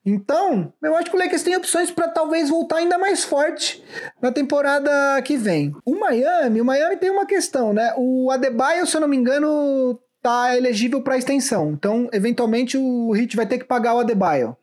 Então, 0.05 0.73
eu 0.83 0.95
acho 0.95 1.09
que 1.09 1.15
o 1.15 1.19
Lakers 1.19 1.43
tem 1.43 1.55
opções 1.55 1.89
para 1.89 2.09
talvez 2.09 2.49
voltar 2.49 2.77
ainda 2.77 2.97
mais 2.97 3.23
forte 3.23 3.83
na 4.21 4.31
temporada 4.31 5.21
que 5.23 5.37
vem. 5.37 5.73
O 5.85 5.99
Miami, 5.99 6.59
o 6.59 6.65
Miami 6.65 6.97
tem 6.97 7.09
uma 7.09 7.25
questão, 7.25 7.73
né? 7.73 7.93
O 7.97 8.29
Adebayo, 8.29 8.85
se 8.85 8.97
eu 8.97 9.01
não 9.01 9.07
me 9.07 9.15
engano, 9.15 9.97
tá 10.21 10.55
elegível 10.57 11.01
para 11.01 11.17
extensão. 11.17 11.71
Então, 11.71 12.09
eventualmente, 12.11 12.77
o 12.77 13.15
Heat 13.15 13.35
vai 13.35 13.45
ter 13.45 13.57
que 13.57 13.65
pagar 13.65 13.95
o 13.95 13.99
Adebayo. 13.99 14.57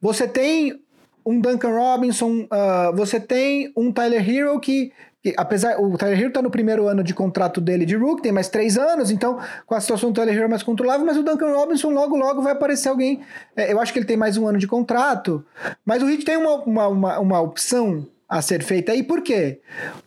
Você 0.00 0.26
tem 0.26 0.80
um 1.24 1.40
Duncan 1.40 1.76
Robinson, 1.76 2.44
uh, 2.44 2.96
você 2.96 3.20
tem 3.20 3.70
um 3.76 3.92
Tyler 3.92 4.28
Hero 4.28 4.58
que, 4.58 4.92
apesar 5.36 5.80
o 5.80 5.96
Tyler 5.98 6.20
Hero 6.20 6.32
tá 6.32 6.40
no 6.40 6.50
primeiro 6.50 6.86
ano 6.86 7.02
de 7.02 7.12
contrato 7.12 7.60
dele 7.60 7.84
de 7.84 7.96
Rook, 7.96 8.22
tem 8.22 8.32
mais 8.32 8.48
três 8.48 8.78
anos, 8.78 9.10
então 9.10 9.38
com 9.66 9.74
a 9.74 9.80
situação 9.80 10.10
do 10.10 10.14
Tyler 10.14 10.34
Hero 10.34 10.44
é 10.44 10.48
mais 10.48 10.62
controlável, 10.62 11.04
mas 11.04 11.16
o 11.16 11.22
Duncan 11.22 11.52
Robinson 11.52 11.90
logo 11.90 12.16
logo 12.16 12.40
vai 12.40 12.52
aparecer 12.52 12.88
alguém. 12.88 13.20
É, 13.56 13.72
eu 13.72 13.80
acho 13.80 13.92
que 13.92 13.98
ele 13.98 14.06
tem 14.06 14.16
mais 14.16 14.36
um 14.36 14.46
ano 14.46 14.58
de 14.58 14.66
contrato, 14.66 15.44
mas 15.84 16.02
o 16.02 16.08
Heat 16.08 16.24
tem 16.24 16.36
uma, 16.36 16.54
uma, 16.62 16.88
uma, 16.88 17.18
uma 17.18 17.40
opção 17.40 18.06
a 18.28 18.40
ser 18.42 18.62
feita 18.62 18.92
aí, 18.92 19.02
por 19.02 19.22
quê? 19.22 19.60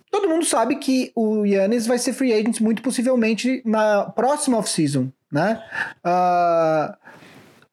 Todo 0.10 0.30
mundo 0.30 0.46
sabe 0.46 0.76
que 0.76 1.12
o 1.16 1.46
Yannis 1.46 1.88
vai 1.88 1.98
ser 1.98 2.14
free 2.14 2.34
agent 2.34 2.60
muito 2.60 2.82
possivelmente 2.82 3.62
na 3.66 4.04
próxima 4.04 4.58
off-season, 4.58 5.10
né? 5.32 5.64
Uh, 6.06 6.94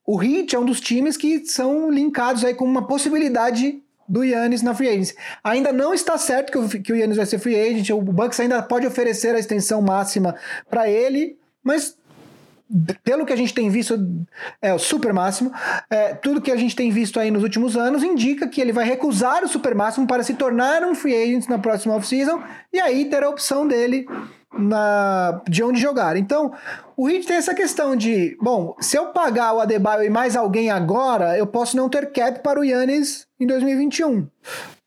o 0.06 0.22
Heat 0.22 0.54
é 0.56 0.58
um 0.58 0.64
dos 0.64 0.80
times 0.80 1.16
que 1.16 1.44
são 1.44 1.90
linkados 1.90 2.44
aí 2.44 2.54
com 2.54 2.64
uma 2.64 2.86
possibilidade 2.86 3.82
do 4.08 4.24
Yannis 4.24 4.62
na 4.62 4.74
free 4.74 4.88
agency. 4.88 5.14
Ainda 5.42 5.72
não 5.72 5.92
está 5.92 6.16
certo 6.16 6.52
que 6.52 6.58
o, 6.58 6.82
que 6.82 6.92
o 6.92 6.96
Yannis 6.96 7.16
vai 7.16 7.26
ser 7.26 7.38
free 7.38 7.58
agent, 7.58 7.90
o 7.90 8.00
Bucks 8.00 8.40
ainda 8.40 8.62
pode 8.62 8.86
oferecer 8.86 9.34
a 9.34 9.38
extensão 9.38 9.82
máxima 9.82 10.34
para 10.70 10.88
ele, 10.88 11.36
mas 11.62 11.97
pelo 13.02 13.24
que 13.24 13.32
a 13.32 13.36
gente 13.36 13.54
tem 13.54 13.70
visto, 13.70 13.98
é 14.60 14.74
o 14.74 14.78
super 14.78 15.12
máximo, 15.12 15.50
é, 15.88 16.14
tudo 16.14 16.40
que 16.40 16.50
a 16.50 16.56
gente 16.56 16.76
tem 16.76 16.90
visto 16.90 17.18
aí 17.18 17.30
nos 17.30 17.42
últimos 17.42 17.76
anos 17.76 18.02
indica 18.02 18.46
que 18.46 18.60
ele 18.60 18.72
vai 18.72 18.84
recusar 18.84 19.42
o 19.42 19.48
super 19.48 19.74
máximo 19.74 20.06
para 20.06 20.22
se 20.22 20.34
tornar 20.34 20.82
um 20.82 20.94
free 20.94 21.14
agent 21.14 21.48
na 21.48 21.58
próxima 21.58 21.94
off-season 21.94 22.42
e 22.72 22.78
aí 22.78 23.06
ter 23.06 23.22
a 23.22 23.30
opção 23.30 23.66
dele 23.66 24.06
na, 24.52 25.40
de 25.48 25.62
onde 25.62 25.80
jogar. 25.80 26.16
Então, 26.16 26.52
o 26.96 27.08
Heat 27.08 27.26
tem 27.26 27.36
essa 27.36 27.54
questão 27.54 27.96
de, 27.96 28.36
bom, 28.40 28.74
se 28.80 28.96
eu 28.96 29.06
pagar 29.06 29.54
o 29.54 29.60
Adebayo 29.60 30.04
e 30.04 30.10
mais 30.10 30.36
alguém 30.36 30.70
agora, 30.70 31.38
eu 31.38 31.46
posso 31.46 31.76
não 31.76 31.88
ter 31.88 32.12
cap 32.12 32.40
para 32.40 32.60
o 32.60 32.64
Yannis 32.64 33.26
em 33.38 33.46
2021. 33.46 34.26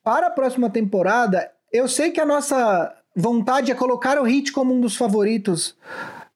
Para 0.04 0.28
a 0.28 0.32
próxima 0.32 0.70
temporada, 0.70 1.50
eu 1.72 1.88
sei 1.88 2.12
que 2.12 2.20
a 2.20 2.26
nossa 2.26 2.94
vontade 3.16 3.72
é 3.72 3.76
colocar 3.76 4.20
o 4.20 4.28
Heat 4.28 4.52
como 4.52 4.74
um 4.74 4.82
dos 4.82 4.96
favoritos 4.96 5.76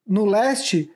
no 0.07 0.25
leste, 0.25 0.91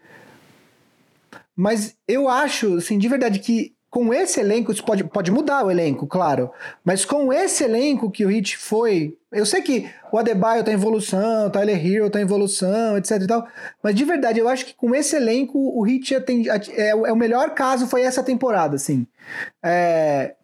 mas 1.60 1.98
eu 2.08 2.30
acho, 2.30 2.76
assim, 2.76 2.98
de 2.98 3.10
verdade, 3.10 3.38
que 3.38 3.76
com 3.90 4.14
esse 4.14 4.40
elenco, 4.40 4.72
isso 4.72 4.82
pode, 4.86 5.04
pode 5.04 5.30
mudar 5.30 5.66
o 5.66 5.70
elenco, 5.70 6.08
claro. 6.08 6.50
Mas 6.86 7.04
com 7.04 7.34
esse 7.34 7.66
elenco 7.66 8.10
que 8.10 8.24
o 8.24 8.30
Hit 8.30 8.56
foi. 8.56 9.18
Eu 9.30 9.46
sei 9.46 9.62
que 9.62 9.90
o 10.10 10.18
Adebayo 10.18 10.64
tá 10.64 10.72
em 10.72 10.76
evolução, 10.76 11.48
o 11.48 11.50
Tyler 11.50 11.86
Hero 11.86 12.10
tá 12.10 12.18
em 12.18 12.22
evolução, 12.22 12.98
etc 12.98 13.22
e 13.22 13.28
tal. 13.28 13.46
Mas 13.84 13.94
de 13.94 14.06
verdade, 14.06 14.40
eu 14.40 14.48
acho 14.48 14.68
que 14.68 14.74
com 14.74 14.96
esse 14.96 15.18
elenco, 15.18 15.60
o 15.60 15.82
Hit 15.82 16.16
é, 16.16 16.24
é, 16.78 16.96
o 16.96 17.16
melhor 17.18 17.54
caso 17.54 17.88
foi 17.88 18.04
essa 18.04 18.24
temporada, 18.24 18.78
assim. 18.78 19.06
É, 19.62 20.36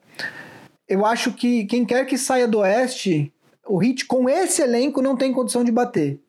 eu 0.85 1.05
acho 1.05 1.31
que 1.31 1.63
quem 1.63 1.85
quer 1.85 2.05
que 2.05 2.17
saia 2.17 2.45
do 2.45 2.59
Oeste, 2.59 3.31
o 3.65 3.77
Hit 3.77 4.05
com 4.05 4.27
esse 4.29 4.61
elenco 4.61 5.01
não 5.01 5.15
tem 5.15 5.31
condição 5.31 5.63
de 5.63 5.71
bater. 5.71 6.19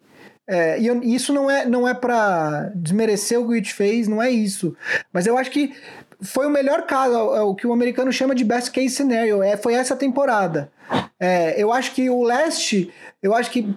É, 0.48 0.78
e, 0.81 0.86
eu, 0.86 1.02
isso 1.02 1.32
não 1.32 1.51
é, 1.51 1.66
não 1.66 1.89
é 1.89 1.94
para 1.94 2.70
desmerecer 2.74 3.39
o 3.40 3.44
que 3.44 3.52
o 3.52 3.55
It 3.55 3.73
fez, 3.73 4.06
não 4.06 4.23
é 4.23 4.31
isso. 4.31 4.77
Mas 5.12 5.27
eu 5.27 5.36
acho 5.36 5.51
que 5.51 5.74
foi 6.20 6.47
o 6.47 6.51
melhor 6.51 6.82
caso, 6.82 7.14
é 7.35 7.43
o 7.43 7.55
que 7.55 7.66
o 7.66 7.73
americano 7.73 8.12
chama 8.12 8.35
de 8.35 8.44
best 8.44 8.70
case 8.70 8.90
scenario. 8.90 9.43
É, 9.43 9.56
foi 9.56 9.74
essa 9.74 9.97
temporada. 9.97 10.70
É, 11.18 11.60
eu 11.60 11.73
acho 11.73 11.93
que 11.93 12.09
o 12.09 12.23
leste, 12.23 12.93
eu 13.23 13.35
acho 13.35 13.51
que 13.51 13.74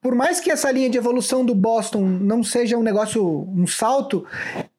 por 0.00 0.14
mais 0.14 0.40
que 0.40 0.50
essa 0.50 0.70
linha 0.70 0.90
de 0.90 0.98
evolução 0.98 1.44
do 1.44 1.54
Boston 1.54 2.02
não 2.02 2.42
seja 2.42 2.76
um 2.76 2.82
negócio, 2.82 3.48
um 3.54 3.66
salto, 3.66 4.26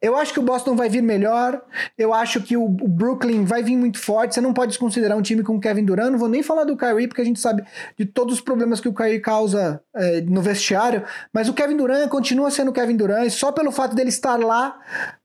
eu 0.02 0.18
acho 0.18 0.34
que 0.34 0.40
o 0.40 0.44
Boston 0.44 0.76
vai 0.76 0.90
vir 0.90 1.02
melhor. 1.02 1.61
Eu 1.98 2.14
acho 2.14 2.41
que 2.41 2.57
o, 2.57 2.68
Brooklyn 2.68 3.45
vai 3.45 3.64
vir 3.64 3.78
muito 3.78 3.98
forte. 3.98 4.36
Você 4.36 4.41
não 4.41 4.53
pode 4.53 4.72
desconsiderar 4.72 5.18
um 5.18 5.22
time 5.22 5.44
com 5.44 5.56
o 5.56 5.60
Kevin 5.60 5.86
Durant. 5.86 6.11
Não 6.11 6.20
vou 6.20 6.28
nem 6.28 6.44
falar 6.44 6.65
do 6.65 6.76
Kyrie, 6.76 7.07
porque 7.07 7.22
a 7.22 7.26
gente 7.26 7.40
sabe 7.40 7.64
de 7.98 8.06
todos 8.06 8.36
os 8.36 8.41
problemas 8.41 8.82
que 8.82 8.90
o 8.90 8.94
Kyrie 8.94 9.22
causa 9.22 9.82
é, 9.95 10.22
no 10.22 10.41
vestiário. 10.41 11.03
Mas 11.32 11.48
o 11.48 11.53
Kevin 11.53 11.78
Durant 11.78 12.10
continua 12.10 12.52
sendo 12.52 12.72
o 12.72 12.74
Kevin 12.74 12.98
Durant. 12.98 13.26
E 13.26 13.32
só 13.32 13.52
pelo 13.52 13.72
fato 13.72 13.95
dele 13.95 14.10
estar 14.10 14.38
lá, 14.38 14.78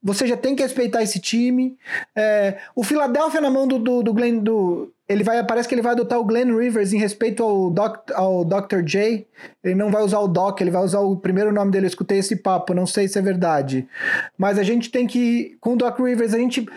você 0.02 0.26
já 0.26 0.36
tem 0.36 0.54
que 0.54 0.62
respeitar 0.62 1.02
esse 1.02 1.18
time. 1.18 1.76
É, 2.16 2.58
o 2.74 2.84
Philadelphia 2.84 3.40
na 3.40 3.50
mão 3.50 3.66
do, 3.66 3.78
do, 3.78 4.02
do 4.04 4.14
Glenn, 4.14 4.38
do, 4.38 4.92
ele 5.08 5.24
vai, 5.24 5.42
parece 5.44 5.66
que 5.66 5.74
ele 5.74 5.80
vai 5.80 5.92
adotar 5.92 6.18
o 6.18 6.24
Glenn 6.24 6.54
Rivers 6.54 6.92
em 6.92 6.98
respeito 6.98 7.42
ao, 7.42 7.70
doc, 7.70 8.10
ao 8.12 8.44
Dr. 8.44 8.82
J. 8.84 9.26
Ele 9.64 9.74
não 9.74 9.90
vai 9.90 10.02
usar 10.02 10.18
o 10.18 10.28
Doc, 10.28 10.60
ele 10.60 10.70
vai 10.70 10.82
usar 10.82 11.00
o 11.00 11.16
primeiro 11.16 11.50
nome 11.50 11.70
dele. 11.70 11.86
Eu 11.86 11.88
escutei 11.88 12.18
esse 12.18 12.36
papo, 12.36 12.74
não 12.74 12.86
sei 12.86 13.08
se 13.08 13.18
é 13.18 13.22
verdade. 13.22 13.88
Mas 14.36 14.58
a 14.58 14.62
gente 14.62 14.90
tem 14.90 15.06
que, 15.06 15.56
com 15.60 15.72
o 15.72 15.76
Doc 15.76 15.98
Rivers, 15.98 16.34
a 16.34 16.38
gente, 16.38 16.68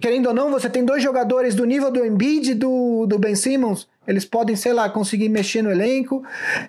querendo 0.00 0.26
ou 0.26 0.34
não, 0.34 0.50
você 0.50 0.68
tem 0.68 0.84
dois 0.84 1.00
jogadores 1.00 1.54
do 1.54 1.64
nível 1.64 1.92
do 1.92 2.04
Embiid 2.04 2.50
e 2.50 2.54
do, 2.54 3.06
do 3.06 3.18
Ben 3.18 3.36
Simmons. 3.36 3.86
Eles 4.04 4.24
podem, 4.24 4.56
sei 4.56 4.72
lá, 4.72 4.90
conseguir 4.90 5.28
mexer 5.28 5.62
no 5.62 5.70
elenco. 5.70 6.24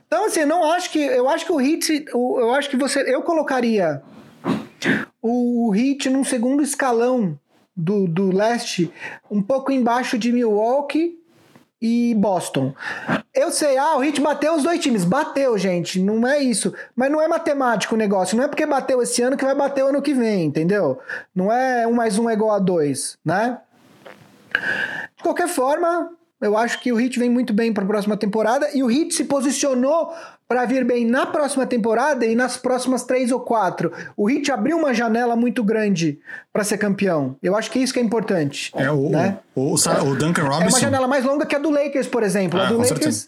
Então, 0.05 0.25
assim, 0.25 0.41
eu 0.41 0.47
não 0.47 0.71
acho 0.71 0.91
que. 0.91 0.99
Eu 0.99 1.27
acho 1.27 1.45
que 1.45 1.51
o 1.51 1.57
Hit. 1.57 2.05
Eu 2.13 2.53
acho 2.53 2.69
que 2.69 2.77
você. 2.77 3.01
Eu 3.11 3.23
colocaria 3.23 4.03
o 5.19 5.71
Hit 5.71 6.09
num 6.11 6.23
segundo 6.23 6.61
escalão 6.61 7.39
do, 7.75 8.07
do 8.07 8.35
leste, 8.35 8.91
um 9.29 9.41
pouco 9.41 9.71
embaixo 9.71 10.17
de 10.17 10.31
Milwaukee 10.31 11.17
e 11.81 12.13
Boston. 12.15 12.73
Eu 13.33 13.49
sei, 13.49 13.77
ah, 13.77 13.97
o 13.97 14.03
Heat 14.03 14.21
bateu 14.21 14.53
os 14.55 14.63
dois 14.63 14.79
times. 14.79 15.03
Bateu, 15.03 15.57
gente. 15.57 15.99
Não 15.99 16.27
é 16.27 16.39
isso. 16.39 16.73
Mas 16.95 17.11
não 17.11 17.21
é 17.21 17.27
matemático 17.27 17.95
o 17.95 17.97
negócio. 17.97 18.37
Não 18.37 18.43
é 18.43 18.47
porque 18.47 18.65
bateu 18.65 19.01
esse 19.01 19.21
ano 19.21 19.35
que 19.35 19.45
vai 19.45 19.55
bater 19.55 19.83
o 19.83 19.87
ano 19.87 20.01
que 20.01 20.13
vem, 20.13 20.45
entendeu? 20.45 20.99
Não 21.33 21.51
é 21.51 21.87
um 21.87 21.93
mais 21.93 22.19
um 22.19 22.29
é 22.29 22.33
igual 22.33 22.51
a 22.51 22.59
dois, 22.59 23.17
né? 23.25 23.59
De 25.17 25.23
qualquer 25.23 25.47
forma, 25.47 26.11
eu 26.41 26.57
acho 26.57 26.79
que 26.81 26.91
o 26.91 26.99
Heat 26.99 27.17
vem 27.17 27.29
muito 27.29 27.53
bem 27.53 27.73
para 27.73 27.83
a 27.83 27.87
próxima 27.87 28.17
temporada 28.17 28.69
e 28.73 28.83
o 28.83 28.91
Heat 28.91 29.13
se 29.13 29.25
posicionou 29.25 30.13
para 30.51 30.65
vir 30.65 30.83
bem 30.83 31.05
na 31.05 31.25
próxima 31.25 31.65
temporada 31.65 32.25
e 32.25 32.35
nas 32.35 32.57
próximas 32.57 33.03
três 33.03 33.31
ou 33.31 33.39
quatro. 33.39 33.89
O 34.17 34.29
Heat 34.29 34.51
abriu 34.51 34.75
uma 34.75 34.93
janela 34.93 35.33
muito 35.33 35.63
grande 35.63 36.19
para 36.51 36.65
ser 36.65 36.77
campeão. 36.77 37.37
Eu 37.41 37.55
acho 37.55 37.71
que 37.71 37.79
isso 37.79 37.93
que 37.93 37.99
é 37.99 38.03
importante. 38.03 38.69
É 38.75 38.91
o, 38.91 39.11
né? 39.11 39.39
o, 39.55 39.75
o, 39.75 39.75
o 39.75 40.15
Duncan 40.17 40.43
Robinson. 40.43 40.63
É 40.63 40.67
uma 40.67 40.79
janela 40.81 41.07
mais 41.07 41.23
longa 41.23 41.45
que 41.45 41.55
a 41.55 41.57
do 41.57 41.69
Lakers, 41.69 42.05
por 42.05 42.21
exemplo. 42.21 42.59
Ah, 42.59 42.65
a 42.65 42.67
do 42.67 42.79
Lakers, 42.79 42.89
certeza. 42.89 43.27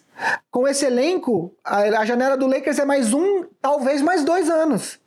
com 0.52 0.68
esse 0.68 0.86
elenco, 0.86 1.54
a, 1.64 1.78
a, 1.78 2.06
janela 2.06 2.36
do 2.36 2.46
Lakers 2.46 2.78
é 2.78 2.84
mais 2.84 3.14
um, 3.14 3.46
talvez 3.62 4.02
mais 4.02 4.26
dois 4.26 4.50
anos. 4.50 5.00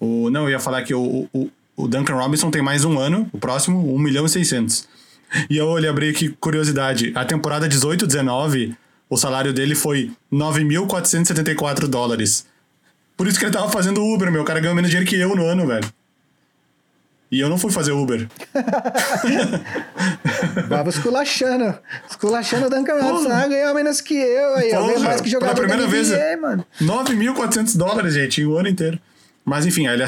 O, 0.00 0.30
não, 0.30 0.44
eu 0.44 0.52
ia 0.52 0.58
falar 0.58 0.82
que 0.82 0.94
o, 0.94 1.28
o, 1.30 1.50
o 1.76 1.86
Duncan 1.86 2.14
Robinson 2.14 2.50
tem 2.50 2.62
mais 2.62 2.86
um 2.86 2.98
ano, 2.98 3.28
o 3.34 3.38
próximo, 3.38 3.94
1 3.94 3.98
milhão 3.98 4.24
e 4.24 4.30
600. 4.30 4.88
E 5.50 5.58
eu 5.58 5.66
olhei, 5.66 5.90
abri 5.90 6.08
aqui 6.08 6.30
curiosidade. 6.30 7.12
A 7.14 7.22
temporada 7.22 7.68
18-19 7.68 8.74
o 9.08 9.16
salário 9.16 9.52
dele 9.52 9.74
foi 9.74 10.12
9.474 10.32 11.86
dólares. 11.86 12.46
Por 13.16 13.26
isso 13.26 13.38
que 13.38 13.44
ele 13.44 13.52
tava 13.52 13.70
fazendo 13.70 14.04
Uber, 14.04 14.30
meu. 14.30 14.42
O 14.42 14.44
cara 14.44 14.60
ganhou 14.60 14.74
menos 14.74 14.90
dinheiro 14.90 15.08
que 15.08 15.16
eu 15.16 15.34
no 15.34 15.44
ano, 15.44 15.66
velho. 15.66 15.88
E 17.30 17.40
eu 17.40 17.50
não 17.50 17.58
fui 17.58 17.70
fazer 17.70 17.92
Uber. 17.92 18.26
Vava 20.66 20.88
esculachando. 20.88 21.78
Esculachando 22.08 22.66
o 22.66 22.70
Duncan 22.70 23.02
Robinson. 23.02 23.30
Ah, 23.30 23.46
ganhou 23.46 23.74
menos 23.74 24.00
que 24.00 24.14
eu 24.14 24.54
aí. 24.54 24.70
Porra, 24.70 24.80
eu 24.80 24.86
ganhei 24.86 24.98
mais 25.00 25.20
que 25.20 25.28
jogador 25.28 25.54
pela 25.54 25.68
primeira 25.68 25.86
NBA, 25.86 26.16
vez, 26.16 26.40
mano. 26.40 26.64
9.400 26.80 27.76
dólares, 27.76 28.14
gente, 28.14 28.42
o 28.46 28.56
ano 28.56 28.68
inteiro. 28.68 28.98
Mas 29.44 29.66
enfim, 29.66 29.86
ele, 29.86 30.04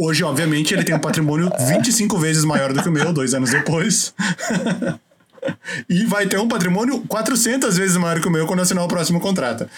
hoje, 0.00 0.24
obviamente, 0.24 0.74
ele 0.74 0.84
tem 0.84 0.94
um 0.94 0.98
patrimônio 0.98 1.50
25 1.58 2.18
vezes 2.18 2.44
maior 2.44 2.72
do 2.72 2.82
que 2.82 2.88
o 2.88 2.92
meu, 2.92 3.12
dois 3.12 3.34
anos 3.34 3.50
depois. 3.50 4.14
e 5.88 6.04
vai 6.04 6.26
ter 6.26 6.38
um 6.38 6.48
patrimônio 6.48 7.00
400 7.06 7.76
vezes 7.76 7.96
maior 7.96 8.20
que 8.20 8.28
o 8.28 8.30
meu 8.30 8.46
quando 8.46 8.60
assinar 8.60 8.84
o 8.84 8.88
próximo 8.88 9.20
contrato. 9.20 9.68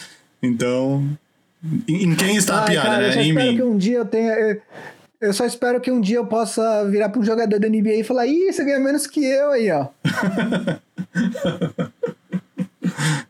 Então, 0.43 1.07
em, 1.87 2.15
quem 2.15 2.37
está 2.37 2.59
Ai, 2.59 2.63
a 2.63 2.67
piada, 2.67 2.89
cara, 2.89 3.03
né? 3.03 3.09
Eu 3.09 3.13
só 3.13 3.21
em 3.21 3.29
espero 3.29 3.51
mim. 3.51 3.57
que 3.57 3.63
um 3.63 3.79
dia 3.79 3.99
eu 3.99 4.05
tenha. 4.05 4.33
Eu, 4.33 4.63
eu, 5.21 5.33
só 5.35 5.45
espero 5.45 5.81
que 5.81 5.91
um 5.91 6.01
dia 6.01 6.17
eu 6.17 6.27
possa 6.27 6.85
virar 6.89 7.11
para 7.11 7.21
um 7.21 7.25
jogador 7.25 7.61
da 7.61 7.69
NBA 7.69 7.97
e 7.97 8.05
falar: 8.05 8.27
Ih, 8.27 8.53
você 8.53 8.65
ganha 8.65 8.81
menos 8.81 9.07
que 9.07 9.25
eu 9.25 9.51
aí, 9.51 9.71
ó. 9.71 9.89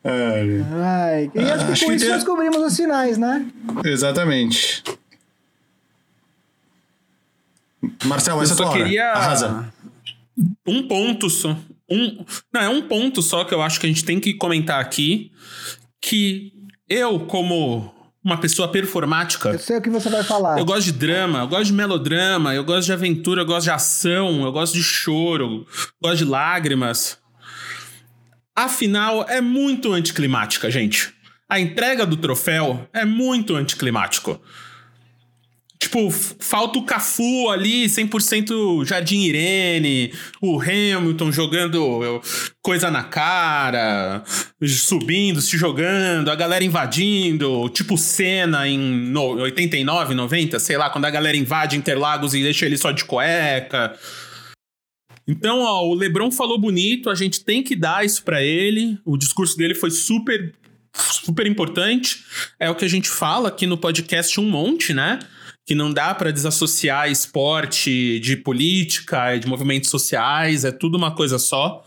Ai, 0.05 0.65
Ai, 0.81 1.31
e 1.35 1.41
acho 1.41 1.67
que 1.67 1.73
acho 1.73 1.85
com 1.85 1.91
que 1.91 1.97
isso 1.97 2.05
tem... 2.05 2.15
nós 2.15 2.25
cobrimos 2.25 2.59
os 2.59 2.73
sinais, 2.75 3.19
né? 3.19 3.45
Exatamente. 3.85 4.85
Marcel, 8.05 8.41
essa 8.43 8.53
é 8.53 8.55
a 8.55 8.57
tua 8.57 8.73
queria... 8.73 9.11
hora. 9.11 9.19
Arrasa. 9.19 9.73
Um 10.67 10.87
ponto 10.87 11.29
só. 11.29 11.57
Um, 11.91 12.25
não, 12.53 12.61
é 12.61 12.69
um 12.69 12.83
ponto 12.83 13.21
só 13.23 13.45
que 13.45 13.53
eu 13.53 13.61
acho 13.61 13.81
que 13.81 13.87
a 13.87 13.89
gente 13.89 14.05
tem 14.05 14.21
que 14.21 14.35
comentar 14.35 14.81
aqui. 14.81 15.33
Que 16.01 16.53
eu, 16.89 17.21
como 17.21 17.93
uma 18.23 18.37
pessoa 18.39 18.69
performática. 18.69 19.51
Eu 19.51 19.59
sei 19.59 19.79
o 19.79 19.83
que 19.83 19.91
você 19.91 20.09
vai 20.09 20.23
falar. 20.23 20.59
Eu 20.59 20.65
gosto 20.65 20.85
de 20.85 20.93
drama, 20.93 21.41
eu 21.41 21.49
gosto 21.49 21.67
de 21.67 21.73
melodrama, 21.73 22.55
eu 22.55 22.65
gosto 22.65 22.87
de 22.87 22.93
aventura, 22.93 23.43
eu 23.43 23.47
gosto 23.47 23.65
de 23.65 23.71
ação, 23.71 24.43
eu 24.43 24.53
gosto 24.53 24.75
de 24.75 24.83
choro, 24.83 25.45
eu 25.45 25.67
gosto 26.03 26.19
de 26.19 26.25
lágrimas. 26.25 27.19
Afinal, 28.55 29.25
é 29.29 29.41
muito 29.41 29.93
anticlimática, 29.93 30.71
gente. 30.71 31.15
A 31.49 31.59
entrega 31.59 32.05
do 32.05 32.17
troféu 32.17 32.89
é 32.93 33.05
muito 33.05 33.57
anticlimático. 33.57 34.41
Tipo, 35.81 36.11
falta 36.11 36.79
o 36.79 36.85
Cafu 36.85 37.49
ali, 37.49 37.87
100% 37.87 38.85
Jardim 38.85 39.23
Irene, 39.23 40.13
o 40.39 40.61
Hamilton 40.61 41.33
jogando 41.33 42.21
coisa 42.63 42.91
na 42.91 43.03
cara, 43.03 44.23
subindo, 44.63 45.41
se 45.41 45.57
jogando, 45.57 46.31
a 46.31 46.35
galera 46.35 46.63
invadindo, 46.63 47.67
tipo 47.71 47.97
Senna 47.97 48.69
em 48.69 49.11
89, 49.17 50.15
90, 50.15 50.59
sei 50.59 50.77
lá, 50.77 50.91
quando 50.91 51.07
a 51.07 51.11
galera 51.11 51.37
invade 51.37 51.79
Interlagos 51.79 52.35
e 52.35 52.43
deixa 52.43 52.67
ele 52.67 52.77
só 52.77 52.93
de 52.93 53.07
cueca. 53.07 53.99
Então, 55.27 55.61
ó, 55.61 55.87
o 55.87 55.95
LeBron 55.95 56.31
falou 56.31 56.61
bonito, 56.61 57.09
a 57.09 57.15
gente 57.15 57.43
tem 57.43 57.63
que 57.63 57.75
dar 57.75 58.05
isso 58.05 58.23
para 58.23 58.43
ele. 58.43 58.99
O 59.03 59.17
discurso 59.17 59.57
dele 59.57 59.75
foi 59.75 59.91
super 59.91 60.53
super 60.93 61.47
importante. 61.47 62.25
É 62.59 62.69
o 62.69 62.75
que 62.75 62.85
a 62.85 62.89
gente 62.89 63.09
fala 63.09 63.49
aqui 63.49 63.67
no 63.67 63.79
podcast 63.79 64.39
um 64.41 64.51
monte, 64.51 64.93
né? 64.93 65.21
Que 65.67 65.75
não 65.75 65.93
dá 65.93 66.15
para 66.15 66.33
desassociar 66.33 67.11
esporte 67.11 68.19
de 68.21 68.37
política 68.37 69.37
e 69.37 69.39
de 69.39 69.47
movimentos 69.47 69.91
sociais, 69.91 70.65
é 70.65 70.73
tudo 70.73 70.97
uma 70.97 71.15
coisa 71.15 71.39
só. 71.39 71.85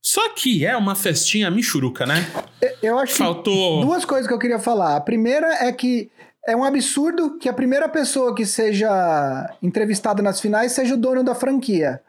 Só 0.00 0.30
que 0.30 0.66
é 0.66 0.76
uma 0.76 0.94
festinha 0.96 1.50
michuruca, 1.50 2.04
né? 2.04 2.26
Eu 2.82 2.98
acho 2.98 3.14
Faltou... 3.14 3.84
duas 3.84 4.04
coisas 4.04 4.26
que 4.26 4.34
eu 4.34 4.38
queria 4.38 4.58
falar. 4.58 4.96
A 4.96 5.00
primeira 5.00 5.46
é 5.64 5.72
que 5.72 6.10
é 6.44 6.56
um 6.56 6.64
absurdo 6.64 7.38
que 7.38 7.48
a 7.48 7.52
primeira 7.52 7.88
pessoa 7.88 8.34
que 8.34 8.44
seja 8.44 9.48
entrevistada 9.62 10.20
nas 10.22 10.40
finais 10.40 10.72
seja 10.72 10.94
o 10.94 10.96
dono 10.96 11.22
da 11.22 11.36
franquia. 11.36 12.00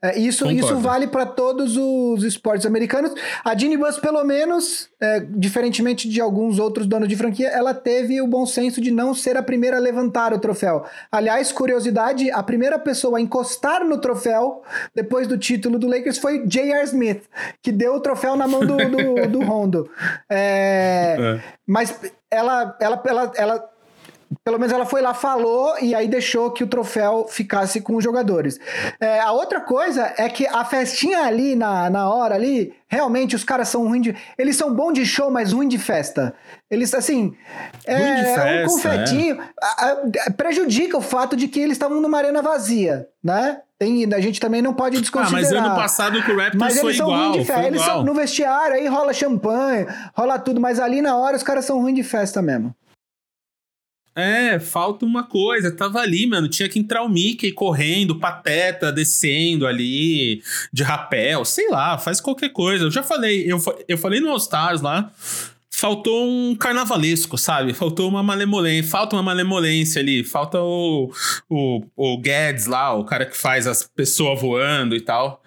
É, 0.00 0.16
isso, 0.16 0.48
isso 0.50 0.78
vale 0.78 1.08
para 1.08 1.26
todos 1.26 1.76
os 1.76 2.22
esportes 2.22 2.64
americanos. 2.64 3.12
A 3.44 3.56
Ginny 3.56 3.76
Bus, 3.76 3.98
pelo 3.98 4.22
menos, 4.22 4.88
é, 5.00 5.20
diferentemente 5.20 6.08
de 6.08 6.20
alguns 6.20 6.60
outros 6.60 6.86
donos 6.86 7.08
de 7.08 7.16
franquia, 7.16 7.48
ela 7.48 7.74
teve 7.74 8.22
o 8.22 8.28
bom 8.28 8.46
senso 8.46 8.80
de 8.80 8.92
não 8.92 9.12
ser 9.12 9.36
a 9.36 9.42
primeira 9.42 9.78
a 9.78 9.80
levantar 9.80 10.32
o 10.32 10.38
troféu. 10.38 10.84
Aliás, 11.10 11.50
curiosidade, 11.50 12.30
a 12.30 12.44
primeira 12.44 12.78
pessoa 12.78 13.18
a 13.18 13.20
encostar 13.20 13.84
no 13.84 13.98
troféu 13.98 14.62
depois 14.94 15.26
do 15.26 15.36
título 15.36 15.80
do 15.80 15.88
Lakers 15.88 16.18
foi 16.18 16.46
J.R. 16.46 16.84
Smith, 16.84 17.24
que 17.60 17.72
deu 17.72 17.94
o 17.94 18.00
troféu 18.00 18.36
na 18.36 18.46
mão 18.46 18.60
do, 18.60 18.76
do, 18.76 19.28
do 19.28 19.40
Rondo. 19.44 19.90
É, 20.32 21.16
é. 21.18 21.40
Mas 21.66 21.98
ela, 22.30 22.76
ela, 22.80 23.02
ela, 23.04 23.32
ela 23.36 23.70
pelo 24.44 24.58
menos 24.58 24.72
ela 24.72 24.86
foi 24.86 25.02
lá, 25.02 25.12
falou 25.12 25.74
e 25.80 25.94
aí 25.94 26.06
deixou 26.06 26.52
que 26.52 26.62
o 26.62 26.66
troféu 26.66 27.26
ficasse 27.28 27.80
com 27.80 27.96
os 27.96 28.04
jogadores. 28.04 28.58
É, 29.00 29.20
a 29.20 29.32
outra 29.32 29.60
coisa 29.60 30.12
é 30.16 30.28
que 30.28 30.46
a 30.46 30.64
festinha 30.64 31.24
ali 31.24 31.56
na, 31.56 31.90
na 31.90 32.08
hora 32.08 32.36
ali, 32.36 32.72
realmente 32.86 33.34
os 33.34 33.42
caras 33.42 33.68
são 33.68 33.88
ruins 33.88 34.02
de. 34.02 34.16
Eles 34.38 34.56
são 34.56 34.72
bons 34.72 34.92
de 34.92 35.04
show, 35.04 35.30
mas 35.30 35.52
ruim 35.52 35.66
de 35.66 35.78
festa. 35.78 36.32
Eles, 36.70 36.94
assim. 36.94 37.34
É, 37.84 37.96
festa, 37.96 38.62
um 38.62 38.66
confetinho. 38.66 39.40
É. 39.40 39.44
A, 39.62 39.96
a, 40.26 40.30
prejudica 40.30 40.96
o 40.96 41.02
fato 41.02 41.36
de 41.36 41.48
que 41.48 41.58
eles 41.58 41.72
estavam 41.72 42.00
numa 42.00 42.18
arena 42.18 42.40
vazia, 42.40 43.08
né? 43.22 43.60
Tem, 43.78 44.12
a 44.12 44.20
gente 44.20 44.38
também 44.38 44.62
não 44.62 44.74
pode 44.74 45.00
desconsiderar. 45.00 45.44
Ah, 45.44 45.58
mas 45.58 45.70
ano 45.70 45.74
passado 45.74 46.22
com 46.22 46.32
o 46.32 46.36
Raptors 46.36 46.60
mas 46.60 46.76
eles 46.76 46.96
são 46.96 47.06
igual, 47.06 47.30
ruins 47.30 47.40
de 47.40 47.44
festa. 47.46 47.66
Eles 47.66 47.82
são 47.82 48.04
no 48.04 48.14
vestiário, 48.14 48.74
aí 48.74 48.86
rola 48.86 49.12
champanhe, 49.12 49.86
rola 50.14 50.38
tudo, 50.38 50.60
mas 50.60 50.78
ali 50.78 51.00
na 51.00 51.16
hora 51.16 51.36
os 51.36 51.42
caras 51.42 51.64
são 51.64 51.80
ruins 51.80 51.96
de 51.96 52.02
festa 52.02 52.42
mesmo. 52.42 52.74
É, 54.14 54.58
falta 54.58 55.04
uma 55.04 55.22
coisa. 55.22 55.70
Tava 55.70 56.00
ali, 56.00 56.26
mano. 56.26 56.48
Tinha 56.48 56.68
que 56.68 56.78
entrar 56.78 57.02
o 57.02 57.08
Mickey 57.08 57.52
correndo, 57.52 58.18
pateta 58.18 58.92
descendo 58.92 59.66
ali, 59.66 60.42
de 60.72 60.82
rapel, 60.82 61.44
sei 61.44 61.68
lá, 61.68 61.96
faz 61.96 62.20
qualquer 62.20 62.50
coisa. 62.50 62.84
Eu 62.84 62.90
já 62.90 63.02
falei, 63.02 63.44
eu, 63.50 63.58
eu 63.88 63.96
falei 63.96 64.20
no 64.20 64.30
All 64.30 64.36
Stars 64.36 64.80
lá. 64.80 65.10
Faltou 65.72 66.28
um 66.28 66.54
carnavalesco, 66.54 67.38
sabe? 67.38 67.72
Faltou 67.72 68.08
uma 68.08 68.22
malemolência. 68.22 68.90
Falta 68.90 69.16
uma 69.16 69.22
malemolência 69.22 70.00
ali. 70.00 70.22
Falta 70.24 70.60
o, 70.60 71.10
o, 71.48 71.82
o 71.96 72.18
Guedes 72.18 72.66
lá, 72.66 72.92
o 72.94 73.04
cara 73.04 73.24
que 73.24 73.36
faz 73.36 73.66
as 73.66 73.84
pessoas 73.84 74.40
voando 74.40 74.94
e 74.94 75.00
tal 75.00 75.42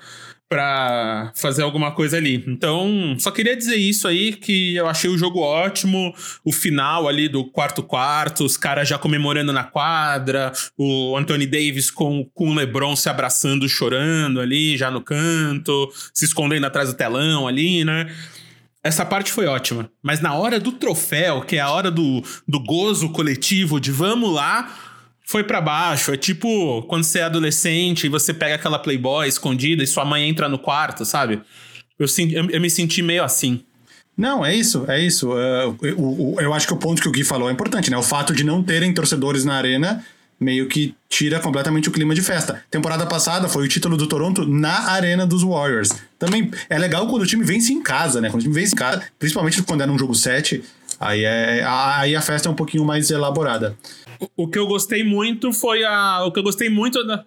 para 0.53 1.31
fazer 1.34 1.63
alguma 1.63 1.91
coisa 1.93 2.17
ali. 2.17 2.43
Então, 2.47 3.15
só 3.17 3.31
queria 3.31 3.57
dizer 3.57 3.75
isso 3.75 4.07
aí, 4.07 4.34
que 4.34 4.75
eu 4.75 4.85
achei 4.88 5.09
o 5.09 5.17
jogo 5.17 5.39
ótimo, 5.39 6.13
o 6.45 6.51
final 6.51 7.07
ali 7.07 7.27
do 7.27 7.43
quarto 7.43 7.81
quarto, 7.81 8.45
os 8.45 8.55
caras 8.55 8.88
já 8.88 8.99
comemorando 8.99 9.51
na 9.51 9.63
quadra, 9.63 10.53
o 10.77 11.17
Anthony 11.17 11.47
Davis 11.47 11.89
com, 11.89 12.30
com 12.35 12.51
o 12.51 12.53
LeBron 12.53 12.95
se 12.95 13.09
abraçando, 13.09 13.67
chorando 13.67 14.39
ali, 14.39 14.77
já 14.77 14.91
no 14.91 15.01
canto, 15.01 15.91
se 16.13 16.23
escondendo 16.23 16.67
atrás 16.67 16.88
do 16.88 16.95
telão 16.95 17.47
ali, 17.47 17.84
né? 17.84 18.13
Essa 18.84 19.03
parte 19.03 19.31
foi 19.31 19.47
ótima. 19.47 19.89
Mas 20.03 20.19
na 20.19 20.35
hora 20.35 20.59
do 20.59 20.73
troféu, 20.73 21.41
que 21.41 21.55
é 21.55 21.61
a 21.61 21.71
hora 21.71 21.89
do, 21.89 22.21
do 22.47 22.59
gozo 22.59 23.09
coletivo, 23.09 23.80
de 23.80 23.89
vamos 23.89 24.31
lá, 24.31 24.82
foi 25.26 25.44
para 25.44 25.62
baixo. 25.62 26.14
É 26.14 26.18
tipo 26.18 26.82
quando 26.84 27.04
você 27.04 27.20
é 27.20 27.24
adolescente 27.24 28.06
e 28.06 28.10
você 28.10 28.34
pega 28.34 28.56
aquela 28.56 28.80
Playboy 28.80 29.28
escondida 29.28 29.84
e 29.84 29.88
sua 29.88 30.06
mãe 30.06 30.28
entra 30.28 30.50
no 30.50 30.60
quarto, 30.60 31.06
sabe? 31.06 31.41
Eu, 31.98 32.08
eu, 32.32 32.50
eu 32.50 32.62
me 32.62 32.70
senti 32.70 33.02
meio 33.02 33.24
assim. 33.24 33.64
Não, 34.16 34.45
é 34.45 34.56
isso, 34.56 34.86
é 34.88 35.00
isso. 35.00 35.32
Eu, 35.34 36.36
eu 36.40 36.54
acho 36.54 36.68
que 36.68 36.74
o 36.74 36.78
ponto 36.78 37.02
que 37.02 37.08
o 37.08 37.12
Gui 37.12 37.24
falou 37.24 37.50
é 37.50 37.52
importante, 37.52 37.90
né? 37.90 37.98
O 37.98 38.04
fato 38.04 38.34
de 38.34 38.44
não 38.44 38.62
terem 38.62 38.94
torcedores 38.94 39.44
na 39.44 39.56
arena 39.56 40.04
meio 40.40 40.68
que 40.68 40.94
tira 41.10 41.40
completamente 41.40 41.90
o 41.90 41.91
clima 41.91 42.14
de 42.14 42.22
festa. 42.22 42.64
Temporada 42.70 43.06
passada 43.06 43.48
foi 43.48 43.66
o 43.66 43.68
título 43.68 43.95
do 43.95 44.06
Toronto 44.08 44.45
na 44.45 44.91
arena 44.91 45.26
dos 45.26 45.41
Warriors. 45.41 45.90
Também 46.20 46.52
é 46.70 46.78
legal 46.78 47.08
quando 47.08 47.24
o 47.24 47.26
time 47.26 47.44
vence 47.44 47.72
em 47.72 47.82
casa, 47.82 48.20
né? 48.20 48.30
Quando 48.30 48.41
o 48.41 48.44
time 48.44 48.54
vence 48.54 48.74
em 48.74 48.78
casa, 48.78 49.02
principalmente 49.18 49.62
quando 49.64 49.82
é 49.82 49.86
num 49.86 49.98
jogo 49.98 50.14
7, 50.14 50.62
aí, 51.00 51.24
é, 51.24 51.64
aí 51.66 52.16
a 52.16 52.22
festa 52.22 52.50
é 52.50 52.52
um 52.52 52.56
pouquinho 52.56 52.84
mais 52.84 53.10
elaborada. 53.10 53.76
O, 54.36 54.48
que 54.48 54.58
eu 54.58 54.68
gostei 54.68 55.04
muito 55.04 55.52
foi 55.54 55.84
a. 55.84 56.24
O 56.26 56.32
que 56.32 56.40
eu 56.40 56.44
gostei 56.44 56.70
muito 56.70 57.04
da, 57.06 57.26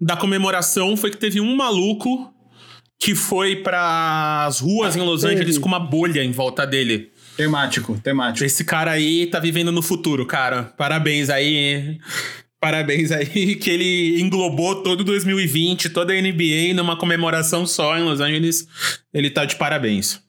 da 0.00 0.16
comemoração 0.16 0.96
foi 0.96 1.10
que 1.10 1.16
teve 1.16 1.40
um 1.40 1.56
maluco 1.56 2.32
que 3.00 3.14
foi 3.14 3.56
para 3.56 4.46
as 4.46 4.60
ruas 4.60 4.96
em 4.96 5.00
Los 5.00 5.24
Angeles 5.24 5.56
com 5.56 5.68
uma 5.68 5.78
bolha 5.78 6.22
em 6.24 6.32
volta 6.32 6.66
dele. 6.66 7.12
Temático, 7.36 7.98
temático. 8.02 8.44
Esse 8.44 8.64
cara 8.64 8.90
aí 8.90 9.26
tá 9.26 9.38
vivendo 9.38 9.70
no 9.70 9.80
futuro, 9.80 10.26
cara. 10.26 10.64
Parabéns 10.76 11.30
aí. 11.30 11.98
Parabéns 12.60 13.12
aí, 13.12 13.54
que 13.54 13.70
ele 13.70 14.20
englobou 14.20 14.82
todo 14.82 15.04
2020, 15.04 15.90
toda 15.90 16.12
a 16.12 16.20
NBA 16.20 16.74
numa 16.74 16.96
comemoração 16.96 17.64
só 17.64 17.96
em 17.96 18.02
Los 18.02 18.20
Angeles. 18.20 18.66
Ele 19.14 19.30
tá 19.30 19.44
de 19.44 19.54
parabéns. 19.54 20.20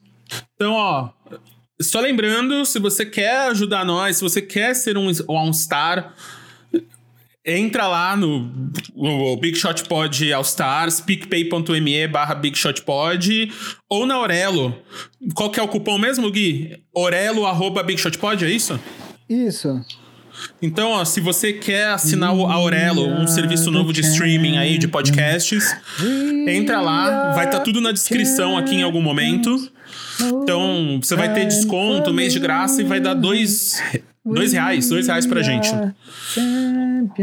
Então, 0.54 0.74
ó, 0.74 1.10
só 1.80 2.00
lembrando, 2.00 2.64
se 2.64 2.78
você 2.78 3.06
quer 3.06 3.48
ajudar 3.48 3.84
nós, 3.84 4.16
se 4.16 4.22
você 4.22 4.42
quer 4.42 4.74
ser 4.74 4.96
um 4.96 5.10
All-Star, 5.28 6.14
entra 7.44 7.86
lá 7.86 8.16
no, 8.16 8.52
no 8.94 9.36
Big 9.36 9.56
Shot 9.56 9.84
Pod 9.84 10.32
All 10.32 10.42
Stars, 10.42 11.00
picpay.me 11.00 12.06
barra 12.08 12.34
Big 12.34 12.56
Shot 12.56 12.82
Pod, 12.82 13.52
ou 13.88 14.06
na 14.06 14.14
Aurelo. 14.14 14.76
Qual 15.34 15.50
que 15.50 15.58
é 15.58 15.62
o 15.62 15.68
cupom 15.68 15.98
mesmo, 15.98 16.30
Gui? 16.30 16.82
Orelo 16.94 17.46
arroba 17.46 17.82
Big 17.82 18.00
Shot 18.00 18.18
Pod, 18.18 18.44
é 18.44 18.50
isso? 18.50 18.78
Isso. 19.28 19.80
Então, 20.62 20.92
ó, 20.92 21.04
se 21.04 21.20
você 21.20 21.52
quer 21.52 21.88
assinar 21.88 22.34
o 22.34 22.46
Aurelo, 22.46 23.06
um 23.06 23.26
serviço 23.26 23.70
novo 23.70 23.92
de 23.92 24.00
streaming 24.00 24.56
aí 24.56 24.78
de 24.78 24.88
podcasts, 24.88 25.76
entra 26.46 26.80
lá, 26.80 27.32
vai 27.32 27.46
estar 27.46 27.58
tá 27.58 27.64
tudo 27.64 27.80
na 27.80 27.92
descrição 27.92 28.56
aqui 28.56 28.76
em 28.76 28.82
algum 28.82 29.02
momento. 29.02 29.70
Então, 30.20 31.00
você 31.02 31.16
vai 31.16 31.32
ter 31.32 31.46
desconto, 31.46 32.12
mês 32.12 32.32
de 32.32 32.38
graça 32.38 32.80
e 32.80 32.84
vai 32.84 33.00
dar 33.00 33.14
dois, 33.14 33.82
dois 34.24 34.52
reais, 34.52 34.88
dois 34.88 35.06
reais 35.06 35.26
pra 35.26 35.42
gente. 35.42 35.70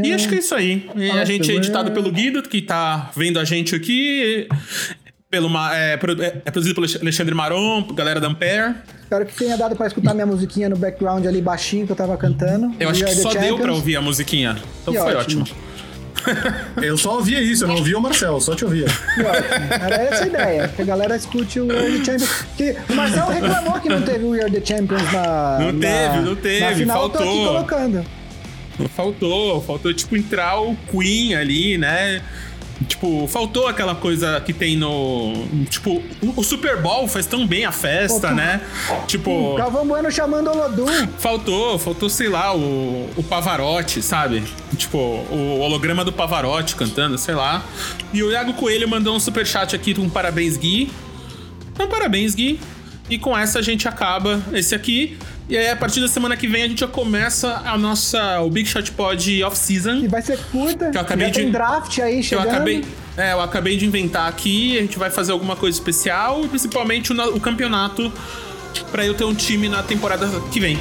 E 0.03 0.13
acho 0.13 0.27
que 0.27 0.35
é 0.35 0.39
isso 0.39 0.55
aí. 0.55 0.89
E 0.95 1.11
a 1.11 1.25
gente 1.25 1.51
é 1.51 1.55
editado 1.55 1.91
pelo 1.91 2.11
Guido, 2.11 2.41
que 2.41 2.61
tá 2.61 3.11
vendo 3.15 3.39
a 3.39 3.43
gente 3.43 3.75
aqui. 3.75 4.47
Pelo, 5.29 5.49
é, 5.71 5.93
é 5.93 5.97
produzido 6.51 6.73
pelo 6.73 6.87
Alexandre 7.01 7.35
Maron, 7.35 7.83
galera 7.93 8.19
da 8.19 8.27
Ampere. 8.27 8.75
Espero 9.03 9.25
que 9.25 9.35
tenha 9.35 9.57
dado 9.57 9.75
pra 9.75 9.87
escutar 9.87 10.13
minha 10.13 10.25
musiquinha 10.25 10.69
no 10.69 10.77
background 10.77 11.25
ali 11.25 11.41
baixinho 11.41 11.85
que 11.85 11.91
eu 11.91 11.95
tava 11.95 12.17
cantando. 12.17 12.73
Eu 12.79 12.89
acho 12.89 13.03
que 13.03 13.11
só 13.15 13.31
Champions. 13.31 13.45
deu 13.45 13.59
pra 13.59 13.73
ouvir 13.73 13.97
a 13.97 14.01
musiquinha. 14.01 14.57
Então 14.81 14.93
foi 14.93 15.15
ótimo. 15.15 15.41
ótimo. 15.43 15.57
Eu 16.81 16.97
só 16.97 17.15
ouvia 17.15 17.41
isso, 17.41 17.63
eu 17.63 17.67
não 17.67 17.75
ouvia 17.75 17.97
o 17.97 18.01
Marcel, 18.01 18.39
só 18.39 18.55
te 18.55 18.65
ouvia. 18.65 18.87
Era 19.69 19.95
essa 19.95 20.23
a 20.23 20.27
ideia, 20.27 20.67
que 20.67 20.81
a 20.81 20.85
galera 20.85 21.15
escute 21.15 21.59
o 21.59 21.67
We 21.67 21.77
Are 21.77 21.99
The 21.99 22.05
Champions. 22.05 22.45
Que 22.55 22.75
o 22.89 22.95
Marcel 22.95 23.27
reclamou 23.27 23.79
que 23.79 23.89
não 23.89 24.01
teve 24.01 24.25
o 24.25 24.29
We 24.29 24.41
Are 24.41 24.51
The 24.51 24.65
Champions 24.65 25.11
na. 25.11 25.57
Não 25.59 25.71
na, 25.71 25.79
teve, 25.79 26.19
não 26.19 26.35
teve, 26.35 26.59
na 26.59 26.75
final, 26.75 26.99
faltou. 26.99 27.21
Eu 27.21 27.27
tô 27.27 27.33
aqui 27.33 27.47
colocando. 27.47 28.05
Faltou, 28.95 29.61
faltou 29.63 29.93
tipo 29.93 30.15
entrar 30.15 30.59
o 30.61 30.75
Queen 30.91 31.35
ali, 31.35 31.77
né? 31.77 32.21
Tipo, 32.85 33.27
faltou 33.27 33.67
aquela 33.67 33.95
coisa 33.95 34.39
que 34.41 34.53
tem 34.53 34.77
no. 34.77 35.33
Tipo, 35.69 36.01
o 36.35 36.43
Super 36.43 36.79
Bowl 36.79 37.07
faz 37.07 37.25
tão 37.25 37.47
bem 37.47 37.65
a 37.65 37.71
festa, 37.71 38.31
né? 38.31 38.61
Tipo. 39.07 39.53
O 39.53 39.55
Calvão 39.55 39.87
Bueno 39.87 40.11
chamando 40.11 40.51
o 40.51 40.55
Lodum. 40.55 41.07
Faltou, 41.17 41.79
faltou, 41.79 42.07
sei 42.09 42.29
lá, 42.29 42.55
o, 42.55 43.09
o 43.17 43.23
Pavarotti, 43.23 44.01
sabe? 44.01 44.43
Tipo, 44.75 44.97
o 44.97 45.59
holograma 45.59 46.05
do 46.05 46.13
Pavarotti 46.13 46.75
cantando, 46.75 47.17
sei 47.17 47.33
lá. 47.33 47.65
E 48.13 48.21
o 48.21 48.31
Iago 48.31 48.53
Coelho 48.53 48.87
mandou 48.87 49.15
um 49.15 49.19
super 49.19 49.45
chat 49.45 49.75
aqui 49.75 49.95
com 49.95 50.03
um 50.03 50.09
parabéns, 50.09 50.55
Gui. 50.55 50.91
Então, 51.73 51.87
parabéns, 51.87 52.35
Gui. 52.35 52.59
E 53.09 53.17
com 53.17 53.35
essa 53.35 53.59
a 53.59 53.61
gente 53.61 53.87
acaba 53.87 54.41
esse 54.53 54.75
aqui. 54.75 55.17
E 55.49 55.57
aí, 55.57 55.69
a 55.69 55.75
partir 55.77 56.01
da 56.01 56.09
semana 56.09 56.35
que 56.35 56.45
vem, 56.45 56.63
a 56.63 56.67
gente 56.67 56.81
já 56.81 56.87
começa 56.87 57.61
a 57.65 57.77
nossa, 57.77 58.41
o 58.41 58.49
Big 58.49 58.67
Shot 58.67 58.91
Pod 58.91 59.43
Off-Season. 59.43 60.01
Que 60.01 60.07
vai 60.09 60.21
ser 60.21 60.37
curta. 60.51 60.91
Que 60.91 60.97
eu 60.97 61.01
acabei 61.01 61.27
já 61.27 61.31
de. 61.31 61.39
Tem 61.39 61.51
draft 61.51 61.99
aí 61.99 62.21
chegando. 62.21 62.47
Eu 62.47 62.51
acabei, 62.51 62.85
é, 63.15 63.31
eu 63.31 63.41
acabei 63.41 63.77
de 63.77 63.85
inventar 63.85 64.27
aqui. 64.27 64.77
A 64.77 64.81
gente 64.81 64.99
vai 64.99 65.09
fazer 65.09 65.31
alguma 65.31 65.55
coisa 65.55 65.77
especial. 65.77 66.43
E 66.43 66.49
principalmente 66.49 67.13
o, 67.13 67.35
o 67.35 67.39
campeonato. 67.39 68.11
Pra 68.91 69.05
eu 69.05 69.13
ter 69.13 69.23
um 69.23 69.33
time 69.33 69.69
na 69.69 69.81
temporada 69.81 70.27
que 70.51 70.59
vem. 70.59 70.77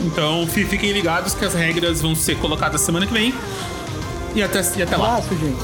Então, 0.00 0.46
fiquem 0.46 0.92
ligados 0.92 1.34
que 1.34 1.44
as 1.44 1.54
regras 1.54 2.02
vão 2.02 2.14
ser 2.14 2.36
colocadas 2.36 2.82
semana 2.82 3.06
que 3.06 3.12
vem. 3.12 3.34
E 4.34 4.42
até, 4.42 4.60
e 4.76 4.82
até 4.82 4.96
lá. 4.96 5.16
Abraço, 5.16 5.34
gente. 5.34 5.56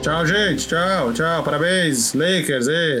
Tchau, 0.00 0.26
gente. 0.26 0.66
Tchau, 0.66 1.12
tchau. 1.12 1.42
Parabéns, 1.42 2.14
Lakers. 2.14 2.66
E... 2.66 3.00